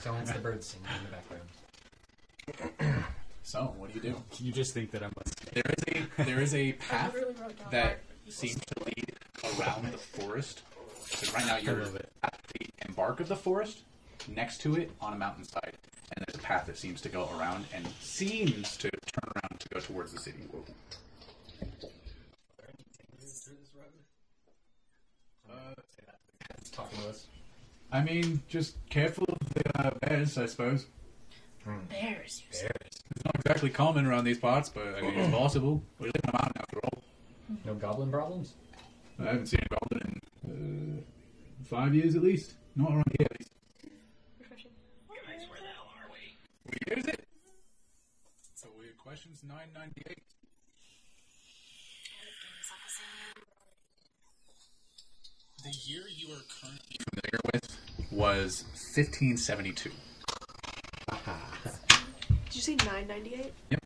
So 0.00 0.14
it's 0.22 0.30
the 0.30 0.38
birds 0.38 0.66
singing 0.68 0.86
in 0.98 1.04
the 1.04 1.10
background. 2.76 3.04
So 3.42 3.74
what 3.78 3.92
do 3.92 3.98
you 4.00 4.12
do? 4.12 4.22
You 4.38 4.52
just 4.52 4.74
think 4.74 4.90
that 4.90 5.02
I 5.02 5.06
must. 5.06 5.15
There 5.56 5.72
is 5.78 5.84
a 5.88 6.24
there 6.24 6.40
is 6.42 6.54
a 6.54 6.68
I 6.68 6.72
path 6.72 7.14
literally 7.14 7.34
wrote 7.40 7.58
down 7.58 7.68
that 7.70 8.00
seems 8.28 8.56
to 8.56 8.84
lead 8.84 9.14
around 9.58 9.90
the 9.90 9.96
forest. 9.96 10.60
So 11.06 11.32
right 11.32 11.46
now 11.46 11.56
you're 11.56 11.82
love 11.82 11.96
it. 11.96 12.12
at 12.22 12.38
the 12.58 12.66
embark 12.86 13.20
of 13.20 13.28
the 13.28 13.36
forest, 13.36 13.78
next 14.28 14.60
to 14.62 14.76
it 14.76 14.90
on 15.00 15.14
a 15.14 15.16
mountainside, 15.16 15.72
and 16.14 16.26
there's 16.26 16.38
a 16.38 16.42
path 16.44 16.66
that 16.66 16.76
seems 16.76 17.00
to 17.00 17.08
go 17.08 17.30
around 17.38 17.64
and 17.72 17.86
seems 18.02 18.76
to 18.76 18.90
turn 18.90 19.32
around 19.34 19.60
to 19.60 19.68
go 19.70 19.80
towards 19.80 20.12
the 20.12 20.18
city. 20.18 20.40
It's 26.58 26.70
to 26.70 26.82
us. 27.08 27.28
I 27.90 28.02
mean, 28.02 28.42
just 28.46 28.76
careful 28.90 29.24
of 29.26 29.54
the 29.54 29.86
uh, 29.86 29.90
bears, 30.02 30.36
I 30.36 30.44
suppose. 30.44 30.84
bears. 31.88 32.42
You 32.50 32.58
said 32.58 32.85
actually 33.46 33.70
common 33.70 34.06
around 34.06 34.24
these 34.24 34.38
parts, 34.38 34.68
but 34.68 34.86
I 34.96 35.00
mean, 35.00 35.14
it's 35.14 35.26
mm-hmm. 35.28 35.36
possible. 35.36 35.82
We 35.98 36.06
live 36.06 36.20
in 36.22 36.30
a 36.30 36.32
mountain 36.32 36.60
after 36.60 36.80
all. 36.84 37.02
No 37.64 37.74
goblin 37.74 38.10
problems? 38.10 38.54
I 39.18 39.24
haven't 39.24 39.46
seen 39.46 39.60
a 39.62 39.74
goblin 39.74 40.20
in 40.44 40.98
uh, 40.98 41.64
five 41.64 41.94
years 41.94 42.16
at 42.16 42.22
least. 42.22 42.54
Not 42.74 42.90
around 42.90 43.04
here 43.18 43.26
at 43.30 43.38
least. 43.40 43.50
Guys, 45.08 45.48
where 45.48 45.60
the 45.60 45.66
hell 45.66 45.88
are 45.96 46.10
we? 46.12 46.36
Where 46.86 46.98
is 46.98 47.06
it? 47.06 47.26
So 48.54 48.68
we 48.78 48.86
have 48.86 48.98
question. 48.98 49.32
998. 49.42 50.18
The 55.64 55.72
year 55.90 56.02
you 56.14 56.32
are 56.32 56.42
currently 56.60 56.96
familiar 57.10 57.40
with 57.52 57.76
was 58.12 58.64
1572 58.94 59.90
say 62.66 62.76
nine 62.84 63.06
ninety 63.06 63.34
eight? 63.34 63.52
Yep. 63.70 63.84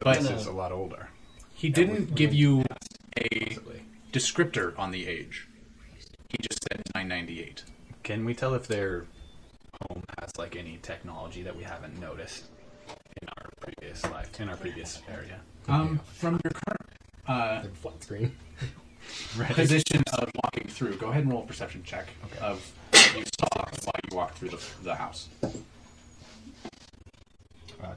But- 0.00 0.18
is 0.18 0.46
a 0.46 0.52
lot 0.52 0.72
older. 0.72 1.08
He 1.54 1.68
didn't 1.68 2.14
give 2.14 2.32
you 2.32 2.64
a 3.20 3.58
descriptor 4.12 4.78
on 4.78 4.92
the 4.92 5.08
age. 5.08 5.48
He 6.28 6.38
just 6.40 6.62
said 6.62 6.82
998. 6.94 7.64
Can 8.04 8.24
we 8.24 8.32
tell 8.32 8.54
if 8.54 8.68
their 8.68 9.06
home 9.80 10.04
has 10.20 10.30
like 10.38 10.54
any 10.54 10.78
technology 10.82 11.42
that 11.42 11.56
we 11.56 11.64
haven't 11.64 11.98
noticed 11.98 12.44
in 13.20 13.28
our 13.28 13.50
previous 13.60 14.04
life, 14.04 14.40
in 14.40 14.48
our 14.48 14.56
previous 14.56 15.02
area? 15.12 15.40
Um, 15.66 15.98
from 16.14 16.38
your 16.44 16.52
current 16.52 16.90
uh, 17.26 17.62
flat 17.74 18.04
screen. 18.04 18.36
position 19.50 20.04
of 20.12 20.30
walking 20.44 20.68
through, 20.68 20.94
go 20.96 21.08
ahead 21.08 21.24
and 21.24 21.32
roll 21.32 21.42
a 21.42 21.46
perception 21.46 21.82
check 21.82 22.06
of 22.40 22.70
what 22.92 23.16
you 23.16 23.24
saw 23.40 23.64
while 23.82 24.00
you 24.08 24.16
walked 24.16 24.38
through 24.38 24.50
the, 24.50 24.60
the 24.84 24.94
house. 24.94 25.28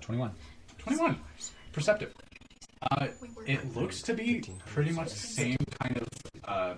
Uh, 0.02 0.06
21. 0.06 0.32
21. 0.80 1.20
Perceptive. 1.72 2.14
Uh, 2.82 3.08
it 3.46 3.76
looks 3.76 4.02
to 4.02 4.14
be 4.14 4.44
pretty 4.66 4.92
much 4.92 5.10
the 5.10 5.20
same 5.20 5.58
kind 5.80 5.98
of 5.98 6.08
uh, 6.46 6.74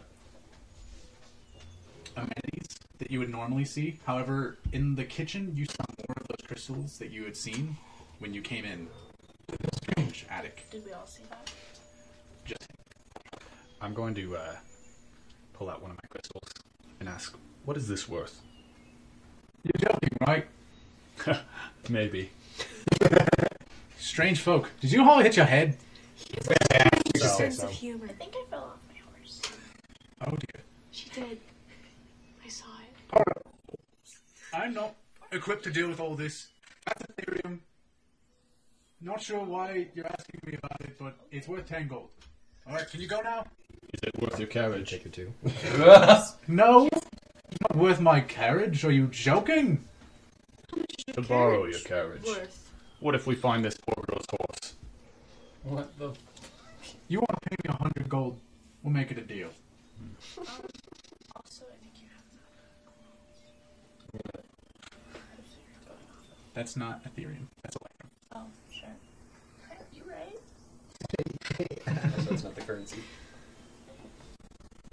amenities 2.18 2.78
that 3.00 3.10
you 3.10 3.20
would 3.20 3.30
normally 3.30 3.64
see. 3.64 4.00
However, 4.06 4.58
in 4.74 4.96
the 4.96 5.06
kitchen, 5.06 5.54
you 5.56 5.66
saw 5.66 5.86
more 6.08 6.16
of 6.20 6.28
those 6.28 6.48
crystals 6.48 6.98
that 6.98 7.12
you 7.12 7.24
had 7.24 7.38
seen 7.38 7.78
when 8.20 8.34
you 8.34 8.42
came 8.42 8.66
in. 8.66 8.88
Strange 9.84 10.26
attic. 10.30 10.66
Did 10.70 10.86
we 10.86 10.92
all 10.92 11.06
see 11.06 11.24
that? 11.30 11.52
Just 12.46 12.68
I'm 13.82 13.94
going 13.94 14.14
to 14.16 14.36
uh, 14.36 14.56
pull 15.54 15.70
out 15.70 15.82
one 15.82 15.92
of 15.92 15.98
my 15.98 16.08
crystals 16.10 16.50
and 17.00 17.08
ask, 17.08 17.38
what 17.66 17.78
is 17.78 17.88
this 17.88 18.08
worth? 18.10 18.42
you're 19.64 19.90
joking, 19.92 20.18
right? 20.28 20.48
Maybe. 21.90 22.32
Strange 23.98 24.40
folk. 24.42 24.72
Did 24.80 24.92
you 24.92 25.10
all 25.10 25.20
hit 25.20 25.36
your 25.36 25.46
head? 25.46 25.78
sense 27.38 27.60
so. 27.60 27.68
of 27.68 27.72
humor. 27.72 28.06
I 28.10 28.14
think 28.14 28.34
I 28.36 28.44
fell 28.50 28.64
off 28.64 28.80
my 28.88 29.00
horse. 29.10 29.42
Oh 30.26 30.32
dear. 30.32 30.64
She 30.92 31.10
did. 31.10 31.40
I 32.44 32.50
saw 32.50 32.66
it. 33.16 33.48
I'm 34.54 34.74
not 34.74 34.96
equipped 35.32 35.64
to 35.64 35.72
deal 35.72 35.88
with 35.88 36.00
all 36.00 36.16
this. 36.16 36.50
That's 36.86 37.04
Ethereum. 37.14 37.60
Not 39.02 39.22
sure 39.22 39.44
why 39.44 39.88
you're 39.94 40.08
asking 40.08 40.42
me 40.46 40.58
about 40.58 40.82
it, 40.82 40.98
but 40.98 41.16
it's 41.32 41.48
worth 41.48 41.68
10 41.68 41.88
gold. 41.88 42.10
Alright, 42.68 42.90
can 42.90 43.02
you 43.02 43.08
go 43.08 43.20
now? 43.22 43.46
Is 43.94 44.00
it 44.04 44.22
worth 44.22 44.40
your 44.40 44.48
carriage? 44.48 44.92
Take 44.92 45.06
it 45.06 45.14
too. 45.14 45.34
No. 46.48 46.88
It's 46.88 47.62
not 47.62 47.76
worth 47.76 48.00
my 48.00 48.22
carriage. 48.22 48.84
Are 48.86 48.92
you 48.92 49.08
joking? 49.08 49.84
To 51.14 51.22
borrow 51.22 51.66
your 51.66 51.80
carriage. 51.80 52.26
Worth. 52.26 52.63
What 53.04 53.16
if 53.16 53.28
we 53.28 53.36
find 53.36 53.66
this 53.66 53.76
poor 53.86 54.02
girl's 54.08 54.26
horse? 54.32 54.76
What 55.64 56.00
the? 56.00 56.14
You 57.10 57.20
want 57.20 57.32
to 57.32 57.50
pay 57.50 57.58
me 57.66 57.76
a 57.76 57.76
hundred 57.76 58.08
gold? 58.08 58.40
We'll 58.82 58.94
make 58.94 59.12
it 59.12 59.18
a 59.18 59.22
deal. 59.22 59.50
Also, 61.36 61.66
I 61.66 61.76
think 61.82 61.96
you 62.00 62.08
have. 64.24 64.44
That's 66.54 66.78
not 66.78 67.04
Ethereum. 67.04 67.48
That's 67.62 67.76
Electrum. 67.76 68.10
Oh, 68.36 68.46
sure. 68.72 68.88
You 69.94 70.04
right? 70.08 70.40
so 72.24 72.34
it's 72.34 72.44
not 72.46 72.56
the 72.56 72.62
currency. 72.62 73.04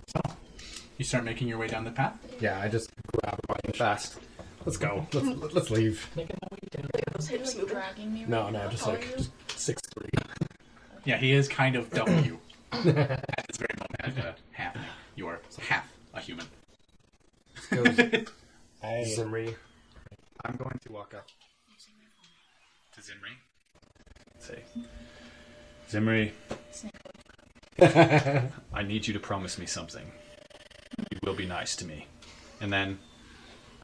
So, 0.08 0.20
you 0.98 1.04
start 1.04 1.22
making 1.22 1.46
your 1.46 1.58
way 1.58 1.68
down 1.68 1.84
the 1.84 1.92
path. 1.92 2.14
Yeah, 2.40 2.58
I 2.60 2.66
just 2.66 2.90
grab 3.12 3.38
my 3.48 3.54
fast. 3.72 4.18
Let's 4.64 4.76
go. 4.76 5.06
Let's 5.12 5.54
let's 5.54 5.70
leave. 5.70 6.08
Making 6.16 6.36
my 6.42 6.48
way 6.52 6.58
down. 6.70 6.90
Those 7.14 7.28
hips 7.28 7.56
like 7.56 7.68
dragging 7.68 8.12
me? 8.12 8.24
No, 8.26 8.44
right 8.44 8.52
no, 8.52 8.58
now? 8.64 8.68
just 8.70 8.84
How 8.84 8.92
like 8.92 9.08
you? 9.10 9.16
just 9.16 9.30
six 9.56 9.82
three. 9.94 10.08
Yeah, 11.04 11.16
he 11.16 11.32
is 11.32 11.48
kind 11.48 11.76
of 11.76 11.90
W 11.90 12.22
you 12.22 12.40
at 12.72 12.84
this 13.48 13.56
very 13.56 13.74
moment 13.78 14.18
uh, 14.26 14.32
happening. 14.52 14.86
You 15.16 15.28
are 15.28 15.40
half 15.60 15.90
a 16.14 16.20
human. 16.20 16.46
I, 18.82 19.04
Zimri. 19.04 19.54
I'm 20.44 20.56
going 20.56 20.78
to 20.86 20.92
walk 20.92 21.14
up 21.14 21.26
to 22.94 23.02
Zimri. 23.02 23.30
Say, 24.38 24.62
Zimri, 25.90 26.32
I 28.72 28.82
need 28.82 29.06
you 29.06 29.12
to 29.12 29.20
promise 29.20 29.58
me 29.58 29.66
something. 29.66 30.10
You 31.10 31.18
will 31.22 31.34
be 31.34 31.46
nice 31.46 31.76
to 31.76 31.86
me. 31.86 32.06
And 32.60 32.72
then 32.72 32.98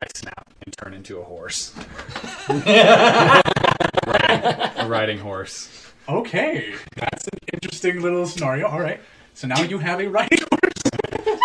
I 0.02 0.06
snap 0.14 0.46
and 0.64 0.76
turn 0.76 0.94
into 0.94 1.18
a 1.18 1.24
horse. 1.24 1.74
riding, 2.48 2.62
a 4.06 4.86
riding 4.88 5.18
horse. 5.18 5.70
Okay, 6.08 6.74
that's 6.94 7.26
an 7.28 7.38
interesting 7.52 8.00
little 8.02 8.26
scenario. 8.26 8.66
All 8.68 8.80
right, 8.80 9.00
so 9.34 9.46
now 9.46 9.62
you 9.62 9.78
have 9.78 10.00
a 10.00 10.08
riding 10.08 10.38
horse. 10.38 11.38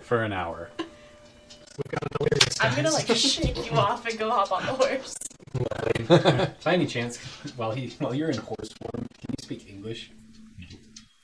For 0.00 0.22
an 0.22 0.32
hour. 0.32 0.70
I'm 2.60 2.74
gonna 2.74 2.90
like 2.90 3.06
shake 3.08 3.70
you 3.70 3.76
off 3.76 4.06
and 4.06 4.18
go 4.18 4.30
hop 4.30 4.50
on 4.52 4.66
the 4.66 4.72
horse. 4.72 5.14
by 6.64 6.74
any 6.74 6.86
chance, 6.86 7.18
while 7.56 7.72
he 7.72 7.88
while 7.98 8.14
you're 8.14 8.30
in 8.30 8.38
horse 8.38 8.72
form, 8.72 9.06
can 9.18 9.30
you 9.30 9.42
speak 9.42 9.68
English? 9.68 10.10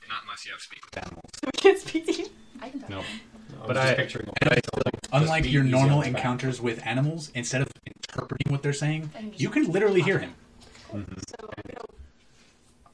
Not 0.09 0.23
unless 0.24 0.45
you 0.47 0.53
have 0.53 0.61
to 0.61 0.65
speak 0.65 0.85
with 0.85 0.99
animals. 0.99 1.31
We 1.45 1.51
can't 1.53 1.78
speak 1.78 2.07
to 2.07 2.12
you. 2.12 2.27
I 2.61 2.70
can 2.70 2.81
talk. 2.81 2.91
No. 2.91 3.03
I 3.65 3.66
But 3.66 3.77
was 3.77 3.85
just 3.85 3.93
I- 3.93 3.95
picturing. 3.97 4.28
Unlike 5.12 5.43
be 5.45 5.49
your 5.51 5.62
easy 5.62 5.70
normal 5.73 5.99
on 5.99 6.05
the 6.05 6.11
back. 6.11 6.16
encounters 6.20 6.61
with 6.61 6.85
animals, 6.86 7.31
instead 7.35 7.62
of 7.62 7.69
interpreting 7.86 8.53
what 8.53 8.62
they're 8.62 8.73
saying, 8.73 9.11
I 9.15 9.19
can 9.20 9.31
just- 9.31 9.41
you 9.41 9.49
can 9.51 9.70
literally 9.73 10.03
hear 10.03 10.19
him. 10.19 10.35
So, 10.93 10.99
you 10.99 11.74
know, 11.74 11.85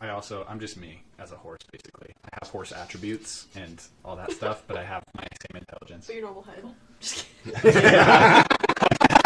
I 0.01 0.09
also, 0.11 0.47
I'm 0.49 0.61
just 0.61 0.77
me 0.77 1.03
as 1.19 1.33
a 1.33 1.37
horse, 1.37 1.61
basically. 1.73 2.15
I 2.25 2.29
have 2.41 2.49
horse 2.51 2.73
attributes 2.73 3.47
and 3.55 3.83
all 4.05 4.17
that 4.17 4.33
stuff, 4.33 4.63
but 4.67 4.77
I 4.77 4.85
have 4.85 5.03
my 5.17 5.25
same 5.51 5.61
intelligence. 5.61 6.07
but 6.07 6.15
your 6.15 6.25
normal 6.25 6.43
head. 6.43 6.65
Just 7.01 7.27
kidding. 7.63 7.83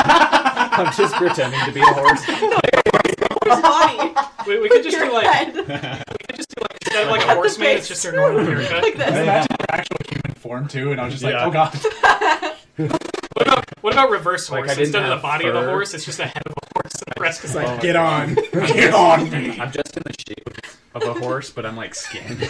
I'm 0.06 0.92
just 0.96 1.14
pretending 1.14 1.60
to 1.66 1.72
be 1.72 1.80
a 1.80 1.84
horse. 1.84 2.22
Horse 3.46 3.62
body. 3.62 4.14
We, 4.46 4.58
we 4.60 4.68
could 4.68 4.82
just 4.84 4.98
do 4.98 5.10
like 5.10 5.26
head. 5.26 5.54
we 5.54 5.62
could 5.64 6.36
just 6.36 6.50
do 6.50 6.60
like 6.60 6.76
instead 6.82 7.04
of 7.04 7.10
like 7.10 7.24
a 7.26 7.34
horseman, 7.34 7.68
it's 7.68 7.88
just 7.88 8.04
your 8.04 8.12
normal 8.14 8.44
haircut. 8.44 8.82
like 8.82 8.94
this. 8.96 9.08
imagine 9.08 9.56
your 9.58 9.66
actual 9.70 9.96
human 10.06 10.34
form 10.34 10.68
too, 10.68 10.92
and 10.92 11.00
I 11.00 11.04
was 11.06 11.14
just 11.14 11.24
like, 11.24 11.32
Yeah. 11.32 11.46
oh 11.46 11.50
god. 11.50 11.72
What 13.36 13.48
about 13.48 13.64
what 13.80 13.92
about 13.94 14.10
reverse 14.10 14.50
Like, 14.50 14.60
horse? 14.60 14.70
I 14.70 14.74
didn't 14.74 14.86
Instead 14.88 15.02
of 15.04 15.08
the 15.08 15.14
have 15.14 15.22
body 15.22 15.46
of 15.48 15.54
the 15.54 15.60
fur. 15.62 15.70
horse, 15.70 15.94
it's 15.94 16.04
just 16.04 16.20
a 16.20 16.26
head 16.26 16.42
of 16.46 16.52
a 16.52 16.60
horse, 16.76 16.92
and 17.02 17.14
the 17.16 17.20
rest 17.22 17.42
is 17.44 17.54
like 17.54 17.80
Get 17.80 17.96
on, 17.96 18.34
get 18.52 18.92
on 18.94 19.30
me. 19.30 19.58
I'm 19.58 19.72
just 19.72 19.96
in 19.96 20.02
the 20.04 20.12
shape 20.28 20.46
of 20.94 21.02
a 21.04 21.14
horse, 21.14 21.50
but 21.50 21.64
I'm 21.66 21.76
like 21.76 21.94
skinned. 21.94 22.42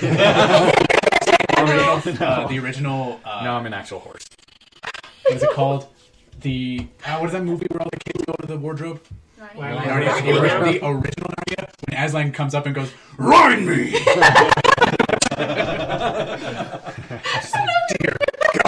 Uh, 1.57 2.47
the 2.49 2.59
original. 2.63 3.21
Uh, 3.25 3.43
no, 3.45 3.53
I'm 3.53 3.67
an 3.67 3.73
actual 3.75 4.01
horse. 4.01 4.27
What 5.23 5.35
is 5.37 5.43
it 5.43 5.51
called? 5.53 5.87
The 6.41 6.87
uh, 7.07 7.19
what 7.19 7.27
is 7.27 7.33
that 7.33 7.45
movie 7.45 7.67
where 7.71 7.83
all 7.83 7.89
the 7.91 7.99
kids 8.13 8.25
go 8.27 8.35
to 8.35 8.47
the 8.47 8.59
wardrobe? 8.59 9.01
Right? 9.39 9.57
Wow. 9.57 9.79
Narnia. 9.79 10.23
The, 10.23 10.39
ori- 10.39 10.79
the 10.79 10.87
original 10.87 11.31
Narnia. 11.31 11.69
When 11.89 11.99
Aslan 11.99 12.33
comes 12.33 12.55
up 12.55 12.67
and 12.67 12.75
goes, 12.75 12.93
"Ride 13.19 13.63
me!" 13.63 13.91
Dear 18.01 18.17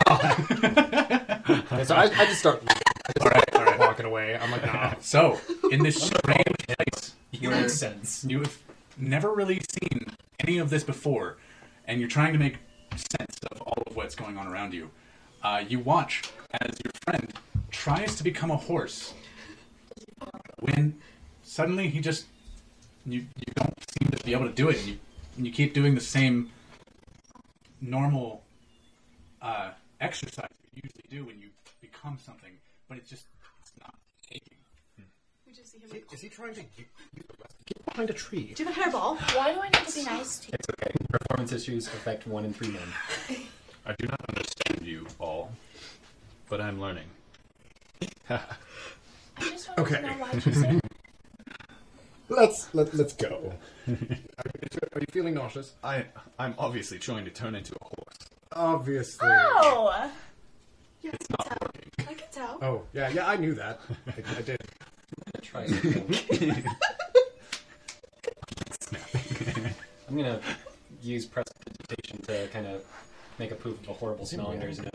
God. 0.06 1.86
so 1.86 1.94
I, 1.94 2.05
I 2.05 2.24
just 2.26 2.40
start 2.40 2.62
All 3.20 3.28
right, 3.28 3.55
all 3.55 3.64
right. 3.64 3.78
walking 3.78 4.06
away. 4.06 4.36
I'm 4.36 4.51
like, 4.51 4.64
nah. 4.66 4.94
So, 5.01 5.40
in 5.70 5.82
this 5.82 5.97
strange 5.97 6.44
place, 6.66 7.14
You 7.30 7.51
make 7.51 7.70
sense. 7.70 8.24
you 8.28 8.40
have 8.40 8.59
never 8.98 9.32
really 9.32 9.60
seen 9.80 10.06
any 10.40 10.59
of 10.59 10.70
this 10.70 10.82
before, 10.84 11.36
and 11.86 12.01
you're 12.01 12.09
trying 12.09 12.32
to 12.32 12.38
make 12.38 12.56
sense 12.93 13.38
of 13.52 13.60
all 13.62 13.82
of 13.86 13.97
what's 13.97 14.14
going 14.14 14.36
on 14.36 14.47
around 14.48 14.74
you. 14.74 14.90
Uh, 15.43 15.62
you 15.68 15.78
watch 15.78 16.22
as 16.60 16.76
your 16.84 16.93
friend 17.05 17.32
tries 17.70 18.16
to 18.16 18.24
become 18.24 18.51
a 18.51 18.56
horse. 18.56 19.14
When 20.61 20.99
suddenly 21.43 21.89
he 21.89 22.01
just 22.01 22.27
you 23.05 23.20
you 23.20 23.53
don't 23.55 23.74
seem 23.99 24.11
to 24.11 24.24
be 24.24 24.33
able 24.33 24.47
to 24.47 24.53
do 24.53 24.69
it. 24.69 24.78
And 24.78 24.87
you 24.89 24.99
and 25.37 25.47
you 25.47 25.53
keep 25.53 25.74
doing 25.74 25.95
the 25.95 26.01
same 26.01 26.51
normal 27.81 28.43
uh, 29.43 29.70
exercise 30.01 30.49
you 30.74 30.83
usually 30.85 31.05
do 31.11 31.27
when 31.27 31.41
you 31.41 31.49
become 31.81 32.19
something, 32.24 32.53
but 32.89 32.99
it's 32.99 33.09
just 33.11 33.27
it's 33.61 33.73
not 33.81 33.95
taking. 34.31 34.57
We 35.47 35.53
just 35.53 35.73
see 35.73 35.78
him 35.78 35.91
like, 35.91 36.12
Is 36.12 36.20
he 36.20 36.28
trying 36.28 36.55
to 36.55 36.61
get 36.61 37.85
behind 37.85 38.11
a 38.11 38.15
tree? 38.15 38.53
do 38.55 38.62
you 38.65 38.69
have 38.70 38.77
a 38.77 38.91
hairball? 38.91 39.16
Why 39.37 39.53
do 39.55 39.61
I 39.61 39.69
need 39.69 39.87
to 39.87 39.95
be 39.95 40.05
nice 40.05 40.39
to 40.41 40.49
you? 40.49 40.55
It's 40.55 40.69
okay. 40.70 40.93
Performance 41.11 41.53
issues 41.53 41.87
affect 41.89 42.27
one 42.27 42.45
in 42.45 42.53
three 42.53 42.69
men. 42.69 42.89
I 43.85 43.95
do 43.99 44.07
not 44.09 44.20
understand 44.31 44.87
you 44.87 45.07
all, 45.20 45.53
but 46.49 46.61
I'm 46.61 46.81
learning. 46.81 47.07
I 49.39 49.51
just 49.51 49.69
want 49.69 49.81
Okay. 49.81 49.97
to 49.97 50.03
know 50.03 50.13
why'd 50.15 50.47
you 50.47 50.81
Let's 52.29 52.75
let, 52.75 52.93
let's 52.95 53.13
go. 53.13 53.53
are, 53.87 53.93
you, 53.93 53.99
are 54.95 55.01
you 55.01 55.07
feeling 55.13 55.35
nauseous? 55.35 55.75
I 55.85 56.07
I'm 56.41 56.55
obviously 56.59 56.99
trying 56.99 57.25
to 57.25 57.31
turn 57.31 57.55
into 57.55 57.73
a 57.81 57.85
horse. 57.85 58.17
Obviously. 58.53 59.29
Oh! 59.31 60.11
Yeah, 61.03 61.11
It's 61.15 61.27
I 61.31 61.35
not 61.39 61.49
can 61.49 61.59
tell. 61.59 61.69
working. 61.69 62.07
I 62.09 62.15
can 62.15 62.29
tell. 62.33 62.59
Oh 62.63 62.83
yeah, 62.93 63.09
yeah. 63.11 63.29
I 63.29 63.37
knew 63.37 63.55
that. 63.55 63.81
I, 64.09 64.39
I 64.39 64.43
did. 64.43 64.61
Try 65.43 65.67
something. 65.69 66.65
I'm 70.09 70.17
gonna 70.17 70.41
use 71.03 71.27
prestidigitation 71.27 72.23
to 72.23 72.49
kind 72.49 72.67
of 72.67 72.83
make 73.39 73.51
a 73.53 73.55
proof 73.55 73.81
of 73.83 73.89
a 73.89 73.93
horrible 73.93 74.27
smell 74.27 74.51
under 74.51 74.67
his 74.67 74.79
nose. 74.79 74.91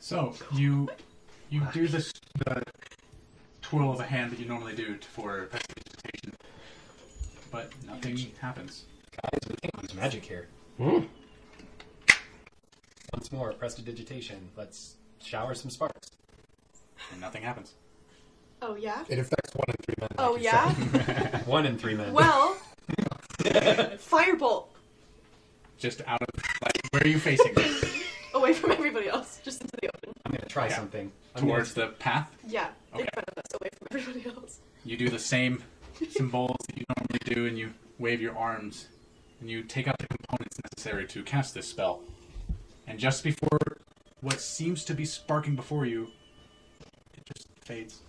So 0.00 0.34
you 0.52 0.88
you 1.50 1.62
do 1.72 1.86
this 1.86 2.12
the 2.46 2.62
twirl 3.70 3.92
of 3.92 4.00
a 4.00 4.04
hand 4.04 4.32
that 4.32 4.40
you 4.40 4.46
normally 4.46 4.74
do 4.74 4.96
t- 4.96 5.06
for 5.12 5.46
prestidigitation, 5.46 6.32
but 7.52 7.70
nothing 7.86 8.32
happens. 8.40 8.84
Guys, 9.12 9.40
we 9.48 9.54
can't 9.62 9.82
use 9.82 9.94
magic 9.94 10.24
here. 10.24 10.48
Hmm. 10.76 11.04
Once 13.14 13.30
more, 13.30 13.52
prestidigitation. 13.52 14.48
Let's 14.56 14.96
shower 15.22 15.54
some 15.54 15.70
sparks. 15.70 16.10
And 17.12 17.20
nothing 17.20 17.42
happens. 17.42 17.74
Oh 18.60 18.74
yeah. 18.74 19.04
It 19.08 19.20
affects 19.20 19.54
one 19.54 19.66
in 19.68 19.76
three 19.84 19.94
men. 20.00 20.08
Oh 20.18 20.36
you 20.36 20.44
yeah. 20.44 21.42
One 21.46 21.64
in 21.64 21.78
three 21.78 21.94
men. 21.94 22.12
Well, 22.12 22.56
firebolt 23.40 24.66
Just 25.78 26.02
out 26.06 26.20
of 26.22 26.28
like 26.62 26.80
where 26.90 27.02
are 27.04 27.08
you 27.08 27.18
facing? 27.20 27.54
away 28.40 28.52
from 28.54 28.72
everybody 28.72 29.08
else, 29.08 29.40
just 29.44 29.60
into 29.60 29.76
the 29.80 29.88
open. 29.88 30.12
I'm 30.26 30.32
gonna 30.32 30.46
try 30.46 30.66
Yeah. 30.68 30.76
something. 30.76 31.12
I'm 31.34 31.42
gonna- 31.42 31.52
Towards 31.54 31.74
the 31.74 31.88
path. 31.88 32.28
Yeah, 32.46 32.70
Okay. 32.92 33.02
in 33.02 33.08
front 33.12 33.28
of 33.28 33.38
us, 33.38 33.44
away 33.60 33.68
from 33.78 33.88
everybody 33.98 34.26
else. 34.36 34.60
You 34.84 34.96
do 34.96 35.08
the 35.08 35.18
same 35.18 35.62
symbols 36.10 36.56
that 36.68 36.78
you 36.78 36.84
normally 36.96 37.18
do, 37.24 37.46
and 37.46 37.58
you 37.58 37.74
wave 37.98 38.20
your 38.20 38.36
arms, 38.36 38.88
and 39.40 39.50
you 39.50 39.62
take 39.62 39.86
out 39.86 39.96
the 39.98 40.06
components 40.08 40.56
necessary 40.72 41.06
to 41.08 41.22
cast 41.22 41.54
this 41.54 41.68
spell. 41.68 42.02
And 42.86 42.98
just 42.98 43.22
before 43.22 43.58
what 44.20 44.40
seems 44.40 44.84
to 44.86 44.94
be 44.94 45.04
sparking 45.04 45.54
before 45.54 45.86
you, 45.86 46.10
it 47.14 47.24
just 47.34 47.46
fades. 47.64 48.00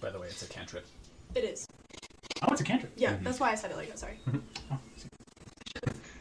By 0.00 0.10
the 0.10 0.18
way, 0.18 0.26
it's 0.28 0.42
a 0.42 0.48
cantrip. 0.48 0.86
It 1.34 1.44
is. 1.44 1.66
Oh, 2.42 2.48
it's 2.52 2.60
a 2.60 2.64
cantrip. 2.64 2.92
Yeah, 2.96 3.12
mm-hmm. 3.14 3.24
that's 3.24 3.40
why 3.40 3.52
I 3.52 3.54
said 3.54 3.70
it 3.70 3.76
like 3.76 3.88
that. 3.88 3.98
Sorry. 3.98 4.18
Oh, 4.70 4.78
I 4.96 4.98
see. 4.98 5.08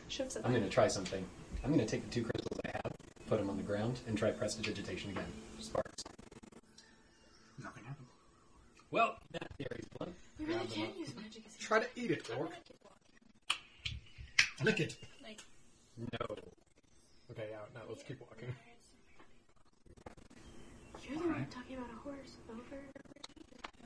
Should 0.10 0.24
have 0.26 0.32
said 0.32 0.42
I'm 0.46 0.54
that. 0.54 0.60
gonna 0.60 0.70
try 0.70 0.88
something. 0.88 1.26
I'm 1.64 1.72
gonna 1.72 1.86
take 1.86 2.04
the 2.04 2.10
two 2.14 2.24
crystals 2.24 2.60
I 2.66 2.70
have, 2.84 2.92
put 3.34 3.40
them 3.40 3.50
on 3.50 3.58
the 3.58 3.64
ground, 3.64 4.00
and 4.08 4.16
try 4.16 4.30
prestidigitation 4.30 5.10
again. 5.10 5.26
Sparks. 5.58 6.04
Nothing 7.58 7.84
happens. 7.84 8.08
Well, 8.92 9.16
that 9.32 9.50
theory's 9.58 9.88
blunt. 9.98 10.14
We 10.38 10.46
really 10.46 10.68
can't 10.68 10.96
use 10.96 11.16
magic. 11.16 11.42
as 11.48 11.58
Try 11.58 11.80
to 11.80 11.88
eat 11.96 12.12
it, 12.12 12.30
orc. 12.38 12.52
Lick 14.64 14.82
it. 14.82 14.98
Like, 15.24 15.40
No. 15.98 16.36
Okay, 17.32 17.48
yeah. 17.50 17.58
Now 17.74 17.82
let's 17.90 18.04
keep 18.04 18.22
walking. 18.22 18.54
You're 21.10 21.18
the 21.20 21.28
one 21.28 21.48
talking 21.50 21.78
about 21.78 21.90
a 21.90 22.00
horse. 22.08 22.38
Over. 22.52 22.78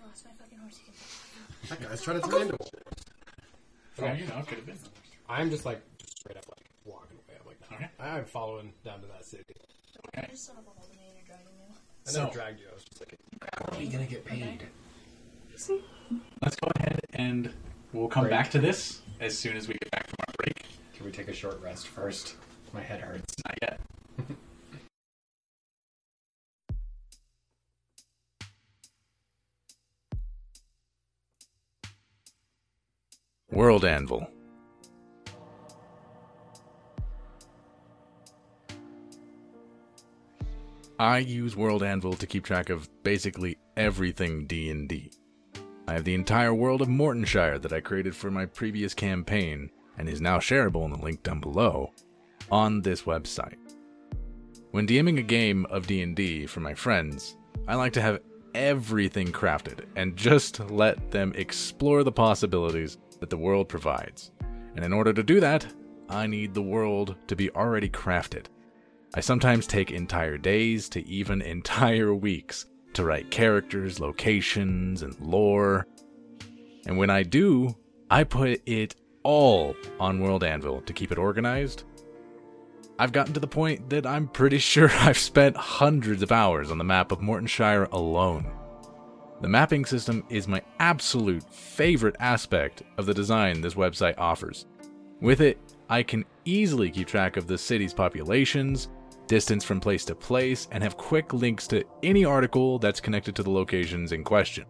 I 0.04 0.06
lost 0.06 0.26
my 0.26 0.32
fucking 0.38 0.58
horse 0.58 0.80
again. 0.84 0.94
That 1.70 1.90
guy's 1.90 2.02
trying 2.02 2.22
to 2.22 2.28
turn 2.30 2.42
into. 2.42 2.58
one. 2.60 2.70
Oh, 4.00 4.14
you 4.14 4.26
know, 4.28 4.40
it 4.40 4.48
could 4.48 4.58
have 4.58 4.66
been. 4.66 4.78
I'm 5.30 5.50
just 5.50 5.66
like 5.66 5.82
just 6.00 6.18
straight 6.20 6.36
up 6.36 6.46
like 6.50 6.66
walking 6.84 7.16
away. 7.16 7.18
I'm 7.18 7.18
like, 7.18 7.27
Okay. 7.78 7.90
I'm 8.00 8.26
following 8.26 8.74
down 8.84 9.02
to 9.02 9.08
that 9.08 9.24
city. 9.26 9.44
I 10.16 10.22
just 10.32 10.46
set 10.46 10.56
up 10.58 10.66
a 10.68 10.70
hold 10.80 10.90
of 10.90 10.96
me 10.98 11.04
and 11.08 11.16
you're 11.18 11.26
dragging 11.28 11.58
me. 11.58 11.76
I 12.08 12.10
So- 12.10 12.20
never 12.24 12.34
dragged 12.34 12.60
you. 12.60 12.66
I 12.70 12.74
was 12.74 12.84
just 12.84 13.00
like, 13.02 13.18
How 13.54 13.66
are 13.72 13.78
we 13.80 13.88
gonna 13.88 14.06
get 14.06 14.26
paid? 14.26 14.68
See? 15.56 15.84
Let's 16.42 16.56
go 16.56 16.70
ahead 16.78 17.00
and 17.14 17.54
we'll 17.94 18.08
come 18.08 18.24
Break. 18.24 18.32
back 18.32 18.52
to 18.52 18.60
this 18.60 19.02
as 19.20 19.38
soon 19.38 19.58
as 19.58 19.68
we 19.68 19.74
get 19.76 19.92
back 19.92 20.08
from 20.08 20.16
our 20.28 20.34
break. 20.38 20.66
Can 20.94 21.06
we 21.06 21.12
take 21.12 21.28
a 21.28 21.34
short 21.34 21.60
rest 21.62 21.88
first? 21.88 22.36
My 22.74 22.82
head 22.82 23.02
hurts. 23.02 23.34
Not 23.46 23.58
yet. 23.62 23.80
World 33.52 33.86
Anvil. 33.86 34.28
I 41.00 41.20
use 41.20 41.56
World 41.56 41.84
Anvil 41.84 42.16
to 42.16 42.26
keep 42.26 42.44
track 42.44 42.72
of 42.72 42.90
basically 43.04 43.60
everything 43.76 44.48
D&D. 44.48 45.12
I 45.88 45.94
have 45.94 46.04
the 46.04 46.16
entire 46.16 46.56
world 46.56 46.82
of 46.82 46.88
Mortonshire 46.88 47.62
that 47.62 47.72
I 47.72 47.82
created 47.82 48.16
for 48.16 48.32
my 48.32 48.48
previous 48.48 48.96
campaign 48.96 49.70
and 50.00 50.10
is 50.10 50.22
now 50.22 50.40
shareable 50.40 50.86
in 50.86 50.92
the 50.92 50.98
link 50.98 51.22
down 51.22 51.40
below 51.40 51.92
on 52.50 52.82
this 52.82 53.04
website. 53.04 53.58
When 54.72 54.88
DMing 54.88 55.20
a 55.20 55.24
game 55.24 55.68
of 55.68 55.86
D&D 55.86 56.48
for 56.48 56.62
my 56.62 56.74
friends, 56.74 57.38
I 57.68 57.76
like 57.76 57.94
to 57.94 58.02
have 58.02 58.22
everything 58.56 59.32
crafted 59.32 59.86
and 59.96 60.18
just 60.18 60.60
let 60.72 61.12
them 61.12 61.32
explore 61.36 62.04
the 62.04 62.12
possibilities 62.12 62.98
that 63.20 63.30
the 63.30 63.38
world 63.38 63.70
provides. 63.70 64.32
And 64.76 64.84
in 64.84 64.94
order 64.94 65.14
to 65.14 65.22
do 65.22 65.40
that, 65.42 65.68
I 66.10 66.26
need 66.26 66.56
the 66.56 66.62
world 66.64 67.16
to 67.28 67.36
be 67.36 67.52
already 67.52 67.88
crafted. 67.88 68.48
I 69.14 69.22
sometimes 69.22 69.66
take 69.66 69.92
entire 69.92 70.38
days 70.38 70.90
to 70.90 71.08
even 71.08 71.42
entire 71.42 72.14
weeks 72.28 72.66
to 72.94 73.04
write 73.04 73.32
characters, 73.32 74.00
locations, 74.00 75.02
and 75.02 75.20
lore. 75.20 75.88
And 76.86 76.98
when 76.98 77.10
I 77.10 77.24
do, 77.24 77.76
I 78.10 78.24
put 78.24 78.62
it 78.66 78.96
all 79.24 79.76
on 80.00 80.22
World 80.22 80.44
Anvil 80.44 80.82
to 80.82 80.94
keep 80.94 81.12
it 81.12 81.18
organized. 81.18 81.84
I've 83.00 83.12
gotten 83.12 83.34
to 83.34 83.40
the 83.40 83.48
point 83.48 83.90
that 83.90 84.06
I'm 84.06 84.28
pretty 84.28 84.58
sure 84.60 84.90
I've 84.92 85.18
spent 85.18 85.56
hundreds 85.56 86.24
of 86.24 86.32
hours 86.32 86.72
on 86.72 86.78
the 86.78 86.84
map 86.84 87.12
of 87.12 87.20
Mortonshire 87.20 87.88
alone. 87.92 88.52
The 89.42 89.48
mapping 89.48 89.86
system 89.86 90.24
is 90.30 90.48
my 90.48 90.64
absolute 90.80 91.44
favorite 91.54 92.16
aspect 92.20 92.82
of 92.98 93.06
the 93.06 93.14
design 93.14 93.62
this 93.62 93.76
website 93.76 94.16
offers. 94.18 94.66
With 95.22 95.42
it, 95.42 95.60
I 95.90 96.02
can 96.02 96.26
easily 96.46 96.90
keep 96.90 97.08
track 97.08 97.38
of 97.38 97.46
the 97.46 97.58
city's 97.58 97.94
populations, 97.94 98.90
distance 99.28 99.64
from 99.64 99.80
place 99.80 100.06
to 100.06 100.16
place, 100.16 100.68
and 100.72 100.84
have 100.84 100.98
quick 100.98 101.34
links 101.34 101.68
to 101.68 101.84
any 102.04 102.26
article 102.26 102.80
that's 102.80 103.00
connected 103.00 103.36
to 103.36 103.44
the 103.44 103.50
locations 103.50 104.12
in 104.12 104.24
question. 104.24 104.66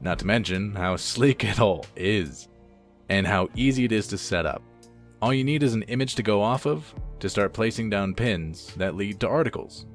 Not 0.00 0.18
to 0.20 0.26
mention 0.26 0.74
how 0.74 0.96
sleek 0.96 1.44
it 1.44 1.60
all 1.60 1.86
is, 1.96 2.48
and 3.08 3.26
how 3.26 3.48
easy 3.54 3.84
it 3.84 3.92
is 3.92 4.06
to 4.08 4.18
set 4.18 4.46
up. 4.46 4.62
All 5.22 5.32
you 5.32 5.44
need 5.44 5.62
is 5.62 5.74
an 5.74 5.82
image 5.84 6.14
to 6.16 6.22
go 6.22 6.42
off 6.42 6.66
of 6.66 6.94
to 7.20 7.28
start 7.30 7.54
placing 7.54 7.88
down 7.88 8.14
pins 8.14 8.74
that 8.76 8.96
lead 8.96 9.20
to 9.20 9.28
articles. 9.28 9.86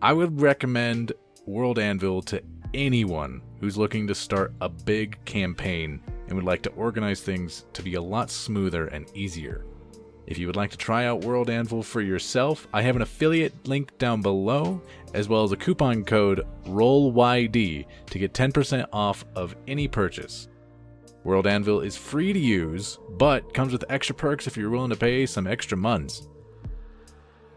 I 0.00 0.12
would 0.12 0.40
recommend 0.40 1.12
World 1.46 1.78
Anvil 1.78 2.22
to 2.22 2.42
anyone 2.74 3.40
who's 3.60 3.76
looking 3.76 4.06
to 4.06 4.14
start 4.14 4.52
a 4.60 4.68
big 4.68 5.18
campaign 5.24 6.00
and 6.28 6.34
would 6.34 6.44
like 6.44 6.62
to 6.62 6.70
organize 6.70 7.20
things 7.20 7.64
to 7.72 7.82
be 7.82 7.94
a 7.94 8.02
lot 8.02 8.30
smoother 8.30 8.86
and 8.88 9.10
easier. 9.14 9.64
If 10.26 10.38
you 10.38 10.48
would 10.48 10.56
like 10.56 10.70
to 10.72 10.76
try 10.76 11.06
out 11.06 11.24
World 11.24 11.48
Anvil 11.48 11.84
for 11.84 12.00
yourself, 12.00 12.66
I 12.72 12.82
have 12.82 12.96
an 12.96 13.02
affiliate 13.02 13.68
link 13.68 13.96
down 13.96 14.22
below, 14.22 14.82
as 15.14 15.28
well 15.28 15.44
as 15.44 15.52
a 15.52 15.56
coupon 15.56 16.04
code 16.04 16.44
ROLLYD 16.66 17.86
to 18.10 18.18
get 18.18 18.34
10% 18.34 18.86
off 18.92 19.24
of 19.36 19.54
any 19.68 19.86
purchase. 19.86 20.48
World 21.22 21.46
Anvil 21.46 21.80
is 21.80 21.96
free 21.96 22.32
to 22.32 22.38
use, 22.38 22.98
but 23.10 23.54
comes 23.54 23.72
with 23.72 23.84
extra 23.88 24.14
perks 24.16 24.48
if 24.48 24.56
you're 24.56 24.70
willing 24.70 24.90
to 24.90 24.96
pay 24.96 25.26
some 25.26 25.46
extra 25.46 25.76
months. 25.76 26.28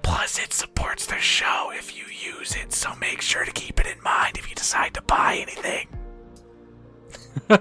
Plus, 0.04 0.40
it 0.40 0.54
supports 0.54 1.08
the 1.08 1.18
show 1.18 1.72
if 1.74 1.98
you 1.98 2.06
use 2.06 2.56
it, 2.56 2.72
so 2.72 2.96
make 2.96 3.22
sure 3.22 3.46
to 3.46 3.52
keep 3.52 3.80
it 3.80 3.88
in 3.88 4.02
mind 4.04 4.38
if 4.38 4.48
you 4.48 4.56
decide 4.56 4.94
to 4.94 5.02
buy 5.02 5.38
anything. 5.42 5.88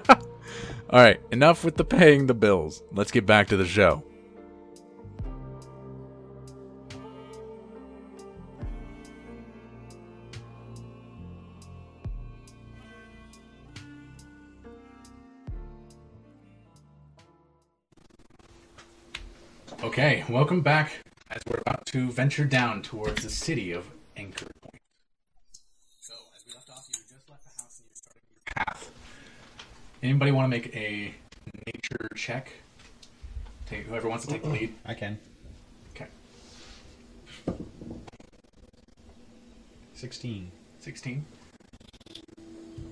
Alright, 0.91 1.21
enough 1.31 1.63
with 1.63 1.77
the 1.77 1.85
paying 1.85 2.27
the 2.27 2.33
bills. 2.33 2.83
Let's 2.91 3.11
get 3.11 3.25
back 3.25 3.47
to 3.49 3.57
the 3.57 3.65
show. 3.65 4.03
Okay, 19.81 20.25
welcome 20.27 20.59
back 20.59 20.91
as 21.31 21.41
we're 21.47 21.61
about 21.65 21.85
to 21.85 22.11
venture 22.11 22.43
down 22.43 22.81
towards 22.81 23.23
the 23.23 23.29
city 23.29 23.71
of 23.71 23.85
Anchor 24.17 24.47
Point. 24.61 24.81
So, 26.01 26.15
as 26.35 26.45
we 26.45 26.53
left 26.53 26.69
off, 26.69 26.85
you 26.89 26.95
just 26.95 27.29
left 27.29 27.45
the 27.45 27.61
house 27.61 27.79
and 27.79 27.87
you're 27.87 27.95
starting 27.95 28.21
your 28.27 28.65
path. 28.65 28.91
Anybody 30.03 30.31
want 30.31 30.45
to 30.45 30.49
make 30.49 30.75
a 30.75 31.15
nature 31.65 32.09
check? 32.13 32.51
Take 33.67 33.85
whoever 33.85 34.09
wants 34.09 34.25
to 34.25 34.31
take 34.33 34.43
the 34.43 34.49
lead. 34.49 34.75
I 34.85 34.95
can. 34.95 35.17
Okay, 35.95 36.07
16. 39.93 40.51
16. 40.81 41.25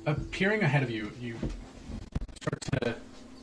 Appearing 0.06 0.64
ahead 0.64 0.84
of 0.84 0.90
you, 0.90 1.12
you 1.20 1.36
start 2.42 2.62
to 2.82 2.96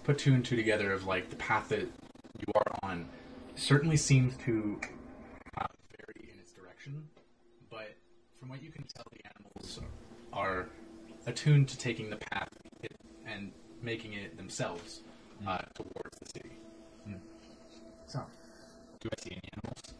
put 0.03 0.16
two 0.16 0.33
and 0.33 0.43
two 0.43 0.57
together 0.57 0.95
of 0.95 1.07
like 1.07 1.29
the 1.29 1.37
path 1.37 1.69
that 1.69 1.81
you 1.81 2.53
are 2.55 2.79
on 2.83 3.05
certainly 3.56 3.97
seems 3.97 4.36
to 4.39 4.81
uh, 5.60 5.66
vary 5.97 6.31
in 6.32 6.39
its 6.40 6.52
direction, 6.52 7.05
but 7.70 7.94
from 8.39 8.48
what 8.48 8.62
you 8.62 8.70
can 8.70 8.85
tell, 8.94 9.05
the 9.12 9.20
animals 9.36 9.81
are 10.32 10.68
attuned 11.26 11.68
to 11.68 11.78
taking 11.78 12.10
the 12.10 12.16
path 12.16 12.48
and 13.26 13.52
making 13.82 14.12
it 14.14 14.36
themselves 14.36 15.01
uh, 15.47 15.59
towards 15.74 16.18
the 16.20 16.26
city. 16.35 16.51
So, 18.06 18.22
Do 19.01 19.09
I 19.18 19.22
see 19.22 19.31
any 19.32 19.40
animals? 19.55 19.94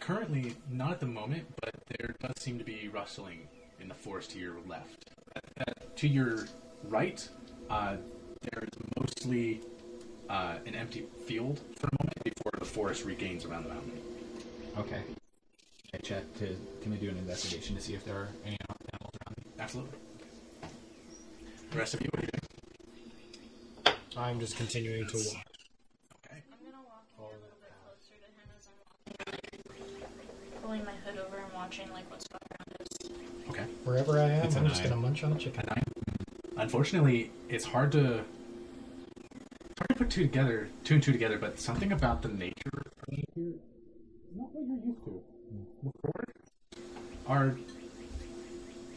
currently, 0.00 0.54
not 0.70 0.92
at 0.92 1.00
the 1.00 1.06
moment, 1.06 1.44
but 1.60 1.74
there 1.98 2.14
does 2.18 2.32
seem 2.38 2.56
to 2.58 2.64
be 2.64 2.88
rustling 2.88 3.46
in 3.78 3.88
the 3.88 3.94
forest 3.94 4.30
to 4.30 4.38
your 4.38 4.54
left. 4.66 5.10
Uh, 5.36 5.40
uh, 5.60 5.72
to 5.96 6.08
your 6.08 6.46
right, 6.84 7.28
uh, 7.68 7.96
there 8.40 8.62
is 8.62 8.70
mostly 8.98 9.60
uh, 10.28 10.56
an 10.66 10.74
empty 10.74 11.04
field 11.26 11.60
for 11.76 11.86
a 11.88 11.96
moment 12.02 12.22
before 12.24 12.52
the 12.58 12.64
forest 12.64 13.04
regains 13.04 13.44
around 13.44 13.64
the 13.64 13.70
mountain. 13.70 13.92
Okay. 14.78 15.02
I 15.94 15.98
check 15.98 16.22
to. 16.38 16.54
Can 16.82 16.92
I 16.92 16.96
do 16.96 17.08
an 17.08 17.16
investigation 17.16 17.74
to 17.76 17.80
see 17.82 17.94
if 17.94 18.04
there 18.04 18.14
are 18.16 18.28
any 18.44 18.56
animals 18.68 19.14
around 19.26 19.36
me? 19.38 19.44
Absolutely. 19.58 19.98
The 21.70 21.78
rest 21.78 21.94
of 21.94 22.00
you, 22.02 22.08
what 22.12 22.22
are 22.22 22.26
you 22.26 22.30
doing? 23.86 23.96
I'm 24.16 24.40
just 24.40 24.56
continuing 24.56 25.06
to 25.08 25.16
walk. 25.16 25.44
Okay. 26.26 26.42
I'm 26.52 26.70
gonna 26.70 26.84
walk 26.84 27.04
in 27.16 27.22
a 27.22 27.26
little 27.26 27.38
bit 27.60 27.72
closer 27.84 28.16
to 28.20 28.26
him 28.26 28.48
as 28.56 28.68
I'm 28.68 28.78
walking. 29.32 30.62
Pulling 30.62 30.84
my 30.84 30.92
hood 31.04 31.18
over 31.26 31.36
and 31.38 31.52
watching 31.54 31.90
like 31.92 32.10
what's 32.10 32.26
going 32.28 32.42
around 32.50 32.70
us. 32.80 32.88
Okay. 33.50 33.64
Wherever 33.84 34.18
I 34.18 34.24
am, 34.30 34.44
It's 34.46 34.56
a 34.56 34.58
I'm 34.58 34.68
just 34.68 34.80
nine. 34.82 34.90
gonna 34.90 35.00
munch 35.02 35.24
on 35.24 35.32
a 35.32 35.38
chicken. 35.38 35.64
Unfortunately, 36.56 37.30
it's 37.48 37.64
hard 37.64 37.92
to 37.92 37.98
it's 38.10 38.16
hard 38.16 38.22
to 38.22 38.24
put 40.08 40.14
two 40.14 40.22
together, 40.22 40.68
two 40.84 40.94
and 40.94 41.02
two 41.02 41.12
together. 41.12 41.38
But 41.38 41.58
something 41.58 41.92
about 41.92 42.22
the 42.22 42.28
nature 42.28 42.54
of 42.72 42.92
not 44.36 44.48
what 44.52 44.66
you're 44.66 44.86
used 44.86 45.04
to. 45.04 45.20
The 45.82 45.92
forest 46.02 46.48
are 47.26 47.56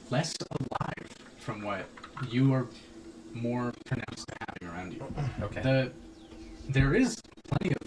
less 0.10 0.34
alive 0.60 1.08
from 1.38 1.64
what 1.64 1.88
you 2.30 2.54
are 2.54 2.68
more 3.34 3.74
pronounced 3.86 4.28
to 4.28 4.36
having 4.48 4.76
around 4.76 4.94
you. 4.94 5.04
Okay. 5.42 5.62
The 5.62 5.92
there 6.70 6.94
is 6.94 7.22
plenty 7.48 7.76
of 7.76 7.82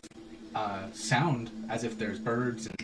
uh, 0.55 0.93
sound, 0.93 1.51
as 1.69 1.85
if 1.85 1.99
there's 1.99 2.19
birds 2.19 2.67
and 2.67 2.77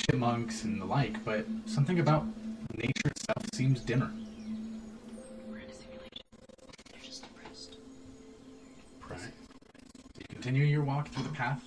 chipmunks 0.00 0.64
and 0.64 0.80
the 0.80 0.84
like, 0.84 1.24
but 1.24 1.46
something 1.66 1.98
about 1.98 2.24
nature 2.76 3.06
itself 3.06 3.44
seems 3.54 3.80
dimmer. 3.80 4.10
We're 5.48 5.58
in 5.58 5.70
a 5.70 5.74
simulation. 5.74 6.24
They're 6.92 7.02
just 7.02 7.22
depressed. 7.22 7.76
Right. 9.08 9.32
You 10.18 10.24
continue 10.42 10.64
your 10.64 10.82
walk 10.82 11.06
through 11.06 11.22
the 11.22 11.28
path. 11.28 11.62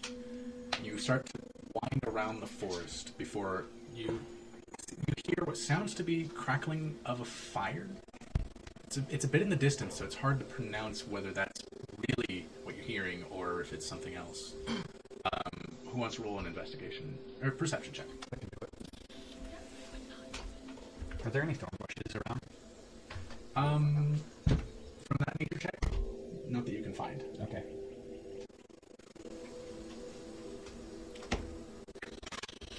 You 0.84 0.97
start 0.97 1.26
to 1.27 1.39
wind 1.81 2.03
around 2.07 2.41
the 2.41 2.45
forest 2.45 3.18
before 3.18 3.64
you 3.95 4.19
you 5.07 5.14
hear 5.27 5.45
what 5.45 5.57
sounds 5.57 5.93
to 5.93 6.03
be 6.03 6.26
crackling 6.26 6.93
of 7.06 7.22
a 7.22 7.26
fire. 7.26 7.88
It's 8.84 8.97
a, 8.97 9.06
it's 9.10 9.23
a 9.23 9.30
bit 9.30 9.41
in 9.41 9.47
the 9.47 9.56
distance, 9.56 9.95
so 9.95 10.03
it's 10.03 10.15
hard 10.15 10.39
to 10.39 10.45
pronounce 10.45 11.07
whether 11.07 11.31
that's 11.31 11.61
really 12.06 12.47
what 12.64 12.76
you're 12.76 12.84
hearing 12.84 13.23
or 13.31 13.61
if 13.61 13.72
it's 13.72 13.85
something 13.85 14.14
else. 14.14 14.56
Um, 14.68 15.77
who 15.85 15.97
wants 15.97 16.18
to 16.18 16.23
roll 16.23 16.38
an 16.39 16.45
investigation 16.45 17.18
or 17.41 17.52
perception 17.52 17.93
check? 17.93 18.07
Are 21.23 21.30
there 21.30 21.43
any 21.43 21.53
thorn 21.53 21.72
bushes 21.80 22.22
around? 22.27 22.41
Um, 23.56 24.15
from 24.45 25.18
that 25.19 25.39
nature 25.39 25.60
check, 25.60 25.80
not 26.49 26.65
that 26.65 26.73
you 26.73 26.84
can 26.84 26.93
find. 26.93 27.23
Okay. 27.43 27.64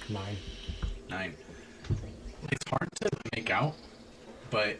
Nine. 0.09 0.37
Nine. 1.09 1.33
It's 2.51 2.69
hard 2.69 2.89
to 3.01 3.09
make 3.35 3.49
out, 3.49 3.75
but 4.49 4.77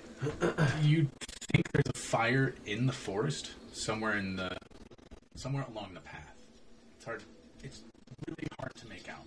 you 0.82 1.08
think 1.52 1.70
there's 1.74 1.90
a 1.94 1.98
fire 1.98 2.56
in 2.66 2.86
the 2.86 2.94
forest 2.94 3.52
somewhere 3.74 4.18
in 4.18 4.38
the 4.38 4.58
somewhere 5.36 5.66
along 5.74 5.94
the 5.94 5.99
path. 5.99 6.34
It's 6.95 7.06
hard. 7.06 7.24
It's 7.64 7.84
really 8.26 8.48
hard 8.58 8.74
to 8.76 8.88
make 8.88 9.10
out, 9.10 9.26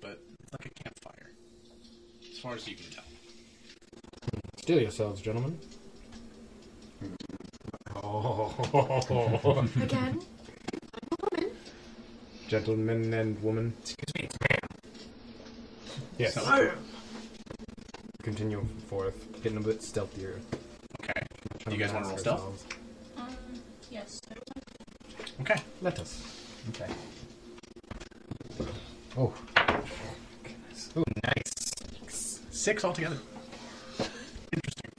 but 0.00 0.18
it's 0.42 0.52
like 0.52 0.66
a 0.66 0.82
campfire, 0.82 1.30
as 2.30 2.38
far 2.38 2.54
as 2.54 2.66
you 2.66 2.76
can 2.76 2.86
tell. 2.90 3.04
Still 4.58 4.80
yourselves, 4.80 5.20
gentlemen. 5.20 5.58
Oh, 7.96 9.68
Again, 9.82 10.20
gentlemen 12.52 13.14
and 13.14 13.42
woman. 13.42 13.72
Excuse 13.80 14.14
me, 14.14 14.24
it's 14.24 14.36
man. 14.42 14.58
Yes. 16.18 16.34
So, 16.34 16.70
Continue 18.22 18.66
forth, 18.88 19.16
getting 19.42 19.56
a 19.56 19.60
bit 19.62 19.80
stealthier. 19.80 20.38
okay. 21.00 21.22
Trying 21.60 21.78
You 21.78 21.82
guys 21.82 21.94
wanna 21.94 22.08
roll 22.08 22.18
stealth? 22.18 22.66
Um, 23.16 23.34
yes. 23.90 24.20
Okay. 25.40 25.56
Let 25.80 25.98
us. 25.98 26.22
Okay. 26.68 26.92
Oh, 29.16 29.32
Oh, 30.94 31.04
nice. 31.24 32.40
Six 32.50 32.84
altogether. 32.84 33.16
Interesting. 34.52 34.90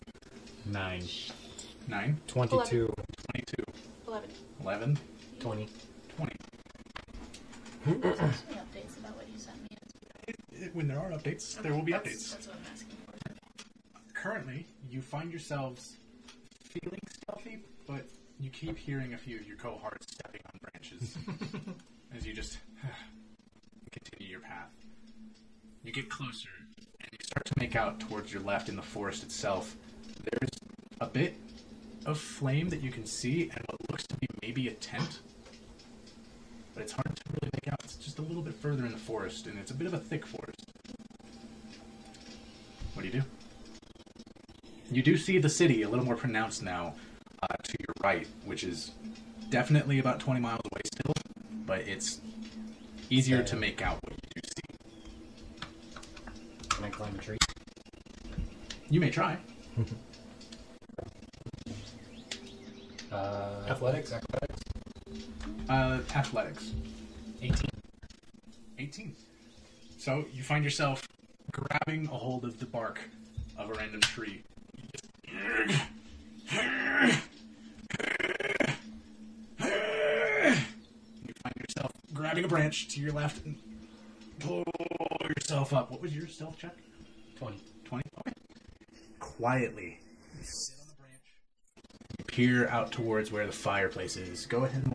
Nine. 0.66 1.04
Nine, 1.88 2.18
22. 2.26 2.88
22, 3.32 3.64
11. 4.08 4.30
11, 4.64 4.98
20. 5.40 5.68
20. 5.68 5.93
Send 8.04 8.20
me 8.50 8.56
updates 8.56 8.98
about 9.00 9.16
what 9.16 9.28
you 9.32 9.38
sent 9.40 9.62
me. 9.64 9.70
It- 10.28 10.36
it- 10.52 10.76
when 10.76 10.88
there 10.88 11.00
are 11.00 11.12
updates, 11.12 11.62
there 11.62 11.74
will 11.74 11.82
be 11.84 11.94
That's- 11.94 12.14
updates. 12.16 12.32
That's 12.32 12.48
what 12.48 12.56
I'm 12.58 12.66
asking 12.72 12.90
for. 12.98 13.14
currently 14.14 14.66
you 14.90 15.02
find 15.02 15.32
yourselves 15.32 15.98
feeling 16.64 17.02
stealthy, 17.12 17.60
but 17.88 18.06
you 18.40 18.50
keep 18.50 18.78
hearing 18.78 19.14
a 19.14 19.18
few 19.18 19.38
of 19.38 19.46
your 19.46 19.58
cohorts 19.58 20.08
stepping 20.14 20.40
on 20.46 20.60
branches 20.62 21.18
as 22.16 22.26
you 22.26 22.34
just 22.34 22.58
continue 23.92 24.32
your 24.32 24.40
path. 24.40 24.70
You 25.84 25.92
get 25.92 26.10
closer 26.10 26.50
and 27.02 27.10
you 27.12 27.18
start 27.26 27.46
to 27.46 27.54
make 27.60 27.76
out 27.76 28.00
towards 28.00 28.32
your 28.32 28.42
left 28.44 28.70
in 28.70 28.76
the 28.78 28.82
forest 28.82 29.24
itself. 29.24 29.76
There's 30.32 30.50
a 31.02 31.08
bit 31.08 31.36
of 32.06 32.18
flame 32.20 32.70
that 32.70 32.82
you 32.82 32.92
can 32.92 33.06
see 33.06 33.50
and 33.50 33.60
what 33.68 33.92
looks 33.92 34.08
to 34.08 34.16
be 34.18 34.28
maybe 34.42 34.68
a 34.70 34.74
tent. 34.74 35.20
But 36.74 36.84
it's 36.84 36.94
hard 36.94 37.14
to 37.14 37.24
really 37.42 37.50
make 37.54 37.68
out. 37.74 37.80
It's 37.84 37.98
just 38.14 38.24
a 38.24 38.30
little 38.30 38.44
bit 38.44 38.54
further 38.54 38.86
in 38.86 38.92
the 38.92 38.98
forest, 38.98 39.48
and 39.48 39.58
it's 39.58 39.72
a 39.72 39.74
bit 39.74 39.88
of 39.88 39.94
a 39.96 39.98
thick 39.98 40.24
forest. 40.24 40.66
What 42.94 43.02
do 43.02 43.08
you 43.08 43.22
do? 43.22 43.24
You 44.92 45.02
do 45.02 45.18
see 45.18 45.40
the 45.40 45.50
city 45.50 45.82
a 45.82 45.90
little 45.90 46.06
more 46.06 46.16
pronounced 46.16 46.62
now 46.62 46.94
uh, 47.42 47.56
to 47.64 47.76
your 47.80 47.96
right, 48.04 48.28
which 48.46 48.64
is 48.64 48.92
definitely 49.50 49.98
about 49.98 50.20
20 50.20 50.40
miles 50.40 50.62
away 50.72 50.82
still, 50.94 51.14
but 51.66 51.82
it's 51.88 52.22
easier 53.10 53.42
to 53.42 53.56
make 53.56 53.82
out 53.82 53.98
what 54.04 54.14
you 54.14 54.20
do 54.36 54.42
see. 54.46 54.62
Can 56.70 56.84
I 56.84 56.90
climb 56.90 57.16
a 57.16 57.18
tree? 57.18 57.38
You 58.90 59.00
may 59.00 59.10
try. 59.10 59.38
Uh, 63.12 63.68
Athletics? 63.70 64.12
Athletics. 64.12 64.60
Uh, 65.70 66.00
athletics. 66.16 66.72
18. 67.44 67.73
18. 68.94 69.16
So 69.98 70.26
you 70.34 70.44
find 70.44 70.64
yourself 70.64 71.08
grabbing 71.52 72.06
a 72.08 72.16
hold 72.16 72.46
of 72.46 72.60
the 72.60 72.66
bark 72.68 73.00
of 73.58 73.70
a 73.70 73.74
random 73.74 74.02
tree. 74.02 74.44
You 75.28 75.78
find 81.42 81.56
yourself 81.58 81.92
grabbing 82.14 82.44
a 82.46 82.48
branch 82.48 82.90
to 82.90 83.00
your 83.00 83.12
left 83.12 83.44
and 83.46 83.58
pull 84.40 84.64
yourself 85.38 85.74
up. 85.74 85.90
What 85.90 86.02
was 86.02 86.16
your 86.16 86.28
stealth 86.28 86.60
check? 86.60 86.76
20. 87.38 87.58
20? 87.86 88.04
Okay. 88.20 88.34
Quietly. 89.20 90.00
You 90.38 90.44
sit 90.44 90.76
on 90.80 90.88
the 90.88 90.94
branch. 91.02 91.22
You 92.20 92.26
peer 92.26 92.68
out 92.68 92.92
towards 92.92 93.32
where 93.32 93.48
the 93.48 93.52
fireplace 93.52 94.18
is. 94.18 94.46
Go 94.46 94.66
ahead 94.66 94.84
and 94.84 94.93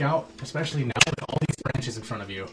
hard 0.00 0.12
out, 0.12 0.30
especially 0.42 0.84
now 0.84 0.92
with 1.06 1.24
all 1.28 1.38
these 1.40 1.56
branches 1.62 1.96
in 1.96 2.02
front 2.02 2.22
of 2.22 2.30
you. 2.30 2.46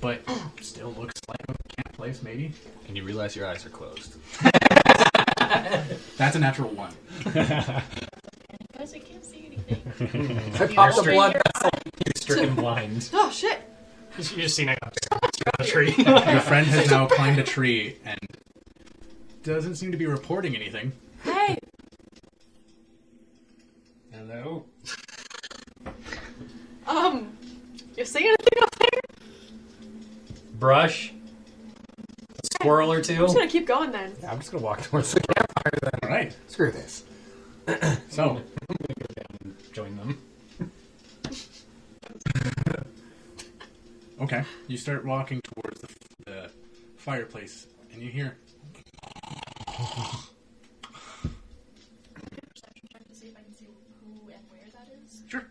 But 0.00 0.20
still 0.60 0.92
looks 0.92 1.20
like 1.28 1.40
a 1.48 1.54
camp 1.74 1.96
place, 1.96 2.22
maybe. 2.22 2.52
And 2.86 2.96
you 2.96 3.04
realize 3.04 3.34
your 3.36 3.46
eyes 3.46 3.66
are 3.66 3.70
closed. 3.70 4.16
That's 6.16 6.36
a 6.36 6.38
natural 6.38 6.70
one. 6.70 6.92
Guys, 7.24 8.94
I 8.94 8.98
can't 8.98 9.24
see 9.24 9.46
anything. 9.46 10.38
I 10.60 10.66
popped 10.66 10.96
the 10.96 11.02
straight 11.02 11.14
blood 11.14 11.32
here. 11.32 11.42
vessel. 11.54 11.70
You're 12.06 12.12
stricken 12.16 12.54
blind. 12.54 13.10
Oh 13.14 13.30
shit! 13.30 13.60
You 14.18 14.42
just 14.42 14.56
seen 14.56 14.68
it 14.68 14.78
up 14.82 14.94
there. 15.10 15.20
a 15.58 15.64
tree. 15.64 15.94
Your 15.96 16.40
friend 16.40 16.66
has 16.66 16.90
now 16.90 17.06
climbed 17.06 17.38
a 17.38 17.42
tree 17.42 17.96
and 18.04 18.18
doesn't 19.42 19.76
seem 19.76 19.92
to 19.92 19.98
be 19.98 20.06
reporting 20.06 20.54
anything. 20.56 20.92
Squirrel 33.14 33.24
or 33.24 33.34
two. 33.34 33.40
I'm 33.40 33.48
just 33.48 33.50
gonna 33.50 33.50
keep 33.50 33.66
going 33.66 33.92
then. 33.92 34.14
Yeah, 34.22 34.32
I'm 34.32 34.38
just 34.38 34.50
gonna 34.52 34.64
walk 34.64 34.82
towards 34.90 35.12
the 35.12 35.20
campfire 35.20 35.78
then. 35.82 36.00
All 36.02 36.08
right. 36.10 36.36
Screw 36.48 36.70
this. 36.70 37.04
So, 38.08 38.22
I'm 38.30 38.34
gonna 38.34 38.94
go 38.98 39.06
down 39.14 39.26
and 39.44 39.54
Join 39.74 39.96
them. 39.96 40.18
okay, 44.22 44.42
you 44.66 44.76
start 44.78 45.04
walking 45.04 45.40
towards 45.54 45.80
the, 45.82 45.88
the 46.24 46.50
fireplace, 46.96 47.66
and 47.92 48.02
you 48.02 48.10
hear 48.10 48.36
Perception 52.14 52.88
check 52.92 53.06
to 53.06 53.14
see 53.14 53.28
if 53.28 53.36
I 53.36 53.40
can 53.42 53.54
see 53.54 53.66
who 53.66 54.30
and 54.32 54.42
where 54.48 54.66
that 54.72 54.88
is. 55.04 55.22
Sure. 55.28 55.44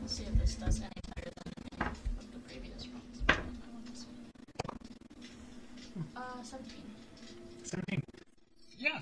Let's 0.00 0.12
see 0.12 0.24
if 0.24 0.34
this 0.38 0.54
does 0.56 0.80
any 0.80 0.90
better 1.14 1.30
than 1.44 1.52
any 1.80 1.90
of 2.18 2.32
the 2.32 2.38
previous 2.40 2.86
ones. 2.88 3.22
I 3.28 3.34
want 3.72 3.86
this 3.86 4.04
one. 5.94 6.06
Uh, 6.16 6.42
17. 6.42 6.74
17. 7.64 8.02
Yeah. 8.78 9.00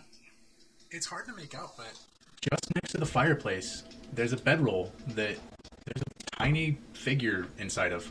It's 0.91 1.07
hard 1.07 1.27
to 1.27 1.35
make 1.35 1.55
out, 1.55 1.77
but 1.77 1.99
just 2.41 2.75
next 2.75 2.93
to 2.93 2.99
the 2.99 3.07
fireplace, 3.35 3.85
there's 4.12 4.32
a 4.32 4.36
bedroll 4.36 4.90
that 5.09 5.36
there's 5.86 6.02
a 6.02 6.36
tiny 6.36 6.77
figure 6.94 7.47
inside 7.59 7.93
of. 7.93 8.11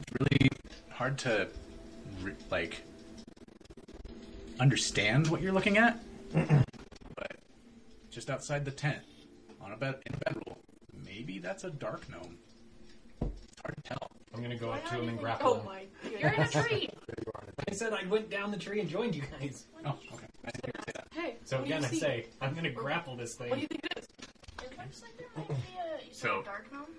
It's 0.00 0.12
really 0.20 0.48
hard 0.90 1.18
to, 1.18 1.48
re- 2.20 2.32
like, 2.50 2.82
understand 4.58 5.28
what 5.28 5.40
you're 5.40 5.52
looking 5.52 5.78
at. 5.78 6.00
but 7.16 7.36
just 8.10 8.28
outside 8.28 8.64
the 8.64 8.72
tent, 8.72 8.98
on 9.60 9.70
a 9.72 9.76
bed 9.76 9.96
in 10.06 10.14
a 10.14 10.18
bedroll, 10.18 10.58
maybe 11.04 11.38
that's 11.38 11.62
a 11.62 11.70
dark 11.70 12.02
gnome. 12.10 12.38
It's 13.22 13.60
hard 13.64 13.76
to 13.76 13.82
tell. 13.82 14.10
I'm 14.34 14.42
gonna 14.42 14.56
go 14.56 14.68
Why 14.70 14.78
up 14.78 14.84
to 14.86 14.94
him 14.94 15.00
and 15.00 15.08
anything- 15.10 15.22
grapple 15.22 15.50
Oh 15.50 15.54
him. 15.60 15.64
my 15.64 15.84
You're 16.18 16.30
in 16.32 16.40
a 16.42 16.48
tree! 16.68 16.88
I 17.68 17.72
said 17.72 17.92
I 17.92 18.04
went 18.08 18.30
down 18.30 18.50
the 18.50 18.56
tree 18.58 18.80
and 18.80 18.88
joined 18.88 19.14
you 19.14 19.22
guys. 19.40 19.66
Oh, 19.86 19.90
okay. 20.14 20.26
I 20.44 20.50
didn't 20.50 20.64
hear 20.64 20.72
you 20.76 20.82
say 20.86 20.92
that. 20.94 21.08
Hey, 21.12 21.36
So 21.44 21.56
what 21.58 21.64
do 21.64 21.70
you 21.70 21.76
again, 21.76 21.84
I 21.88 21.92
see? 21.92 21.98
say 22.00 22.26
I'm 22.40 22.54
gonna 22.54 22.70
grapple 22.70 23.16
this 23.16 23.34
thing. 23.34 23.50
What 23.50 23.56
do 23.56 23.62
you 23.62 23.68
think? 23.68 23.84
It 23.84 23.97
looks 24.88 25.04
like 25.04 25.16
there 25.20 25.28
might 25.36 25.48
be 25.52 25.76
a. 25.76 26.00
You 26.00 26.14
So- 26.16 26.40
a 26.40 26.44
dark 26.48 26.72
gnome? 26.72 26.96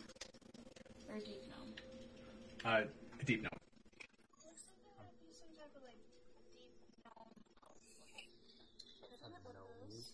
Or 1.09 1.15
a 1.17 1.21
deep 1.25 1.41
gnome? 1.49 1.73
Uh, 2.61 2.85
deep 3.25 3.41
gnome. 3.41 3.49
Looks 4.45 4.61
like 4.69 4.77
there 4.85 4.93
might 5.01 5.17
be 5.17 5.33
some 5.33 5.49
type 5.57 5.73
of 5.73 5.81
like 5.81 5.97
deep 6.53 6.69
gnome. 7.01 7.33
Isn't 9.09 9.33
it 9.33 9.41
what 9.41 9.57
those? 9.57 10.13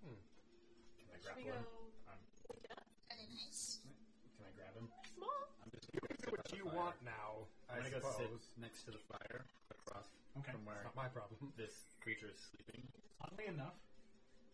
Hmm. 0.00 0.16
Can 0.96 1.12
I 1.12 1.20
Should 1.20 1.36
we 1.36 1.44
grapple 1.44 1.60
him? 1.60 1.64
go 1.68 2.08
um, 2.08 2.20
nice? 3.36 3.84
Can 4.40 4.44
I 4.48 4.52
grab 4.56 4.72
him? 4.80 4.88
small? 5.12 5.44
what 6.32 6.48
you 6.56 6.64
want 6.72 6.96
now, 7.04 7.44
I 7.68 7.76
I'm 7.76 7.84
gonna 7.84 8.00
go 8.00 8.08
sit 8.16 8.32
suppose. 8.32 8.48
next 8.56 8.88
to 8.88 8.96
the 8.96 9.02
fire 9.12 9.44
across 9.68 10.08
Okay. 10.40 10.52
from 10.56 10.64
where 10.64 10.80
Not 10.88 10.96
my 10.96 11.08
problem. 11.12 11.52
this 11.60 11.92
creature 12.00 12.32
is 12.32 12.40
sleeping. 12.40 12.88
Oddly 13.20 13.44
enough, 13.52 13.76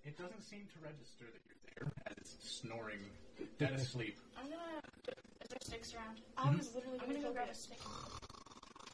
It 0.07 0.17
doesn't 0.17 0.43
seem 0.43 0.69
to 0.73 0.79
register 0.87 1.25
that 1.27 1.43
you're 1.51 1.91
there 1.91 1.93
as 2.07 2.35
it's 2.35 2.61
snoring, 2.61 3.01
dead 3.59 3.73
asleep. 3.73 4.17
I'm 4.39 4.45
gonna. 4.45 4.81
Is 5.43 5.49
there 5.51 5.59
sticks 5.61 5.95
around? 5.95 6.21
I 6.39 6.51
was 6.57 6.73
literally 6.75 6.99
I'm 7.01 7.09
going 7.11 7.23
gonna 7.23 7.35
go 7.35 7.35
grab 7.35 7.49
a 7.51 7.55
stick. 7.55 7.79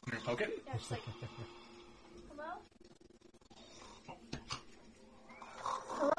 You're 0.07 0.15
gonna 0.19 0.25
poke 0.25 0.41
it? 0.41 0.63
Yeah, 0.65 0.73
just 0.73 0.89
like. 0.91 1.01
Hello? 2.29 2.43
Hello? 5.87 6.11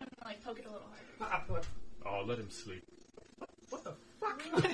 And 0.00 0.10
like 0.24 0.42
poke 0.42 0.58
it 0.58 0.64
a 0.66 0.70
little 0.70 0.86
harder. 1.20 1.44
Ah, 1.52 1.60
Oh, 2.06 2.24
let 2.26 2.38
him 2.38 2.48
sleep. 2.50 2.82
what 3.68 3.84
the 3.84 3.92
fuck? 4.18 4.40
what, 4.52 4.64
are, 4.64 4.70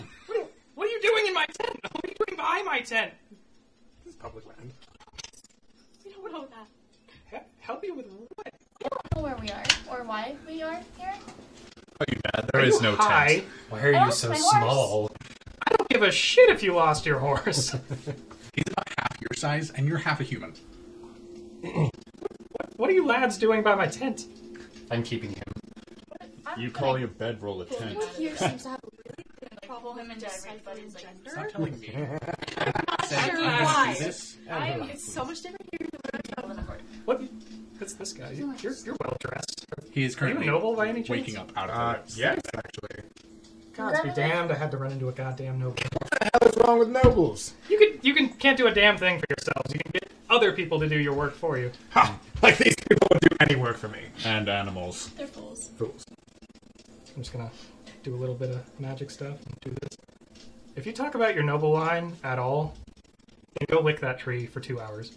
what 0.77 0.87
are 0.87 0.91
you 0.91 1.03
doing 1.03 1.27
in 1.27 1.35
my 1.35 1.47
tent? 1.47 1.77
What 1.91 2.05
are 2.05 2.09
you 2.09 2.15
doing 2.27 2.37
behind 2.37 2.67
my 2.67 2.81
tent? 2.81 3.13
This 4.05 4.15
is 4.15 4.21
public 4.21 4.47
land. 4.47 4.73
We 6.05 6.13
don't 6.13 6.33
know 6.33 6.47
that. 6.47 6.69
He- 7.33 7.47
help 7.59 7.83
you 7.85 7.95
with 7.97 8.07
what? 8.37 8.46
I 9.17 9.19
don't 9.19 9.31
know 9.31 9.35
where 9.35 9.41
we 9.41 9.49
are 9.51 9.63
or 9.99 10.05
why 10.05 10.37
we 10.47 10.63
are 10.63 10.79
here. 10.99 11.15
Oh, 11.99 12.05
you 12.07 12.19
bad? 12.23 12.51
There 12.53 12.61
Are 12.61 12.65
is 12.67 12.75
you 12.75 12.83
no 12.83 12.97
high? 12.97 13.37
tent. 13.37 13.45
Why 13.71 13.81
are 13.81 13.87
I 13.87 13.91
you 13.93 13.97
lost 13.97 14.21
so 14.21 14.29
my 14.29 14.37
horse. 14.37 14.51
small? 14.51 15.11
I 15.67 15.75
don't 15.75 15.89
give 15.89 16.03
a 16.03 16.11
shit 16.13 16.51
if 16.51 16.63
you 16.63 16.75
lost 16.75 17.07
your 17.07 17.19
horse. 17.19 17.71
He's 18.55 18.65
about 18.71 18.89
half 18.99 19.17
your 19.19 19.35
size, 19.35 19.71
and 19.71 19.89
you're 19.89 19.97
half 19.97 20.21
a 20.21 20.23
human. 20.23 20.53
what 22.77 22.91
are 22.91 22.93
you 22.93 23.07
lads 23.07 23.39
doing 23.39 23.63
by 23.63 23.75
my 23.75 23.87
tent? 23.87 24.27
I'm 24.91 25.03
keeping 25.03 25.31
him. 25.31 25.43
I'm 26.45 26.61
You 26.61 26.69
gonna- 26.69 26.87
call 26.87 26.99
your 26.99 27.09
bedroll 27.09 27.63
a 27.63 27.65
tent. 27.65 27.97
Everyone 27.97 28.09
here 28.17 28.37
seems 28.37 28.65
to 28.65 28.69
have 28.69 28.81
a 28.85 28.89
really 29.09 29.25
big 29.41 29.63
problem 29.63 29.97
women 29.97 30.17
with 30.17 30.25
deciphering 30.27 30.93
gender. 30.93 31.31
Stop 31.31 31.49
telling 31.49 31.81
me. 31.81 31.89
Not 31.97 33.09
sure 33.09 33.41
why. 33.41 33.97
I 34.51 34.69
am. 34.73 34.83
It's 34.91 35.11
so 35.11 35.25
much 35.25 35.41
different 35.41 35.67
here 35.79 35.89
than 36.13 36.21
People 36.37 36.51
in 36.51 36.57
the 36.59 36.63
court. 36.65 36.81
What? 37.07 37.23
It's 37.81 37.95
this 37.95 38.13
guy. 38.13 38.31
You- 38.31 38.55
You're, 38.63 38.73
you're 38.85 38.97
well 39.01 39.17
dressed. 39.21 39.65
He 39.91 40.05
is 40.05 40.15
Are 40.15 40.29
you 40.29 40.35
currently 40.35 40.47
noble 40.47 40.75
by 40.75 40.89
any 40.89 41.01
chance? 41.01 41.11
waking 41.11 41.37
up 41.37 41.51
out 41.57 41.71
of 41.71 41.77
Uh, 41.77 41.93
the 41.93 41.99
rest. 41.99 42.17
yes, 42.19 42.41
actually. 42.57 43.05
God 43.77 44.03
be 44.03 44.11
damned! 44.11 44.51
I 44.51 44.55
had 44.55 44.71
to 44.71 44.79
run 44.79 44.91
into 44.93 45.09
a 45.11 45.13
goddamn 45.13 45.59
noble. 45.59 45.75
What 45.93 46.11
the 46.21 46.31
hell 46.33 46.49
is 46.51 46.57
wrong 46.57 46.79
with 46.79 46.89
nobles? 46.89 47.53
You 47.69 47.79
can 47.79 47.99
you 48.03 48.15
can 48.15 48.31
can't 48.31 48.57
do 48.57 48.67
a 48.69 48.73
damn 48.73 48.97
thing 48.97 49.19
for 49.19 49.27
yourselves. 49.29 49.73
You 49.75 49.81
can 49.81 49.91
get 49.93 50.11
other 50.31 50.53
people 50.53 50.81
to 50.81 50.89
do 50.89 50.99
your 50.99 51.13
work 51.13 51.35
for 51.35 51.59
you. 51.59 51.71
Ha! 51.91 52.19
Like 52.43 52.57
these 52.57 52.75
people 52.89 53.07
would 53.13 53.21
do 53.21 53.37
any 53.41 53.55
work 53.57 53.77
for 53.77 53.89
me. 53.89 54.01
And 54.25 54.49
animals. 54.49 55.11
They're 55.19 55.27
fools. 55.27 55.71
Fools. 55.77 56.05
I'm 57.15 57.23
just 57.23 57.33
gonna 57.35 57.51
do 58.03 58.15
a 58.15 58.17
little 58.19 58.35
bit 58.35 58.51
of 58.51 58.81
magic 58.81 59.11
stuff 59.11 59.37
and 59.45 59.55
do 59.61 59.71
this. 59.83 59.99
If 60.75 60.87
you 60.87 60.93
talk 60.93 61.15
about 61.15 61.35
your 61.35 61.45
noble 61.45 61.71
line 61.73 62.17
at 62.25 62.39
all, 62.39 62.75
then 63.59 63.67
go 63.77 63.83
lick 63.83 64.01
that 64.01 64.19
tree 64.19 64.47
for 64.47 64.61
two 64.61 64.81
hours. 64.81 65.13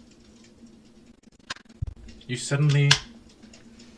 You 2.30 2.36
suddenly 2.36 2.88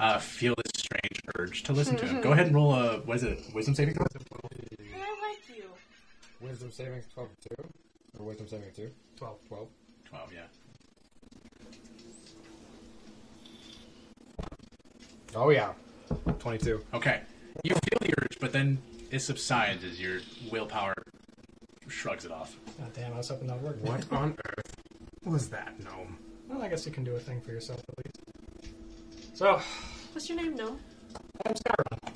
uh, 0.01 0.19
feel 0.19 0.55
this 0.57 0.73
strange 0.75 1.21
urge 1.37 1.65
to 1.65 1.75
listen 1.75 1.97
to 1.97 2.07
him. 2.07 2.23
Go 2.23 2.33
ahead 2.33 2.47
and 2.47 2.55
roll 2.55 2.73
a 2.73 3.01
what 3.01 3.19
is 3.19 3.25
it? 3.25 3.43
Wisdom 3.53 3.75
saving 3.75 3.93
throw. 3.93 4.07
Hey, 4.11 4.89
I 4.95 5.29
like 5.29 5.55
you. 5.55 5.65
Wisdom 6.41 6.73
saving 6.73 7.03
12 7.13 7.29
2? 7.59 7.65
Or 8.19 8.25
wisdom 8.25 8.49
saving 8.49 8.71
2? 8.75 8.91
Twelve. 9.19 9.37
12. 9.49 9.69
Twelve, 10.07 10.33
yeah. 10.33 10.47
Oh, 15.35 15.51
yeah. 15.51 15.75
22. 16.39 16.83
Okay. 16.95 17.21
You 17.65 17.75
feel 17.75 17.99
the 18.01 18.15
urge, 18.23 18.39
but 18.41 18.51
then 18.51 18.79
it 19.11 19.19
subsides 19.19 19.85
as 19.85 20.01
your 20.01 20.21
willpower 20.51 20.95
shrugs 21.87 22.25
it 22.25 22.33
off. 22.33 22.57
God 22.79 22.95
damn, 22.95 23.13
I 23.13 23.19
was 23.19 23.29
hoping 23.29 23.49
that 23.49 23.61
would 23.61 23.79
work. 23.83 24.09
What 24.11 24.19
on 24.19 24.39
earth 24.47 24.75
was 25.23 25.51
that 25.51 25.79
gnome? 25.85 26.17
Well, 26.49 26.63
I 26.63 26.69
guess 26.69 26.85
you 26.87 26.93
can 26.93 27.05
do 27.05 27.15
a 27.17 27.19
thing 27.19 27.41
for 27.41 27.51
yourself 27.51 27.81
at 27.89 27.99
least. 27.99 28.02
So, 29.35 29.61
What's 30.13 30.29
your 30.29 30.37
name? 30.41 30.57
No. 30.57 30.77
I'm 31.47 31.55
Skyrim. 31.55 32.13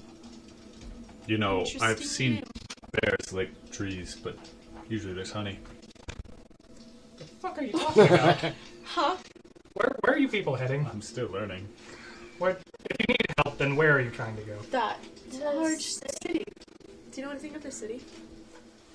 You 1.26 1.38
know, 1.38 1.64
I've 1.80 2.02
seen 2.04 2.34
name. 2.34 2.44
bears 3.02 3.32
lick 3.32 3.70
trees, 3.70 4.16
but 4.22 4.36
usually 4.88 5.14
there's 5.14 5.32
honey. 5.32 5.58
The 7.16 7.24
fuck 7.24 7.58
are 7.58 7.64
you 7.64 7.72
talking 7.72 8.02
about? 8.04 8.44
Huh? 8.88 9.16
where, 9.74 9.94
where 10.00 10.14
are 10.14 10.18
you 10.18 10.28
people 10.28 10.54
heading? 10.54 10.86
I'm 10.90 11.02
still 11.02 11.28
learning. 11.28 11.66
Where, 12.38 12.52
if 12.52 12.96
you 13.00 13.06
need 13.08 13.26
help, 13.44 13.58
then 13.58 13.74
where 13.76 13.92
are 13.96 14.00
you 14.00 14.10
trying 14.10 14.36
to 14.36 14.42
go? 14.42 14.56
That 14.70 14.98
large 15.42 15.80
city. 15.82 16.08
city. 16.22 16.44
Do 17.10 17.20
you 17.20 17.26
know 17.26 17.32
anything 17.32 17.50
about 17.50 17.62
the 17.64 17.72
city? 17.72 18.00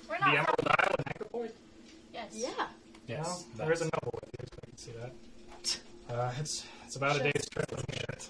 We're 0.08 0.18
The 0.18 0.24
not. 0.24 0.34
Emerald 0.34 0.66
Isle 0.66 0.94
and 0.98 1.06
Necroport? 1.14 1.50
Yes. 2.14 2.26
Yeah. 2.32 2.66
Yes. 3.06 3.44
No, 3.58 3.64
there 3.64 3.72
is 3.72 3.82
a 3.82 3.84
noble 3.84 4.10
with 4.14 4.30
you, 4.40 4.46
so 4.50 4.58
I 4.62 4.66
can 4.66 4.78
see 4.78 4.92
that. 5.00 5.78
Uh, 6.12 6.30
it's 6.40 6.66
it's 6.92 6.98
about 6.98 7.16
a 7.16 7.20
day's 7.20 7.48
trip. 7.48 7.70
Shit. 7.90 8.28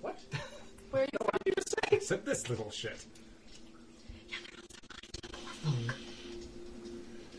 What? 0.00 0.16
Where 0.92 1.02
are 1.02 1.06
you? 1.06 1.18
what 1.22 1.32
did 1.42 1.46
you 1.46 1.54
just 1.56 1.70
say? 1.70 1.96
Except 1.96 2.24
this 2.24 2.48
little 2.48 2.70
shit. 2.70 3.04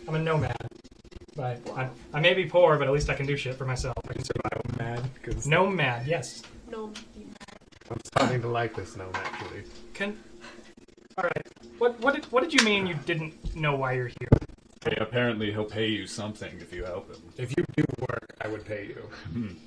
I'm 0.05 0.15
a 0.15 0.19
nomad. 0.19 0.57
But 1.37 1.61
I, 1.77 1.89
I 2.13 2.19
may 2.19 2.33
be 2.33 2.43
poor, 2.43 2.77
but 2.77 2.89
at 2.89 2.93
least 2.93 3.09
I 3.09 3.13
can 3.13 3.25
do 3.25 3.37
shit 3.37 3.55
for 3.55 3.63
myself. 3.63 3.95
I 4.09 4.11
can 4.11 4.25
survive. 4.25 4.77
Mad, 4.77 5.09
because 5.13 5.47
Nomad, 5.47 6.05
yes. 6.05 6.41
No. 6.69 6.91
I'm 7.89 8.01
starting 8.03 8.41
to 8.41 8.49
like 8.49 8.75
this 8.75 8.97
gnome, 8.97 9.13
actually. 9.13 9.63
Can. 9.93 10.19
All 11.17 11.23
right. 11.23 11.47
What 11.77 11.97
what 12.01 12.13
did 12.13 12.25
what 12.25 12.43
did 12.43 12.53
you 12.53 12.65
mean 12.65 12.87
you 12.87 12.95
didn't 13.05 13.55
know 13.55 13.77
why 13.77 13.93
you're 13.93 14.11
here? 14.19 14.29
Hey, 14.83 14.97
apparently 14.99 15.49
he'll 15.51 15.63
pay 15.63 15.87
you 15.87 16.05
something 16.07 16.59
if 16.59 16.73
you 16.73 16.83
help 16.83 17.09
him. 17.09 17.21
If 17.37 17.55
you 17.55 17.63
do 17.77 17.85
work, 18.01 18.35
I 18.41 18.49
would 18.49 18.65
pay 18.65 18.87
you. 18.87 19.09
Hmm. 19.31 19.66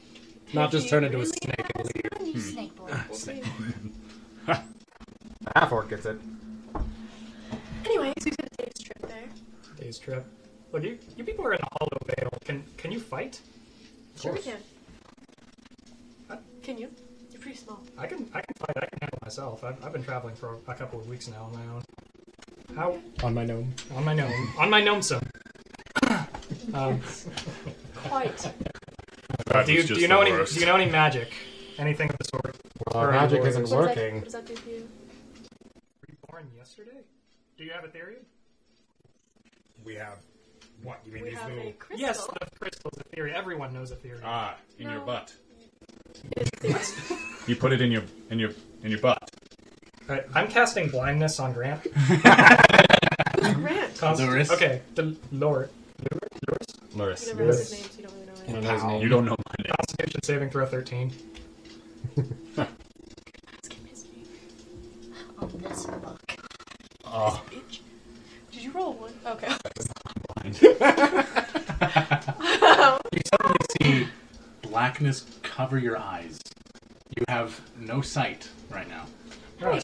Hmm. 0.50 0.56
Not 0.56 0.70
just 0.70 0.88
turn 0.88 1.04
into 1.04 1.20
a 1.20 1.26
snake 1.26 1.70
and 1.76 1.84
leave. 1.84 2.34
You 2.34 2.40
snake 2.40 2.74
boy. 2.76 2.90
We'll 3.08 3.18
see. 3.18 3.42
Half 5.56 5.72
orc 5.72 5.88
gets 5.88 6.06
it. 6.06 6.18
Anyways, 7.84 8.14
we 8.24 8.30
did 8.30 8.40
a 8.40 8.62
day's 8.62 8.84
trip 8.84 9.08
there. 9.08 9.28
Day's 9.78 9.98
trip. 9.98 10.26
Look, 10.72 10.84
you, 10.84 10.98
you 11.16 11.24
people 11.24 11.44
are 11.46 11.54
in 11.54 11.60
a 11.60 11.68
hollow 11.78 11.98
vale. 12.06 12.30
Can 12.44 12.64
can 12.76 12.92
you 12.92 13.00
fight? 13.00 13.40
Sure 14.20 14.32
we 14.32 14.40
can. 14.40 14.58
Huh? 16.28 16.36
Can 16.62 16.78
you? 16.78 16.90
You're 17.30 17.40
pretty 17.40 17.56
small. 17.56 17.80
I 17.98 18.06
can 18.06 18.28
I 18.34 18.40
can 18.40 18.54
fight. 18.58 18.76
I 18.76 18.86
can 18.86 18.98
handle 19.00 19.18
myself. 19.22 19.64
I've, 19.64 19.84
I've 19.84 19.92
been 19.92 20.04
traveling 20.04 20.34
for 20.34 20.58
a 20.68 20.74
couple 20.74 21.00
of 21.00 21.08
weeks 21.08 21.28
now 21.28 21.44
on 21.44 21.52
my 21.52 21.74
own. 21.74 21.82
How 22.76 22.98
On 23.24 23.34
my 23.34 23.44
gnome. 23.44 23.72
on 23.96 24.04
my 24.04 24.14
gnome 24.14 24.52
on 24.58 24.70
my 24.70 24.80
gnome 24.82 25.02
some. 25.02 25.22
um, 26.74 27.00
Quite. 27.94 28.52
That 29.46 29.66
do 29.66 29.72
you 29.72 29.82
do 29.82 29.94
you 29.94 30.08
know 30.08 30.20
any 30.20 30.30
do 30.44 30.60
you 30.60 30.66
know 30.66 30.76
any 30.76 30.90
magic? 30.90 31.32
Anything 31.78 32.10
of 32.10 32.18
the 32.18 32.24
sort? 32.24 32.56
Well, 32.92 33.04
Or 33.04 33.10
magic 33.12 33.38
your 33.38 33.48
isn't 33.48 33.72
orders. 33.72 33.72
What 33.72 33.86
does 33.86 33.94
that- 33.94 34.02
working. 34.02 34.14
What 34.16 34.24
does 34.24 34.32
that 34.34 34.46
do 34.46 34.56
for 34.56 34.68
you? 34.70 34.88
Reborn 36.08 36.50
yesterday? 36.56 36.98
Do 37.56 37.64
you 37.64 37.70
have 37.72 37.84
a 37.84 37.88
theory? 37.88 38.16
We 39.84 39.94
have. 39.94 40.18
What? 40.82 41.00
You 41.06 41.12
mean 41.12 41.24
We 41.24 41.30
these 41.30 41.38
have 41.38 41.50
a 41.50 41.72
crystal. 41.72 41.98
Yes, 42.06 42.26
the 42.26 42.46
crystal's 42.58 42.98
a 42.98 43.04
theory. 43.14 43.34
Everyone 43.34 43.72
knows 43.72 43.90
a 43.90 43.96
theory. 43.96 44.20
Ah, 44.24 44.56
in 44.78 44.88
your 44.90 45.00
No. 45.00 45.04
butt. 45.06 45.32
It's- 46.62 46.92
You 47.46 47.56
put 47.56 47.72
it 47.72 47.80
in 47.80 47.90
your 47.90 48.02
in 48.30 48.38
your 48.38 48.50
in 48.82 48.90
your 48.90 49.00
butt. 49.00 49.30
Right, 50.06 50.24
I'm 50.34 50.48
casting 50.48 50.88
blindness 50.88 51.40
on 51.40 51.52
Grant. 51.52 51.82
Grant? 53.54 53.96
Const- 53.98 54.20
Luris? 54.22 54.50
Okay, 54.50 54.82
the 54.94 55.16
lower. 55.32 55.70
Loris. 56.94 57.26
You 57.28 57.34
never 57.34 57.46
Yes. 57.46 57.46
know 57.46 57.46
his 57.46 57.72
name, 57.72 57.82
so 57.82 57.96
you 58.00 58.06
don't 58.08 58.19
really 58.48 58.60
know 58.60 58.60
don't 58.60 58.62
know 58.62 58.72
his 58.74 58.84
name. 58.84 59.02
You 59.02 59.08
don't 59.08 59.24
know 59.24 59.36
my 59.48 59.54
name. 59.64 59.72
Constitution 59.78 60.22
saving 60.22 60.50
throw 60.50 60.66
13. 60.66 61.12
Ask 62.58 63.72
him 63.72 63.84
his 63.88 64.04
name. 64.12 64.26
On 65.38 65.48
this 65.58 65.86
book. 65.86 66.20
Oh, 67.04 67.42
Bitch. 67.50 67.80
Did 68.52 68.62
you 68.62 68.72
roll 68.72 68.94
one? 68.94 69.12
Okay. 69.26 69.48
You 73.12 73.20
suddenly 73.24 73.56
see 73.82 74.08
blackness 74.62 75.24
cover 75.42 75.78
your 75.78 75.98
eyes. 75.98 76.38
You 77.16 77.24
have 77.28 77.60
no 77.78 78.00
sight 78.00 78.48
right 78.70 78.88
now. 78.88 79.06
I'm 79.62 79.80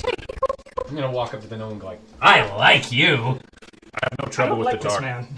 gonna 0.95 1.11
walk 1.11 1.35
up 1.35 1.41
to 1.43 1.49
the 1.49 1.57
gnome 1.57 1.73
and 1.73 1.81
go 1.81 1.89
like, 1.89 2.01
I 2.21 2.47
like 2.57 2.93
you. 2.93 3.15
I 3.95 4.09
have 4.11 4.19
no 4.21 4.27
I 4.27 4.31
trouble 4.31 4.57
don't 4.57 4.59
with 4.61 4.67
like 4.67 4.81
the 4.81 4.85
this 4.89 4.93
dark. 4.93 5.03
man. 5.03 5.29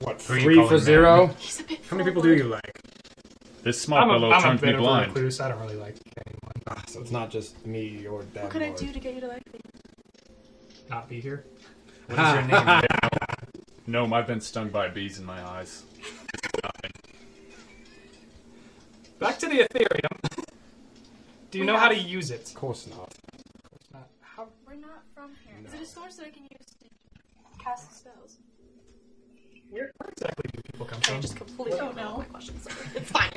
What? 0.00 0.20
Who 0.22 0.40
Three 0.40 0.66
for 0.68 0.78
zero? 0.78 1.28
He's 1.38 1.60
a 1.60 1.64
bit. 1.64 1.80
How 1.88 1.96
many 1.96 2.08
people 2.10 2.22
do 2.22 2.34
you 2.34 2.44
like? 2.44 2.80
This 3.62 3.80
small 3.80 3.98
I'm 4.00 4.10
a, 4.10 4.12
fellow 4.14 4.30
I'm 4.32 4.40
a 4.40 4.42
turned 4.42 4.60
bit 4.60 4.74
of 4.74 4.80
a 4.80 4.82
blind. 4.82 5.06
recluse. 5.14 5.40
I 5.40 5.48
don't 5.48 5.60
really 5.60 5.76
like 5.76 5.96
anyone. 6.26 6.52
Ah, 6.66 6.82
so 6.86 7.00
it's 7.00 7.10
not 7.10 7.30
just 7.30 7.64
me 7.66 8.06
or 8.06 8.22
Dan. 8.24 8.44
What 8.44 8.52
could 8.52 8.62
I 8.62 8.70
do 8.72 8.92
to 8.92 9.00
get 9.00 9.14
you 9.14 9.20
to 9.22 9.28
like 9.28 9.52
me? 9.52 9.60
Not 10.90 11.08
be 11.08 11.20
here. 11.20 11.44
What 12.06 12.18
is 12.18 12.34
your 12.34 12.64
name? 12.64 12.82
No, 13.86 14.10
I've 14.14 14.26
been 14.26 14.40
stung 14.40 14.70
by 14.70 14.88
bees 14.88 15.18
in 15.18 15.26
my 15.26 15.42
eyes. 15.46 15.84
Back 19.18 19.38
to 19.40 19.46
the 19.46 19.58
Ethereum. 19.58 20.46
Do 21.50 21.58
you 21.58 21.64
We 21.64 21.66
know 21.66 21.76
how 21.78 21.88
to 21.88 21.94
use 21.94 22.30
it? 22.30 22.48
Of 22.48 22.54
course 22.54 22.86
not. 22.86 23.12
Not- 23.92 24.08
How? 24.22 24.48
We're 24.66 24.74
not 24.76 25.02
from 25.14 25.32
here. 25.46 25.54
Is 25.66 25.74
it 25.74 25.82
a 25.82 25.86
source 25.86 26.16
that 26.16 26.26
I 26.26 26.30
can 26.30 26.42
use 26.44 26.66
to 26.82 27.62
cast 27.62 27.98
spells? 28.00 28.36
Where, 29.74 29.90
where 29.98 30.08
exactly 30.10 30.50
do 30.52 30.60
people 30.72 30.86
come 30.86 31.00
from? 31.00 31.16
I 31.16 31.20
just 31.20 31.36
completely 31.36 31.78
Don't 31.78 31.94
don't 31.94 31.96
know 31.96 32.10
know. 32.12 32.18
my 32.18 32.24
questions. 32.24 32.66
It's 32.94 33.10
fine. 33.10 33.30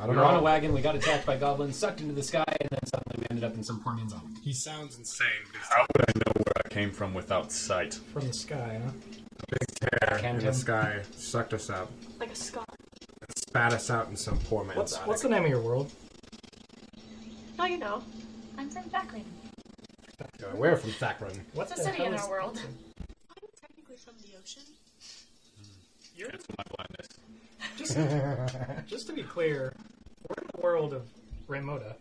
I 0.00 0.06
don't 0.06 0.14
were 0.14 0.22
on 0.24 0.36
a 0.36 0.42
wagon, 0.42 0.72
we 0.74 0.80
got 0.80 0.94
attacked 0.94 1.26
by 1.26 1.36
goblins, 1.36 1.74
sucked 1.76 2.00
into 2.00 2.12
the 2.14 2.22
sky, 2.22 2.44
and 2.60 2.68
then 2.70 2.78
suddenly 2.86 3.16
we 3.18 3.26
ended 3.30 3.44
up 3.44 3.54
in 3.54 3.64
some 3.64 3.80
poor 3.82 3.94
man's 3.94 4.12
home. 4.12 4.32
He 4.42 4.52
sounds 4.52 4.96
insane. 4.98 5.26
How 5.70 5.84
would 5.96 6.04
I 6.08 6.12
know 6.18 6.32
where 6.36 6.52
I 6.64 6.68
came 6.68 6.92
from 6.92 7.14
without 7.14 7.50
sight? 7.50 7.94
From 8.12 8.26
the 8.28 8.32
sky, 8.32 8.80
huh? 8.84 8.92
Hair 9.80 10.18
in 10.18 10.22
Canton. 10.22 10.46
the 10.46 10.52
sky 10.52 11.00
sucked 11.16 11.52
us 11.54 11.68
up, 11.70 11.90
Like 12.20 12.30
a 12.30 12.36
scar. 12.36 12.64
spat 13.36 13.72
us 13.72 13.90
out 13.90 14.08
in 14.08 14.16
some 14.16 14.38
poor 14.40 14.62
man's 14.64 14.76
What's 14.76 14.94
attic. 14.96 15.06
what's 15.08 15.22
the 15.22 15.28
name 15.30 15.44
of 15.44 15.50
your 15.50 15.62
world? 15.62 15.90
Now 17.56 17.64
you 17.66 17.78
know. 17.78 18.02
I'm 18.56 18.70
from 18.70 18.84
Thackeray. 18.84 19.24
Uh, 20.20 20.24
We're 20.54 20.76
from 20.76 20.90
Thakran. 20.90 21.40
What's 21.54 21.72
It's 21.72 21.80
a 21.80 21.84
the 21.84 21.90
city 21.90 22.04
in 22.04 22.14
our 22.14 22.28
world. 22.28 22.60
I'm 23.30 23.36
technically 23.60 23.96
from 23.96 24.14
the 24.22 24.36
ocean. 24.38 24.62
You're, 26.18 26.30
It's 26.30 26.46
my 26.48 26.64
blindness. 26.74 27.08
just, 27.76 28.86
just 28.88 29.06
to 29.06 29.12
be 29.12 29.22
clear, 29.22 29.72
we're 30.28 30.34
in 30.42 30.48
the 30.52 30.60
world 30.60 30.92
of 30.92 31.06
Raimoda. 31.46 31.94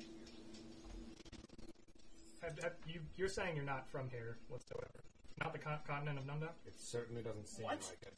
Have, 2.42 2.58
have 2.64 2.74
you, 2.88 3.02
you're 3.16 3.30
saying 3.30 3.56
you're 3.56 3.64
not 3.64 3.88
from 3.92 4.10
here 4.10 4.38
whatsoever. 4.50 5.04
Not 5.40 5.54
the 5.54 5.60
con- 5.60 5.78
continent 5.88 6.18
of 6.18 6.26
Nunda? 6.26 6.50
It 6.66 6.74
certainly 6.80 7.22
doesn't 7.22 7.48
seem 7.48 7.66
What? 7.66 7.78
like 7.88 8.02
it. 8.02 8.14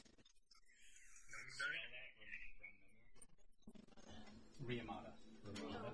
Riamata. 4.66 5.12
Raimoda. 5.52 5.92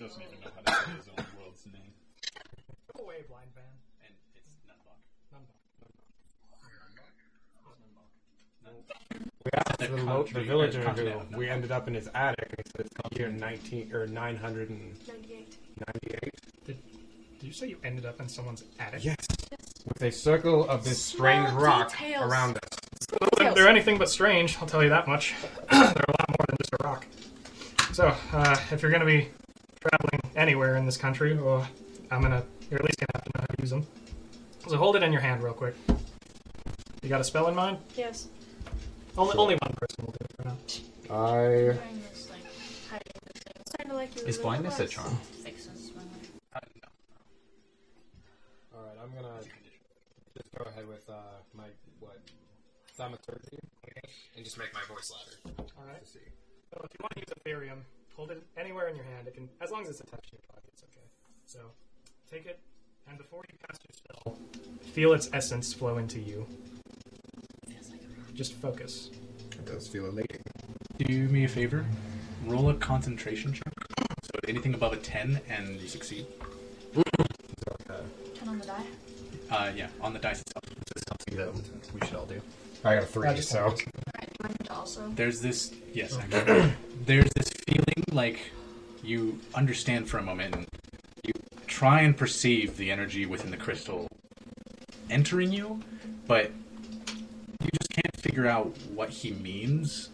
Doesn't 0.00 0.22
even 0.22 0.40
know 0.40 0.50
how 0.56 0.62
to 0.72 0.84
say 0.84 0.90
his 0.96 1.08
own 1.14 1.24
world's 1.38 1.64
name. 1.66 1.92
Go 2.96 3.04
away, 3.04 3.22
blind 3.28 3.50
man. 3.54 3.70
And 4.02 4.14
it's 4.34 4.48
Nunbok. 4.66 4.98
Nunda. 5.30 5.54
We 9.44 9.50
asked 9.54 9.78
The 9.78 9.86
the, 9.88 9.96
lo- 10.04 10.22
country- 10.24 10.42
the 10.42 10.48
villager 10.48 10.86
uh, 10.86 10.92
who 10.94 11.08
of 11.08 11.34
we 11.34 11.48
ended 11.48 11.72
up 11.72 11.88
in 11.88 11.94
his 11.94 12.08
attic, 12.14 12.48
and 12.50 12.58
he 12.64 12.70
said 12.76 12.86
it's 13.10 13.18
year 13.18 13.28
19 13.30 13.92
or 13.94 14.06
998. 14.06 15.56
98. 15.86 16.34
Did 16.66 16.78
you 17.42 17.52
say 17.52 17.68
you 17.68 17.78
ended 17.82 18.04
up 18.04 18.20
in 18.20 18.28
someone's 18.28 18.64
attic? 18.78 19.04
Yes. 19.04 19.16
With 19.86 20.02
a 20.02 20.12
circle 20.12 20.68
of 20.68 20.84
this 20.84 21.02
strange 21.02 21.48
Small 21.48 21.62
rock 21.62 21.90
details. 21.90 22.30
around 22.30 22.56
us. 22.58 22.62
If 23.40 23.54
they're 23.54 23.68
anything 23.68 23.96
but 23.98 24.10
strange, 24.10 24.58
I'll 24.60 24.66
tell 24.68 24.82
you 24.82 24.90
that 24.90 25.08
much. 25.08 25.34
they're 25.70 25.78
a 25.80 25.82
lot 25.88 26.28
more 26.28 26.46
than 26.48 26.56
just 26.60 26.74
a 26.78 26.84
rock. 26.84 27.06
So, 27.92 28.14
uh, 28.32 28.56
if 28.70 28.82
you're 28.82 28.90
going 28.90 29.00
to 29.00 29.06
be 29.06 29.28
traveling 29.80 30.20
anywhere 30.36 30.76
in 30.76 30.84
this 30.84 30.98
country, 30.98 31.34
well, 31.36 31.66
I'm 32.10 32.20
going 32.20 32.32
to, 32.32 32.44
you're 32.70 32.78
at 32.78 32.84
least 32.84 32.98
going 33.00 33.06
to 33.14 33.16
have 33.16 33.24
to 33.24 33.30
know 33.34 33.40
how 33.40 33.46
to 33.46 33.62
use 33.62 33.70
them. 33.70 33.86
So 34.68 34.76
hold 34.76 34.96
it 34.96 35.02
in 35.02 35.10
your 35.12 35.22
hand 35.22 35.42
real 35.42 35.54
quick. 35.54 35.74
You 37.02 37.08
got 37.08 37.22
a 37.22 37.24
spell 37.24 37.48
in 37.48 37.54
mind? 37.54 37.78
Yes. 37.96 38.28
Only, 39.18 39.36
only 39.36 39.54
one 39.56 39.74
person 39.74 40.04
will 40.04 40.12
do 40.12 40.18
it 40.20 40.32
for 40.36 40.44
now. 40.48 40.56
I. 41.10 41.32
Wearing 41.32 42.02
this, 42.10 42.30
like, 42.30 42.44
hiding 42.90 43.12
this 43.24 43.42
thing. 43.42 43.62
Starting 43.66 43.90
to 43.90 43.96
like 43.96 44.16
you. 44.16 44.26
Is 44.26 44.38
blindness 44.38 44.80
a 44.80 44.86
charm? 44.86 45.18
Fixes 45.42 45.92
my 45.94 46.02
life. 46.54 46.68
No. 48.72 48.78
Alright, 48.78 48.98
I'm 49.02 49.10
gonna 49.14 49.40
just 50.34 50.48
go 50.56 50.64
ahead 50.64 50.86
with 50.88 51.08
uh, 51.10 51.42
my, 51.54 51.64
what, 51.98 52.18
thaumaturgy, 52.96 53.58
I 53.84 53.88
guess, 54.00 54.12
and 54.36 54.44
just 54.44 54.58
make 54.58 54.72
my 54.72 54.80
voice 54.88 55.10
louder. 55.10 55.36
Alright. 55.78 56.02
To 56.04 56.08
see. 56.08 56.18
So 56.72 56.80
if 56.84 56.90
you 56.92 57.00
want 57.02 57.12
to 57.14 57.20
use 57.20 57.32
Ethereum, 57.38 57.82
hold 58.14 58.30
it 58.30 58.42
anywhere 58.56 58.88
in 58.88 58.96
your 58.96 59.04
hand. 59.04 59.26
It 59.26 59.34
can, 59.34 59.48
as 59.60 59.70
long 59.70 59.82
as 59.82 59.88
it's 59.90 60.00
attached 60.00 60.30
to 60.30 60.36
your 60.36 60.42
body, 60.54 60.68
it's 60.72 60.82
okay. 60.84 61.06
So, 61.46 61.58
take 62.30 62.46
it, 62.46 62.60
and 63.08 63.18
before 63.18 63.42
you 63.50 63.58
cast 63.66 63.82
your 63.84 63.92
spell, 63.92 64.38
feel 64.92 65.12
its 65.12 65.28
essence 65.32 65.74
flow 65.74 65.98
into 65.98 66.20
you. 66.20 66.46
Feels 67.66 67.90
like 67.90 68.00
a 68.00 68.20
rock. 68.20 68.29
Just 68.40 68.54
focus. 68.54 69.10
It 69.52 69.66
does 69.66 69.86
feel 69.86 70.06
elating. 70.06 70.40
Do 70.96 71.28
me 71.28 71.44
a 71.44 71.48
favor. 71.48 71.84
Roll 72.46 72.70
a 72.70 72.74
concentration 72.74 73.52
check. 73.52 73.74
So 74.22 74.30
anything 74.48 74.72
above 74.72 74.94
a 74.94 74.96
10 74.96 75.42
and 75.50 75.78
you 75.78 75.86
succeed. 75.86 76.24
Okay. 76.96 78.02
Ten 78.34 78.48
on 78.48 78.58
the 78.58 78.64
die. 78.64 78.84
Uh, 79.50 79.72
yeah, 79.76 79.88
on 80.00 80.14
the 80.14 80.18
dice 80.18 80.40
itself. 80.40 80.64
This 80.64 80.96
is 80.96 81.02
something 81.06 81.36
that 81.36 81.92
we 81.92 82.06
should 82.06 82.16
all 82.16 82.24
do. 82.24 82.40
I 82.82 82.94
got 82.94 83.02
a 83.02 83.06
three, 83.06 83.28
I 83.28 83.34
just 83.34 83.50
so. 83.50 83.58
Alright, 83.58 83.76
do 83.76 84.44
I 84.44 84.48
need 84.48 84.64
to 84.64 84.72
also? 84.72 85.12
There's 85.14 85.42
this, 85.42 85.74
yes, 85.92 86.16
actually. 86.16 86.72
there's 87.04 87.28
this 87.36 87.50
feeling 87.68 88.04
like 88.10 88.52
you 89.04 89.38
understand 89.54 90.08
for 90.08 90.16
a 90.16 90.22
moment 90.22 90.54
and 90.54 90.66
you 91.24 91.34
try 91.66 92.00
and 92.00 92.16
perceive 92.16 92.78
the 92.78 92.90
energy 92.90 93.26
within 93.26 93.50
the 93.50 93.58
crystal 93.58 94.08
entering 95.10 95.52
you, 95.52 95.82
but 96.26 96.46
you 96.46 96.52
just 96.52 96.52
can't 96.52 96.69
figure 98.20 98.46
out 98.46 98.76
what 98.94 99.08
he 99.10 99.32
means, 99.32 100.10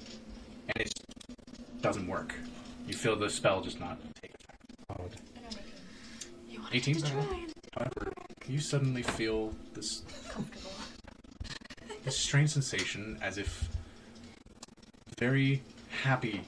and 0.68 0.86
it 0.86 0.92
doesn't 1.80 2.06
work. 2.06 2.34
You 2.86 2.94
feel 2.94 3.16
the 3.16 3.28
spell 3.28 3.60
just 3.60 3.80
not 3.80 3.98
take 4.22 4.32
effect. 4.34 4.62
I 4.90 4.94
got 4.94 5.12
it. 5.12 5.20
You 6.48 6.60
want 6.60 6.74
18? 6.74 6.94
to 6.94 7.02
try? 7.02 7.46
However, 7.76 8.12
you 8.48 8.60
suddenly 8.60 9.02
feel 9.02 9.52
this 9.74 10.02
Comfortable. 10.30 10.70
this 12.04 12.16
strange 12.16 12.50
sensation 12.50 13.18
as 13.22 13.38
if 13.38 13.68
very 15.18 15.62
happy 16.02 16.42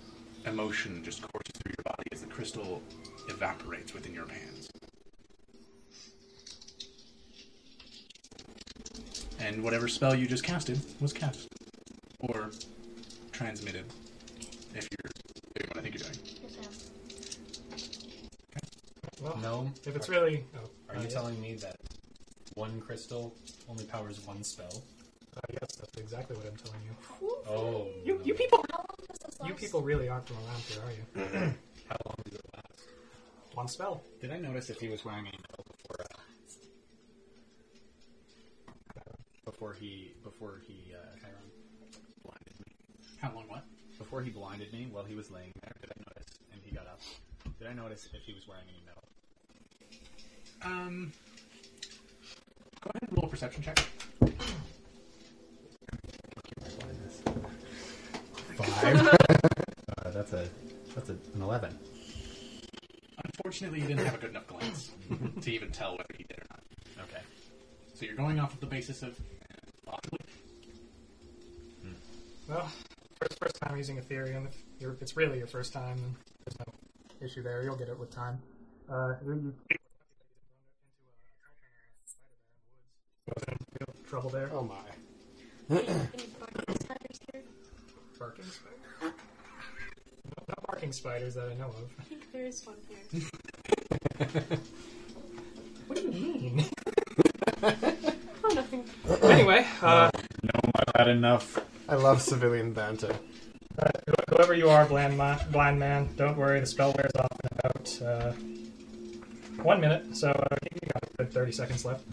emotion 0.47 1.03
just 1.03 1.23
courses 1.23 1.53
through 1.61 1.73
your 1.77 1.85
body 1.85 2.09
as 2.13 2.21
the 2.21 2.27
crystal 2.29 2.83
evaporates 3.29 3.93
within 3.93 4.15
your 4.15 4.29
hands. 4.29 4.69
And 9.41 9.63
whatever 9.63 9.87
spell 9.89 10.15
you 10.15 10.27
just 10.27 10.45
casted 10.45 10.81
was 11.01 11.13
cast. 11.13 11.49
Or 12.21 12.51
transmitted. 13.33 13.85
If 14.75 14.89
you're 14.91 15.11
doing 15.57 15.69
what 15.69 15.79
I 15.79 15.81
think 15.83 15.95
you're 15.95 16.05
doing. 16.05 16.19
Yes, 16.43 16.57
Well, 19.21 19.37
No. 19.41 19.73
if 19.87 19.95
it's 19.97 20.09
really. 20.09 20.45
Oh, 20.57 20.61
Are 20.89 20.97
you 20.97 21.03
yes. 21.03 21.13
telling 21.13 21.41
me 21.41 21.55
that 21.57 21.77
one 22.55 22.81
crystal 22.81 23.35
only 23.69 23.85
powers 23.85 24.21
one 24.27 24.43
spell? 24.43 24.83
Uh, 25.37 25.41
yes, 25.53 25.69
that's 25.79 25.97
exactly 25.99 26.35
what 26.37 26.47
I'm 26.47 26.57
telling 26.57 26.81
you. 26.85 26.97
Oh. 27.49 27.87
You, 28.05 28.19
no. 28.19 28.25
you 28.25 28.35
people, 28.35 28.65
How 28.73 28.79
long 28.79 28.87
does 29.09 29.19
this 29.19 29.39
last? 29.41 29.49
you 29.49 29.55
people 29.55 29.83
really 29.83 30.09
aren't 30.09 30.27
from 30.27 30.39
around 30.39 30.63
here, 30.63 30.83
are 30.85 30.91
you? 30.91 31.05
How 31.89 31.97
long 32.07 32.15
does 32.25 32.35
it 32.35 32.41
last? 32.55 32.83
One 33.55 33.69
spell. 33.69 34.03
Did 34.21 34.33
I 34.33 34.39
notice 34.39 34.69
if 34.71 34.81
he 34.81 34.89
was 34.89 35.05
wearing 35.05 35.27
a 35.27 35.31
metal 35.31 35.65
before? 35.69 36.07
Uh, 38.97 39.01
before 39.59 39.73
he 39.73 40.13
before 40.23 40.61
he 40.69 40.95
uh, 40.95 41.19
Chiron 41.19 41.51
blinded 42.23 42.55
me. 42.65 42.73
How 43.21 43.35
long 43.35 43.49
what? 43.49 43.65
Before 43.99 44.23
he 44.23 44.31
blinded 44.31 44.73
me 44.73 44.87
while 44.89 45.03
he 45.03 45.17
was 45.17 45.33
laying 45.33 45.51
there, 45.61 45.73
did 45.81 45.91
I 45.91 45.99
notice? 46.09 46.29
And 46.53 46.61
he 46.65 46.71
got 46.71 46.87
up. 46.87 47.01
Did 47.59 47.67
I 47.67 47.73
notice 47.73 48.09
if 48.15 48.23
he 48.23 48.35
was 48.35 48.47
wearing 48.47 48.67
any 48.69 48.85
metal? 48.87 49.03
Um 50.63 51.13
go 52.81 52.91
ahead 52.95 53.09
and 53.09 53.19
roll 53.19 53.27
a 53.27 53.29
perception 53.29 53.65
check. 53.65 53.79
Five. 58.57 59.19
Uh, 60.05 60.11
that's 60.13 60.33
a 60.33 60.49
that's 60.95 61.09
a, 61.09 61.13
an 61.35 61.43
eleven. 61.43 61.77
Unfortunately 63.25 63.81
you 63.81 63.89
didn't 63.89 64.05
have 64.05 64.15
a 64.15 64.19
good 64.19 64.31
enough 64.31 64.47
glance 64.47 64.93
to 65.41 65.51
even 65.51 65.73
tell 65.73 65.93
whether 65.93 66.15
he 66.17 66.23
did 66.25 66.39
or 66.39 66.47
not. 66.51 66.63
Okay. 67.09 67.23
So 67.95 68.05
you're 68.05 68.15
going 68.15 68.39
off 68.39 68.55
of 68.55 68.61
the 68.61 68.67
basis 68.67 69.03
of 69.03 69.19
possibly 69.89 70.19
Well, 72.49 72.67
first 73.21 73.39
first 73.39 73.61
time 73.61 73.77
using 73.77 73.99
Ethereum. 74.01 74.47
If, 74.49 74.57
you're, 74.81 74.93
if 74.95 75.03
it's 75.03 75.17
really 75.17 75.37
your 75.39 75.47
first 75.47 75.73
time, 75.73 75.99
then 75.99 76.17
there's 76.47 76.59
no 76.67 77.27
issue 77.27 77.43
there. 77.43 77.63
You'll 77.63 77.77
get 77.77 77.89
it 77.89 77.99
with 77.99 78.11
time. 78.11 78.41
Uh, 78.91 79.15
you, 79.23 79.53
you 79.71 79.79
wasn't 83.37 83.51
in 83.51 83.57
real 83.81 83.95
trouble 84.09 84.31
there. 84.31 84.51
Oh 84.53 84.63
my. 84.63 84.77
Barking 85.69 86.77
spiders? 86.81 87.21
Barking 88.19 88.45
spider? 88.47 88.77
No, 89.03 90.45
not 90.49 90.67
barking 90.67 90.93
spiders 90.93 91.35
that 91.35 91.51
I 91.51 91.55
know 91.55 91.67
of. 91.67 91.91
I 92.01 92.03
think 92.09 92.33
there 92.33 92.47
is 92.47 92.65
one 92.67 92.77
here. 92.89 94.43
What 95.87 95.97
do 95.97 96.03
you 96.03 96.11
mean? 96.11 96.65
Oh, 98.45 98.55
nothing. 98.55 98.85
anyway, 99.25 99.67
uh, 99.83 100.11
No, 100.43 100.51
I've 100.75 101.07
had 101.07 101.09
enough. 101.09 101.59
I 101.89 101.95
love 101.95 102.21
civilian 102.21 102.73
banter. 102.73 103.15
uh, 103.79 103.91
whoever 104.31 104.55
you 104.55 104.69
are, 104.69 104.85
blind, 104.87 105.17
ma- 105.17 105.39
blind 105.51 105.79
man, 105.79 106.09
don't 106.17 106.37
worry. 106.37 106.61
The 106.61 106.67
spell 106.67 106.93
wears 106.97 107.13
off 107.19 107.29
in 107.45 107.59
about 107.59 108.03
uh, 108.03 108.33
one 109.63 109.81
minute, 109.81 110.15
so 110.17 110.31
uh, 110.31 110.57
you 110.63 110.91
got 110.93 111.03
a 111.03 111.17
good 111.25 111.33
30 111.33 111.53
seconds 111.53 111.85
left. 111.85 112.05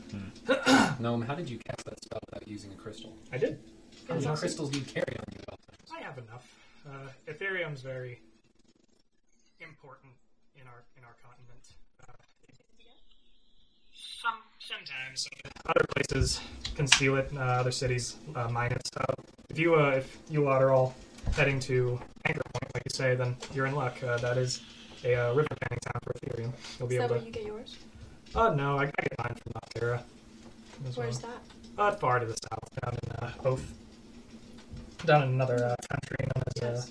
Gnome, 0.99 1.21
how 1.23 1.35
did 1.35 1.49
you 1.49 1.59
cast 1.67 1.83
that 1.85 2.01
spell 2.03 2.19
without 2.31 2.47
using 2.47 2.71
a 2.71 2.75
crystal? 2.75 3.15
I 3.31 3.37
did. 3.37 3.59
How 4.07 4.15
many 4.15 4.27
crystals 4.35 4.69
do 4.69 4.79
you 4.79 4.85
carry 4.85 5.17
on 5.17 5.25
you 5.33 5.39
at 5.39 5.49
all 5.49 5.59
times? 5.69 5.89
I 5.93 5.99
have 6.01 6.17
enough. 6.17 6.55
Uh, 6.87 7.09
Ethereum's 7.31 7.81
very 7.81 8.21
important 9.59 10.13
in 10.55 10.67
our 10.67 10.83
in 10.97 11.03
our 11.03 11.15
continent. 11.23 11.74
Some 14.21 14.33
sometimes 14.59 15.27
other 15.65 15.85
places 15.95 16.39
conceal 16.75 17.17
it. 17.17 17.29
Uh, 17.35 17.39
other 17.39 17.71
cities 17.71 18.17
uh, 18.35 18.47
mine 18.49 18.71
it. 18.71 18.81
So 18.93 19.03
if 19.49 19.59
you 19.59 19.75
uh, 19.75 19.89
if 19.91 20.17
you 20.29 20.43
lot 20.43 20.61
are 20.61 20.71
all 20.71 20.95
heading 21.33 21.59
to 21.61 21.99
Anchor 22.25 22.41
Point, 22.53 22.73
like 22.73 22.83
you 22.85 22.93
say, 22.95 23.15
then 23.15 23.35
you're 23.53 23.65
in 23.65 23.75
luck. 23.75 24.01
Uh, 24.03 24.17
that 24.17 24.37
is 24.37 24.61
a 25.03 25.15
uh, 25.15 25.33
river 25.33 25.47
panning 25.61 25.79
town 25.81 26.01
for 26.03 26.13
Ethereum. 26.13 26.51
You'll 26.79 26.87
be 26.87 26.95
Is 26.95 26.99
that 27.01 27.05
able 27.05 27.15
where 27.15 27.19
to. 27.21 27.25
you 27.25 27.31
get 27.31 27.45
yours? 27.45 27.77
Uh, 28.33 28.49
no, 28.53 28.77
I, 28.79 28.83
I 28.83 28.85
get 28.85 29.19
mine 29.19 29.35
from 29.35 29.53
Noctera. 29.53 30.01
as 30.87 30.97
Where's 30.97 31.21
well. 31.21 31.31
that? 31.77 31.81
Uh, 31.81 31.91
far 31.95 32.19
to 32.19 32.25
the 32.25 32.35
south, 32.49 32.69
down 32.83 32.93
in 33.03 33.11
uh, 33.27 33.31
Oath. 33.49 33.73
Down 35.05 35.23
in 35.23 35.29
another 35.29 35.55
uh, 35.65 35.75
country 35.89 36.25
known 36.35 36.43
as 36.55 36.63
uh, 36.63 36.89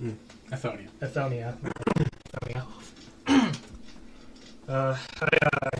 Yes. 0.00 0.12
Athonia. 0.52 0.88
Ethonia. 1.00 1.56
Ethonia. 2.30 2.64
uh, 4.68 4.96
I 5.20 5.38
uh, 5.66 5.70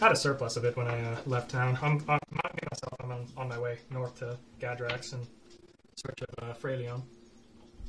had 0.00 0.12
a 0.12 0.16
surplus 0.16 0.56
of 0.56 0.64
it 0.64 0.76
when 0.76 0.86
I 0.86 1.00
uh, 1.12 1.16
left 1.26 1.50
town. 1.50 1.78
I'm, 1.82 2.02
I'm 2.08 2.18
me 2.32 2.68
myself. 2.70 2.94
I'm 3.00 3.10
on, 3.12 3.26
on 3.36 3.48
my 3.48 3.58
way 3.58 3.78
north 3.90 4.18
to 4.18 4.36
Gadrax 4.60 5.12
in 5.12 5.20
search 5.96 6.20
of 6.22 6.44
uh, 6.44 6.52
Freilion. 6.54 7.02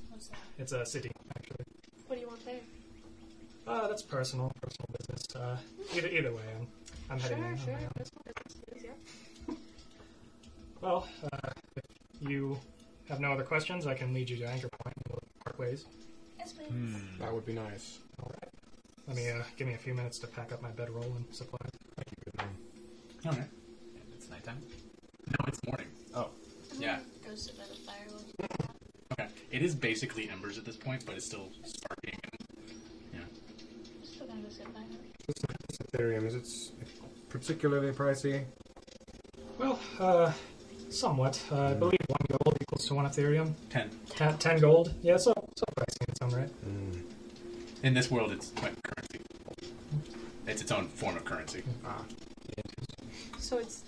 What's 0.10 0.28
that? 0.28 0.38
It's 0.58 0.72
a 0.72 0.86
city, 0.86 1.12
actually. 1.36 1.66
What 2.08 2.16
do 2.16 2.22
you 2.22 2.28
want 2.28 2.46
there? 2.46 2.60
Uh, 3.68 3.88
that's 3.88 4.04
personal, 4.04 4.52
personal 4.62 4.88
business. 5.00 5.36
Uh, 5.36 5.58
either 5.96 6.08
either 6.08 6.32
way, 6.32 6.44
I'm, 6.56 6.68
I'm 7.10 7.20
heading 7.20 7.38
Sure, 7.38 7.46
in. 7.48 7.52
on 7.54 7.58
sure. 7.58 7.74
my 7.74 7.80
own. 7.80 7.92
Personal 7.96 8.22
business 8.26 8.64
it 8.68 8.78
is, 8.78 8.84
yeah. 8.84 9.56
Well, 10.82 11.08
uh, 11.24 11.50
if 11.76 11.84
you 12.30 12.60
have 13.10 13.20
no 13.20 13.32
other 13.34 13.44
questions, 13.44 13.88
I 13.88 13.96
can 13.96 14.14
lead 14.14 14.30
you 14.30 14.38
to 14.38 14.46
Anchor 14.46 14.70
Point 14.84 14.96
and 14.96 15.06
we'll 15.10 15.20
part 15.44 15.58
ways. 15.58 15.86
Yes, 16.38 16.54
please. 16.54 16.68
Hmm. 16.68 16.96
That 17.20 17.34
would 17.34 17.46
be 17.46 17.54
nice. 17.54 18.00
Let 19.08 19.16
me 19.16 19.30
uh, 19.30 19.44
give 19.58 19.68
me 19.68 19.74
a 19.74 19.78
few 19.78 19.94
minutes 19.94 20.18
to 20.20 20.28
pack 20.28 20.52
up 20.52 20.62
my 20.62 20.72
bedroll 20.72 21.04
and 21.04 21.26
supplies. 21.32 21.70
Thank 21.96 22.10
you. 22.10 22.32
Good 22.32 23.28
All 23.28 23.32
right. 23.32 23.50
And 23.96 24.04
it's 24.14 24.30
nighttime. 24.30 24.62
No, 25.28 25.46
it's 25.48 25.60
morning. 25.66 25.88
Oh. 26.16 26.30
Yeah. 26.80 26.98
gonna 27.24 27.30
Go 27.30 27.36
sit 27.36 27.58
by 27.58 27.64
the 27.66 27.76
firewood. 27.76 28.24
Okay. 29.14 29.28
It 29.52 29.62
is 29.62 29.76
basically 29.76 30.30
embers 30.30 30.58
at 30.58 30.66
this 30.66 30.76
point, 30.76 31.06
but 31.06 31.16
it's 31.16 31.26
still 31.26 31.50
sparking. 31.64 32.20
And, 33.14 33.22
Still 34.04 34.28
gonna 34.28 34.42
go 34.42 34.50
sit 34.50 34.74
by 34.74 34.82
it. 34.82 35.28
This 35.28 35.80
Ethereum, 35.94 36.26
is 36.26 36.36
it 36.36 36.48
particularly 37.30 37.92
pricey? 37.92 38.44
Well, 39.58 39.80
uh, 40.00 40.32
somewhat. 40.90 41.42
Uh, 41.52 41.68
I 41.68 41.74
believe 41.74 42.00
one 42.08 42.26
gold 42.30 42.58
equals 42.62 42.88
to 42.88 42.96
one 42.96 43.06
Ethereum. 43.06 43.54
ten. 43.70 43.90
Ten, 44.10 44.38
ten 44.38 44.60
gold. 44.60 44.94
Yeah, 45.02 45.18
so 45.18 45.34
so 45.56 45.64
pricey 45.78 46.02
in 46.02 46.10
its 46.12 46.22
own 46.22 46.30
right. 46.32 46.50
Mm. 46.66 47.02
In 47.84 47.94
this 47.94 48.10
world, 48.12 48.32
it's 48.32 48.52
like 48.62 48.74
currency. 48.84 48.95
It's 50.56 50.62
its 50.62 50.72
own 50.72 50.88
form 50.88 51.18
of 51.18 51.26
currency. 51.26 51.64
Ah. 51.86 52.02
So 53.40 53.58
it's 53.58 53.84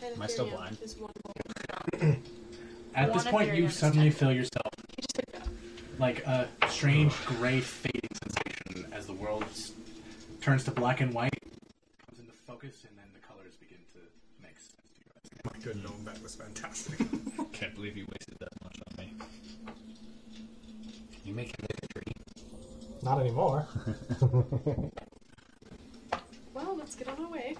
10 0.00 0.12
Am 0.12 0.22
I 0.22 0.28
still 0.28 0.46
Ethereum 0.46 0.50
blind? 0.52 0.78
is 0.80 0.94
one 0.98 1.10
gold. 1.24 2.16
At 2.94 3.12
this 3.12 3.24
One 3.24 3.32
point, 3.32 3.50
Ethereum 3.50 3.56
you 3.56 3.64
is 3.66 3.74
suddenly 3.76 4.10
feel 4.10 4.30
yourself 4.30 4.66
You 4.78 5.02
just 5.02 5.14
picked 5.16 5.34
it 5.34 5.42
up. 5.42 5.48
like 5.98 6.24
a 6.24 6.48
strange 6.70 7.12
gray 7.24 7.58
fading 7.60 8.08
sensation 8.22 8.92
as 8.94 9.06
the 9.06 9.14
world 9.14 9.42
s- 9.50 9.72
turns 10.40 10.62
to 10.66 10.70
black 10.70 11.00
and 11.00 11.12
white, 11.12 11.32
comes 12.06 12.20
into 12.20 12.30
focus, 12.46 12.84
and 12.88 12.96
then 12.96 13.06
the 13.12 13.18
colors 13.26 13.56
begin 13.56 13.78
to 13.94 13.98
mix. 14.40 14.74
My 15.44 15.58
good 15.64 15.82
gnome, 15.82 16.04
that 16.04 16.22
was 16.22 16.36
fantastic. 16.36 16.98
Can't 17.52 17.74
believe 17.74 17.96
you 17.96 18.06
wasted 18.12 18.36
that 18.38 18.50
much 18.62 18.76
on 18.96 19.04
me. 19.04 19.12
You 21.24 21.34
make 21.34 21.48
him 21.48 21.66
look 21.68 21.80
a 21.82 21.98
tree. 21.98 22.12
Not 23.02 23.18
anymore. 23.22 23.66
Well, 26.54 26.74
let's 26.74 26.94
get 26.94 27.08
on 27.08 27.22
our 27.22 27.30
way. 27.30 27.54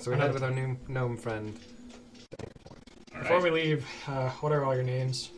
So 0.00 0.10
we 0.10 0.16
head 0.16 0.32
with 0.32 0.42
our 0.42 0.50
new 0.50 0.76
gnome 0.88 1.16
friend. 1.16 1.58
All 3.14 3.20
Before 3.20 3.36
right. 3.36 3.44
we 3.44 3.50
leave, 3.50 3.86
uh, 4.08 4.30
what 4.40 4.50
are 4.50 4.64
all 4.64 4.74
your 4.74 4.84
names? 4.84 5.30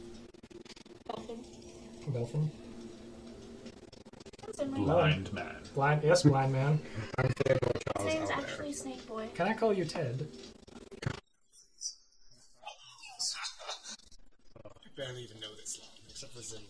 Elfin. 1.11 1.39
Belfin? 2.11 2.49
What's 4.45 4.61
in 4.61 4.71
my 4.71 4.79
Blind 4.79 5.33
man. 5.33 5.57
Blind? 5.75 6.03
Yes, 6.05 6.23
blind 6.23 6.53
man. 6.53 6.81
I'm 7.19 7.29
Theodore 7.45 7.71
His 7.75 7.83
Charles 7.97 8.15
name's 8.15 8.31
Albert. 8.31 8.49
actually 8.51 8.73
Snake 8.73 9.07
Boy. 9.07 9.29
Can 9.35 9.49
I 9.49 9.55
call 9.55 9.73
you 9.73 9.85
Ted? 9.85 10.29
I 14.65 14.71
barely 14.97 15.23
even 15.23 15.41
know 15.41 15.55
this 15.59 15.81
long, 15.81 15.91
except 16.09 16.35
for 16.35 16.43
Zim. 16.43 16.61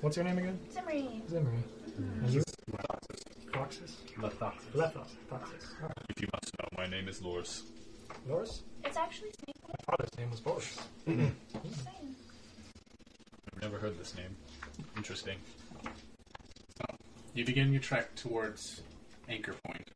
What's 0.00 0.16
your 0.16 0.24
name 0.24 0.38
again? 0.38 0.58
Zimri. 0.72 1.22
Zimri. 1.28 1.62
And 2.22 2.30
you? 2.30 2.42
Roxas? 3.54 3.96
Lethos. 4.20 4.54
Lethos. 4.74 5.08
Roxas. 5.30 5.64
If 6.08 6.20
you 6.20 6.28
must 6.32 6.52
know, 6.58 6.68
my 6.76 6.86
name 6.88 7.01
is 7.12 7.22
Loris. 7.22 7.62
Loris? 8.26 8.62
It's 8.84 8.96
actually 8.96 9.28
Snake 9.44 9.60
Boy. 9.66 9.74
My 9.78 9.96
father's 9.96 10.18
name 10.18 10.30
was 10.30 10.40
Boris. 10.40 10.78
Just 11.06 11.84
saying. 11.84 12.16
I've 13.54 13.62
never 13.62 13.76
heard 13.76 13.98
this 13.98 14.14
name. 14.16 14.34
Interesting. 14.96 15.36
You 17.34 17.44
begin 17.44 17.70
your 17.70 17.82
trek 17.82 18.14
towards 18.14 18.80
Anchor 19.28 19.54
Point. 19.66 19.90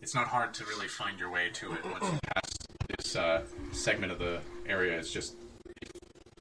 It's 0.00 0.14
not 0.14 0.26
hard 0.26 0.54
to 0.54 0.64
really 0.64 0.88
find 0.88 1.18
your 1.20 1.30
way 1.30 1.50
to 1.52 1.72
it 1.74 1.84
once 1.84 2.04
you 2.04 2.18
pass 2.34 2.50
this 2.96 3.14
uh, 3.16 3.42
segment 3.72 4.10
of 4.10 4.18
the 4.18 4.40
area. 4.66 4.98
It's 4.98 5.12
just 5.12 5.34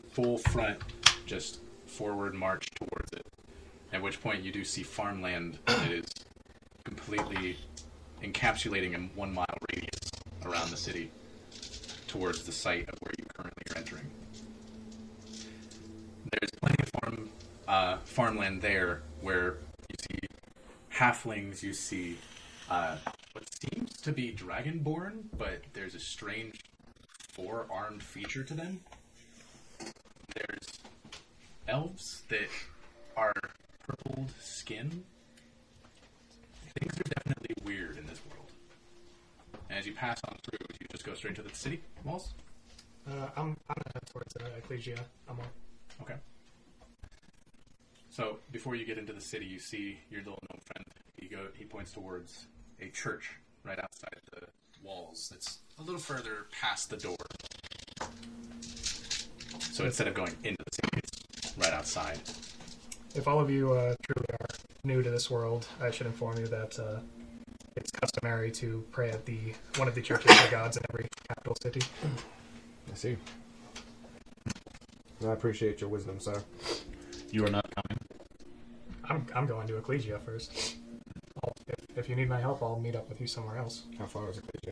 full 0.09 0.37
front, 0.37 0.79
just 1.25 1.59
forward 1.85 2.33
march 2.33 2.65
towards 2.75 3.11
it. 3.11 3.25
At 3.91 4.01
which 4.01 4.21
point 4.21 4.41
you 4.41 4.53
do 4.53 4.63
see 4.63 4.83
farmland 4.83 5.57
that 5.65 5.91
is 5.91 6.05
completely 6.85 7.57
encapsulating 8.23 8.95
a 8.95 9.17
one 9.17 9.33
mile 9.33 9.45
radius 9.73 9.99
around 10.45 10.69
the 10.69 10.77
city 10.77 11.11
towards 12.07 12.43
the 12.43 12.51
site 12.51 12.87
of 12.89 12.95
where 12.99 13.13
you 13.17 13.25
currently 13.35 13.63
are 13.71 13.77
entering. 13.77 14.09
There's 16.31 16.51
plenty 16.59 16.83
of 16.83 16.89
farm 17.01 17.29
uh, 17.67 17.97
farmland 18.03 18.61
there 18.61 19.01
where 19.21 19.57
you 19.89 19.95
see 19.99 20.19
halflings, 20.93 21.63
you 21.63 21.73
see 21.73 22.17
uh, 22.69 22.97
what 23.33 23.45
seems 23.61 23.91
to 24.01 24.11
be 24.11 24.31
dragonborn, 24.31 25.23
but 25.37 25.61
there's 25.73 25.95
a 25.95 25.99
strange 25.99 26.59
four 27.29 27.65
armed 27.71 28.03
feature 28.03 28.43
to 28.43 28.53
them. 28.53 28.81
There's 30.35 30.79
elves 31.67 32.23
that 32.29 32.49
are 33.15 33.33
purpled 33.87 34.31
skin. 34.39 35.03
Things 36.79 36.99
are 36.99 37.10
weird 37.71 37.97
in 37.97 38.05
this 38.05 38.19
world. 38.29 38.51
And 39.69 39.79
as 39.79 39.85
you 39.85 39.93
pass 39.93 40.19
on 40.27 40.35
through, 40.43 40.67
you 40.79 40.87
just 40.91 41.05
go 41.05 41.13
straight 41.13 41.35
to 41.35 41.41
the 41.41 41.53
city 41.53 41.81
walls. 42.03 42.33
Uh, 43.07 43.29
I'm, 43.35 43.57
I'm 43.69 43.77
gonna 43.77 43.93
head 43.93 44.05
towards 44.11 44.35
uh, 44.37 44.57
Ecclesia. 44.57 44.99
I'm 45.29 45.39
on. 45.39 45.45
Okay. 46.01 46.15
So 48.09 48.37
before 48.51 48.75
you 48.75 48.85
get 48.85 48.97
into 48.97 49.13
the 49.13 49.21
city, 49.21 49.45
you 49.45 49.59
see 49.59 49.97
your 50.09 50.19
little 50.19 50.39
gnome 50.49 50.61
friend. 50.65 50.85
He 51.17 51.27
go. 51.27 51.47
He 51.53 51.65
points 51.65 51.91
towards 51.91 52.47
a 52.79 52.89
church 52.89 53.31
right 53.63 53.79
outside 53.79 54.19
the 54.33 54.47
walls. 54.83 55.29
That's 55.31 55.59
a 55.79 55.83
little 55.83 55.99
further 55.99 56.47
past 56.51 56.89
the 56.89 56.97
door. 56.97 57.15
So 59.59 59.85
instead 59.85 60.07
of 60.07 60.13
going 60.13 60.35
into 60.43 60.63
the 60.63 60.75
city, 60.75 60.99
it's 61.33 61.57
right 61.57 61.73
outside. 61.73 62.19
If 63.15 63.27
all 63.27 63.39
of 63.39 63.49
you 63.49 63.73
uh, 63.73 63.95
truly 64.03 64.25
are 64.31 64.47
new 64.83 65.01
to 65.01 65.09
this 65.09 65.29
world, 65.29 65.67
I 65.81 65.91
should 65.91 66.07
inform 66.07 66.37
you 66.37 66.47
that 66.47 66.77
uh, 66.77 66.99
customary 68.21 68.51
to 68.51 68.83
pray 68.91 69.09
at 69.09 69.25
the 69.25 69.39
one 69.77 69.87
of 69.87 69.95
the 69.95 70.01
churches 70.01 70.29
of 70.31 70.45
the 70.45 70.51
gods 70.51 70.77
in 70.77 70.83
every 70.91 71.07
capital 71.27 71.55
city. 71.61 71.81
I 72.91 72.95
see. 72.95 73.17
I 75.25 75.31
appreciate 75.31 75.81
your 75.81 75.89
wisdom, 75.89 76.19
sir. 76.19 76.43
You 77.31 77.45
are 77.45 77.49
not 77.49 77.65
coming. 77.75 77.97
I'm, 79.05 79.25
I'm 79.35 79.47
going 79.47 79.67
to 79.67 79.77
Ecclesia 79.77 80.19
first. 80.19 80.75
I'll, 81.43 81.53
if, 81.67 81.97
if 81.97 82.09
you 82.09 82.15
need 82.15 82.29
my 82.29 82.39
help, 82.39 82.61
I'll 82.61 82.79
meet 82.79 82.95
up 82.95 83.09
with 83.09 83.19
you 83.19 83.27
somewhere 83.27 83.57
else. 83.57 83.83
How 83.97 84.05
far 84.05 84.29
is 84.29 84.37
Ecclesia? 84.37 84.71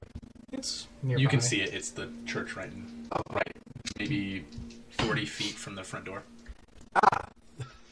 It's 0.51 0.87
nearby. 1.01 1.21
You 1.21 1.27
can 1.27 1.41
see 1.41 1.61
it. 1.61 1.73
It's 1.73 1.89
the 1.89 2.09
church 2.25 2.55
right, 2.55 2.71
in, 2.71 3.07
right, 3.31 3.57
maybe 3.97 4.45
forty 4.91 5.25
feet 5.25 5.53
from 5.55 5.75
the 5.75 5.83
front 5.83 6.05
door. 6.05 6.23
Ah. 6.95 7.29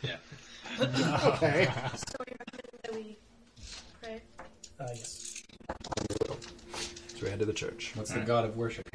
Yeah. 0.04 0.18
Okay. 0.80 1.68
So 1.96 2.16
you 2.28 2.36
recommend 2.40 2.80
that 2.84 2.94
we 2.94 3.18
pray? 4.02 4.22
Uh, 4.80 4.90
yes. 4.94 5.28
so 7.08 7.24
we 7.24 7.30
head 7.30 7.40
to 7.40 7.46
the 8.08 8.20
church. 8.20 8.28
What's 8.28 8.28
Alright. 8.28 8.28
the 8.28 8.28
god 8.28 8.46
of 8.46 8.58
worship? 8.58 8.90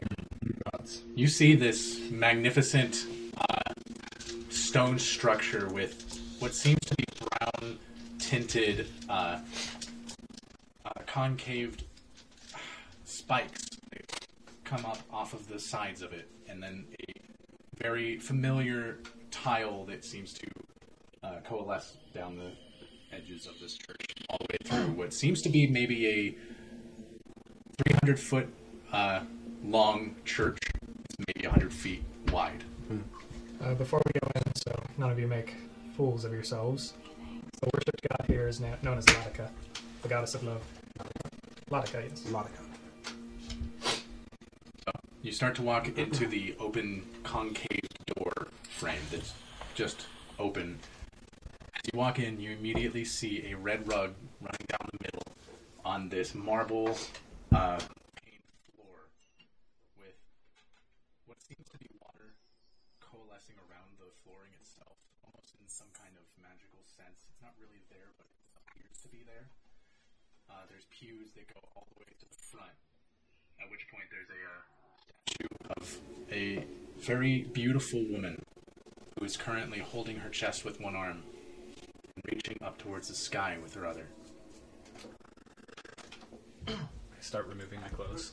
Gods. 0.72 1.02
You 1.14 1.26
see 1.26 1.55
this 1.55 2.01
magnificent 2.10 3.06
uh, 3.36 3.72
stone 4.51 4.98
structure 4.98 5.68
with 5.68 6.20
what 6.39 6.55
seems 6.55 6.80
to 6.80 6.94
be 6.97 7.05
brown 7.18 7.78
tinted, 8.18 8.86
uh, 9.09 9.39
uh, 10.84 10.90
concaved 11.06 11.84
spikes 13.05 13.62
that 13.93 14.26
come 14.64 14.84
up 14.86 14.98
off 15.12 15.34
of 15.34 15.48
the 15.48 15.59
sides 15.59 16.02
of 16.02 16.12
it, 16.12 16.28
and 16.48 16.62
then 16.62 16.86
a 17.09 17.14
very 17.82 18.18
familiar 18.18 18.98
tile 19.30 19.84
that 19.86 20.05
seems 20.05 20.32
to 20.34 20.47
uh, 21.22 21.40
coalesce 21.44 21.97
down 22.14 22.36
the 22.36 22.52
edges 23.14 23.47
of 23.47 23.59
this 23.60 23.76
church 23.76 24.06
all 24.30 24.39
the 24.40 24.47
way 24.52 24.59
through 24.64 24.93
what 24.94 25.12
seems 25.12 25.43
to 25.43 25.48
be 25.48 25.66
maybe 25.66 26.06
a 26.06 26.36
300 27.84 28.18
foot 28.18 28.48
uh, 28.93 29.20
long 29.64 30.14
church. 30.24 30.59
It's 30.82 31.16
maybe 31.35 31.47
100 31.47 31.73
feet 31.73 32.05
wide. 32.31 32.64
Uh, 33.62 33.74
before 33.74 34.02
we 34.05 34.20
go 34.20 34.28
in, 34.35 34.55
so 34.56 34.73
none 34.98 35.10
of 35.10 35.19
you 35.19 35.27
make 35.27 35.55
fools 35.97 36.24
of 36.24 36.32
yourselves. 36.32 36.94
The 37.60 37.70
worshipped 37.73 38.06
god 38.09 38.27
here 38.27 38.48
is 38.48 38.60
na- 38.60 38.77
known 38.82 38.98
as 38.98 39.06
Latika, 39.06 39.48
the 40.02 40.09
goddess 40.09 40.35
of 40.35 40.43
love. 40.43 40.62
Latika, 41.70 42.09
yes. 42.09 42.24
Monica. 42.28 42.59
You 45.23 45.31
start 45.31 45.55
to 45.56 45.62
walk 45.62 45.97
into 45.97 46.27
the 46.27 46.56
open 46.59 47.05
concave 47.23 47.86
door 48.16 48.48
frame 48.69 48.98
that's 49.12 49.32
just 49.77 50.06
open. 50.40 50.81
As 51.74 51.81
you 51.93 51.98
walk 51.98 52.19
in, 52.19 52.40
you 52.40 52.51
immediately 52.51 53.05
see 53.05 53.47
a 53.52 53.56
red 53.56 53.86
rug 53.86 54.14
running 54.40 54.66
down 54.69 54.89
the 54.93 54.98
middle 55.05 55.23
on 55.85 56.09
this 56.09 56.35
marble 56.35 56.98
uh, 57.52 57.78
paned 57.78 58.43
floor 58.74 59.06
with 59.97 60.14
what 61.27 61.39
seems 61.40 61.69
to 61.70 61.78
be 61.78 61.86
water 62.02 62.35
coalescing 63.01 63.56
around 63.70 63.94
the 63.98 64.10
flooring 64.24 64.51
itself, 64.60 64.98
almost 65.23 65.55
in 65.62 65.69
some 65.69 65.89
kind 65.94 66.12
of 66.19 66.24
magical 66.43 66.82
sense. 66.85 67.31
It's 67.43 67.51
not 67.51 67.59
really 67.59 67.82
there, 67.90 68.14
but 68.19 68.27
it 68.31 68.62
appears 68.70 69.02
to 69.02 69.09
be 69.09 69.24
there. 69.27 69.51
Uh, 70.48 70.62
there's 70.70 70.86
pews 70.90 71.32
that 71.35 71.52
go 71.52 71.59
all 71.74 71.89
the 71.90 71.98
way 71.98 72.06
to 72.20 72.27
the 72.31 72.36
front, 72.39 72.70
at 73.60 73.69
which 73.69 73.89
point 73.90 74.05
there's 74.12 74.31
a 74.31 74.47
uh, 74.47 74.62
statue 75.27 75.48
of 75.77 75.98
a 76.31 76.64
very 77.02 77.48
beautiful 77.52 78.05
woman 78.12 78.44
who 79.19 79.24
is 79.24 79.36
currently 79.36 79.81
holding 79.81 80.19
her 80.19 80.28
chest 80.28 80.64
with 80.64 80.81
one 80.81 80.94
arm 80.94 81.24
and 82.14 82.24
reaching 82.31 82.59
up 82.64 82.78
towards 82.78 83.09
the 83.09 83.14
sky 83.16 83.59
with 83.60 83.74
her 83.74 83.86
other. 83.86 84.06
I 86.69 86.74
start 87.19 87.48
removing 87.48 87.81
my 87.81 87.89
clothes. 87.89 88.31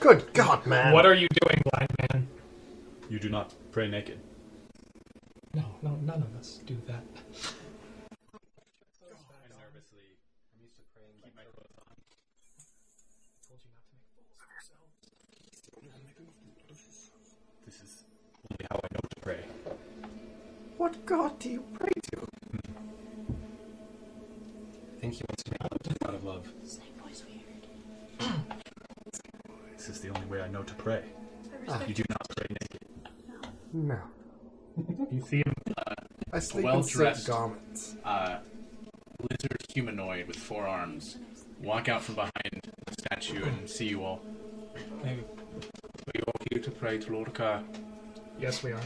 Good 0.00 0.34
God, 0.34 0.66
man. 0.66 0.92
What 0.92 1.06
are 1.06 1.14
you 1.14 1.28
doing, 1.40 1.62
blind 1.70 1.90
man? 2.10 2.26
You 3.08 3.20
do 3.20 3.28
not 3.28 3.54
pray 3.70 3.86
naked. 3.86 4.18
No, 5.54 5.62
no, 5.82 5.94
none 6.02 6.22
of 6.22 6.34
us 6.36 6.60
do 6.66 6.76
that. 6.86 7.04
Nervously 9.50 10.18
I'm 10.50 10.60
used 10.60 10.76
to 10.76 10.82
praying 10.92 11.14
keep 11.22 11.36
my 11.36 11.42
clothes 11.44 11.78
on. 11.78 11.94
told 13.46 13.60
you 13.62 13.70
not 13.70 13.86
to 13.86 13.94
make 13.94 14.02
fools 14.10 14.34
of 14.34 14.50
yourselves. 16.66 17.34
This 17.64 17.76
is 17.82 18.04
only 18.50 18.66
how 18.68 18.78
I 18.82 18.88
know 18.94 19.00
to 19.08 19.20
pray. 19.20 19.44
What 20.76 21.06
God 21.06 21.38
do 21.38 21.48
you 21.48 21.62
pray 21.74 21.92
to? 22.12 22.26
I 24.96 25.00
think 25.00 25.14
he 25.14 25.22
wants 25.28 25.42
to 25.44 25.50
make 25.52 25.60
The 25.84 26.04
God 26.04 26.14
of 26.14 26.24
love. 26.24 26.52
Snake 26.64 26.98
boy's 27.00 27.24
weird. 27.26 27.66
This 29.76 29.88
is 29.88 30.00
the 30.00 30.08
only 30.08 30.26
way 30.26 30.40
I 30.40 30.48
know 30.48 30.64
to 30.64 30.74
pray. 30.74 31.04
I 31.68 31.84
You 31.86 31.94
do 31.94 32.02
not 32.10 32.26
pray 32.36 32.46
naked. 32.50 32.88
No. 33.72 34.00
You 34.76 35.22
see 35.26 35.38
him 35.38 35.54
I 36.32 36.38
sleep 36.40 36.64
in 36.64 36.70
well-dressed- 36.72 37.24
silk 37.26 37.38
garments. 37.38 37.96
Uh, 38.04 38.38
lizard 39.20 39.56
humanoid 39.72 40.26
with 40.26 40.36
four 40.36 40.66
arms 40.66 41.16
walk 41.62 41.88
out 41.88 42.02
from 42.02 42.16
behind 42.16 42.60
the 42.86 42.92
statue 42.92 43.44
and 43.44 43.68
see 43.68 43.86
you 43.88 44.02
all. 44.04 44.20
Hey, 45.02 45.12
are 45.12 46.12
you 46.14 46.22
all 46.26 46.32
here 46.50 46.60
to 46.62 46.70
pray 46.70 46.98
to 46.98 47.12
Lord 47.12 47.32
Ka? 47.32 47.62
Yes, 48.38 48.62
we 48.62 48.72
are. 48.72 48.80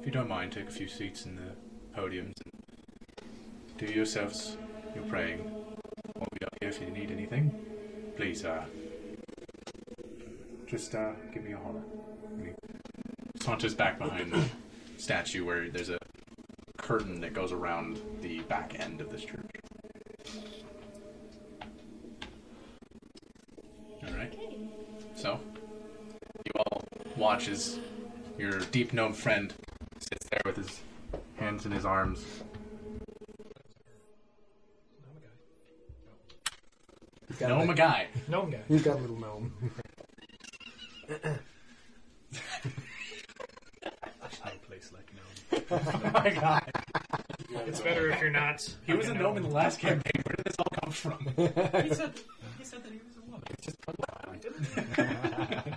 If 0.00 0.06
you 0.06 0.12
don't 0.12 0.28
mind, 0.28 0.52
take 0.52 0.68
a 0.68 0.70
few 0.70 0.88
seats 0.88 1.24
in 1.24 1.36
the 1.36 1.52
podiums 1.98 2.34
and 2.44 3.78
do 3.78 3.86
yourselves 3.86 4.56
your 4.94 5.04
praying. 5.04 5.40
I'll 6.16 6.26
be 6.38 6.44
up 6.46 6.54
here 6.60 6.68
if 6.70 6.80
you 6.80 6.88
need 6.90 7.10
anything. 7.10 7.54
Please, 8.16 8.44
uh, 8.44 8.64
just 10.66 10.94
uh, 10.94 11.12
give 11.32 11.44
me 11.44 11.52
a 11.52 11.56
holler. 11.58 11.82
He 13.48 13.52
saunters 13.52 13.74
back 13.74 13.98
behind 13.98 14.30
the 14.30 14.44
statue 14.98 15.42
where 15.42 15.70
there's 15.70 15.88
a 15.88 15.96
curtain 16.76 17.18
that 17.22 17.32
goes 17.32 17.50
around 17.50 17.98
the 18.20 18.40
back 18.40 18.78
end 18.78 19.00
of 19.00 19.10
this 19.10 19.24
church. 19.24 19.50
All 24.06 24.12
right. 24.12 24.38
So, 25.16 25.40
you 26.44 26.52
all 26.58 26.82
watch 27.16 27.48
as 27.48 27.78
your 28.36 28.58
deep 28.70 28.92
gnome 28.92 29.14
friend 29.14 29.54
sits 29.98 30.28
there 30.28 30.42
with 30.44 30.56
his 30.56 30.80
hands 31.36 31.64
in 31.64 31.72
his 31.72 31.86
arms. 31.86 32.22
Gnome 37.40 37.70
a 37.70 37.74
guy. 37.74 38.08
Gnome 38.28 38.50
guy. 38.50 38.60
He's 38.68 38.82
got 38.82 38.98
a 38.98 39.00
little 39.00 39.18
gnome. 39.18 39.54
No 44.44 44.50
place 44.66 44.92
like 44.92 45.10
gnome. 45.14 45.62
oh 45.70 46.17
my 46.34 46.40
god. 46.40 46.70
It's 47.66 47.80
better 47.80 48.10
if 48.10 48.20
you're 48.20 48.30
not. 48.30 48.68
He 48.86 48.92
was 48.92 49.08
a 49.08 49.14
gnome 49.14 49.36
in 49.38 49.42
the 49.42 49.48
last 49.48 49.78
campaign. 49.80 50.22
Where 50.24 50.36
did 50.36 50.44
this 50.44 50.56
all 50.58 50.72
come 50.82 50.92
from? 50.92 51.18
he 51.36 51.94
said 51.94 52.12
he 52.58 52.64
said 52.64 52.84
that 52.84 52.92
he 52.92 53.00
was 53.04 53.16
a 53.16 53.22
woman. 53.30 53.42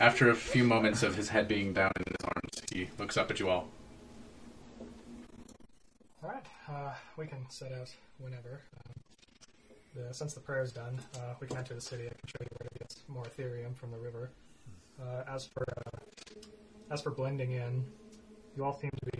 After 0.00 0.30
a 0.30 0.34
few 0.34 0.64
moments 0.64 1.02
of 1.02 1.14
his 1.14 1.28
head 1.28 1.46
being 1.48 1.72
down 1.72 1.92
in 1.96 2.04
his 2.06 2.24
arms, 2.24 2.62
he 2.72 2.88
looks 2.98 3.16
up 3.16 3.30
at 3.30 3.38
you 3.38 3.48
all. 3.48 3.68
All 6.22 6.30
right, 6.30 6.44
uh, 6.68 6.94
we 7.16 7.26
can 7.26 7.44
set 7.48 7.72
out 7.72 7.90
whenever. 8.18 8.62
Um, 8.76 8.94
the, 9.94 10.14
since 10.14 10.34
the 10.34 10.40
prayer 10.40 10.62
is 10.62 10.72
done, 10.72 10.98
uh, 11.16 11.34
we 11.40 11.46
can 11.46 11.58
enter 11.58 11.74
the 11.74 11.80
city. 11.80 12.04
I 12.06 12.08
can 12.08 12.26
show 12.26 12.38
you 12.40 12.48
where 12.58 12.68
to 12.68 12.78
get 12.78 12.96
more 13.08 13.24
Ethereum 13.24 13.76
from 13.76 13.90
the 13.90 13.98
river. 13.98 14.30
Uh, 15.00 15.24
as 15.34 15.46
for 15.46 15.62
uh, 15.62 15.98
as 16.92 17.00
for 17.00 17.10
blending 17.10 17.52
in, 17.52 17.84
you 18.54 18.64
all 18.64 18.78
seem 18.78 18.90
to 18.90 19.06
be 19.12 19.18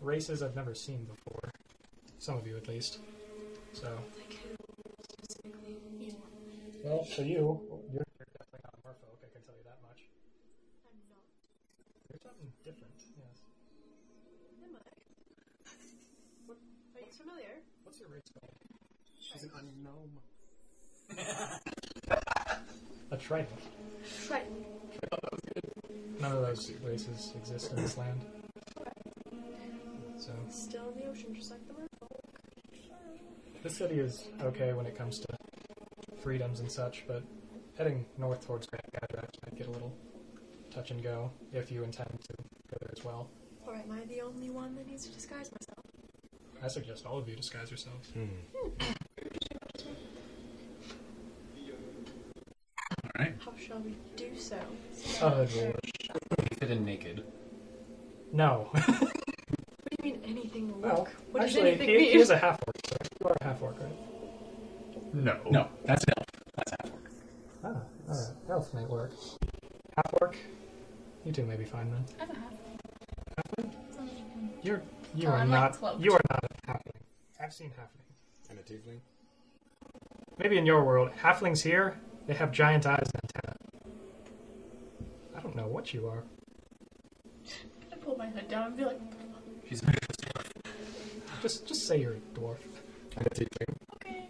races 0.00 0.42
I've 0.42 0.56
never 0.56 0.74
seen 0.74 1.04
before. 1.04 1.50
Some 2.18 2.36
of 2.36 2.46
you, 2.46 2.56
at 2.56 2.66
least. 2.66 2.98
So, 3.72 3.86
Like 4.18 4.32
who 4.42 4.56
specifically? 5.22 5.76
You. 6.00 6.14
well, 6.82 7.04
for 7.04 7.22
you, 7.22 7.60
you're, 7.94 8.02
you're 8.18 8.26
definitely 8.34 8.60
not 8.64 8.74
a 8.74 8.88
merfolk. 8.88 9.22
I 9.22 9.30
can 9.32 9.42
tell 9.46 9.54
you 9.54 9.62
that 9.64 9.78
much. 9.86 10.02
I'm 10.82 10.98
not. 11.06 11.22
You're 12.10 12.22
something 12.26 12.50
different. 12.64 12.94
Yes. 13.14 13.38
Am 14.66 14.74
I? 14.74 14.82
What? 16.46 16.58
Are 16.96 17.00
you 17.06 17.12
familiar? 17.14 17.54
What's 17.84 18.00
your 18.00 18.08
race 18.08 18.26
called? 18.34 18.50
She's 19.20 19.44
an 19.44 19.50
unknown. 19.54 20.10
A 23.10 23.16
trident. 23.16 23.60
Triton. 24.26 24.67
None 26.20 26.32
of 26.32 26.42
those 26.42 26.72
races 26.84 27.32
exist 27.36 27.70
in 27.72 27.82
this 27.82 27.96
land. 27.96 28.20
So 30.18 30.32
Still 30.50 30.88
in 30.90 31.00
the 31.02 31.06
ocean, 31.08 31.34
just 31.34 31.50
like 31.50 31.60
the 31.68 31.74
merfolk. 31.74 32.20
this 33.62 33.76
city 33.76 34.00
is 34.00 34.28
okay 34.42 34.72
when 34.72 34.86
it 34.86 34.96
comes 34.98 35.20
to 35.20 35.26
freedoms 36.22 36.60
and 36.60 36.70
such, 36.70 37.04
but 37.06 37.22
heading 37.76 38.04
north 38.18 38.44
towards 38.46 38.66
Grand 38.66 38.82
Gadrak 38.94 39.28
might 39.44 39.56
get 39.56 39.66
a 39.68 39.70
little 39.70 39.92
touch 40.70 40.90
and 40.90 41.02
go 41.02 41.30
if 41.52 41.70
you 41.70 41.84
intend 41.84 42.10
to 42.28 42.34
go 42.36 42.76
there 42.80 42.90
as 42.96 43.04
well. 43.04 43.28
Or 43.66 43.74
am 43.74 43.90
I 43.92 44.04
the 44.06 44.20
only 44.22 44.50
one 44.50 44.74
that 44.76 44.86
needs 44.88 45.06
to 45.06 45.12
disguise 45.14 45.50
myself? 45.52 45.84
I 46.62 46.68
suggest 46.68 47.06
all 47.06 47.18
of 47.18 47.28
you 47.28 47.36
disguise 47.36 47.70
yourselves. 47.70 48.08
All 48.16 48.22
right. 53.18 53.34
How 53.44 53.52
shall 53.56 53.78
we 53.78 53.94
do 54.16 54.30
so? 54.36 54.58
Uh, 55.22 55.46
fit 55.46 55.56
in 55.56 55.66
naked. 55.68 55.87
No. 58.32 58.70
What 59.90 60.02
do 60.02 60.08
you 60.08 60.14
mean 60.14 60.22
anything 60.26 60.72
will 60.72 60.80
well, 60.80 60.98
work? 60.98 61.16
What 61.32 61.40
does 61.42 61.50
actually, 61.50 61.68
anything 61.70 61.88
he, 61.88 61.94
mean? 61.96 62.04
he 62.12 62.18
is 62.18 62.30
a 62.30 62.36
half 62.36 62.58
orc. 62.66 62.76
You 63.20 63.26
are 63.28 63.36
a 63.40 63.44
half 63.44 63.62
orc, 63.62 63.80
right? 63.80 65.14
No. 65.14 65.36
No, 65.50 65.68
that's 65.84 66.04
an 66.04 66.12
elf. 66.18 66.26
That's 66.56 66.70
half 66.72 66.92
orc. 66.92 67.10
Ah, 67.64 68.12
alright. 68.12 68.34
Elf 68.50 68.74
might 68.74 68.88
work. 68.88 69.12
Half 69.96 70.14
orc? 70.20 70.36
You 71.24 71.32
two 71.32 71.44
may 71.44 71.56
be 71.56 71.64
fine 71.64 71.90
then. 71.90 72.04
I 72.18 72.20
have 72.26 72.30
a 72.30 72.34
half. 72.38 72.52
Something 73.96 74.16
you 74.18 74.24
can- 74.24 74.50
You're 74.62 74.82
you 75.14 75.28
Oh, 75.28 75.30
are 75.32 75.36
I'm, 75.38 75.50
like, 75.50 75.60
not 75.60 75.72
cloaked. 75.78 76.00
you 76.02 76.12
are 76.12 76.20
not 76.30 76.44
a 76.44 76.70
halfling. 76.70 77.00
I've 77.40 77.52
seen 77.54 77.70
halflings. 77.70 78.50
And 78.50 78.58
a 78.58 78.62
tiefling. 78.62 79.00
Maybe 80.38 80.58
in 80.58 80.66
your 80.66 80.84
world, 80.84 81.10
halflings 81.22 81.62
here, 81.62 81.98
they 82.26 82.34
have 82.34 82.52
giant 82.52 82.86
eyes 82.86 83.08
and 83.14 83.22
antennae. 83.24 83.56
I 85.36 85.40
don't 85.40 85.56
know 85.56 85.66
what 85.66 85.94
you 85.94 86.06
are. 86.08 86.24
I 87.90 87.96
pull 87.96 88.16
my 88.16 88.26
hood 88.28 88.48
down 88.48 88.66
and 88.66 88.76
be 88.76 88.84
like, 88.84 89.00
She's 89.68 89.82
Just 91.42 91.66
just 91.66 91.86
say 91.86 92.00
you're 92.00 92.14
a 92.14 92.38
dwarf. 92.38 92.56
And 93.16 93.26
a 93.26 93.30
tiefling. 93.30 93.74
okay. 93.96 94.28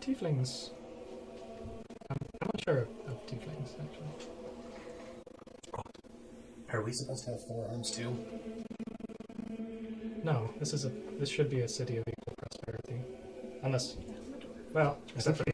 Tieflings. 0.00 0.70
I'm, 2.10 2.16
I'm 2.42 2.48
not 2.52 2.64
sure 2.64 2.88
of 3.06 3.26
tieflings, 3.26 3.70
actually. 3.80 4.26
Are 6.72 6.82
we 6.82 6.92
supposed 6.92 7.24
to 7.24 7.30
have 7.32 7.46
four 7.46 7.68
arms 7.70 7.90
too? 7.90 8.16
No, 10.24 10.50
this 10.58 10.72
is 10.72 10.84
a 10.84 10.92
this 11.18 11.28
should 11.28 11.50
be 11.50 11.60
a 11.60 11.68
city 11.68 11.96
of 11.96 12.04
equal 12.08 12.34
prosperity. 12.38 13.00
Unless 13.62 13.96
well, 14.72 14.98
except 15.14 15.36
for 15.38 15.44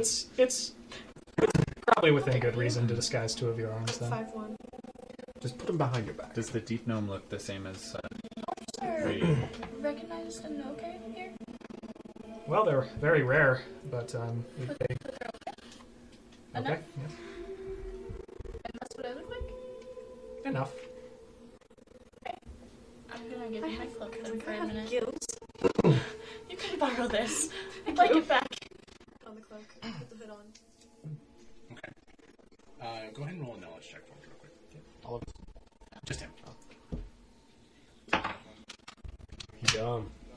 It's 0.00 0.28
it's 0.38 0.72
it's 1.36 1.52
probably 1.86 2.10
within 2.10 2.40
good 2.40 2.56
reason 2.56 2.88
to 2.88 2.94
disguise 2.94 3.34
two 3.34 3.50
of 3.50 3.58
your 3.58 3.70
arms. 3.70 3.98
Then 3.98 4.08
Five 4.08 4.32
one. 4.32 4.56
Just 5.40 5.58
put 5.58 5.66
them 5.66 5.76
behind 5.76 6.06
your 6.06 6.14
back. 6.14 6.32
Does 6.32 6.48
the 6.48 6.60
deep 6.60 6.86
gnome 6.86 7.06
look 7.06 7.28
the 7.28 7.38
same 7.38 7.66
as 7.66 7.94
uh, 7.94 8.00
Sir, 8.80 9.12
the 9.12 9.36
recognized 9.78 10.42
and 10.46 10.64
okay 10.68 10.96
here? 11.14 11.32
well, 12.46 12.64
they're 12.64 12.88
very 12.98 13.22
rare, 13.22 13.60
but 13.90 14.14
um, 14.14 14.42
they, 14.58 14.74
But 14.88 14.89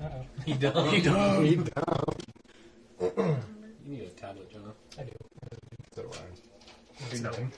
Uh-oh. 0.04 0.26
He 0.46 0.54
dumb. 0.54 0.90
He 0.90 1.02
dumb. 1.02 1.46
He 1.46 1.56
dumb. 1.56 2.04
You 3.86 3.92
need 3.98 4.02
a 4.04 4.10
tablet, 4.10 4.52
Jonah. 4.52 4.74
I 5.00 5.04
do. 5.04 5.12
So 5.96 6.02
do 6.04 6.10
I. 6.12 7.06
It's 7.12 7.22
No. 7.22 7.30
nothing. 7.30 7.52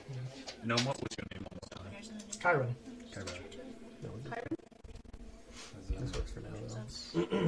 gnome? 0.64 0.84
What 0.84 0.96
was 0.96 1.16
your 1.18 1.26
name? 1.32 1.46
Here's 1.92 2.08
an 2.08 2.16
Chiron. 2.40 2.76
No, 4.02 4.10
Pyron? 4.30 4.56
this 6.00 6.12
works 6.12 6.30
for 6.32 6.40
now. 6.40 6.48
though. 6.68 6.84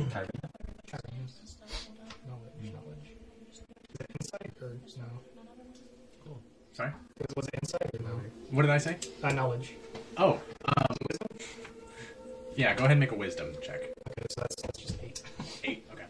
Kyron? 0.08 0.40
Chiron. 0.88 1.28
stuff. 1.44 1.88
Hold 1.88 2.00
on. 2.00 2.08
Knowledge. 2.28 2.72
Knowledge. 2.72 3.08
Is 3.52 4.00
it 4.00 4.06
insight 4.20 4.52
or 4.62 4.72
no? 4.98 6.38
Sorry? 6.72 6.92
Was- 7.18 7.34
Was 7.36 7.46
it 7.48 7.54
insight 7.62 7.90
or 7.94 8.00
no? 8.02 8.20
What 8.50 8.62
did 8.62 8.70
I 8.70 8.78
say? 8.78 8.96
Uh, 9.22 9.32
knowledge. 9.32 9.74
Oh, 10.16 10.40
um, 10.64 10.96
wisdom? 11.10 11.28
Yeah, 12.56 12.74
go 12.74 12.80
ahead 12.84 12.92
and 12.92 13.00
make 13.00 13.12
a 13.12 13.16
wisdom 13.16 13.52
check. 13.62 13.80
Okay, 13.82 14.26
so 14.30 14.40
that's, 14.40 14.56
that's 14.62 14.78
just 14.80 14.96
eight. 15.02 15.22
Eight, 15.64 15.86
okay. 15.92 16.06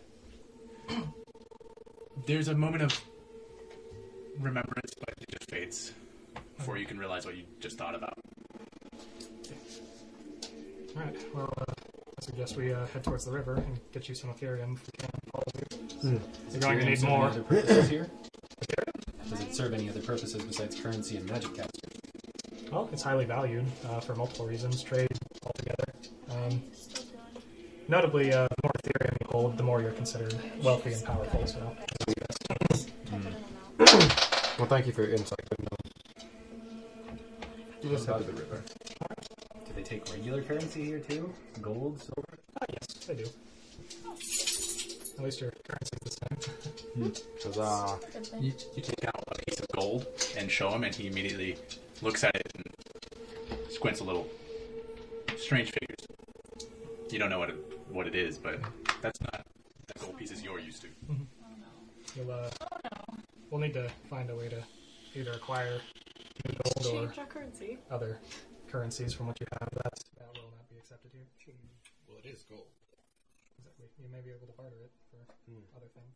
There's 2.38 2.46
a 2.46 2.54
moment 2.54 2.84
of 2.84 3.00
remembrance, 4.38 4.94
but 5.00 5.08
it 5.20 5.28
just 5.28 5.50
fades 5.50 5.92
before 6.56 6.78
you 6.78 6.86
can 6.86 6.96
realize 6.96 7.26
what 7.26 7.36
you 7.36 7.42
just 7.58 7.76
thought 7.76 7.96
about. 7.96 8.14
All 10.94 11.02
right. 11.02 11.34
Well, 11.34 11.52
uh, 11.58 11.64
I 11.68 12.24
suggest 12.24 12.56
we 12.56 12.72
uh, 12.72 12.86
head 12.86 13.02
towards 13.02 13.24
the 13.24 13.32
river 13.32 13.56
and 13.56 13.80
get 13.90 14.08
you 14.08 14.14
some 14.14 14.30
Ethereum 14.30 14.76
if 14.76 14.86
we 14.86 14.92
can. 15.00 15.10
All 15.34 15.42
of 15.52 15.62
you. 16.04 16.20
You're 16.52 16.60
going 16.60 16.78
to 16.78 16.84
need 16.84 17.02
more. 17.02 17.26
Any 17.26 17.30
other 17.32 17.42
purposes 17.42 17.88
here? 17.88 18.08
Does 19.28 19.40
it 19.40 19.52
serve 19.52 19.74
any 19.74 19.90
other 19.90 20.00
purposes 20.00 20.40
besides 20.40 20.80
currency 20.80 21.16
and 21.16 21.28
magic 21.28 21.56
caster? 21.56 21.88
Well, 22.70 22.88
it's 22.92 23.02
highly 23.02 23.24
valued 23.24 23.66
uh, 23.88 23.98
for 23.98 24.14
multiple 24.14 24.46
reasons. 24.46 24.80
Trade 24.84 25.08
altogether. 25.44 25.92
Um, 26.30 26.62
notably, 27.88 28.32
uh, 28.32 28.46
the 28.46 28.56
more 28.62 28.72
Ethereum 28.78 29.16
you 29.20 29.26
hold, 29.28 29.56
the 29.56 29.64
more 29.64 29.82
you're 29.82 29.90
considered 29.90 30.36
wealthy 30.62 30.92
and 30.92 31.04
powerful. 31.04 31.44
So, 31.46 31.76
Well, 34.68 34.76
thank 34.76 34.86
you 34.86 34.92
for 34.92 35.02
your 35.02 35.12
insight. 35.12 35.38
Good 35.48 35.60
know. 35.60 36.26
You 37.80 37.88
just 37.88 38.06
head 38.06 38.18
to 38.18 38.24
the 38.24 38.32
river. 38.32 38.62
Do 39.64 39.72
they 39.74 39.82
take 39.82 40.06
regular 40.12 40.42
currency 40.42 40.84
here 40.84 40.98
too? 40.98 41.32
Gold, 41.62 41.98
silver? 42.02 42.38
ah, 42.60 42.66
yes, 42.68 42.86
they 43.06 43.14
do. 43.14 43.24
At 45.16 45.24
least 45.24 45.40
your 45.40 45.54
currency's 45.66 46.00
the 46.04 46.10
same. 46.10 47.12
Huzzah. 47.42 47.98
You, 48.42 48.52
you 48.76 48.82
take 48.82 49.06
out 49.06 49.24
a 49.28 49.38
piece 49.46 49.58
of 49.58 49.68
gold 49.68 50.06
and 50.36 50.50
show 50.50 50.68
him, 50.68 50.84
and 50.84 50.94
he 50.94 51.06
immediately 51.06 51.56
looks 52.02 52.22
at 52.22 52.36
it 52.36 52.52
and 52.54 53.72
squints 53.72 54.00
a 54.00 54.04
little. 54.04 54.28
Strange 55.38 55.72
figures. 55.72 56.06
You 57.10 57.18
don't 57.18 57.30
know 57.30 57.38
what 57.38 57.48
it, 57.48 57.56
what 57.88 58.06
it 58.06 58.14
is, 58.14 58.36
but 58.36 58.60
that's 59.00 59.18
not 59.22 59.46
the 59.86 59.98
gold 59.98 60.18
pieces 60.18 60.42
you're 60.42 60.60
used 60.60 60.82
to. 60.82 60.88
You'll, 62.14 62.30
uh, 62.30 62.50
we'll 63.50 63.60
need 63.60 63.74
to 63.74 63.88
find 64.10 64.30
a 64.30 64.36
way 64.36 64.48
to 64.48 64.62
either 65.18 65.32
acquire 65.32 65.80
gold 66.46 66.86
or 66.86 67.06
Change 67.06 67.18
our 67.18 67.26
currency. 67.26 67.78
other 67.90 68.18
currencies 68.68 69.12
from 69.12 69.26
what 69.26 69.40
you 69.40 69.46
have. 69.60 69.68
That 69.72 69.92
that 70.18 70.28
will 70.34 70.50
not 70.54 70.68
be 70.70 70.76
accepted 70.78 71.10
here. 71.12 71.26
Well, 72.08 72.18
it 72.18 72.26
is 72.26 72.44
gold. 72.48 72.66
Exactly. 73.58 73.86
You 74.02 74.08
may 74.10 74.20
be 74.20 74.30
able 74.30 74.46
to 74.46 74.52
barter 74.52 74.76
it 74.82 74.92
for 75.10 75.18
hmm. 75.50 75.58
other 75.76 75.88
things. 75.94 76.14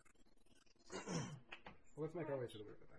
Well, 1.96 2.04
let's 2.04 2.14
make 2.14 2.30
our 2.30 2.36
way 2.36 2.46
to 2.46 2.58
the 2.58 2.64
river 2.64 2.76
then. 2.88 2.98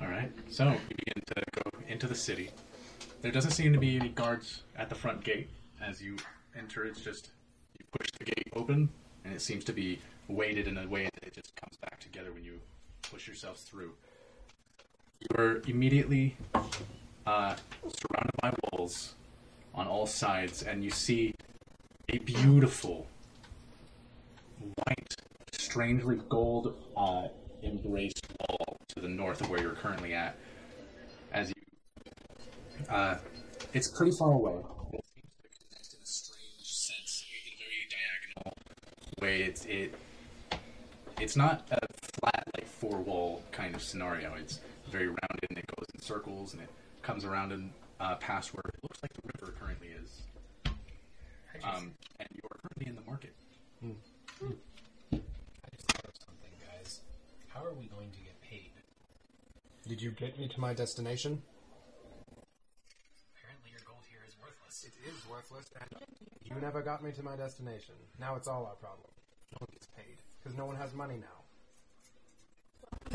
All 0.00 0.08
right. 0.08 0.32
So 0.50 0.64
you 0.64 0.96
begin 0.96 1.22
to 1.26 1.34
go 1.52 1.62
into 1.88 2.06
the 2.06 2.14
city. 2.14 2.50
There 3.20 3.30
doesn't 3.30 3.52
seem 3.52 3.72
to 3.72 3.78
be 3.78 3.96
any 3.96 4.08
guards 4.08 4.62
at 4.76 4.88
the 4.88 4.96
front 4.96 5.22
gate. 5.22 5.48
As 5.80 6.02
you 6.02 6.16
enter, 6.58 6.84
it's 6.84 7.00
just 7.00 7.30
you 7.78 7.84
push 7.96 8.08
the 8.18 8.24
gate 8.24 8.48
open, 8.54 8.88
and 9.24 9.32
it 9.34 9.40
seems 9.40 9.64
to 9.64 9.72
be 9.72 10.00
weighted 10.28 10.66
in 10.66 10.78
a 10.78 10.88
way 10.88 11.08
that 11.14 11.24
it 11.24 11.34
just 11.34 11.54
comes 11.56 11.76
back 11.76 12.00
together 12.00 12.32
when 12.32 12.42
you 12.44 12.60
push 13.12 13.26
yourselves 13.26 13.62
through. 13.62 13.92
You're 15.30 15.60
immediately 15.68 16.36
uh, 17.26 17.54
surrounded 17.82 18.32
by 18.40 18.54
walls 18.72 19.14
on 19.74 19.86
all 19.86 20.06
sides, 20.06 20.62
and 20.62 20.82
you 20.82 20.90
see 20.90 21.34
a 22.08 22.18
beautiful 22.18 23.06
white, 24.86 25.14
strangely 25.52 26.20
gold 26.30 26.74
uh, 26.96 27.28
embraced 27.62 28.26
wall 28.40 28.78
to 28.88 29.00
the 29.00 29.08
north 29.08 29.42
of 29.42 29.50
where 29.50 29.60
you're 29.60 29.74
currently 29.74 30.14
at. 30.14 30.36
As 31.32 31.50
you, 31.50 31.54
uh, 32.88 33.16
it's 33.74 33.88
pretty 33.88 34.12
far 34.12 34.32
away. 34.32 34.52
In 34.52 35.00
a 35.70 36.04
strange 36.04 36.64
sense, 36.64 37.24
in 37.28 37.52
a 37.52 37.56
very 37.60 37.84
diagonal 37.92 38.56
way. 39.20 39.42
It's 39.42 39.64
it, 39.66 39.94
it's 41.20 41.36
not 41.36 41.68
a 41.70 41.78
flat 42.22 42.44
like 42.56 42.66
four 42.66 43.00
wall 43.00 43.42
kind 43.50 43.74
of 43.74 43.82
scenario. 43.82 44.34
It's 44.34 44.60
very 44.90 45.08
rounded 45.08 45.46
and 45.50 45.58
it 45.58 45.66
goes 45.66 45.86
in 45.94 46.00
circles 46.00 46.54
and 46.54 46.62
it 46.62 46.70
comes 47.02 47.24
around 47.24 47.52
and 47.52 47.70
uh, 47.98 48.14
past 48.16 48.54
where 48.54 48.62
it 48.72 48.82
looks 48.82 49.02
like 49.02 49.12
the 49.12 49.22
river 49.34 49.52
currently 49.58 49.88
is. 49.88 50.22
Um, 51.64 51.92
and 52.18 52.28
you're 52.32 52.50
currently 52.62 52.86
in 52.86 52.94
the 52.96 53.02
market. 53.02 53.34
I 53.82 55.68
just 55.74 55.92
thought 55.92 56.04
of 56.06 56.14
something, 56.24 56.50
guys. 56.58 57.00
How 57.48 57.64
are 57.64 57.74
we 57.74 57.86
going 57.86 58.10
to 58.10 58.18
get 58.18 58.40
paid? 58.40 58.70
Did 59.86 60.00
you 60.00 60.10
get 60.12 60.38
me 60.38 60.48
to 60.48 60.60
my 60.60 60.74
destination? 60.74 61.42
Apparently 63.36 63.70
your 63.70 63.82
gold 63.86 64.02
here 64.10 64.22
is 64.26 64.34
worthless. 64.40 64.86
It 64.86 64.94
is 65.06 65.14
worthless, 65.28 65.70
and 65.80 65.90
you 66.44 66.54
never 66.60 66.82
got 66.82 67.02
me 67.02 67.12
to 67.12 67.22
my 67.22 67.36
destination. 67.36 67.94
Now 68.18 68.36
it's 68.36 68.48
all 68.48 68.66
our 68.66 68.76
problem. 68.76 69.10
No 69.52 69.58
one 69.60 69.68
gets 69.72 69.86
paid 69.86 70.18
because 70.38 70.56
no 70.56 70.66
one 70.66 70.76
has 70.76 70.94
money 70.94 71.16
now. 71.20 71.41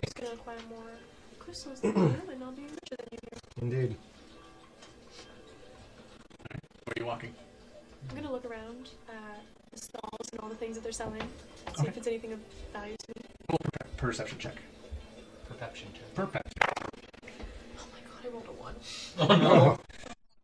I'm 0.04 0.24
gonna 0.24 0.34
acquire 0.36 0.58
more 0.70 0.92
crystals 1.40 1.82
than 1.82 1.96
you, 1.96 2.22
and 2.32 2.44
I'll 2.44 2.52
be 2.52 2.64
richer 2.64 2.96
than 2.98 3.08
you 3.12 3.18
here. 3.22 3.40
Indeed. 3.62 3.96
Where 6.86 6.94
are 6.96 7.00
you 7.00 7.06
walking? 7.06 7.34
I'm 8.10 8.16
gonna 8.16 8.32
look 8.32 8.46
around 8.46 8.90
at 9.10 9.42
the 9.72 9.78
stalls 9.80 10.30
and 10.32 10.40
all 10.42 10.50
the 10.50 10.56
things 10.56 10.76
that 10.76 10.84
they're 10.84 10.92
selling. 10.92 11.22
See 11.22 11.82
Okay. 11.82 11.88
if 11.90 11.98
it's 11.98 12.08
anything 12.08 12.34
of 12.34 12.40
value 12.74 12.96
to 12.98 13.14
me. 13.20 13.26
Roll 13.50 13.58
a 13.64 13.70
perce- 13.72 13.92
perception 13.98 14.40
check. 14.40 14.56
Perception 15.50 15.90
check. 15.94 16.14
Perception. 16.16 16.54
Oh 16.64 17.88
my 17.94 18.00
god, 18.02 18.26
I 18.26 18.28
rolled 18.30 18.48
a 18.48 18.54
one. 18.54 18.76
Oh 19.20 19.28
no! 19.28 19.78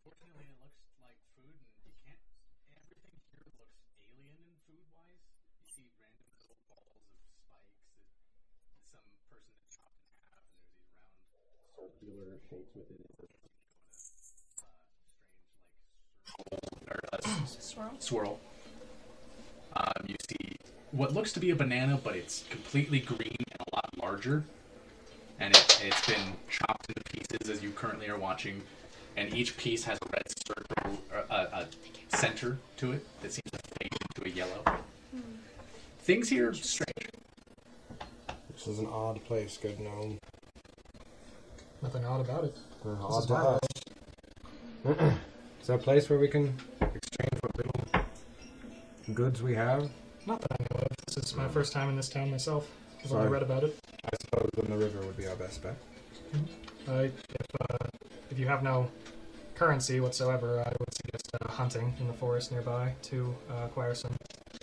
Fortunately, 0.04 0.46
it 0.52 0.58
looks 0.60 0.84
like 1.00 1.18
food, 1.32 1.56
and 1.56 1.88
you 1.88 1.94
can't. 2.04 2.20
Everything 2.76 3.16
here 3.32 3.40
looks 3.56 3.80
alien 4.12 4.44
in 4.44 4.58
food 4.68 4.84
wise. 4.94 5.24
You 5.58 5.66
see 5.72 5.88
random 5.98 6.28
little 6.44 6.60
balls 6.68 7.00
of 7.00 7.16
spikes 7.32 7.80
that 8.92 9.04
some 9.08 9.24
person 9.32 9.54
had 9.56 9.70
chopped 9.72 9.98
in 10.04 10.12
half, 10.28 10.44
and 10.44 10.60
there's 10.68 10.84
these 10.84 11.24
round 11.32 11.32
circular 11.32 11.32
shapes 11.32 11.32
within 11.32 11.48
it. 11.48 11.62
that 11.64 11.72
go 11.74 11.88
in 11.88 12.04
a, 12.04 12.04
uh, 12.04 12.12
strange, 12.12 12.28
like, 12.28 12.43
circle, 12.76 12.96
or 16.88 17.00
a 17.14 17.28
s- 17.28 17.58
Swirl. 17.60 17.92
swirl. 18.00 18.40
Um, 19.76 20.06
you 20.08 20.16
see 20.30 20.56
what 20.92 21.14
looks 21.14 21.32
to 21.34 21.40
be 21.40 21.50
a 21.50 21.56
banana, 21.56 22.00
but 22.04 22.16
it's 22.16 22.44
completely 22.50 23.00
green 23.00 23.36
and 23.52 23.62
a 23.72 23.76
lot 23.76 23.90
larger. 24.02 24.44
And 25.40 25.56
it, 25.56 25.80
it's 25.84 26.06
been 26.08 26.34
chopped 26.50 26.88
into 26.90 27.02
pieces 27.12 27.50
as 27.50 27.64
you 27.64 27.72
currently 27.72 28.08
are 28.08 28.18
watching. 28.18 28.62
And 29.18 29.34
each 29.34 29.58
piece 29.58 29.84
has 29.86 29.98
a 30.02 30.06
red 30.12 30.24
circle, 30.48 31.00
or 31.12 31.26
a, 31.30 31.68
a 32.12 32.18
center 32.18 32.58
to 32.78 32.92
it 32.94 33.06
that 33.22 33.32
seems 33.32 33.50
to 33.52 33.60
fade 33.80 33.92
into 34.18 34.32
a 34.32 34.36
yellow. 34.36 34.64
Things 36.00 36.30
here 36.30 36.50
are 36.50 36.54
strange. 36.54 37.10
This 38.54 38.68
is 38.68 38.80
an 38.80 38.88
odd 38.88 39.24
place, 39.26 39.58
good 39.62 39.80
gnome. 39.80 40.18
Nothing 41.84 42.06
odd 42.06 42.22
about 42.22 42.46
it. 42.46 42.58
Uh, 42.86 42.96
odd 43.02 43.28
to 43.28 43.36
us. 43.36 43.60
is 45.62 45.70
a 45.70 45.78
place 45.78 46.10
where 46.10 46.18
we 46.18 46.30
can 46.30 46.56
exchange 46.80 47.40
what 47.42 47.58
little 47.58 48.06
goods 49.14 49.44
we 49.44 49.54
have? 49.54 49.90
Not 50.26 50.40
that 50.40 50.52
I 50.54 50.64
know 50.64 50.80
of. 50.80 50.88
This 51.06 51.18
is 51.18 51.36
my 51.36 51.50
first 51.50 51.74
time 51.74 51.90
in 51.90 51.98
this 51.98 52.08
town 52.08 52.32
myself. 52.32 52.70
I've 53.04 53.10
Sorry. 53.10 53.20
only 53.24 53.34
read 53.34 53.44
about 53.44 53.66
it. 53.66 53.78
I 54.06 54.10
suppose 54.22 54.50
then 54.56 54.70
the 54.70 54.78
river 54.78 55.02
would 55.02 55.18
be 55.18 55.28
our 55.28 55.36
best 55.36 55.62
bet. 55.62 55.76
Uh, 56.88 56.94
if, 56.94 57.12
uh, 57.60 57.88
if 58.32 58.40
you 58.40 58.48
have 58.48 58.64
no 58.64 58.90
currency 59.54 60.00
whatsoever, 60.00 60.62
I 60.66 60.72
would 60.80 60.94
suggest 61.04 61.30
uh, 61.42 61.52
hunting 61.52 61.94
in 62.00 62.08
the 62.08 62.14
forest 62.14 62.54
nearby 62.54 62.94
to 63.04 63.36
uh, 63.52 63.66
acquire 63.66 63.94
some 63.94 64.16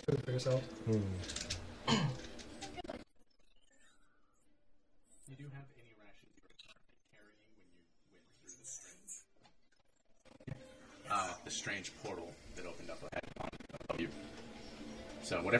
food 0.07 0.23
for 0.25 0.31
yourself. 0.31 0.63
Hmm. 1.87 1.97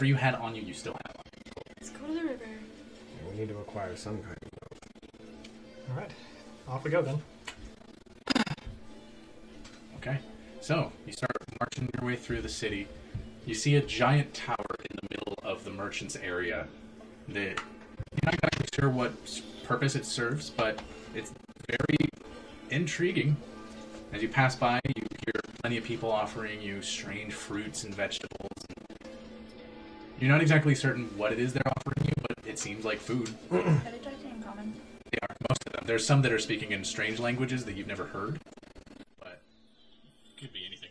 Whatever 0.01 0.09
you 0.09 0.15
had 0.15 0.33
on 0.41 0.55
you, 0.55 0.63
you 0.63 0.73
still 0.73 0.93
have. 1.05 1.15
Let's 1.79 1.91
go 1.91 2.07
to 2.07 2.13
the 2.13 2.21
river. 2.21 2.45
We 3.29 3.37
need 3.37 3.49
to 3.49 3.57
acquire 3.59 3.95
some 3.95 4.17
kind 4.23 4.35
of. 4.41 4.79
All 5.91 5.95
right, 6.01 6.09
off 6.67 6.83
we 6.83 6.89
go 6.89 7.03
then. 7.03 7.21
Okay. 9.97 10.17
So 10.59 10.91
you 11.05 11.13
start 11.13 11.31
marching 11.59 11.87
your 11.99 12.07
way 12.09 12.15
through 12.15 12.41
the 12.41 12.49
city. 12.49 12.87
You 13.45 13.53
see 13.53 13.75
a 13.75 13.81
giant 13.81 14.33
tower 14.33 14.55
in 14.89 14.97
the 15.03 15.07
middle 15.11 15.35
of 15.43 15.63
the 15.63 15.69
merchant's 15.69 16.15
area. 16.15 16.67
That 17.27 17.35
you're 17.59 18.23
not 18.23 18.33
exactly 18.33 18.65
sure 18.79 18.89
what 18.89 19.11
s- 19.23 19.41
purpose 19.63 19.95
it 19.95 20.05
serves, 20.07 20.49
but 20.49 20.81
it's 21.13 21.31
very 21.69 22.09
intriguing. 22.71 23.37
As 24.13 24.23
you 24.23 24.29
pass 24.29 24.55
by, 24.55 24.79
you 24.95 25.03
hear 25.25 25.41
plenty 25.61 25.77
of 25.77 25.83
people 25.83 26.11
offering 26.11 26.59
you 26.59 26.81
strange 26.81 27.33
fruits 27.33 27.83
and 27.83 27.93
vegetables. 27.93 28.30
You're 30.21 30.29
not 30.29 30.41
exactly 30.41 30.75
certain 30.75 31.05
what 31.17 31.33
it 31.33 31.39
is 31.39 31.51
they're 31.51 31.67
offering 31.67 32.05
you, 32.05 32.13
but 32.21 32.37
it 32.47 32.59
seems 32.59 32.85
like 32.85 32.99
food. 32.99 33.33
Are 33.51 33.57
they 33.57 33.97
talking 33.97 34.29
in 34.35 34.43
common? 34.43 34.71
They 35.11 35.17
are 35.23 35.35
most 35.49 35.63
of 35.65 35.73
them. 35.73 35.83
There's 35.87 36.05
some 36.05 36.21
that 36.21 36.31
are 36.31 36.37
speaking 36.37 36.71
in 36.73 36.83
strange 36.83 37.19
languages 37.19 37.65
that 37.65 37.75
you've 37.75 37.87
never 37.87 38.05
heard, 38.05 38.39
but 39.19 39.41
could 40.39 40.53
be 40.53 40.63
anything. 40.67 40.89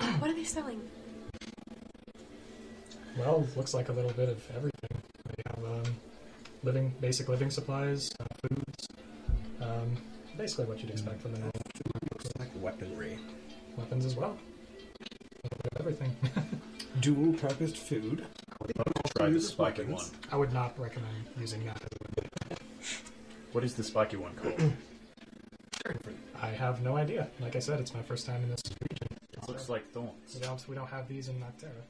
What 0.20 0.30
are 0.30 0.34
they 0.34 0.44
selling? 0.44 0.80
Well, 3.18 3.46
looks 3.54 3.74
like 3.74 3.90
a 3.90 3.92
little 3.92 4.12
bit 4.12 4.30
of 4.30 4.40
everything. 4.56 5.02
They 5.26 5.42
have 5.54 5.64
um, 5.86 5.94
living, 6.62 6.94
basic 6.98 7.28
living 7.28 7.50
supplies, 7.50 8.10
uh, 8.18 8.24
foods, 8.48 8.86
um, 9.60 9.96
basically 10.38 10.64
what 10.64 10.80
you'd 10.80 10.92
expect 10.92 11.20
from 11.20 11.32
the 11.32 11.40
normal 11.40 11.52
Looks 12.14 12.30
like 12.38 12.48
weaponry. 12.56 13.18
weapons 13.76 14.06
as 14.06 14.16
well. 14.16 14.38
Dual 17.02 17.32
purposed 17.32 17.78
food. 17.78 18.24
Try 19.16 19.30
the 19.30 19.40
spiky 19.40 19.82
weapons. 19.82 20.12
one. 20.12 20.20
I 20.30 20.36
would 20.36 20.52
not 20.52 20.78
recommend 20.78 21.26
using 21.36 21.66
that. 21.66 21.82
What 23.50 23.64
is 23.64 23.74
the 23.74 23.82
spiky 23.82 24.16
one 24.18 24.32
called? 24.36 24.72
I 26.40 26.46
have 26.46 26.80
no 26.80 26.96
idea. 26.96 27.28
Like 27.40 27.56
I 27.56 27.58
said, 27.58 27.80
it's 27.80 27.92
my 27.92 28.02
first 28.02 28.24
time 28.24 28.40
in 28.44 28.50
this 28.50 28.62
region. 28.88 29.08
It 29.32 29.48
looks 29.48 29.68
like 29.68 29.90
thorns. 29.90 30.32
We 30.32 30.40
don't, 30.42 30.68
we 30.68 30.76
don't 30.76 30.86
have 30.90 31.08
these 31.08 31.26
in 31.26 31.40
Noctera. 31.40 31.82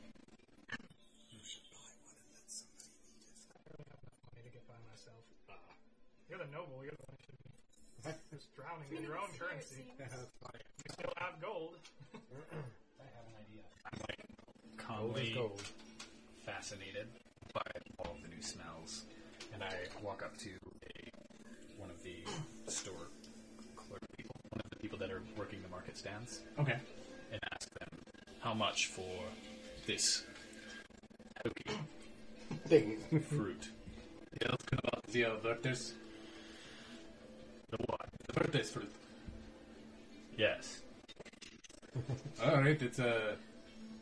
Fruit. 33.21 33.73
Ja, 34.39 34.49
dat 34.49 34.65
kunnen 34.65 34.85
we 34.85 34.91
wel 34.91 35.03
zien. 35.73 35.95
The 37.69 37.77
what? 37.87 38.07
The 38.27 38.33
vertes 38.33 38.71
fruit. 38.71 38.91
Yes. 40.37 40.83
Alright, 42.41 42.83
it's 42.83 42.99
uh, 42.99 43.35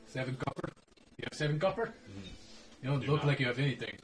seven 0.06 0.36
copper. 0.36 0.72
You 1.16 1.24
have 1.30 1.36
seven 1.36 1.58
copper? 1.58 1.92
You 2.82 2.88
don't 2.90 3.00
Do 3.00 3.06
look 3.10 3.20
not. 3.22 3.26
like 3.30 3.38
you 3.42 3.46
have 3.48 3.58
anything. 3.62 3.98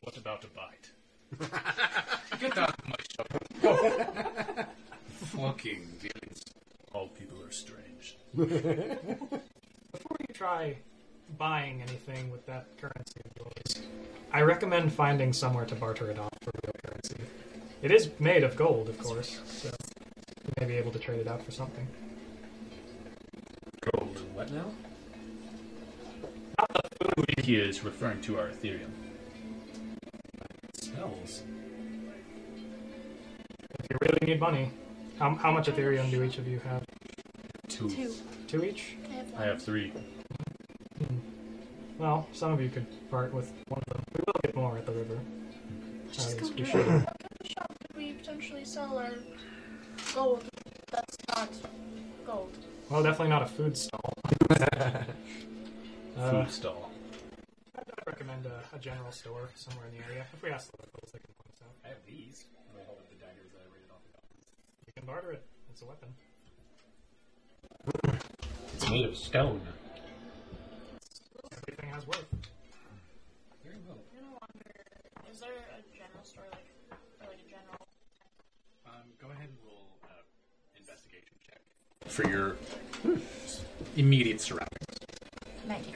What 0.00 0.16
about 0.16 0.44
a 0.44 0.48
bite? 0.48 0.92
Get 2.40 2.58
out 2.58 2.68
of 2.78 2.88
my 2.88 2.96
shop. 3.16 3.28
Go. 3.62 3.76
Fucking 5.36 5.86
villains. 5.98 6.44
All 6.92 7.08
people 7.08 7.42
are 7.42 7.50
strange. 7.52 8.16
Before 8.34 10.16
you 10.20 10.34
try 10.34 10.76
buying 11.38 11.80
anything 11.82 12.30
with 12.30 12.44
that 12.46 12.66
currency 12.76 12.80
of 12.80 12.80
yours, 12.80 12.91
I 14.32 14.40
recommend 14.40 14.92
finding 14.92 15.34
somewhere 15.34 15.66
to 15.66 15.74
barter 15.74 16.10
it 16.10 16.18
off 16.18 16.30
for 16.40 16.52
real 16.64 16.72
currency. 16.86 17.16
It 17.82 17.90
is 17.90 18.10
made 18.18 18.44
of 18.44 18.56
gold, 18.56 18.88
of 18.88 18.98
course, 18.98 19.40
so 19.44 19.68
you 19.68 20.52
may 20.58 20.66
be 20.66 20.76
able 20.76 20.90
to 20.92 20.98
trade 20.98 21.20
it 21.20 21.28
out 21.28 21.44
for 21.44 21.50
something. 21.50 21.86
Gold. 23.92 24.22
What 24.32 24.50
now? 24.50 24.70
Not 26.58 26.82
the 26.98 27.12
food 27.14 27.44
he 27.44 27.56
is 27.56 27.84
referring 27.84 28.22
to 28.22 28.38
our 28.38 28.48
Ethereum. 28.48 28.92
It 30.74 30.84
smells. 30.84 31.42
If 33.80 33.86
you 33.90 33.98
really 34.00 34.18
need 34.22 34.40
money, 34.40 34.70
how, 35.18 35.34
how 35.34 35.52
much 35.52 35.66
Ethereum 35.66 36.10
do 36.10 36.22
each 36.22 36.38
of 36.38 36.48
you 36.48 36.58
have? 36.60 36.84
Two. 37.68 37.90
Two. 37.90 38.14
Two 38.46 38.64
each? 38.64 38.96
I 39.10 39.14
have 39.14 39.34
I 39.36 39.44
have 39.44 39.62
three. 39.62 39.90
Hmm. 39.90 41.18
Well, 41.98 42.28
some 42.32 42.52
of 42.52 42.60
you 42.62 42.70
could 42.70 42.86
part 43.10 43.34
with 43.34 43.52
one 43.68 43.81
the 44.92 44.98
river. 44.98 45.18
Let's 46.06 46.16
just 46.16 46.36
Uh, 46.36 46.40
go 46.40 46.46
yes, 46.46 46.50
we 46.50 46.56
do 46.56 46.62
it. 46.64 46.86
What 46.86 47.06
kind 47.06 47.06
of 47.40 47.46
shop 47.48 47.74
could 47.88 47.96
we 47.96 48.12
potentially 48.12 48.64
sell 48.64 48.98
our 48.98 49.14
gold 50.14 50.44
that's 50.90 51.16
not 51.34 51.48
gold? 52.26 52.56
Well, 52.90 53.02
definitely 53.02 53.28
not 53.30 53.42
a 53.42 53.46
food 53.46 53.76
stall. 53.76 54.12
Uh, 56.14 56.30
Food 56.44 56.50
stall. 56.52 56.90
I'd 57.74 57.84
I'd 57.88 58.06
recommend 58.06 58.44
a, 58.44 58.62
a 58.76 58.78
general 58.78 59.10
store 59.12 59.48
somewhere 59.54 59.86
in 59.86 59.96
the 59.98 60.04
area. 60.04 60.26
If 60.30 60.42
we 60.42 60.50
ask 60.50 60.70
the 60.70 60.76
locals, 60.84 61.10
they 61.10 61.18
can 61.20 61.32
point 61.40 61.48
us 61.56 61.62
out. 61.64 61.72
I 61.86 61.88
have 61.88 62.04
these. 62.06 62.44
And 62.70 62.82
I 62.82 62.84
hold 62.84 62.98
up 62.98 63.08
the 63.08 63.16
daggers 63.16 63.50
that 63.54 63.62
I 63.64 63.68
raided 63.72 63.88
off 63.90 64.02
the 64.04 64.12
mountains. 64.12 64.44
You 64.86 64.92
can 64.94 65.06
barter 65.06 65.32
it. 65.32 65.42
It's 65.70 65.80
a 65.80 65.86
weapon. 65.86 66.14
It's 68.74 68.90
made 68.90 69.06
of 69.06 69.16
stone. 69.16 69.62
Ahead 79.32 79.48
and 79.48 79.58
roll 79.64 79.82
uh, 80.04 80.08
investigation 80.78 81.36
check 81.46 81.60
for 82.06 82.28
your 82.28 82.56
immediate 83.96 84.40
surroundings. 84.40 84.68
Ninety. 85.66 85.94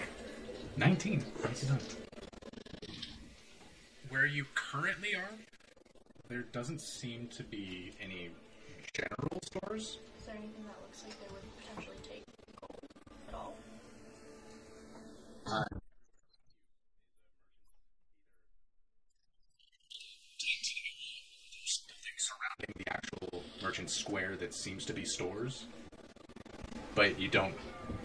19. 0.77 1.25
Nicely 1.43 1.69
done. 1.69 1.81
Where 4.11 4.27
you 4.27 4.45
currently 4.55 5.15
are, 5.15 5.31
there 6.29 6.43
doesn't 6.53 6.81
seem 6.81 7.29
to 7.29 7.43
be 7.43 7.93
any 8.01 8.31
general 8.93 9.39
stores. 9.43 9.99
Is 10.19 10.27
there 10.27 10.35
anything 10.37 10.65
that 10.67 10.77
looks 10.83 11.03
like 11.03 11.19
they 11.21 11.33
would 11.33 11.46
square 23.97 24.37
that 24.37 24.55
seems 24.55 24.85
to 24.87 24.93
be 24.93 25.05
stores, 25.05 25.67
but 26.95 27.19
you 27.19 27.29
don't 27.29 27.55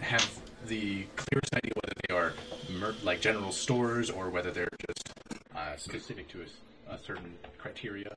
have 0.00 0.28
the 0.66 1.04
clearest 1.16 1.54
idea 1.54 1.72
whether 1.74 1.94
they 2.08 2.14
are 2.14 2.32
mer- 2.78 2.94
like 3.02 3.20
general 3.20 3.52
stores 3.52 4.10
or 4.10 4.30
whether 4.30 4.50
they're 4.50 4.68
just 4.88 5.12
uh, 5.56 5.76
specific 5.76 6.28
to 6.28 6.44
a 6.88 6.98
certain 6.98 7.34
criteria. 7.58 8.14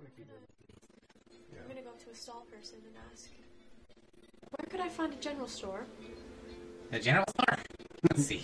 I'm 0.00 1.68
gonna 1.68 1.82
go 1.82 1.92
to 2.04 2.10
a 2.10 2.14
stall 2.14 2.44
person 2.52 2.78
and 2.84 2.94
ask, 3.12 3.28
where 4.50 4.66
could 4.68 4.80
I 4.80 4.88
find 4.88 5.12
a 5.12 5.16
general 5.16 5.48
store? 5.48 5.86
A 6.92 6.98
general 6.98 7.24
store. 7.28 7.58
Let's 8.10 8.24
see. 8.24 8.42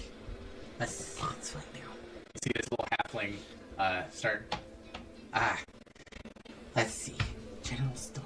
Let's, 0.80 1.20
let's 1.20 1.50
find 1.50 1.64
out. 1.84 1.96
You 2.34 2.40
see 2.44 2.52
this 2.54 2.70
little 2.70 2.86
halfling 2.92 3.34
uh, 3.78 4.08
start. 4.10 4.54
Ah. 5.34 5.58
Let's 6.78 6.94
see. 6.94 7.14
General 7.64 7.94
store. 7.96 8.24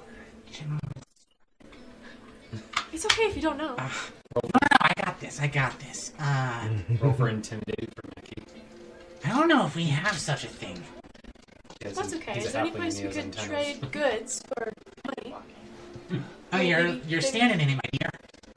General. 0.51 0.79
Store. 0.91 2.61
It's 2.93 3.05
okay 3.05 3.23
if 3.23 3.35
you 3.35 3.41
don't 3.41 3.57
know. 3.57 3.75
No, 3.75 3.83
no, 4.43 4.49
I 4.79 4.93
got 4.95 5.13
got 5.13 5.19
this. 5.19 5.39
I 5.41 5.47
got 5.47 5.79
this. 5.79 6.13
Uh, 6.19 6.69
Roll 7.01 7.13
for 7.13 7.29
intimidated 7.29 7.89
for 7.95 8.09
Mackie. 8.15 8.43
I 9.25 9.29
don't 9.29 9.47
know 9.47 9.65
if 9.65 9.75
we 9.75 9.85
have 9.85 10.17
such 10.17 10.43
a 10.43 10.47
thing. 10.47 10.81
That's 11.81 11.99
he's- 11.99 12.13
okay. 12.15 12.33
he's 12.33 12.45
Is 12.45 12.51
there 12.53 12.61
any 12.61 12.71
place 12.71 13.01
we 13.01 13.09
could 13.09 13.33
trade 13.33 13.91
goods 13.91 14.41
for 14.47 14.71
money? 15.05 15.35
Oh, 16.11 16.21
Maybe- 16.51 16.67
you're 16.67 16.79
you're 16.79 16.99
maybe- 17.07 17.21
standing 17.21 17.59
in 17.59 17.69
it, 17.69 17.75
my 17.75 17.89
dear. 17.99 18.09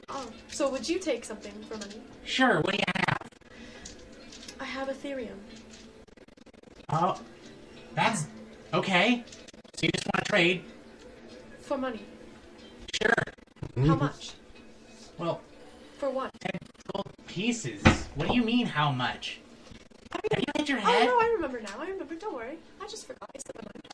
Oh, 0.08 0.28
so 0.48 0.70
would 0.70 0.88
you 0.88 0.98
take 0.98 1.24
something 1.24 1.52
for 1.68 1.76
money? 1.78 2.00
Sure. 2.24 2.60
What 2.60 2.72
do 2.72 2.78
you 2.78 2.84
have? 3.08 3.18
I 4.60 4.64
have 4.64 4.88
Ethereum. 4.88 5.36
Oh, 6.90 7.20
that's 7.94 8.26
okay. 8.72 9.24
So 9.76 9.84
you 9.84 9.90
just 9.94 10.06
want 10.06 10.24
to 10.24 10.30
trade? 10.30 10.64
For 11.60 11.76
money. 11.76 12.00
Sure. 13.02 13.12
How 13.86 13.94
much? 13.94 14.32
Well, 15.18 15.40
For 15.98 16.08
what? 16.10 16.30
ten 16.40 16.58
gold 16.94 17.06
pieces. 17.26 17.82
What 18.14 18.28
do 18.28 18.34
you 18.34 18.42
mean? 18.42 18.64
How 18.66 18.90
much? 18.90 19.40
Have 20.12 20.20
you 20.24 20.30
hit 20.56 20.68
your 20.68 20.78
head? 20.78 20.88
Oh 20.88 20.92
head? 20.98 21.06
no, 21.08 21.18
I 21.20 21.26
remember 21.36 21.60
now. 21.60 21.74
I 21.78 21.88
remember. 21.88 22.14
Don't 22.14 22.34
worry. 22.34 22.56
I 22.80 22.86
just 22.88 23.06
forgot. 23.06 23.28
I 23.34 23.38
said 23.38 23.54
my 23.56 23.62
mind. 23.74 23.84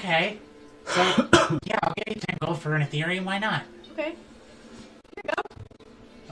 Okay. 0.00 0.38
So 0.86 1.02
yeah, 1.64 1.78
I'll 1.82 1.92
give 1.96 2.08
you 2.16 2.20
ten 2.20 2.36
gold 2.40 2.60
for 2.60 2.74
an 2.74 2.82
Ethereum. 2.82 3.24
Why 3.24 3.38
not? 3.38 3.62
Okay. 3.92 4.16
Here 5.14 5.22
you 5.24 5.30
go. 5.30 5.34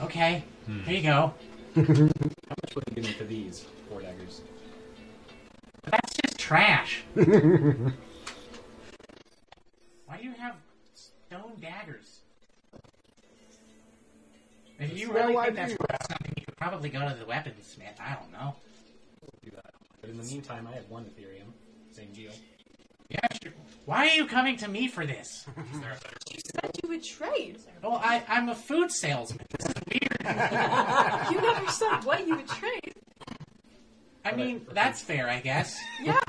Okay. 0.05 0.43
Hmm. 0.65 0.79
Here 0.81 0.95
you 0.97 1.03
go. 1.03 1.33
How 1.75 1.81
much 1.83 2.75
would 2.75 2.83
you 2.89 2.95
give 2.95 3.05
me 3.05 3.13
for 3.13 3.23
these 3.23 3.65
four 3.87 4.01
daggers? 4.01 4.41
But 5.83 5.91
that's 5.91 6.13
just 6.25 6.37
trash. 6.37 7.03
Why 7.13 7.23
do 10.17 10.23
you 10.25 10.33
have 10.33 10.55
stone 10.93 11.53
daggers? 11.61 12.17
If 14.91 14.99
you 14.99 15.11
really 15.11 15.35
I 15.37 15.45
think 15.45 15.55
that's 15.55 15.71
worth 15.71 16.07
something, 16.09 16.33
you 16.37 16.45
could 16.45 16.57
probably 16.57 16.89
go 16.89 16.99
to 17.07 17.15
the 17.15 17.25
weaponsmith. 17.25 17.99
I 17.99 18.15
don't 18.19 18.31
know. 18.31 18.55
Do 19.43 19.51
that. 19.55 19.73
But 20.01 20.09
in 20.09 20.17
the 20.17 20.23
meantime, 20.23 20.67
I 20.67 20.75
have 20.75 20.89
one 20.89 21.05
Ethereum. 21.05 21.51
Same 21.91 22.11
deal. 22.13 22.31
Yeah, 23.09 23.19
sure. 23.43 23.51
Why 23.85 24.07
are 24.07 24.13
you 24.15 24.25
coming 24.25 24.57
to 24.57 24.67
me 24.67 24.87
for 24.87 25.05
this? 25.05 25.45
You 26.31 26.39
said 26.45 26.71
you 26.81 26.87
would 26.89 27.03
trade. 27.03 27.57
Well, 27.83 27.99
I, 28.01 28.23
I'm 28.29 28.47
a 28.47 28.55
food 28.55 28.89
salesman. 28.89 29.45
This 29.59 29.67
is 29.67 29.73
weird. 29.91 30.17
You 31.29 31.41
never 31.41 31.69
said 31.69 32.05
what 32.05 32.25
you 32.25 32.37
would 32.37 32.47
trade. 32.47 32.93
I 34.23 34.31
mean, 34.33 34.65
that's 34.71 35.01
fair, 35.01 35.27
I 35.29 35.41
guess. 35.41 35.77
Yeah. 36.01 36.19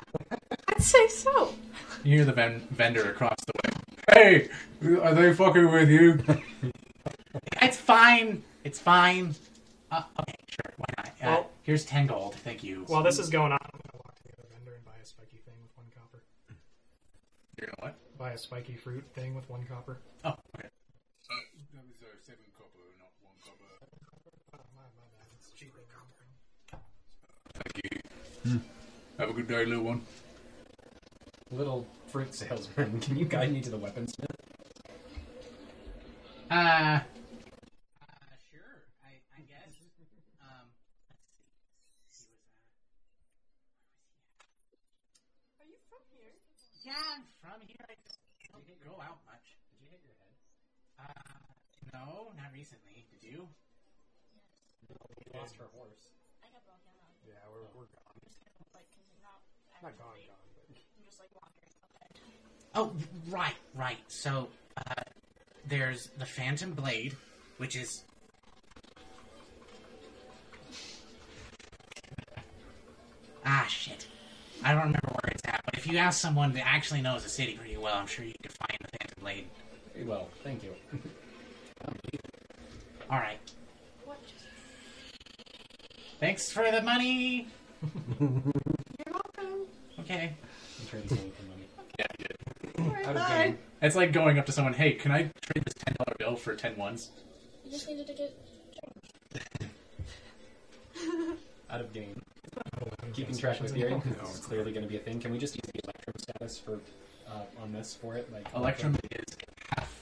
I'd 0.69 0.83
say 0.83 1.07
so. 1.07 1.55
You 2.03 2.17
hear 2.17 2.25
the 2.25 2.33
ven- 2.33 2.67
vendor 2.73 3.09
across 3.11 3.37
the 3.47 3.53
way. 3.63 4.49
Hey, 4.83 4.99
are 5.01 5.15
they 5.15 5.33
fucking 5.33 5.71
with 5.71 5.89
you? 5.89 6.19
It's 7.63 7.77
fine. 7.77 8.43
It's 8.65 8.79
fine. 8.79 9.35
Uh, 9.91 10.03
okay, 10.21 10.35
sure. 10.49 10.73
Why 10.77 10.87
not? 10.99 11.07
Uh, 11.09 11.11
Well- 11.23 11.51
here's 11.63 11.85
ten 11.85 12.07
gold. 12.07 12.35
Thank 12.37 12.63
you. 12.63 12.85
While 12.87 13.03
this 13.03 13.19
is 13.19 13.29
going 13.29 13.53
on, 13.53 13.59
I'm 13.61 13.71
gonna 13.73 14.03
walk 14.05 14.15
to 14.17 14.23
the 14.25 14.33
other 14.39 14.49
vendor 14.55 14.75
and 14.75 14.85
buy 14.85 14.97
a 15.03 15.05
spiky 15.07 15.39
thing 15.39 15.55
with 15.63 15.77
one 15.77 15.87
copper. 15.95 16.23
You're 17.59 17.67
gonna 17.69 17.93
what? 17.93 18.19
Buy 18.19 18.31
a 18.33 18.39
spiky 18.39 18.75
fruit 18.77 19.05
thing 19.15 19.35
with 19.35 19.49
one 19.51 19.65
copper. 19.67 19.99
Oh, 20.25 20.31
okay. 20.57 20.69
Uh, 20.69 21.35
that 21.75 21.85
was 21.89 21.97
uh, 22.03 22.07
seven 22.25 22.45
copper, 22.57 22.79
not 22.99 23.11
one 23.23 23.35
copper. 23.45 23.65
Oh, 24.55 24.59
my, 24.77 24.83
my 24.83 25.07
bad. 25.19 25.27
It's 25.39 25.51
cheaper 25.53 25.79
than 25.81 26.81
Thank 27.55 27.75
you. 28.45 28.61
Have 29.19 29.29
a 29.31 29.33
good 29.33 29.47
day, 29.49 29.65
little 29.67 29.85
one. 29.85 30.03
Little 31.51 31.87
fruit 32.09 32.35
salesman, 32.35 32.99
can 33.05 33.17
you 33.17 33.25
guide 33.27 33.53
me 33.53 33.61
to 33.61 33.71
the 33.71 33.79
weaponsmith? 33.79 34.25
Uh, 36.51 36.55
uh, 36.55 37.01
sure. 38.51 38.83
I, 39.05 39.21
I 39.37 39.41
guess. 39.49 39.77
Um, 40.41 40.67
let's 42.09 42.25
see. 42.25 42.33
He 44.69 44.73
was, 44.73 45.21
uh, 45.29 45.61
Are 45.61 45.69
you 45.69 45.77
from 45.89 46.01
here? 46.13 46.33
yeah, 46.85 46.93
I'm 47.17 47.25
from 47.41 47.61
here. 47.69 47.85
I 47.89 47.95
just 48.05 48.19
don't 48.51 48.65
go 48.85 49.01
out 49.01 49.21
much. 49.29 49.57
Did 49.71 49.77
you 49.85 49.89
hit 49.93 50.01
your 50.05 50.17
head? 50.21 50.35
Uh, 51.01 51.82
no, 51.93 52.33
not 52.37 52.51
recently. 52.55 53.05
Did 53.13 53.23
you? 53.31 53.49
We 54.89 55.39
lost 55.39 55.57
her 55.57 55.69
horse. 55.77 56.09
I 56.43 56.47
got 56.53 56.65
brought 56.67 56.83
down. 56.85 57.13
Yeah, 57.27 57.35
we're, 57.53 57.65
we're 57.79 57.89
gone. 57.93 58.17
Like, 58.75 58.85
cause 58.93 59.05
it's 59.09 59.23
not 59.23 59.41
Not 59.83 59.99
gone, 59.99 60.09
actively- 60.13 60.29
gone, 60.29 60.49
but 60.57 60.65
I'm 60.99 61.05
just 61.05 61.19
like 61.21 61.33
wandering 61.37 61.73
outside. 61.81 62.21
Oh, 62.75 62.93
right, 63.31 63.57
right. 63.75 63.99
So, 64.09 64.49
uh, 64.77 65.03
there's 65.67 66.09
the 66.19 66.27
Phantom 66.27 66.73
Blade, 66.73 67.17
which 67.59 67.77
is. 67.77 68.05
Ah, 73.45 73.67
shit. 73.69 74.07
I 74.65 74.69
don't 74.73 74.83
remember 74.83 75.09
where 75.09 75.33
it's 75.33 75.43
at, 75.47 75.61
but 75.65 75.75
if 75.77 75.87
you 75.87 75.99
ask 75.99 76.21
someone 76.21 76.53
that 76.53 76.65
actually 76.67 77.03
knows 77.03 77.25
the 77.25 77.29
city 77.29 77.55
pretty 77.57 77.77
well, 77.77 77.95
I'm 77.97 78.07
sure 78.07 78.25
you 78.25 78.35
could 78.41 78.53
find 78.53 78.79
the 78.81 78.89
Phantom 78.99 79.21
Blade. 79.21 79.47
Very 79.93 80.07
well, 80.07 80.29
thank 80.45 80.63
you. 80.63 80.75
Alright. 83.11 83.39
Thanks 86.21 86.51
for 86.53 86.71
the 86.71 86.81
money! 86.83 87.49
You're 88.21 88.31
welcome. 89.11 89.67
Okay. 90.01 90.33
He 90.79 90.87
trades 90.87 91.11
money 91.11 91.33
for 91.37 91.43
money. 91.47 91.65
Yeah, 91.99 92.07
you 92.19 92.25
did. 92.27 92.81
Alright, 92.87 93.07
Out 93.07 93.17
of 93.17 93.23
bye. 93.23 93.45
game. 93.47 93.59
It's 93.83 93.97
like 93.97 94.13
going 94.13 94.39
up 94.39 94.47
to 94.47 94.53
someone, 94.53 94.73
hey, 94.75 94.93
can 94.93 95.11
I 95.11 95.23
trade 95.41 95.65
this 95.65 95.75
$10 95.75 96.19
bill 96.19 96.37
for 96.37 96.55
10 96.55 96.77
ones? 96.77 97.11
You 97.65 97.73
just 97.73 97.89
needed 97.89 98.07
to 98.07 98.15
get. 98.15 98.37
Out 101.71 101.81
of 101.81 101.93
game. 101.93 102.23
Keeping 103.15 103.37
track 103.37 103.61
of 103.61 103.67
Ethereum, 103.67 104.03
because 104.03 104.37
it's 104.37 104.47
clearly 104.47 104.73
going 104.73 104.85
to 104.85 104.89
be 104.89 104.97
a 104.97 105.01
thing. 105.01 105.21
Can 105.21 105.33
we 105.33 105.39
just 105.39 105.55
use 105.55 105.63
the 105.75 105.81
Electrum 105.85 106.15
status 106.19 106.59
for 106.59 106.79
uh, 107.29 107.63
on 107.63 107.73
this 107.73 107.95
for 107.95 108.15
it? 108.15 108.33
Like 108.33 108.47
Electrum 108.55 108.97
is 109.11 109.37
half. 109.77 109.93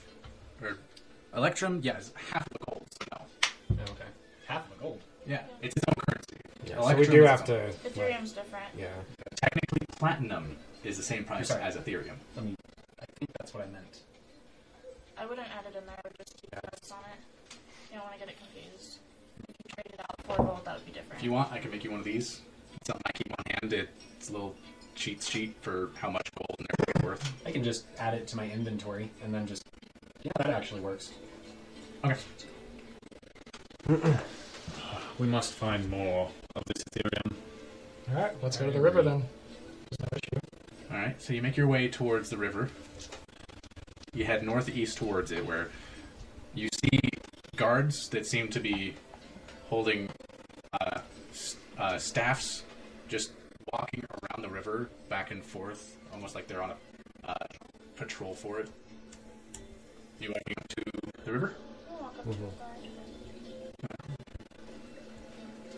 Or, 0.62 0.76
Electrum, 1.34 1.80
yeah, 1.82 1.98
is 1.98 2.12
half 2.32 2.46
of 2.46 2.52
the 2.52 2.58
gold. 2.68 2.86
So 2.90 3.06
no. 3.12 3.76
Oh, 3.86 3.92
okay. 3.92 4.04
Half 4.46 4.68
the 4.70 4.76
gold. 4.82 5.00
Yeah, 5.26 5.42
it's 5.62 5.76
its 5.76 5.84
own 5.88 5.94
currency. 6.08 6.36
yeah, 6.66 6.74
so 6.74 6.80
we 6.80 6.92
Electrum 6.92 7.16
do 7.16 7.22
is 7.24 7.30
have 7.30 7.40
its 7.40 7.46
to. 7.48 7.60
own- 7.62 7.66
like, 7.68 7.82
Ethereum's 7.94 8.32
different. 8.32 8.64
yeah. 8.76 8.86
Technically, 9.36 9.86
platinum 9.96 10.56
is 10.84 10.96
the 10.96 11.02
same 11.02 11.24
price 11.24 11.48
Sorry. 11.48 11.62
as 11.62 11.76
Ethereum. 11.76 12.16
I 12.36 12.40
mean, 12.40 12.56
I 13.00 13.04
think 13.18 13.30
that's 13.38 13.54
what 13.54 13.62
I 13.62 13.66
meant. 13.70 14.00
I 15.18 15.26
wouldn't 15.26 15.46
add 15.48 15.64
it 15.66 15.76
in 15.78 15.86
there. 15.86 15.94
I 15.96 16.00
would 16.04 16.16
just 16.16 16.34
keep 16.40 16.52
notes 16.52 16.90
on 16.92 16.98
it. 17.12 17.54
You 17.90 17.96
don't 17.98 18.04
want 18.04 18.14
to 18.14 18.20
get 18.20 18.28
it 18.30 18.36
confused. 18.38 18.98
If 19.48 19.54
you 19.58 19.74
trade 19.74 19.94
it 19.94 20.00
out 20.00 20.16
for 20.24 20.36
gold, 20.42 20.64
that 20.64 20.76
would 20.76 20.86
be 20.86 20.92
different. 20.92 21.14
If 21.18 21.22
you 21.24 21.32
want, 21.32 21.52
I 21.52 21.58
can 21.58 21.70
make 21.70 21.84
you 21.84 21.90
one 21.90 22.00
of 22.00 22.04
these. 22.06 22.40
It's 22.76 22.86
something 22.86 23.02
I 23.06 23.12
keep 23.12 23.32
on 23.38 23.44
hand. 23.70 23.88
It's 24.16 24.30
a 24.30 24.32
little 24.32 24.54
cheat 24.94 25.22
sheet 25.22 25.54
for 25.60 25.90
how 25.96 26.10
much 26.10 26.28
gold 26.34 26.56
and 26.58 26.66
everything's 26.78 27.04
worth. 27.04 27.32
I 27.46 27.52
can 27.52 27.62
just 27.62 27.84
add 27.98 28.14
it 28.14 28.26
to 28.28 28.36
my 28.36 28.48
inventory 28.50 29.10
and 29.22 29.32
then 29.32 29.46
just. 29.46 29.62
Yeah, 30.22 30.32
that 30.36 30.48
actually 30.48 30.80
works. 30.80 31.12
Okay. 32.04 32.16
We 35.18 35.26
must 35.26 35.52
find 35.52 35.90
more 35.90 36.30
of 36.56 36.62
this 36.64 36.82
Ethereum. 36.84 37.34
All 38.08 38.22
right, 38.22 38.32
let's 38.42 38.56
go 38.56 38.64
to 38.64 38.72
the 38.72 38.80
river 38.80 39.02
then. 39.02 39.22
There's 39.90 40.00
no 40.00 40.16
issue. 40.16 40.46
All 40.90 40.96
right, 40.96 41.20
so 41.20 41.34
you 41.34 41.42
make 41.42 41.58
your 41.58 41.66
way 41.66 41.88
towards 41.88 42.30
the 42.30 42.38
river. 42.38 42.70
You 44.14 44.24
head 44.24 44.42
northeast 44.42 44.96
towards 44.96 45.30
it, 45.30 45.44
where 45.44 45.68
you 46.54 46.70
see 46.82 47.00
guards 47.54 48.08
that 48.08 48.26
seem 48.26 48.48
to 48.48 48.60
be 48.60 48.94
holding 49.68 50.08
uh, 50.80 51.00
uh, 51.76 51.98
staffs, 51.98 52.62
just 53.06 53.32
walking 53.74 54.02
around 54.22 54.42
the 54.42 54.48
river 54.48 54.88
back 55.10 55.32
and 55.32 55.44
forth, 55.44 55.98
almost 56.14 56.34
like 56.34 56.48
they're 56.48 56.62
on 56.62 56.70
a 56.70 57.30
uh, 57.30 57.34
patrol 57.94 58.32
for 58.32 58.58
it. 58.58 58.70
You 60.20 60.28
walking 60.28 60.54
up 60.58 60.68
to 60.68 60.82
the 61.24 61.32
river? 61.32 61.54
I'll 61.90 61.98
walk 61.98 62.18
up 62.18 62.24
to 62.24 62.30
the 62.30 62.36
guard. 62.36 62.50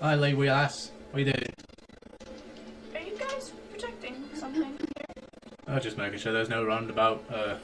Hi, 0.00 0.14
Lady 0.16 0.36
Wheelass. 0.36 0.90
What 1.12 1.20
you 1.20 1.26
doing? 1.26 1.44
Are 2.94 3.00
you 3.00 3.16
guys 3.16 3.52
protecting 3.70 4.16
something 4.34 4.62
here? 4.62 4.78
Oh, 5.68 5.78
just 5.78 5.96
making 5.96 6.18
sure 6.18 6.32
there's 6.32 6.48
no 6.48 6.64
roundabout 6.64 7.24
uh, 7.32 7.58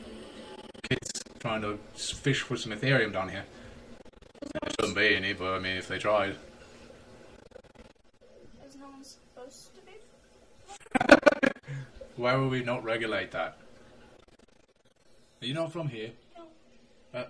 kids 0.88 1.10
trying 1.40 1.62
to 1.62 1.78
fish 1.96 2.42
for 2.42 2.56
some 2.56 2.70
Ethereum 2.70 3.12
down 3.12 3.28
here. 3.28 3.44
There 4.40 4.70
shouldn't 4.78 4.96
be 4.96 5.16
any, 5.16 5.32
but 5.32 5.54
I 5.54 5.58
mean, 5.58 5.76
if 5.76 5.88
they 5.88 5.98
tried. 5.98 6.36
Is 8.68 8.76
no 8.76 8.86
one 8.86 9.02
supposed 9.02 9.70
to 9.74 9.80
be? 9.82 11.50
Why 12.16 12.36
would 12.36 12.50
we 12.50 12.62
not 12.62 12.84
regulate 12.84 13.32
that? 13.32 13.58
Are 15.42 15.46
you 15.46 15.54
not 15.54 15.72
from 15.72 15.88
here? 15.88 16.10
No. 16.36 16.44
Uh, 17.20 17.24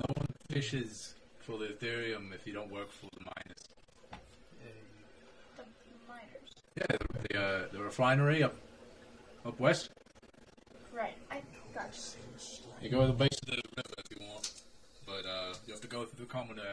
no 0.00 0.14
one 0.14 0.26
fishes 0.50 1.14
for 1.40 1.58
the 1.58 1.66
Ethereum 1.66 2.34
if 2.34 2.46
you 2.46 2.52
don't 2.52 2.70
work 2.70 2.90
for 2.90 3.06
the 3.18 3.24
miners. 3.24 3.62
The 5.56 5.64
miners. 6.08 6.50
Yeah, 6.76 6.86
the, 6.88 7.28
the, 7.28 7.40
uh, 7.40 7.68
the 7.72 7.82
refinery 7.82 8.42
up 8.42 8.54
up 9.44 9.58
west. 9.60 9.90
Right. 10.92 11.14
I 11.30 11.40
got 11.74 11.90
You 12.82 12.90
go 12.90 13.02
to 13.02 13.06
the 13.08 13.12
base 13.12 13.38
of 13.42 13.48
the 13.48 13.56
river 13.76 13.94
if 13.98 14.10
you 14.18 14.26
want, 14.26 14.50
but 15.06 15.24
uh, 15.26 15.54
you 15.66 15.72
have 15.72 15.80
to 15.82 15.88
go 15.88 16.04
through 16.04 16.24
the 16.26 16.32
common 16.32 16.58
area. 16.58 16.72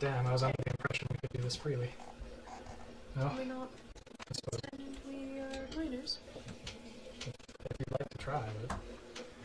Damn, 0.00 0.26
I 0.26 0.32
was 0.32 0.42
under 0.42 0.56
the 0.64 0.70
impression 0.70 1.06
we 1.10 1.16
could 1.18 1.30
do 1.36 1.42
this 1.42 1.56
freely. 1.56 1.90
Well, 3.16 3.32
We're 3.36 3.44
not 3.44 3.70
I 4.30 4.34
suppose 4.34 4.60
we 5.08 5.38
are 5.40 5.66
miners. 5.76 6.18
if 7.20 7.76
you'd 7.78 7.90
like 7.92 8.08
to 8.10 8.18
try, 8.18 8.42
but 8.66 8.76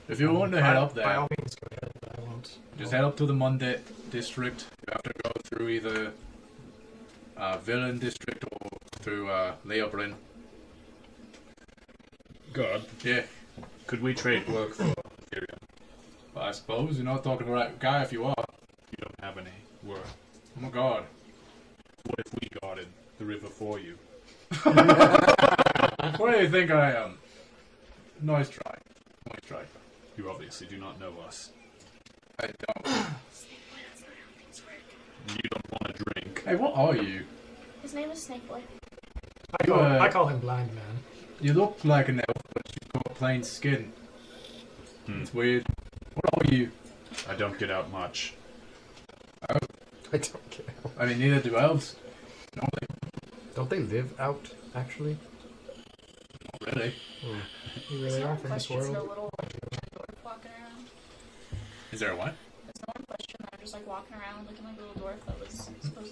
If 0.09 0.19
you 0.19 0.31
want 0.31 0.51
to 0.53 0.61
head 0.61 0.75
by, 0.75 0.79
up 0.81 0.95
by 0.95 1.01
there, 1.01 1.19
all 1.19 1.27
means, 1.37 1.55
go 1.55 1.67
ahead. 1.71 1.91
but 2.01 2.17
I 2.19 2.21
won't. 2.23 2.57
just 2.77 2.91
head 2.91 3.03
up 3.03 3.17
to 3.17 3.25
the 3.25 3.33
Mundet 3.33 3.81
district. 4.09 4.65
You 4.87 4.93
have 4.93 5.03
to 5.03 5.13
go 5.23 5.31
through 5.43 5.69
either 5.69 6.11
uh, 7.35 7.57
Villain 7.57 7.99
district 7.99 8.45
or 8.49 8.69
through 8.99 9.29
uh, 9.29 9.53
Leobryn. 9.65 10.13
God, 12.53 12.85
Yeah, 13.03 13.23
could 13.85 14.01
we 14.01 14.13
trade 14.13 14.47
work 14.49 14.73
for 14.73 14.83
Ethereum? 14.85 15.59
I 16.35 16.51
suppose 16.51 16.95
you're 16.95 17.05
not 17.05 17.23
talking 17.23 17.45
to 17.45 17.51
the 17.51 17.57
right 17.57 17.77
guy 17.79 18.01
if 18.03 18.11
you 18.11 18.23
are. 18.25 18.45
You 18.91 18.97
don't 19.01 19.19
have 19.21 19.37
any 19.37 19.51
work. 19.83 20.05
Oh 20.57 20.61
my 20.61 20.69
god. 20.69 21.03
What 22.05 22.19
if 22.25 22.33
we 22.33 22.47
guarded 22.61 22.87
the 23.19 23.25
river 23.25 23.47
for 23.47 23.79
you? 23.79 23.97
What 26.17 26.31
do 26.31 26.39
you 26.39 26.49
think 26.49 26.71
I 26.71 26.93
am? 26.93 27.17
Nice 28.21 28.49
try. 28.49 28.75
Nice 29.27 29.39
try. 29.45 29.61
You 30.17 30.29
obviously 30.29 30.67
do 30.67 30.77
not 30.77 30.99
know 30.99 31.13
us. 31.25 31.51
I 32.39 32.45
don't. 32.47 32.87
You 35.29 35.49
don't 35.51 35.71
want 35.71 35.95
to 35.95 36.03
drink. 36.03 36.43
Hey, 36.45 36.55
what 36.55 36.73
are 36.75 36.95
you? 36.95 37.23
His 37.81 37.93
name 37.93 38.09
is 38.11 38.23
Snake 38.23 38.47
Boy. 38.47 38.61
I 39.61 39.65
call, 39.65 39.79
Uh, 39.79 39.99
I 39.99 40.09
call 40.09 40.27
him 40.27 40.39
Blind 40.39 40.73
Man. 40.73 40.99
You 41.41 41.53
look 41.53 41.79
like 41.83 42.09
an 42.09 42.19
elf, 42.19 42.43
but 42.53 42.63
you've 42.81 42.93
got 42.93 43.15
plain 43.15 43.43
skin. 43.43 43.91
Hmm. 45.05 45.21
It's 45.21 45.33
weird. 45.33 45.65
What 46.15 46.47
are 46.47 46.53
you? 46.53 46.71
I 47.29 47.35
don't 47.35 47.57
get 47.59 47.69
out 47.69 47.91
much. 47.91 48.33
I 49.49 49.53
don't 50.11 50.49
care. 50.49 50.65
I 50.97 51.05
mean, 51.05 51.19
neither 51.19 51.39
do 51.41 51.57
elves. 51.57 51.95
Don't 52.55 52.69
they? 52.79 52.87
Don't 53.55 53.69
they 53.69 53.79
live 53.79 54.19
out, 54.19 54.49
actually? 54.75 55.17
Not 56.63 56.75
really. 56.75 56.93
You 57.89 58.03
really 58.03 58.23
are 58.23 58.37
from 58.37 58.49
this 58.51 58.67
Questions 58.67 58.89
world. 58.89 58.93
no 58.93 59.09
little 59.09 59.29
dwarf 59.29 59.39
walking 59.39 59.59
around. 59.71 59.86
Is 61.97 62.01
there 62.01 62.11
a 62.11 62.15
what? 62.15 62.35
There's 62.63 62.75
no 62.85 62.93
one 62.95 63.05
question 63.07 63.35
I'm 63.41 63.59
just 63.59 63.73
like 63.73 63.87
walking 63.87 64.15
around 64.17 64.45
looking 64.45 64.63
like 64.63 64.77
a 64.77 64.81
little 64.81 65.01
dwarf 65.01 65.25
that 65.25 65.39
was 65.39 65.67
supposedly. 65.81 66.11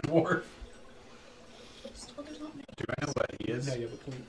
dwarf. 0.02 0.42
Still, 1.94 2.24
there's 2.24 2.40
not 2.40 2.56
many. 2.56 2.66
Do 2.76 2.84
I 2.88 3.04
know 3.06 3.12
what 3.14 3.30
he 3.38 3.52
is? 3.52 3.68
Yeah, 3.68 3.74
you 3.76 3.82
have 3.82 3.92
a 3.92 3.96
point. 3.98 4.24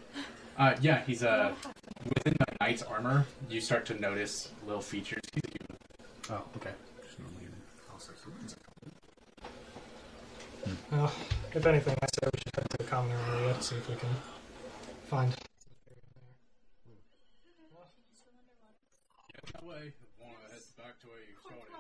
Uh, 0.56 0.76
yeah, 0.80 1.02
he's 1.08 1.24
uh 1.24 1.56
within 2.04 2.36
the 2.38 2.46
knight's 2.62 2.84
armor. 2.84 3.26
You 3.50 3.60
start 3.60 3.88
to 3.88 4.00
notice 4.00 4.50
little 4.68 4.84
features. 4.84 5.24
He's 5.34 5.42
a 5.48 5.52
human. 5.58 5.78
Oh, 6.30 6.46
okay. 6.58 6.76
Well, 10.92 11.12
if 11.56 11.66
anything, 11.66 11.96
I 12.00 12.06
say 12.06 12.30
we 12.32 12.40
should 12.40 12.56
head 12.56 12.70
to 12.70 12.78
the 12.78 12.84
common 12.84 13.18
area 13.34 13.56
to 13.56 13.64
see 13.64 13.78
if 13.78 13.90
we 13.90 13.96
can 13.96 14.10
find. 15.08 15.34
Yeah, 19.34 19.40
that 19.54 19.64
way. 19.64 19.94
One 20.20 20.34
heads 20.52 20.72
back 20.78 21.00
to 21.02 21.08
where 21.08 21.20
you 21.20 21.36
started. 21.40 21.72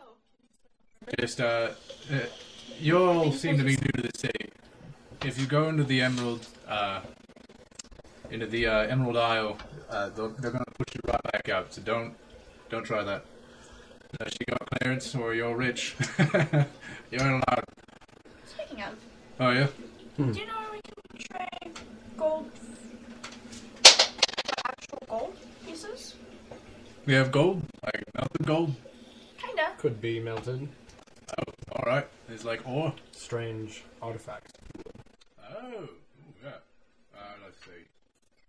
Just 1.19 1.39
uh, 1.39 1.69
uh, 2.11 2.19
you 2.79 2.97
all 2.97 3.31
seem 3.31 3.57
to 3.57 3.63
be 3.63 3.71
new 3.71 3.91
to 3.95 4.01
the 4.01 4.11
city. 4.17 4.49
If 5.25 5.39
you 5.39 5.47
go 5.47 5.69
into 5.69 5.83
the 5.83 6.01
Emerald, 6.01 6.45
uh, 6.67 7.01
into 8.29 8.45
the 8.45 8.67
uh, 8.67 8.79
Emerald 8.87 9.17
Isle, 9.17 9.57
uh, 9.89 10.09
they'll, 10.09 10.29
they're 10.29 10.51
gonna 10.51 10.65
push 10.77 10.93
you 10.95 11.01
right 11.07 11.21
back 11.31 11.49
out. 11.49 11.73
So 11.73 11.81
don't, 11.81 12.13
don't 12.69 12.83
try 12.83 13.03
that. 13.03 13.23
Unless 14.19 14.33
you 14.39 14.45
got 14.47 14.69
clearance 14.79 15.15
or 15.15 15.33
you're 15.33 15.55
rich, 15.55 15.95
you 16.19 16.25
ain't 17.19 17.21
allowed. 17.21 17.63
Speaking 18.45 18.83
of, 18.83 18.93
Oh 19.39 19.51
yeah. 19.51 19.67
do 20.17 20.23
you 20.23 20.45
know 20.45 20.53
where 20.59 20.71
we 20.73 20.79
can 20.81 21.37
trade 21.37 21.79
gold? 22.17 22.49
Actual 24.65 24.99
gold 25.09 25.37
pieces? 25.65 26.15
We 27.05 27.13
have 27.13 27.31
gold, 27.31 27.61
like 27.83 28.03
melted 28.13 28.45
gold. 28.45 28.75
Kinda. 29.37 29.71
Could 29.77 30.01
be 30.01 30.19
melted. 30.19 30.67
All 31.77 31.83
right. 31.85 32.07
There's 32.27 32.43
like 32.45 32.67
ore. 32.67 32.93
Strange 33.11 33.83
artifact. 34.01 34.57
Oh, 35.49 35.67
ooh, 35.83 35.89
yeah. 36.43 36.49
Uh, 37.15 37.19
let's 37.43 37.57
see. 37.63 37.85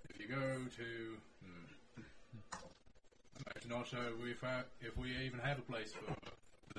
If 0.09 0.21
you 0.21 0.27
go 0.35 0.37
to, 0.41 1.17
hmm, 1.45 2.03
I'm 3.39 3.71
not 3.71 3.87
sure 3.87 4.01
if, 4.31 4.43
uh, 4.43 4.63
if 4.81 4.97
we 4.97 5.11
even 5.25 5.41
have 5.41 5.59
a 5.59 5.63
place 5.63 5.93
for 5.93 6.05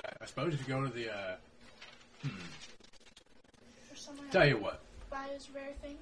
that. 0.04 0.18
I 0.22 0.26
suppose 0.26 0.54
if 0.54 0.68
you 0.68 0.74
go 0.76 0.82
to 0.84 0.90
the, 0.94 1.10
uh, 1.14 1.36
Or 2.26 3.96
somewhere 3.96 4.28
tell 4.32 4.48
you 4.48 4.58
what, 4.58 4.82
buys 5.10 5.50
rare 5.54 5.74
things. 5.82 6.00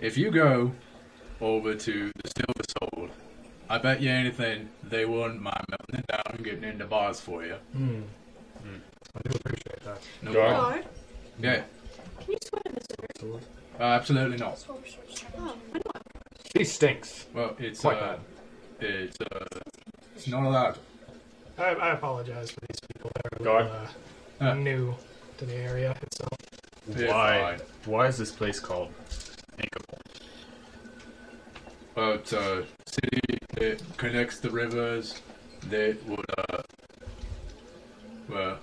if 0.00 0.16
you 0.16 0.30
go 0.30 0.72
over 1.40 1.74
to 1.74 2.10
the 2.22 2.30
Silver 2.36 2.62
Sword, 2.94 3.10
I 3.68 3.78
bet 3.78 4.00
you 4.00 4.10
anything 4.10 4.68
they 4.82 5.04
wouldn't 5.04 5.42
mind 5.42 5.64
melting 5.68 6.00
it 6.00 6.06
down 6.06 6.22
and 6.36 6.44
getting 6.44 6.64
into 6.64 6.86
bars 6.86 7.20
for 7.20 7.44
you. 7.44 7.56
Hmm. 7.72 8.02
I 9.16 9.20
do 9.28 9.36
appreciate 9.36 9.84
that. 9.84 9.98
No 10.22 10.32
Guard. 10.32 10.54
problem. 10.54 10.72
Guard, 10.72 10.86
Yeah, 11.38 11.62
can 12.20 12.30
you 12.32 12.38
swim 12.44 12.62
in 12.66 12.74
this 12.74 12.86
river? 13.22 13.38
uh, 13.78 13.82
absolutely 13.82 14.36
not. 14.38 14.50
That's 14.50 14.68
what 14.68 14.80
we're 14.82 14.88
supposed 14.88 15.16
to 15.16 15.22
turn 15.24 15.32
Oh, 15.38 15.56
why 15.70 15.80
not? 15.94 16.02
He 16.56 16.64
stinks. 16.64 17.26
Well, 17.34 17.56
it's 17.58 17.80
Quite 17.80 17.98
uh, 17.98 18.16
bad. 18.16 18.20
it's 18.80 19.16
uh, 19.20 19.46
it's 20.16 20.28
not 20.28 20.44
allowed. 20.44 20.78
I, 21.58 21.64
I 21.74 21.92
apologize 21.94 22.50
for 22.50 22.60
these 22.60 22.80
people 22.92 23.10
that 23.14 23.40
are 23.40 23.44
Guard. 23.44 23.66
uh, 24.40 24.44
Uh. 24.44 24.54
new 24.54 24.94
to 25.38 25.44
the 25.46 25.54
area 25.56 25.94
itself. 26.02 26.38
Yeah, 26.96 27.08
Why? 27.08 27.56
fine. 27.56 27.66
Why 27.86 28.06
is 28.08 28.18
this 28.18 28.30
place 28.30 28.60
called 28.60 28.92
Inkable? 29.58 29.98
Well, 31.94 32.12
it's 32.14 32.32
a 32.32 32.64
city 32.86 33.20
that 33.54 33.80
connects 33.96 34.40
the 34.40 34.50
rivers 34.50 35.20
that 35.70 35.96
would, 36.06 36.24
uh, 36.36 36.62
well, 38.28 38.58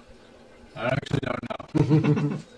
I 0.76 0.86
actually 0.86 1.20
don't 1.22 2.30
know. 2.30 2.38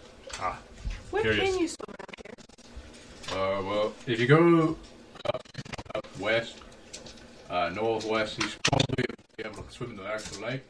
Where 1.11 1.21
Curious. 1.21 1.51
can 1.51 1.59
you 1.59 1.67
swim 1.67 1.95
around 1.99 2.15
here? 2.25 3.37
Uh, 3.37 3.61
well, 3.61 3.93
if 4.07 4.19
you 4.19 4.27
go 4.27 4.77
up, 5.25 5.47
up 5.95 6.19
west, 6.19 6.57
uh, 7.49 7.69
northwest, 7.69 8.39
you 8.39 8.47
should 8.47 8.63
probably 8.63 9.05
be 9.37 9.43
able 9.45 9.61
to 9.63 9.71
swim 9.71 9.91
in 9.91 9.97
the 9.97 10.07
actual 10.07 10.41
lake. 10.47 10.63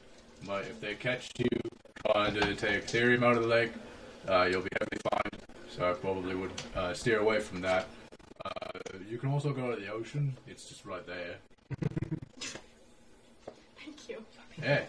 But 0.46 0.64
if 0.64 0.82
they 0.82 0.96
catch 0.96 1.30
you 1.38 1.48
trying 2.06 2.34
to 2.34 2.56
take 2.56 2.88
Ethereum 2.88 3.24
out 3.24 3.38
of 3.38 3.44
the 3.44 3.50
lake, 3.50 3.72
uh, 4.28 4.50
you'll 4.52 4.62
be 4.62 4.70
heavily 4.74 5.00
fined. 5.10 5.44
So 5.70 5.90
I 5.90 5.94
probably 5.94 6.36
would 6.36 6.52
uh, 6.76 6.94
steer 6.94 7.20
away 7.20 7.40
from 7.40 7.62
that. 7.62 7.88
Uh, 8.44 8.50
you 9.10 9.18
can 9.18 9.32
also 9.32 9.54
go 9.54 9.74
to 9.74 9.80
the 9.80 9.92
ocean. 9.92 10.36
It's 10.48 10.66
just 10.66 10.86
right 10.86 11.06
there. 11.08 11.38
Thank 13.78 14.10
you. 14.10 14.26
Hey. 14.62 14.88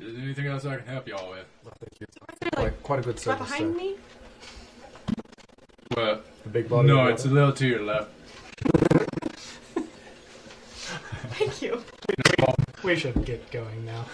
Is 0.00 0.14
there 0.14 0.22
anything 0.24 0.46
else 0.46 0.64
I 0.64 0.76
can 0.76 0.86
help 0.86 1.06
y'all 1.08 1.30
with? 1.30 1.46
Thank 1.64 2.00
you. 2.00 2.06
Are 2.28 2.34
there 2.40 2.64
like 2.64 2.82
Quite, 2.82 2.82
quite 2.82 2.98
a 2.98 3.02
good 3.02 3.08
right 3.14 3.20
service, 3.20 3.48
behind 3.48 3.74
sir. 3.74 3.78
me? 3.78 3.96
Well, 5.96 6.20
The 6.44 6.48
big 6.48 6.68
body. 6.68 6.88
no, 6.88 7.00
of 7.06 7.10
it's 7.10 7.24
a 7.24 7.28
little 7.28 7.52
to 7.52 7.66
your 7.66 7.82
left. 7.82 8.10
Thank 11.34 11.62
you. 11.62 11.82
We 12.82 12.96
should 12.96 13.24
get 13.24 13.50
going 13.50 13.84
now. 13.84 14.06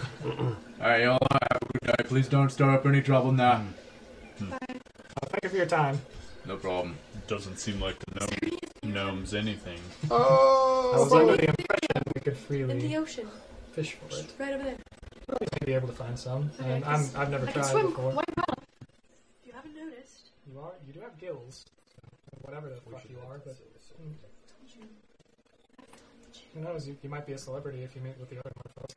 Alright, 0.79 1.01
y'all 1.03 1.17
have 1.31 1.59
a 1.61 1.79
good 1.85 1.97
day. 1.97 2.03
Please 2.05 2.27
don't 2.27 2.49
stir 2.51 2.69
up 2.71 2.85
any 2.85 3.01
trouble 3.01 3.31
now. 3.31 3.63
Uh, 4.41 4.57
thank 5.27 5.43
you 5.43 5.49
for 5.49 5.55
your 5.57 5.65
time. 5.65 5.99
No 6.45 6.55
problem. 6.57 6.95
It 7.15 7.27
Doesn't 7.27 7.57
seem 7.57 7.79
like 7.81 7.97
the 7.99 8.27
gnome 8.83 8.93
gnomes 8.93 9.33
anything. 9.33 9.79
Oh! 10.11 10.91
I 10.95 10.99
was 10.99 11.13
under 11.13 11.35
the 11.37 11.49
impression 11.49 12.03
we 12.15 12.21
could 12.21 12.37
freely. 12.37 12.71
In 12.71 12.79
the 12.79 12.97
ocean, 12.97 13.27
fish 13.71 13.93
for 13.95 14.15
it. 14.17 14.33
right 14.37 14.53
over 14.53 14.63
there. 14.63 14.77
We 15.39 15.47
may 15.61 15.65
be 15.65 15.73
able 15.73 15.87
to 15.87 15.93
find 15.93 16.17
some, 16.17 16.49
Okay, 16.59 16.71
and 16.71 16.85
I 16.85 16.93
I'm, 16.93 17.07
can- 17.07 17.15
I've 17.21 17.29
never 17.29 17.47
I 17.47 17.51
can 17.51 17.61
tried 17.61 17.71
swim 17.71 17.85
before. 17.87 18.11
quite 18.13 18.37
well. 18.37 18.55
If 19.41 19.47
you 19.47 19.53
haven't 19.53 19.75
noticed. 19.75 20.31
You 20.51 20.59
are, 20.59 20.73
you 20.87 20.93
do 20.93 20.99
have 21.01 21.17
gills, 21.19 21.65
whatever 22.41 22.69
the 22.69 22.75
fuck 22.77 23.03
you 23.09 23.17
are, 23.29 23.37
but 23.37 23.55
mm. 24.01 24.13
who 26.53 26.61
knows? 26.61 26.87
You, 26.87 26.97
you 27.03 27.09
might 27.09 27.27
be 27.27 27.33
a 27.33 27.37
celebrity 27.37 27.83
if 27.83 27.95
you 27.95 28.01
meet 28.01 28.17
with 28.19 28.29
the 28.29 28.39
other 28.39 28.51
merfolk. 28.57 28.91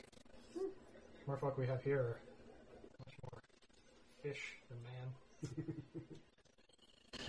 Merfolk 1.28 1.58
we 1.58 1.66
have 1.66 1.82
here 1.82 1.98
are 2.00 2.16
much 3.04 3.14
more 3.22 3.42
fish 4.22 4.54
than 4.70 4.78
man. 4.88 5.06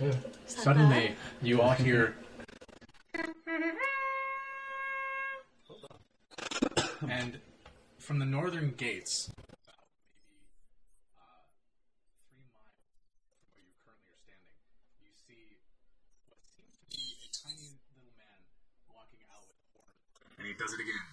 yeah. 0.00 0.30
Suddenly, 0.46 1.14
you 1.42 1.60
all 1.60 1.72
hear. 1.72 2.14
And 7.10 7.40
from 7.98 8.18
the 8.18 8.24
northern 8.24 8.72
gates, 8.76 9.28
about 9.36 9.88
maybe 10.24 10.44
uh, 11.16 11.44
three 12.16 12.44
miles 12.52 12.88
from 12.96 13.44
where 13.52 13.64
you 13.64 13.72
currently 13.80 14.08
are 14.12 14.20
standing, 14.20 14.56
you 15.00 15.12
see 15.12 15.60
what 16.28 16.40
seems 16.44 16.76
to 16.80 16.86
be 16.88 17.16
a 17.24 17.30
tiny 17.32 17.76
little 17.92 18.14
man 18.16 18.40
walking 18.88 19.24
out 19.32 19.44
with 19.48 19.56
a 19.56 19.68
horn. 19.76 19.96
And 20.40 20.46
he 20.48 20.54
does 20.56 20.72
it 20.72 20.80
again. 20.80 21.04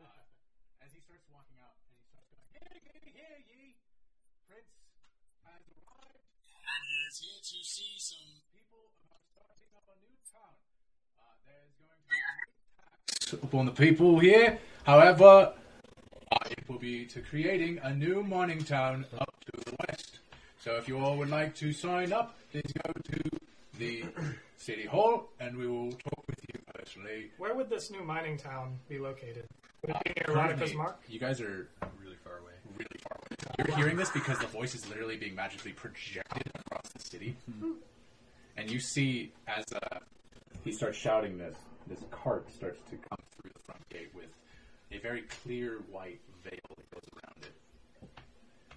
Uh, 0.00 0.06
as 0.86 0.90
he 0.94 1.00
starts 1.02 1.26
walking 1.30 1.58
out 1.62 1.78
and 1.86 1.94
he 1.94 2.02
starts 2.10 2.26
going, 2.30 2.46
Here, 2.54 2.74
here, 2.74 3.02
here, 3.06 3.38
ye! 3.46 3.78
Prince 4.46 4.82
has 5.46 5.62
arrived 5.66 6.26
And 6.58 6.82
he 6.86 6.98
is 7.06 7.16
here 7.22 7.38
to 7.38 7.58
see 7.62 7.98
some. 7.98 8.42
people 8.70 8.94
about 9.06 9.22
starting 9.26 9.70
up 9.74 9.86
a 9.90 9.96
new 9.98 10.14
town. 10.30 10.58
Uh, 11.18 11.34
there's 11.46 11.74
going 11.74 11.90
to 11.90 11.98
be 12.06 12.49
tax 13.30 13.42
upon 13.42 13.66
the 13.66 13.72
people 13.72 14.18
here. 14.18 14.58
However, 14.84 15.52
it 16.50 16.68
will 16.68 16.78
be 16.78 17.04
to 17.06 17.20
creating 17.20 17.78
a 17.82 17.92
new 17.94 18.22
mining 18.22 18.62
town 18.64 19.04
up 19.18 19.34
to 19.46 19.64
the 19.70 19.76
west. 19.88 20.18
So 20.60 20.76
if 20.76 20.88
you 20.88 20.98
all 20.98 21.16
would 21.16 21.30
like 21.30 21.54
to 21.56 21.72
sign 21.72 22.12
up, 22.12 22.36
please 22.52 22.72
go 22.84 22.92
to 22.92 23.30
the 23.78 24.04
city 24.56 24.84
hall 24.86 25.28
and 25.40 25.56
we 25.56 25.66
will 25.66 25.92
talk 25.92 26.24
with 26.28 26.40
you 26.52 26.60
personally. 26.74 27.30
Where 27.38 27.54
would 27.54 27.70
this 27.70 27.90
new 27.90 28.02
mining 28.02 28.36
town 28.36 28.78
be 28.88 28.98
located? 28.98 29.46
Would 29.82 29.96
it 29.96 30.04
be 30.04 30.12
near 30.16 30.34
Currently, 30.36 30.66
Ronica's 30.66 30.74
Mark? 30.74 31.00
You 31.08 31.18
guys 31.18 31.40
are 31.40 31.68
Really 32.02 32.16
far 32.22 32.38
away. 32.38 32.52
really 32.76 33.00
far 33.02 33.16
away. 33.18 33.54
You're 33.66 33.76
hearing 33.76 33.96
this 33.96 34.10
because 34.10 34.38
the 34.38 34.46
voice 34.48 34.74
is 34.74 34.86
literally 34.88 35.16
being 35.16 35.34
magically 35.34 35.72
projected 35.72 36.50
across 36.54 36.88
the 36.92 37.02
city. 37.02 37.36
And 38.56 38.70
you 38.70 38.80
see 38.80 39.32
as 39.46 39.64
uh, 39.72 39.98
he 40.62 40.72
starts 40.72 40.98
shouting 40.98 41.38
this, 41.38 41.56
this 41.90 42.04
cart 42.10 42.50
starts 42.52 42.80
to 42.88 42.96
come 42.96 43.18
through 43.32 43.50
the 43.52 43.60
front 43.60 43.86
gate 43.90 44.10
with 44.14 44.28
a 44.92 44.98
very 44.98 45.22
clear 45.22 45.80
white 45.90 46.20
veil 46.42 46.76
that 46.76 46.90
goes 46.92 47.04
around 47.16 47.42
it. 47.42 47.52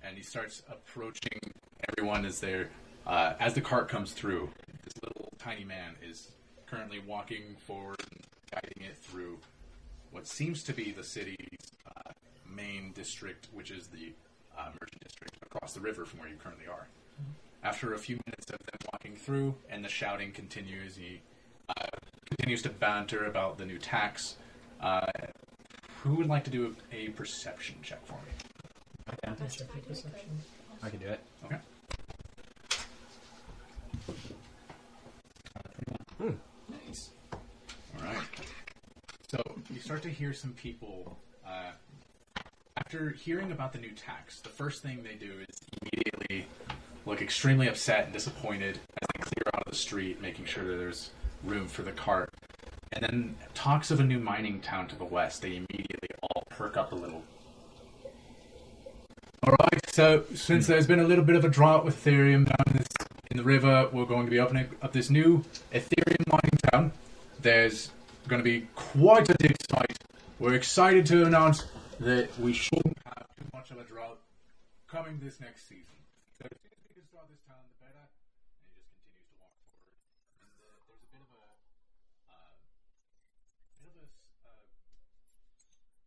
And 0.03 0.17
he 0.17 0.23
starts 0.23 0.63
approaching 0.69 1.39
everyone 1.87 2.25
as 2.25 2.39
they're, 2.39 2.69
uh, 3.05 3.33
as 3.39 3.53
the 3.53 3.61
cart 3.61 3.87
comes 3.87 4.11
through. 4.11 4.49
This 4.83 4.93
little 5.03 5.29
tiny 5.37 5.63
man 5.63 5.95
is 6.03 6.31
currently 6.65 6.99
walking 6.99 7.55
forward 7.55 7.97
and 8.11 8.21
guiding 8.51 8.89
it 8.89 8.97
through 8.97 9.37
what 10.11 10.27
seems 10.27 10.63
to 10.63 10.73
be 10.73 10.91
the 10.91 11.03
city's 11.03 11.37
uh, 11.87 12.11
main 12.49 12.91
district, 12.93 13.47
which 13.53 13.69
is 13.69 13.87
the 13.87 14.13
uh, 14.57 14.69
merchant 14.81 15.03
district 15.03 15.37
across 15.43 15.73
the 15.73 15.79
river 15.79 16.03
from 16.03 16.19
where 16.19 16.29
you 16.29 16.35
currently 16.35 16.65
are. 16.67 16.87
After 17.63 17.93
a 17.93 17.97
few 17.97 18.19
minutes 18.25 18.51
of 18.51 18.57
them 18.57 18.89
walking 18.91 19.15
through 19.15 19.55
and 19.69 19.85
the 19.85 19.89
shouting 19.89 20.31
continues, 20.31 20.95
he 20.95 21.21
uh, 21.69 21.85
continues 22.35 22.61
to 22.63 22.69
banter 22.69 23.25
about 23.25 23.57
the 23.57 23.65
new 23.65 23.77
tax. 23.77 24.35
Uh, 24.81 25.05
who 26.01 26.15
would 26.15 26.27
like 26.27 26.43
to 26.43 26.49
do 26.49 26.75
a, 26.91 26.95
a 26.95 27.09
perception 27.09 27.75
check 27.81 28.05
for 28.05 28.13
me? 28.13 28.31
I 29.07 29.15
can. 29.23 29.35
That's 29.39 29.61
if 29.61 29.69
I 29.75 29.79
do 29.79 29.93
it. 29.93 30.05
I 30.81 30.89
can 30.89 30.99
do 30.99 31.07
it. 31.07 31.19
Okay. 31.45 31.57
Nice. 36.87 37.09
All 37.33 38.03
right. 38.03 38.17
So 39.27 39.41
you 39.69 39.79
start 39.79 40.01
to 40.03 40.09
hear 40.09 40.33
some 40.33 40.51
people. 40.53 41.17
Uh, 41.45 41.71
after 42.77 43.11
hearing 43.11 43.51
about 43.51 43.73
the 43.73 43.79
new 43.79 43.91
tax, 43.91 44.39
the 44.41 44.49
first 44.49 44.81
thing 44.81 45.03
they 45.03 45.15
do 45.15 45.31
is 45.47 45.61
immediately 45.81 46.47
look 47.05 47.21
extremely 47.21 47.67
upset 47.67 48.05
and 48.05 48.13
disappointed 48.13 48.79
as 49.01 49.07
they 49.15 49.21
clear 49.21 49.43
out 49.53 49.63
of 49.65 49.71
the 49.71 49.77
street, 49.77 50.21
making 50.21 50.45
sure 50.45 50.65
that 50.65 50.77
there's 50.77 51.11
room 51.43 51.67
for 51.67 51.81
the 51.83 51.91
cart. 51.91 52.29
And 52.91 53.03
then 53.03 53.35
talks 53.53 53.89
of 53.91 53.99
a 53.99 54.03
new 54.03 54.19
mining 54.19 54.59
town 54.61 54.87
to 54.89 54.95
the 54.95 55.05
west. 55.05 55.41
They 55.41 55.55
immediately 55.55 56.09
all 56.21 56.43
perk 56.49 56.77
up 56.77 56.91
a 56.91 56.95
little. 56.95 57.23
All 59.43 59.55
right. 59.59 59.79
So 59.91 60.23
since 60.35 60.67
there's 60.67 60.87
been 60.87 60.99
a 60.99 61.03
little 61.07 61.23
bit 61.25 61.35
of 61.35 61.43
a 61.43 61.49
drought 61.49 61.85
with 61.85 62.03
Ethereum 62.03 62.45
down 62.45 62.77
this, 62.77 62.87
in 63.31 63.37
the 63.37 63.43
river, 63.43 63.89
we're 63.91 64.05
going 64.05 64.25
to 64.25 64.31
be 64.31 64.39
opening 64.39 64.69
up 64.81 64.93
this 64.93 65.09
new 65.09 65.43
Ethereum 65.73 66.27
mining 66.27 66.59
town. 66.71 66.91
There's 67.41 67.89
going 68.27 68.39
to 68.39 68.43
be 68.43 68.67
quite 68.75 69.27
a 69.29 69.33
dig 69.39 69.55
site. 69.69 69.97
We're 70.39 70.53
excited 70.53 71.05
to 71.07 71.25
announce 71.25 71.65
that 71.99 72.29
we 72.39 72.53
shouldn't 72.53 72.97
have 73.05 73.25
too 73.37 73.45
much 73.53 73.71
of 73.71 73.79
a 73.79 73.83
drought 73.83 74.19
coming 74.87 75.19
this 75.21 75.39
next 75.41 75.67
season. 75.67 75.85
So 76.37 76.45
as 76.45 76.57
soon 76.61 76.71
as 76.77 76.83
we 76.89 76.93
can 77.01 77.05
start 77.09 77.25
this 77.29 77.41
town, 77.47 77.57
the 77.65 77.85
better. 77.85 78.05
And 78.05 78.69
he 78.69 78.69
just 78.77 78.91
continues 78.93 79.25
to 79.33 79.37
walk 79.41 79.55
forward. 79.65 79.97
And 80.37 80.45
uh, 80.53 80.77
there's 80.87 81.01
a 81.01 81.09
bit 81.09 81.23
of 81.25 81.29
a, 81.33 81.41
uh, 82.29 82.53
bit 83.81 83.89
of 83.89 83.97
a, 83.97 84.05
s- 84.05 84.29
uh, 84.45 84.51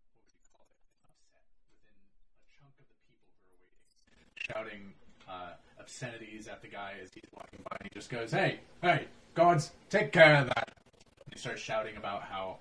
what 0.04 0.14
would 0.20 0.30
you 0.30 0.42
call 0.46 0.62
it? 0.68 0.78
An 0.78 1.10
upset 1.10 1.58
within 1.74 1.96
a 1.96 2.46
chunk 2.54 2.74
of 2.78 2.86
the 2.86 2.98
people 3.08 3.26
who 3.34 3.50
are 3.50 3.60
waiting, 3.62 4.30
shouting 4.50 4.92
uh, 5.28 5.50
obscenities 5.80 6.48
at 6.48 6.62
the 6.62 6.68
guy 6.68 6.94
as 7.02 7.10
he's 7.12 7.24
walking 7.34 7.60
by. 7.68 7.76
And 7.80 7.90
he 7.92 7.98
just 7.98 8.10
goes, 8.10 8.30
"Hey, 8.30 8.60
hey, 8.82 9.06
gods, 9.34 9.72
take 9.90 10.12
care 10.12 10.36
of 10.36 10.46
that." 10.48 10.72
And 11.24 11.34
he 11.34 11.38
starts 11.38 11.60
shouting 11.60 11.96
about 11.96 12.22
how 12.22 12.58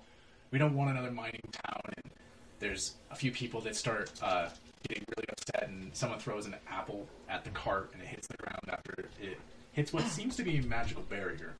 we 0.50 0.58
don't 0.58 0.74
want 0.74 0.90
another 0.90 1.10
mining 1.10 1.42
town, 1.52 1.80
and 1.96 2.10
there's 2.58 2.94
a 3.10 3.14
few 3.14 3.30
people 3.32 3.60
that 3.62 3.76
start 3.76 4.10
uh, 4.22 4.48
getting 4.88 5.04
really 5.16 5.28
upset, 5.30 5.68
and 5.68 5.94
someone 5.94 6.18
throws 6.18 6.46
an 6.46 6.54
apple 6.68 7.06
at 7.28 7.44
the 7.44 7.50
cart, 7.50 7.90
and 7.92 8.02
it 8.02 8.08
hits 8.08 8.26
the 8.26 8.36
ground 8.36 8.62
after 8.68 8.94
it 9.20 9.38
hits 9.72 9.92
what 9.92 10.04
seems 10.04 10.36
to 10.36 10.42
be 10.42 10.58
a 10.58 10.62
magical 10.62 11.02
barrier. 11.02 11.54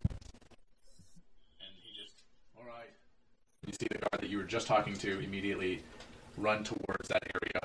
And 1.60 1.68
he 1.82 2.02
just, 2.02 2.22
all 2.56 2.64
right. 2.66 2.88
You 3.66 3.72
see 3.78 3.86
the 3.90 3.98
guard 3.98 4.22
that 4.22 4.30
you 4.30 4.38
were 4.38 4.44
just 4.44 4.66
talking 4.66 4.94
to 4.94 5.20
immediately 5.20 5.82
run 6.36 6.64
towards 6.64 7.08
that 7.08 7.22
area. 7.34 7.60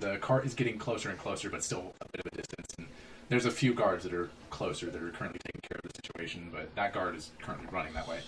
The 0.00 0.16
cart 0.16 0.46
is 0.46 0.54
getting 0.54 0.78
closer 0.78 1.10
and 1.10 1.18
closer, 1.18 1.50
but 1.50 1.62
still 1.62 1.94
a 2.00 2.08
bit 2.10 2.24
of 2.24 2.32
a 2.32 2.36
distance. 2.36 2.74
And 2.78 2.88
there's 3.28 3.44
a 3.44 3.50
few 3.50 3.74
guards 3.74 4.02
that 4.04 4.14
are 4.14 4.30
closer 4.48 4.86
that 4.86 5.00
are 5.00 5.10
currently 5.10 5.40
taking 5.44 5.60
care 5.60 5.78
of 5.84 5.92
the 5.92 5.94
situation, 5.94 6.48
but 6.50 6.74
that 6.74 6.94
guard 6.94 7.16
is 7.16 7.30
currently 7.42 7.66
running 7.70 7.92
that 7.92 8.08
way. 8.08 8.20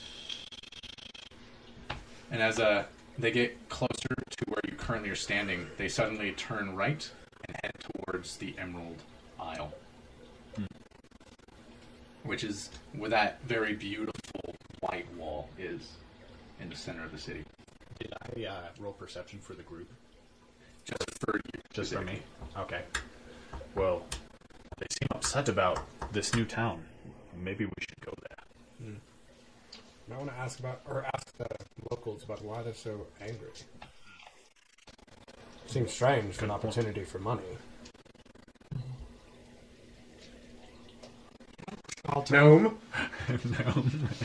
And 2.30 2.42
as 2.42 2.60
uh, 2.60 2.84
they 3.18 3.30
get 3.30 3.68
closer 3.70 4.08
to 4.08 4.44
where 4.48 4.60
you 4.68 4.76
currently 4.76 5.08
are 5.08 5.16
standing, 5.16 5.66
they 5.78 5.88
suddenly 5.88 6.32
turn 6.32 6.76
right 6.76 7.10
and 7.48 7.56
head 7.62 7.72
towards 7.80 8.36
the 8.36 8.54
Emerald 8.58 9.02
Isle, 9.40 9.72
which 12.22 12.44
is 12.44 12.68
where 12.92 13.10
that 13.10 13.42
very 13.44 13.74
beautiful 13.74 14.54
white 14.80 15.06
wall 15.16 15.48
is 15.58 15.92
in 16.60 16.68
the 16.68 16.76
center 16.76 17.02
of 17.02 17.12
the 17.12 17.18
city. 17.18 17.44
Did 17.98 18.12
I 18.36 18.44
uh, 18.44 18.60
roll 18.78 18.92
perception 18.92 19.38
for 19.38 19.54
the 19.54 19.62
group? 19.62 19.88
Just 20.84 21.18
for 21.20 21.36
you, 21.36 21.60
Just 21.72 21.92
for 21.94 22.02
me? 22.02 22.20
Okay. 22.56 22.82
Well, 23.74 24.04
they 24.78 24.86
seem 24.90 25.08
upset 25.12 25.48
about 25.48 25.80
this 26.12 26.34
new 26.34 26.44
town. 26.44 26.84
Maybe 27.40 27.64
we 27.64 27.72
should 27.80 28.00
go 28.00 28.12
there. 28.28 28.88
Hmm. 28.88 30.12
I 30.12 30.18
want 30.18 30.30
to 30.30 30.36
ask 30.36 30.58
about, 30.58 30.80
or 30.86 31.04
ask 31.14 31.36
the 31.38 31.46
locals 31.90 32.24
about 32.24 32.44
why 32.44 32.62
they're 32.62 32.74
so 32.74 33.06
angry. 33.20 33.48
Seems 35.66 35.92
strange 35.92 36.34
for 36.34 36.44
an 36.44 36.50
opportunity 36.50 37.04
for 37.04 37.18
money. 37.18 37.42
I'll 42.06 42.22
tell 42.22 42.58
Gnome? 42.58 42.78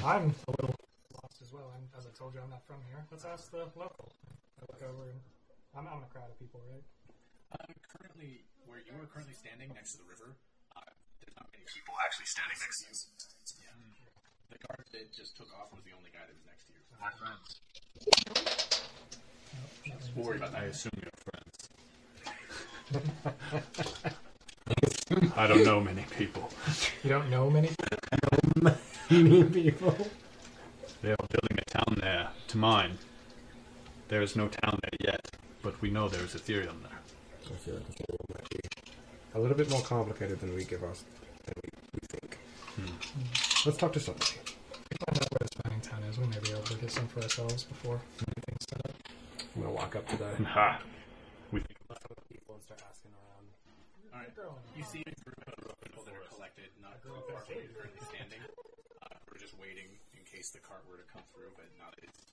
I'm 0.03 0.35
a 0.47 0.51
little 0.51 0.75
lost 1.13 1.41
as 1.41 1.53
well. 1.53 1.71
I'm, 1.73 1.87
as 1.97 2.05
I 2.05 2.17
told 2.17 2.33
you, 2.33 2.41
I'm 2.43 2.49
not 2.49 2.65
from 2.65 2.77
here. 2.89 3.05
Let's 3.09 3.23
ask 3.23 3.49
the 3.51 3.59
local. 3.77 4.11
I 4.59 4.65
look 4.73 4.81
over 4.83 5.09
and 5.09 5.19
I'm 5.77 5.85
out 5.85 6.01
in 6.01 6.09
a 6.09 6.11
crowd 6.11 6.33
of 6.33 6.39
people, 6.41 6.57
right? 6.73 6.81
Um, 7.53 7.69
currently, 7.85 8.41
where 8.65 8.81
you 8.81 8.97
are 8.97 9.05
currently 9.05 9.37
standing 9.37 9.69
next 9.77 9.93
to 9.93 10.01
the 10.01 10.09
river, 10.09 10.33
uh, 10.73 10.81
there's 11.21 11.37
not 11.37 11.53
many 11.53 11.69
people 11.69 11.93
actually 12.01 12.25
standing 12.25 12.57
next 12.57 12.81
to 12.81 12.89
you. 12.89 12.97
Yeah. 13.61 13.77
The 14.49 14.57
guard 14.65 14.89
that 14.89 15.13
just 15.13 15.37
took 15.37 15.53
off 15.53 15.69
was 15.69 15.85
the 15.85 15.93
only 15.93 16.09
guy 16.09 16.25
that 16.25 16.33
was 16.33 16.49
next 16.49 16.65
to 16.65 16.73
you. 16.73 16.81
My 16.97 17.13
friends. 17.13 17.61
We'll 20.17 20.25
worry 20.25 20.37
about 20.41 20.55
I 20.57 20.65
assume 20.65 20.97
you're 20.97 21.13
friends. 21.29 21.69
I 25.37 25.45
don't 25.45 25.63
know 25.63 25.79
many 25.79 26.05
people. 26.17 26.49
You 27.03 27.11
don't 27.11 27.29
know 27.29 27.51
many? 27.51 27.69
people. 29.53 29.95
They 31.03 31.11
are 31.11 31.27
building 31.29 31.59
a 31.59 31.65
town 31.69 32.01
there 32.01 32.29
to 32.47 32.57
mine. 32.57 32.97
There 34.07 34.23
is 34.23 34.35
no 34.35 34.47
town 34.47 34.79
there 34.81 34.97
yet, 35.13 35.37
but 35.67 35.81
we 35.81 35.91
know 35.91 36.07
there 36.07 36.23
is 36.23 36.31
Ethereum 36.31 36.79
there. 36.79 36.95
I 37.43 37.59
feel 37.59 37.75
like 37.75 37.83
this 37.91 37.99
might 38.31 38.49
be 38.55 38.59
a 39.35 39.39
little 39.39 39.57
bit 39.57 39.69
more 39.69 39.83
complicated 39.83 40.39
than 40.39 40.55
we 40.55 40.63
give 40.63 40.79
us, 40.81 41.03
than 41.43 41.59
we, 41.59 41.69
we 41.91 42.07
think. 42.07 42.39
Let's 43.67 43.75
talk 43.75 43.91
to 43.91 43.99
somebody. 43.99 44.39
We 44.47 44.95
Find 45.03 45.19
out 45.19 45.27
where 45.27 45.43
this 45.43 45.55
mining 45.67 45.83
town 45.83 46.07
is. 46.07 46.15
We 46.15 46.27
may 46.31 46.39
be 46.39 46.55
able 46.55 46.63
to 46.71 46.79
get 46.79 46.87
some 46.87 47.11
for 47.11 47.19
ourselves 47.19 47.67
before 47.67 47.99
anything's 48.15 48.63
set 48.71 48.79
up. 48.87 48.95
I'm 49.43 49.67
gonna 49.67 49.75
walk 49.75 49.91
up 49.99 50.07
to 50.07 50.15
the 50.15 50.31
Ha! 50.55 50.79
We 51.51 51.59
think 51.59 51.75
people 52.31 52.55
and 52.55 52.63
start 52.63 52.79
asking 52.87 53.11
around. 53.19 53.51
All 54.15 54.23
right. 54.23 54.31
You 54.71 54.87
see 54.87 55.03
a 55.03 55.15
group 55.19 55.35
of 55.51 55.75
people 55.83 56.07
that 56.07 56.15
are 56.15 56.31
collected, 56.31 56.71
not 56.79 56.95
too 57.03 57.11
far 57.27 57.43
from 57.43 57.59
where 57.59 57.67
you're 57.67 57.75
currently 57.75 58.07
standing. 58.07 58.39
Uh, 59.03 59.11
who 59.27 59.35
are 59.35 59.41
just 59.43 59.59
waiting 59.59 59.91
in 60.15 60.23
case 60.23 60.47
the 60.47 60.63
cart 60.63 60.87
were 60.87 60.95
to 60.95 61.07
come 61.11 61.27
through, 61.35 61.51
but 61.59 61.67
now 61.75 61.91
that 61.91 62.07
it's 62.07 62.31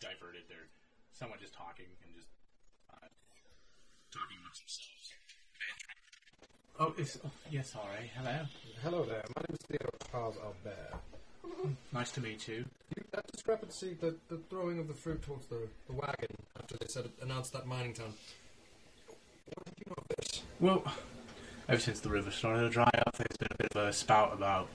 diverted, 0.00 0.48
they're 0.48 0.72
somewhat 1.12 1.36
just 1.36 1.52
talking 1.52 1.92
and 2.00 2.16
just 2.16 2.32
talking 4.10 4.38
amongst 4.40 4.60
themselves. 4.60 5.12
Oh, 6.78 6.94
it's, 6.98 7.18
oh, 7.24 7.30
yes, 7.50 7.74
right. 7.76 8.10
Hello. 8.16 8.46
Hello 8.82 9.04
there. 9.04 9.24
My 9.36 9.42
name 9.48 9.56
is 9.58 9.66
Theodore 9.66 9.90
Charles 10.10 10.36
Albert. 10.42 11.00
Nice 11.92 12.10
to 12.12 12.20
meet 12.20 12.48
you. 12.48 12.64
You, 12.96 13.04
that 13.12 13.26
discrepancy, 13.30 13.96
the, 14.00 14.16
the 14.28 14.38
throwing 14.50 14.78
of 14.78 14.88
the 14.88 14.94
fruit 14.94 15.22
towards 15.22 15.46
the, 15.46 15.68
the 15.86 15.92
wagon, 15.92 16.34
after 16.58 16.76
they 16.78 16.86
said 16.88 17.08
announced 17.20 17.52
that 17.52 17.66
mining 17.66 17.94
town. 17.94 18.14
What 19.54 19.64
did 19.66 19.74
you 19.78 19.84
know 19.88 19.94
of 19.98 20.08
this? 20.16 20.42
Well, 20.60 20.84
ever 21.68 21.80
since 21.80 22.00
the 22.00 22.08
river 22.08 22.30
started 22.30 22.62
to 22.62 22.70
dry 22.70 22.90
up, 23.06 23.16
there's 23.16 23.36
been 23.38 23.48
a 23.52 23.56
bit 23.62 23.68
of 23.74 23.88
a 23.88 23.92
spout 23.92 24.32
about 24.32 24.68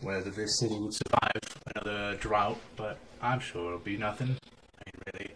whether 0.00 0.30
this 0.30 0.58
city 0.58 0.78
would 0.78 0.94
survive 0.94 1.40
another 1.74 2.16
drought, 2.16 2.58
but 2.76 2.98
I'm 3.20 3.40
sure 3.40 3.66
it'll 3.66 3.78
be 3.78 3.96
nothing. 3.96 4.28
I 4.28 4.82
mean, 4.86 5.02
really, 5.12 5.30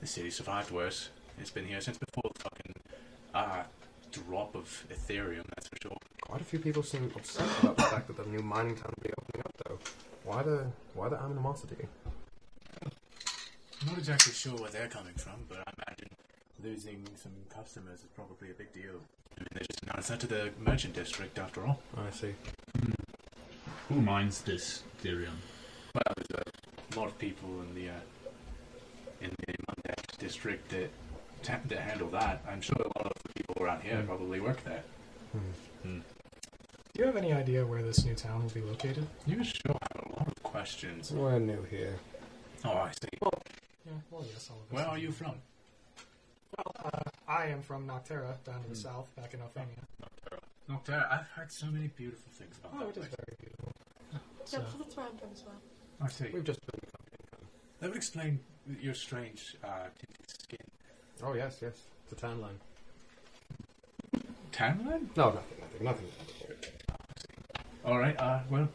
the 0.00 0.06
city 0.06 0.30
survived 0.30 0.70
worse. 0.70 1.10
It's 1.40 1.50
been 1.50 1.66
here 1.66 1.80
since 1.80 1.96
before 1.98 2.30
the 2.34 2.40
fucking 2.42 2.74
uh, 3.34 3.62
drop 4.12 4.54
of 4.54 4.84
Ethereum, 4.92 5.44
that's 5.54 5.68
for 5.68 5.76
sure. 5.82 5.96
Quite 6.20 6.42
a 6.42 6.44
few 6.44 6.58
people 6.58 6.82
seem 6.82 7.10
upset 7.16 7.48
about 7.62 7.76
the 7.76 7.82
fact 7.84 8.06
that 8.08 8.16
the 8.18 8.26
new 8.26 8.40
mining 8.40 8.76
town 8.76 8.92
will 8.96 9.08
be 9.08 9.14
opening 9.18 9.42
up, 9.46 9.52
though. 9.66 9.78
Why 10.24 10.42
the 10.42 10.66
why 10.94 11.08
the 11.08 11.16
animosity? 11.16 11.86
I'm 12.84 13.88
not 13.88 13.98
exactly 13.98 14.32
sure 14.34 14.56
where 14.58 14.70
they're 14.70 14.88
coming 14.88 15.14
from, 15.14 15.46
but 15.48 15.58
I 15.58 15.72
imagine 15.86 16.10
losing 16.62 17.06
some 17.16 17.32
customers 17.48 18.00
is 18.00 18.08
probably 18.14 18.50
a 18.50 18.54
big 18.54 18.72
deal. 18.74 19.00
I 19.38 19.40
mean, 19.40 19.48
they 19.54 19.60
just 19.60 19.82
announced 19.82 20.08
that 20.10 20.20
to 20.20 20.26
the 20.26 20.50
merchant 20.58 20.94
district, 20.94 21.38
after 21.38 21.66
all. 21.66 21.80
I 21.96 22.10
see. 22.10 22.34
Who 23.88 24.02
mines 24.02 24.42
this 24.42 24.82
Ethereum? 25.02 25.38
Well, 25.94 26.14
there's 26.16 26.44
a 26.94 27.00
lot 27.00 27.08
of 27.08 27.18
people 27.18 27.48
in 27.62 27.74
the 27.74 27.88
uh, 27.88 28.02
in 29.22 29.30
the 29.46 29.54
Mondex 29.68 30.18
district 30.18 30.68
that 30.70 30.90
ta- 31.42 31.60
that 31.66 31.78
handle 31.80 32.08
that. 32.10 32.42
I'm 32.48 32.60
sure 32.60 32.76
a 32.76 32.98
lot 32.98 33.06
of 33.06 33.22
the 33.22 33.32
people 33.34 33.56
around 33.62 33.82
here 33.82 33.96
Hmm. 34.00 34.06
probably 34.06 34.40
work 34.40 34.62
there. 34.64 34.82
Do 35.82 36.02
you 36.98 37.06
have 37.06 37.16
any 37.16 37.32
idea 37.32 37.64
where 37.64 37.82
this 37.82 38.04
new 38.04 38.14
town 38.14 38.42
will 38.42 38.50
be 38.50 38.60
located? 38.60 39.06
You 39.26 39.42
sure 39.44 39.72
have 39.94 40.04
a 40.06 40.08
lot 40.18 40.28
of 40.28 40.42
questions. 40.42 41.10
We're 41.12 41.38
new 41.38 41.62
here. 41.62 41.98
Oh, 42.64 42.72
I 42.72 42.90
see. 42.90 43.08
Yeah, 43.22 43.92
well, 44.10 44.24
yes, 44.30 44.50
all 44.50 44.56
of 44.56 44.62
us. 44.64 44.72
Where 44.72 44.86
are 44.86 44.98
you 44.98 45.10
from? 45.12 45.36
Well, 46.58 46.74
uh, 46.84 47.10
I 47.28 47.46
am 47.46 47.62
from 47.62 47.86
Noctera, 47.86 48.42
down 48.44 48.62
to 48.64 48.68
the 48.68 48.74
south, 48.76 49.08
back 49.16 49.32
in 49.34 49.40
Ophania. 49.40 49.84
Noctera. 50.02 50.38
Noctera. 50.68 51.10
I've 51.12 51.26
heard 51.28 51.50
so 51.50 51.66
many 51.66 51.88
beautiful 51.88 52.30
things 52.32 52.58
about 52.58 52.72
Oh, 52.74 52.78
that 52.80 52.88
it 52.88 52.96
is 52.98 53.06
place. 53.06 53.14
very 53.24 53.36
beautiful. 53.40 53.72
Yeah, 54.12 54.18
So, 54.44 54.58
that's 54.78 54.96
where 54.96 55.06
I'm 55.06 55.16
from 55.16 55.30
as 55.32 55.44
well. 55.44 55.54
I 56.02 56.08
see. 56.08 56.28
We've 56.34 56.44
just 56.44 56.60
been 56.66 56.80
company. 56.80 57.46
That 57.78 57.88
would 57.90 57.96
explain 57.96 58.40
your 58.80 58.94
strange 58.94 59.56
uh, 59.64 59.68
tinted 59.98 60.00
skin. 60.00 60.09
Oh 61.22 61.34
yes, 61.34 61.58
yes. 61.60 61.72
It's 62.04 62.12
a 62.12 62.26
tan 62.26 62.40
line. 62.40 62.58
Tanline? 64.52 65.08
No, 65.16 65.30
nothing, 65.30 65.58
nothing, 65.60 65.84
nothing. 65.84 66.06
All 67.84 67.98
right. 67.98 68.18
Uh, 68.18 68.40
well, 68.50 68.68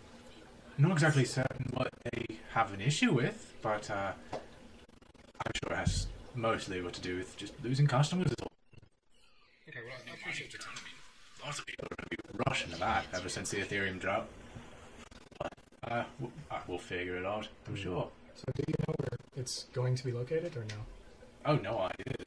I'm 0.78 0.84
not 0.84 0.92
exactly 0.92 1.26
certain 1.26 1.70
what 1.74 1.90
they 2.04 2.38
have 2.54 2.74
an 2.74 2.82
issue 2.82 3.12
with, 3.14 3.54
but 3.62 3.90
uh, 3.90 4.12
I'm 4.34 5.52
sure 5.64 5.74
it 5.74 5.78
has 5.78 6.08
mostly 6.34 6.82
what 6.82 6.94
to 6.94 7.02
do 7.02 7.18
with 7.18 7.36
just 7.38 7.54
losing 7.64 7.88
customers. 7.88 8.28
Is 8.28 8.36
all. 8.42 8.52
Okay, 9.70 9.80
well, 9.86 9.96
I 10.10 10.14
appreciate 10.16 10.54
your 10.54 10.62
time. 10.62 10.74
I 10.76 10.84
mean, 10.86 11.46
lots 11.46 11.60
of 11.60 11.66
people 11.66 11.86
are 11.86 11.96
going 11.96 12.10
to 12.10 12.18
be 12.18 12.44
rushing 12.48 12.72
to 12.72 12.80
that 12.80 13.06
ever 13.14 13.30
since 13.30 13.50
the 13.50 13.58
Ethereum 13.58 14.00
drought. 14.00 14.28
But 15.40 15.54
uh, 15.84 16.04
we'll, 16.20 16.32
uh, 16.52 16.60
we'll 16.68 16.78
figure 16.78 17.18
it 17.18 17.26
out. 17.26 17.48
I'm 17.68 17.76
sure. 17.76 18.10
so 18.36 18.46
do 18.56 18.64
you 18.68 18.74
know 18.88 18.94
where 18.98 19.20
it's 19.36 19.66
going 19.74 19.96
to 19.96 20.06
be 20.06 20.12
located, 20.12 20.56
or 20.56 20.62
no? 20.62 20.82
Oh 21.46 21.56
no 21.58 21.80
idea. 21.80 22.25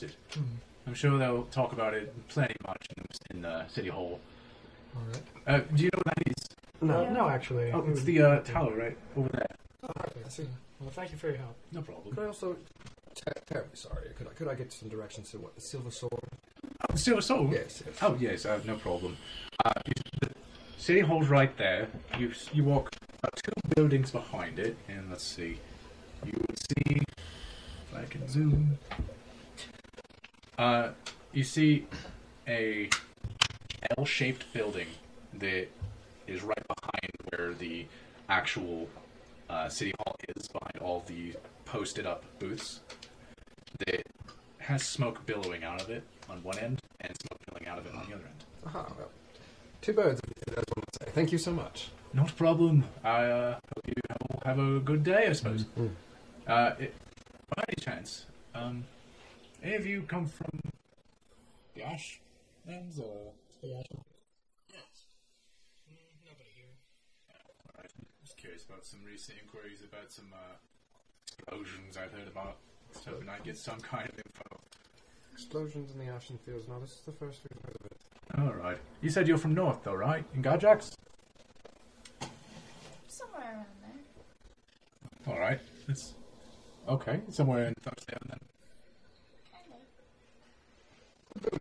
They 0.00 0.06
just 0.08 0.18
announced 0.32 0.36
it. 0.36 0.38
Hmm. 0.38 0.44
I'm 0.88 0.94
sure 0.94 1.18
they'll 1.18 1.44
talk 1.44 1.72
about 1.72 1.94
it 1.94 2.12
plenty 2.28 2.54
much 2.66 2.86
in, 2.96 3.04
the- 3.08 3.36
in 3.38 3.44
uh, 3.44 3.68
City 3.68 3.88
Hall. 3.88 4.20
All 4.94 5.02
right. 5.12 5.22
Uh, 5.46 5.58
do 5.74 5.82
you 5.84 5.90
know 5.92 5.98
what 6.04 6.14
that 6.16 6.28
is? 6.28 6.34
No, 6.80 7.10
no, 7.10 7.28
actually. 7.28 7.72
Oh, 7.72 7.84
it's 7.88 8.02
the 8.02 8.20
uh, 8.22 8.40
tower 8.40 8.74
right 8.74 8.96
over 9.16 9.28
there. 9.30 9.46
Okay, 9.84 10.20
I 10.24 10.28
see. 10.28 10.46
Well, 10.80 10.90
thank 10.90 11.10
you 11.10 11.18
for 11.18 11.28
your 11.28 11.38
help. 11.38 11.56
No 11.72 11.82
problem. 11.82 12.14
Could 12.14 12.24
I 12.24 12.26
also? 12.28 12.56
Ter- 13.14 13.32
terribly 13.46 13.76
sorry. 13.76 14.10
Could 14.16 14.26
I? 14.28 14.30
Could 14.30 14.48
I 14.48 14.54
get 14.54 14.72
some 14.72 14.88
directions 14.88 15.30
to 15.30 15.38
what 15.38 15.54
the 15.54 15.60
Silver 15.60 15.90
Sword? 15.90 16.12
Oh, 16.90 16.94
Silver 16.96 17.22
Soul. 17.22 17.48
Yes, 17.50 17.82
yes. 17.86 17.96
Oh 18.02 18.16
yes, 18.20 18.44
uh, 18.44 18.60
no 18.66 18.76
problem. 18.76 19.16
Uh, 19.64 19.72
you, 19.86 19.92
the 20.20 20.30
city 20.76 21.00
hall's 21.00 21.28
right 21.28 21.56
there. 21.56 21.88
You 22.18 22.32
you 22.52 22.64
walk 22.64 22.90
about 23.22 23.36
two 23.42 23.52
buildings 23.74 24.10
behind 24.10 24.58
it, 24.58 24.76
and 24.88 25.08
let's 25.10 25.24
see. 25.24 25.58
You 26.26 26.32
would 26.46 26.58
see 26.58 26.96
if 27.00 27.96
I 27.96 28.04
can 28.04 28.28
zoom. 28.28 28.78
Uh, 30.58 30.90
you 31.32 31.44
see 31.44 31.86
a 32.48 32.88
L-shaped 33.98 34.52
building 34.52 34.88
that 35.34 35.68
is 36.26 36.42
right 36.42 36.66
behind 36.66 37.12
where 37.30 37.52
the 37.54 37.86
actual 38.28 38.88
uh, 39.48 39.68
city 39.68 39.92
hall 39.98 40.16
is, 40.36 40.48
behind 40.48 40.78
all 40.80 41.04
the 41.06 41.34
posted 41.64 42.06
up 42.06 42.24
booths. 42.38 42.80
That 43.86 44.02
has 44.58 44.82
smoke 44.82 45.24
billowing 45.26 45.62
out 45.62 45.82
of 45.82 45.90
it 45.90 46.02
on 46.28 46.42
one 46.42 46.58
end 46.58 46.80
and 47.00 47.14
smoke 47.20 47.38
billowing 47.46 47.68
out 47.68 47.78
of 47.78 47.86
it 47.86 47.94
on 47.94 48.08
the 48.08 48.14
other 48.14 48.24
end. 48.24 48.44
Aha, 48.66 48.86
well, 48.98 49.10
two 49.82 49.92
birds. 49.92 50.20
That's 50.46 50.64
what 50.74 50.84
I 51.00 51.04
say. 51.04 51.10
Thank 51.12 51.32
you 51.32 51.38
so 51.38 51.52
much. 51.52 51.90
Not 52.12 52.30
a 52.30 52.34
problem. 52.34 52.84
I 53.04 53.24
uh, 53.24 53.52
hope 53.54 53.86
you 53.86 53.94
have, 54.08 54.42
have 54.44 54.58
a 54.58 54.80
good 54.80 55.04
day, 55.04 55.26
I 55.28 55.32
suppose. 55.32 55.64
Mm. 55.78 55.90
Uh, 56.46 56.72
it, 56.78 56.94
by 57.54 57.62
any 57.68 57.84
chance, 57.84 58.26
um, 58.54 58.84
any 59.62 59.74
of 59.74 59.85
you 59.96 60.02
come 60.02 60.26
from 60.26 60.60
the 61.74 61.82
Ashlands 61.82 62.98
or? 62.98 63.32
Nobody 63.62 63.88
here. 66.54 66.74
Alright, 67.74 67.90
just 68.22 68.36
curious 68.36 68.64
about 68.66 68.84
some 68.84 69.00
recent 69.02 69.38
inquiries 69.42 69.80
about 69.80 70.12
some 70.12 70.26
uh, 70.34 70.56
explosions 71.26 71.96
I've 71.96 72.12
heard 72.12 72.28
about. 72.28 72.58
Just 72.92 73.06
hoping 73.06 73.28
I'd 73.30 73.42
get 73.42 73.56
some 73.56 73.80
kind 73.80 74.06
of 74.06 74.18
info. 74.18 74.60
Explosions 75.32 75.92
in 75.92 75.98
the 75.98 76.12
Ashen 76.12 76.38
Fields. 76.44 76.68
No, 76.68 76.78
this 76.78 76.90
is 76.90 77.00
the 77.06 77.12
first 77.12 77.40
we've 77.44 77.58
heard 77.64 77.76
of 77.80 77.86
it. 77.86 77.96
Alright. 78.38 78.78
You 79.00 79.08
said 79.08 79.26
you're 79.26 79.38
from 79.38 79.54
North, 79.54 79.82
though, 79.82 79.94
right? 79.94 80.24
In 80.34 80.42
Gajax? 80.42 80.92
Somewhere 83.08 83.44
around 83.44 83.66
there. 85.26 85.34
Alright. 85.34 85.60
It's 85.88 86.12
okay. 86.86 87.22
Somewhere 87.30 87.64
in 87.68 87.74
Thursday 87.80 88.16
then. 88.28 88.38
Kind 89.52 89.72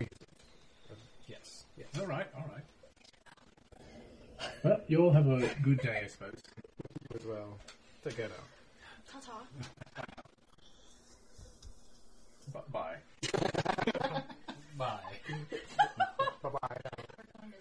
of. 0.01 0.97
Yes. 1.27 1.65
Yes. 1.77 1.88
Alright, 1.99 2.27
alright. 2.35 2.64
Well, 4.64 4.81
you 4.88 5.03
all 5.03 5.11
have 5.11 5.27
a 5.27 5.49
good 5.66 5.80
day, 5.80 6.02
I 6.03 6.08
suppose. 6.08 6.42
As 7.19 7.26
well. 7.26 7.58
Take 8.03 8.18
care 8.18 8.27
now. 8.30 9.11
Ta-ta. 9.11 9.42
B- 12.53 12.60
bye. 12.72 12.95
Bye. 14.77 15.00
Bye 16.44 16.50
bye. 16.50 16.77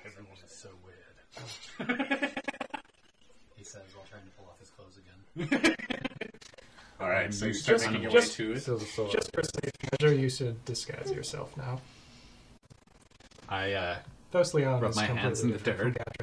Everyone 0.04 0.38
is 0.44 0.52
so 0.52 0.68
weird. 0.84 2.30
He 3.56 3.64
says 3.64 3.82
while 3.94 4.04
trying 4.10 4.22
to 4.24 4.30
pull 4.36 4.46
off 4.50 4.58
his 4.60 4.68
clothes 4.70 4.98
again. 4.98 5.74
Alright, 7.00 7.32
so 7.32 7.46
you 7.46 7.54
start 7.54 7.78
just- 7.78 7.86
making 7.90 8.02
your 8.02 8.12
just- 8.12 8.38
way 8.38 8.44
to 8.46 8.52
it. 8.52 8.60
Silver 8.62 8.84
Sword. 8.84 9.10
Just 9.12 9.30
for 9.34 9.42
safe 9.42 9.72
measure, 10.00 10.14
you 10.14 10.28
should 10.28 10.62
disguise 10.66 11.10
yourself 11.10 11.56
now. 11.56 11.80
I 13.48 13.72
uh, 13.72 13.96
Thos 14.32 14.52
Leon 14.54 14.80
Rub 14.80 14.90
is 14.90 14.96
my 14.96 15.06
completely 15.06 15.22
hands 15.22 15.40
in 15.42 15.50
the 15.52 15.58
different 15.58 15.96
dirt. 15.96 16.13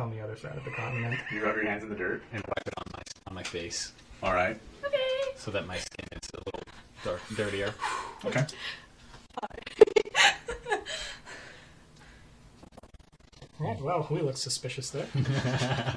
Gadrex. 0.00 0.02
On 0.02 0.10
the 0.10 0.20
other 0.20 0.36
side 0.36 0.56
of 0.56 0.64
the 0.64 0.70
continent. 0.70 1.18
You 1.32 1.44
rub 1.44 1.56
your 1.56 1.64
hands 1.66 1.82
in 1.82 1.88
the 1.88 1.94
dirt. 1.94 2.22
and 2.32 2.42
wipe 2.46 2.66
it 2.66 2.74
on 2.78 2.84
my 2.92 3.02
on 3.28 3.34
my 3.34 3.42
face 3.42 3.92
Alright. 4.22 4.58
Okay. 4.84 4.96
so 5.36 5.50
that 5.50 5.66
my 5.66 5.78
skin 5.78 6.06
is 6.12 6.28
a 6.34 6.38
little 6.38 6.62
dark, 7.04 7.20
dirtier. 7.36 7.74
Okay. 8.24 8.44
Right, 13.58 13.80
well, 13.80 14.06
we 14.10 14.20
look 14.20 14.36
suspicious 14.36 14.90
there. 14.90 15.06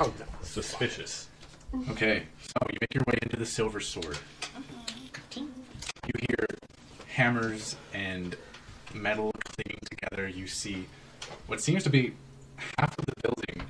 Oh, 0.00 0.12
no. 0.20 0.26
Suspicious. 0.42 1.26
Okay, 1.90 2.22
so 2.40 2.52
you 2.70 2.78
make 2.80 2.94
your 2.94 3.02
way 3.08 3.18
into 3.20 3.36
the 3.36 3.44
Silver 3.44 3.80
Sword. 3.80 4.16
Mm-hmm. 4.54 5.40
You 5.40 6.12
hear 6.28 6.46
hammers 7.08 7.74
and 7.92 8.36
metal 8.94 9.32
clicking 9.44 9.80
together. 9.90 10.28
You 10.28 10.46
see 10.46 10.86
what 11.48 11.60
seems 11.60 11.82
to 11.82 11.90
be 11.90 12.12
half 12.78 12.96
of 12.96 13.06
the 13.06 13.14
building 13.22 13.66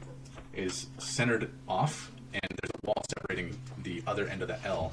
is 0.53 0.89
centered 0.99 1.51
off, 1.67 2.13
and 2.35 2.43
there's 2.43 2.71
a 2.83 2.87
wall 2.87 3.03
separating 3.09 3.59
the 3.83 4.03
other 4.07 4.27
end 4.29 4.43
of 4.43 4.49
the 4.49 4.63
L 4.67 4.93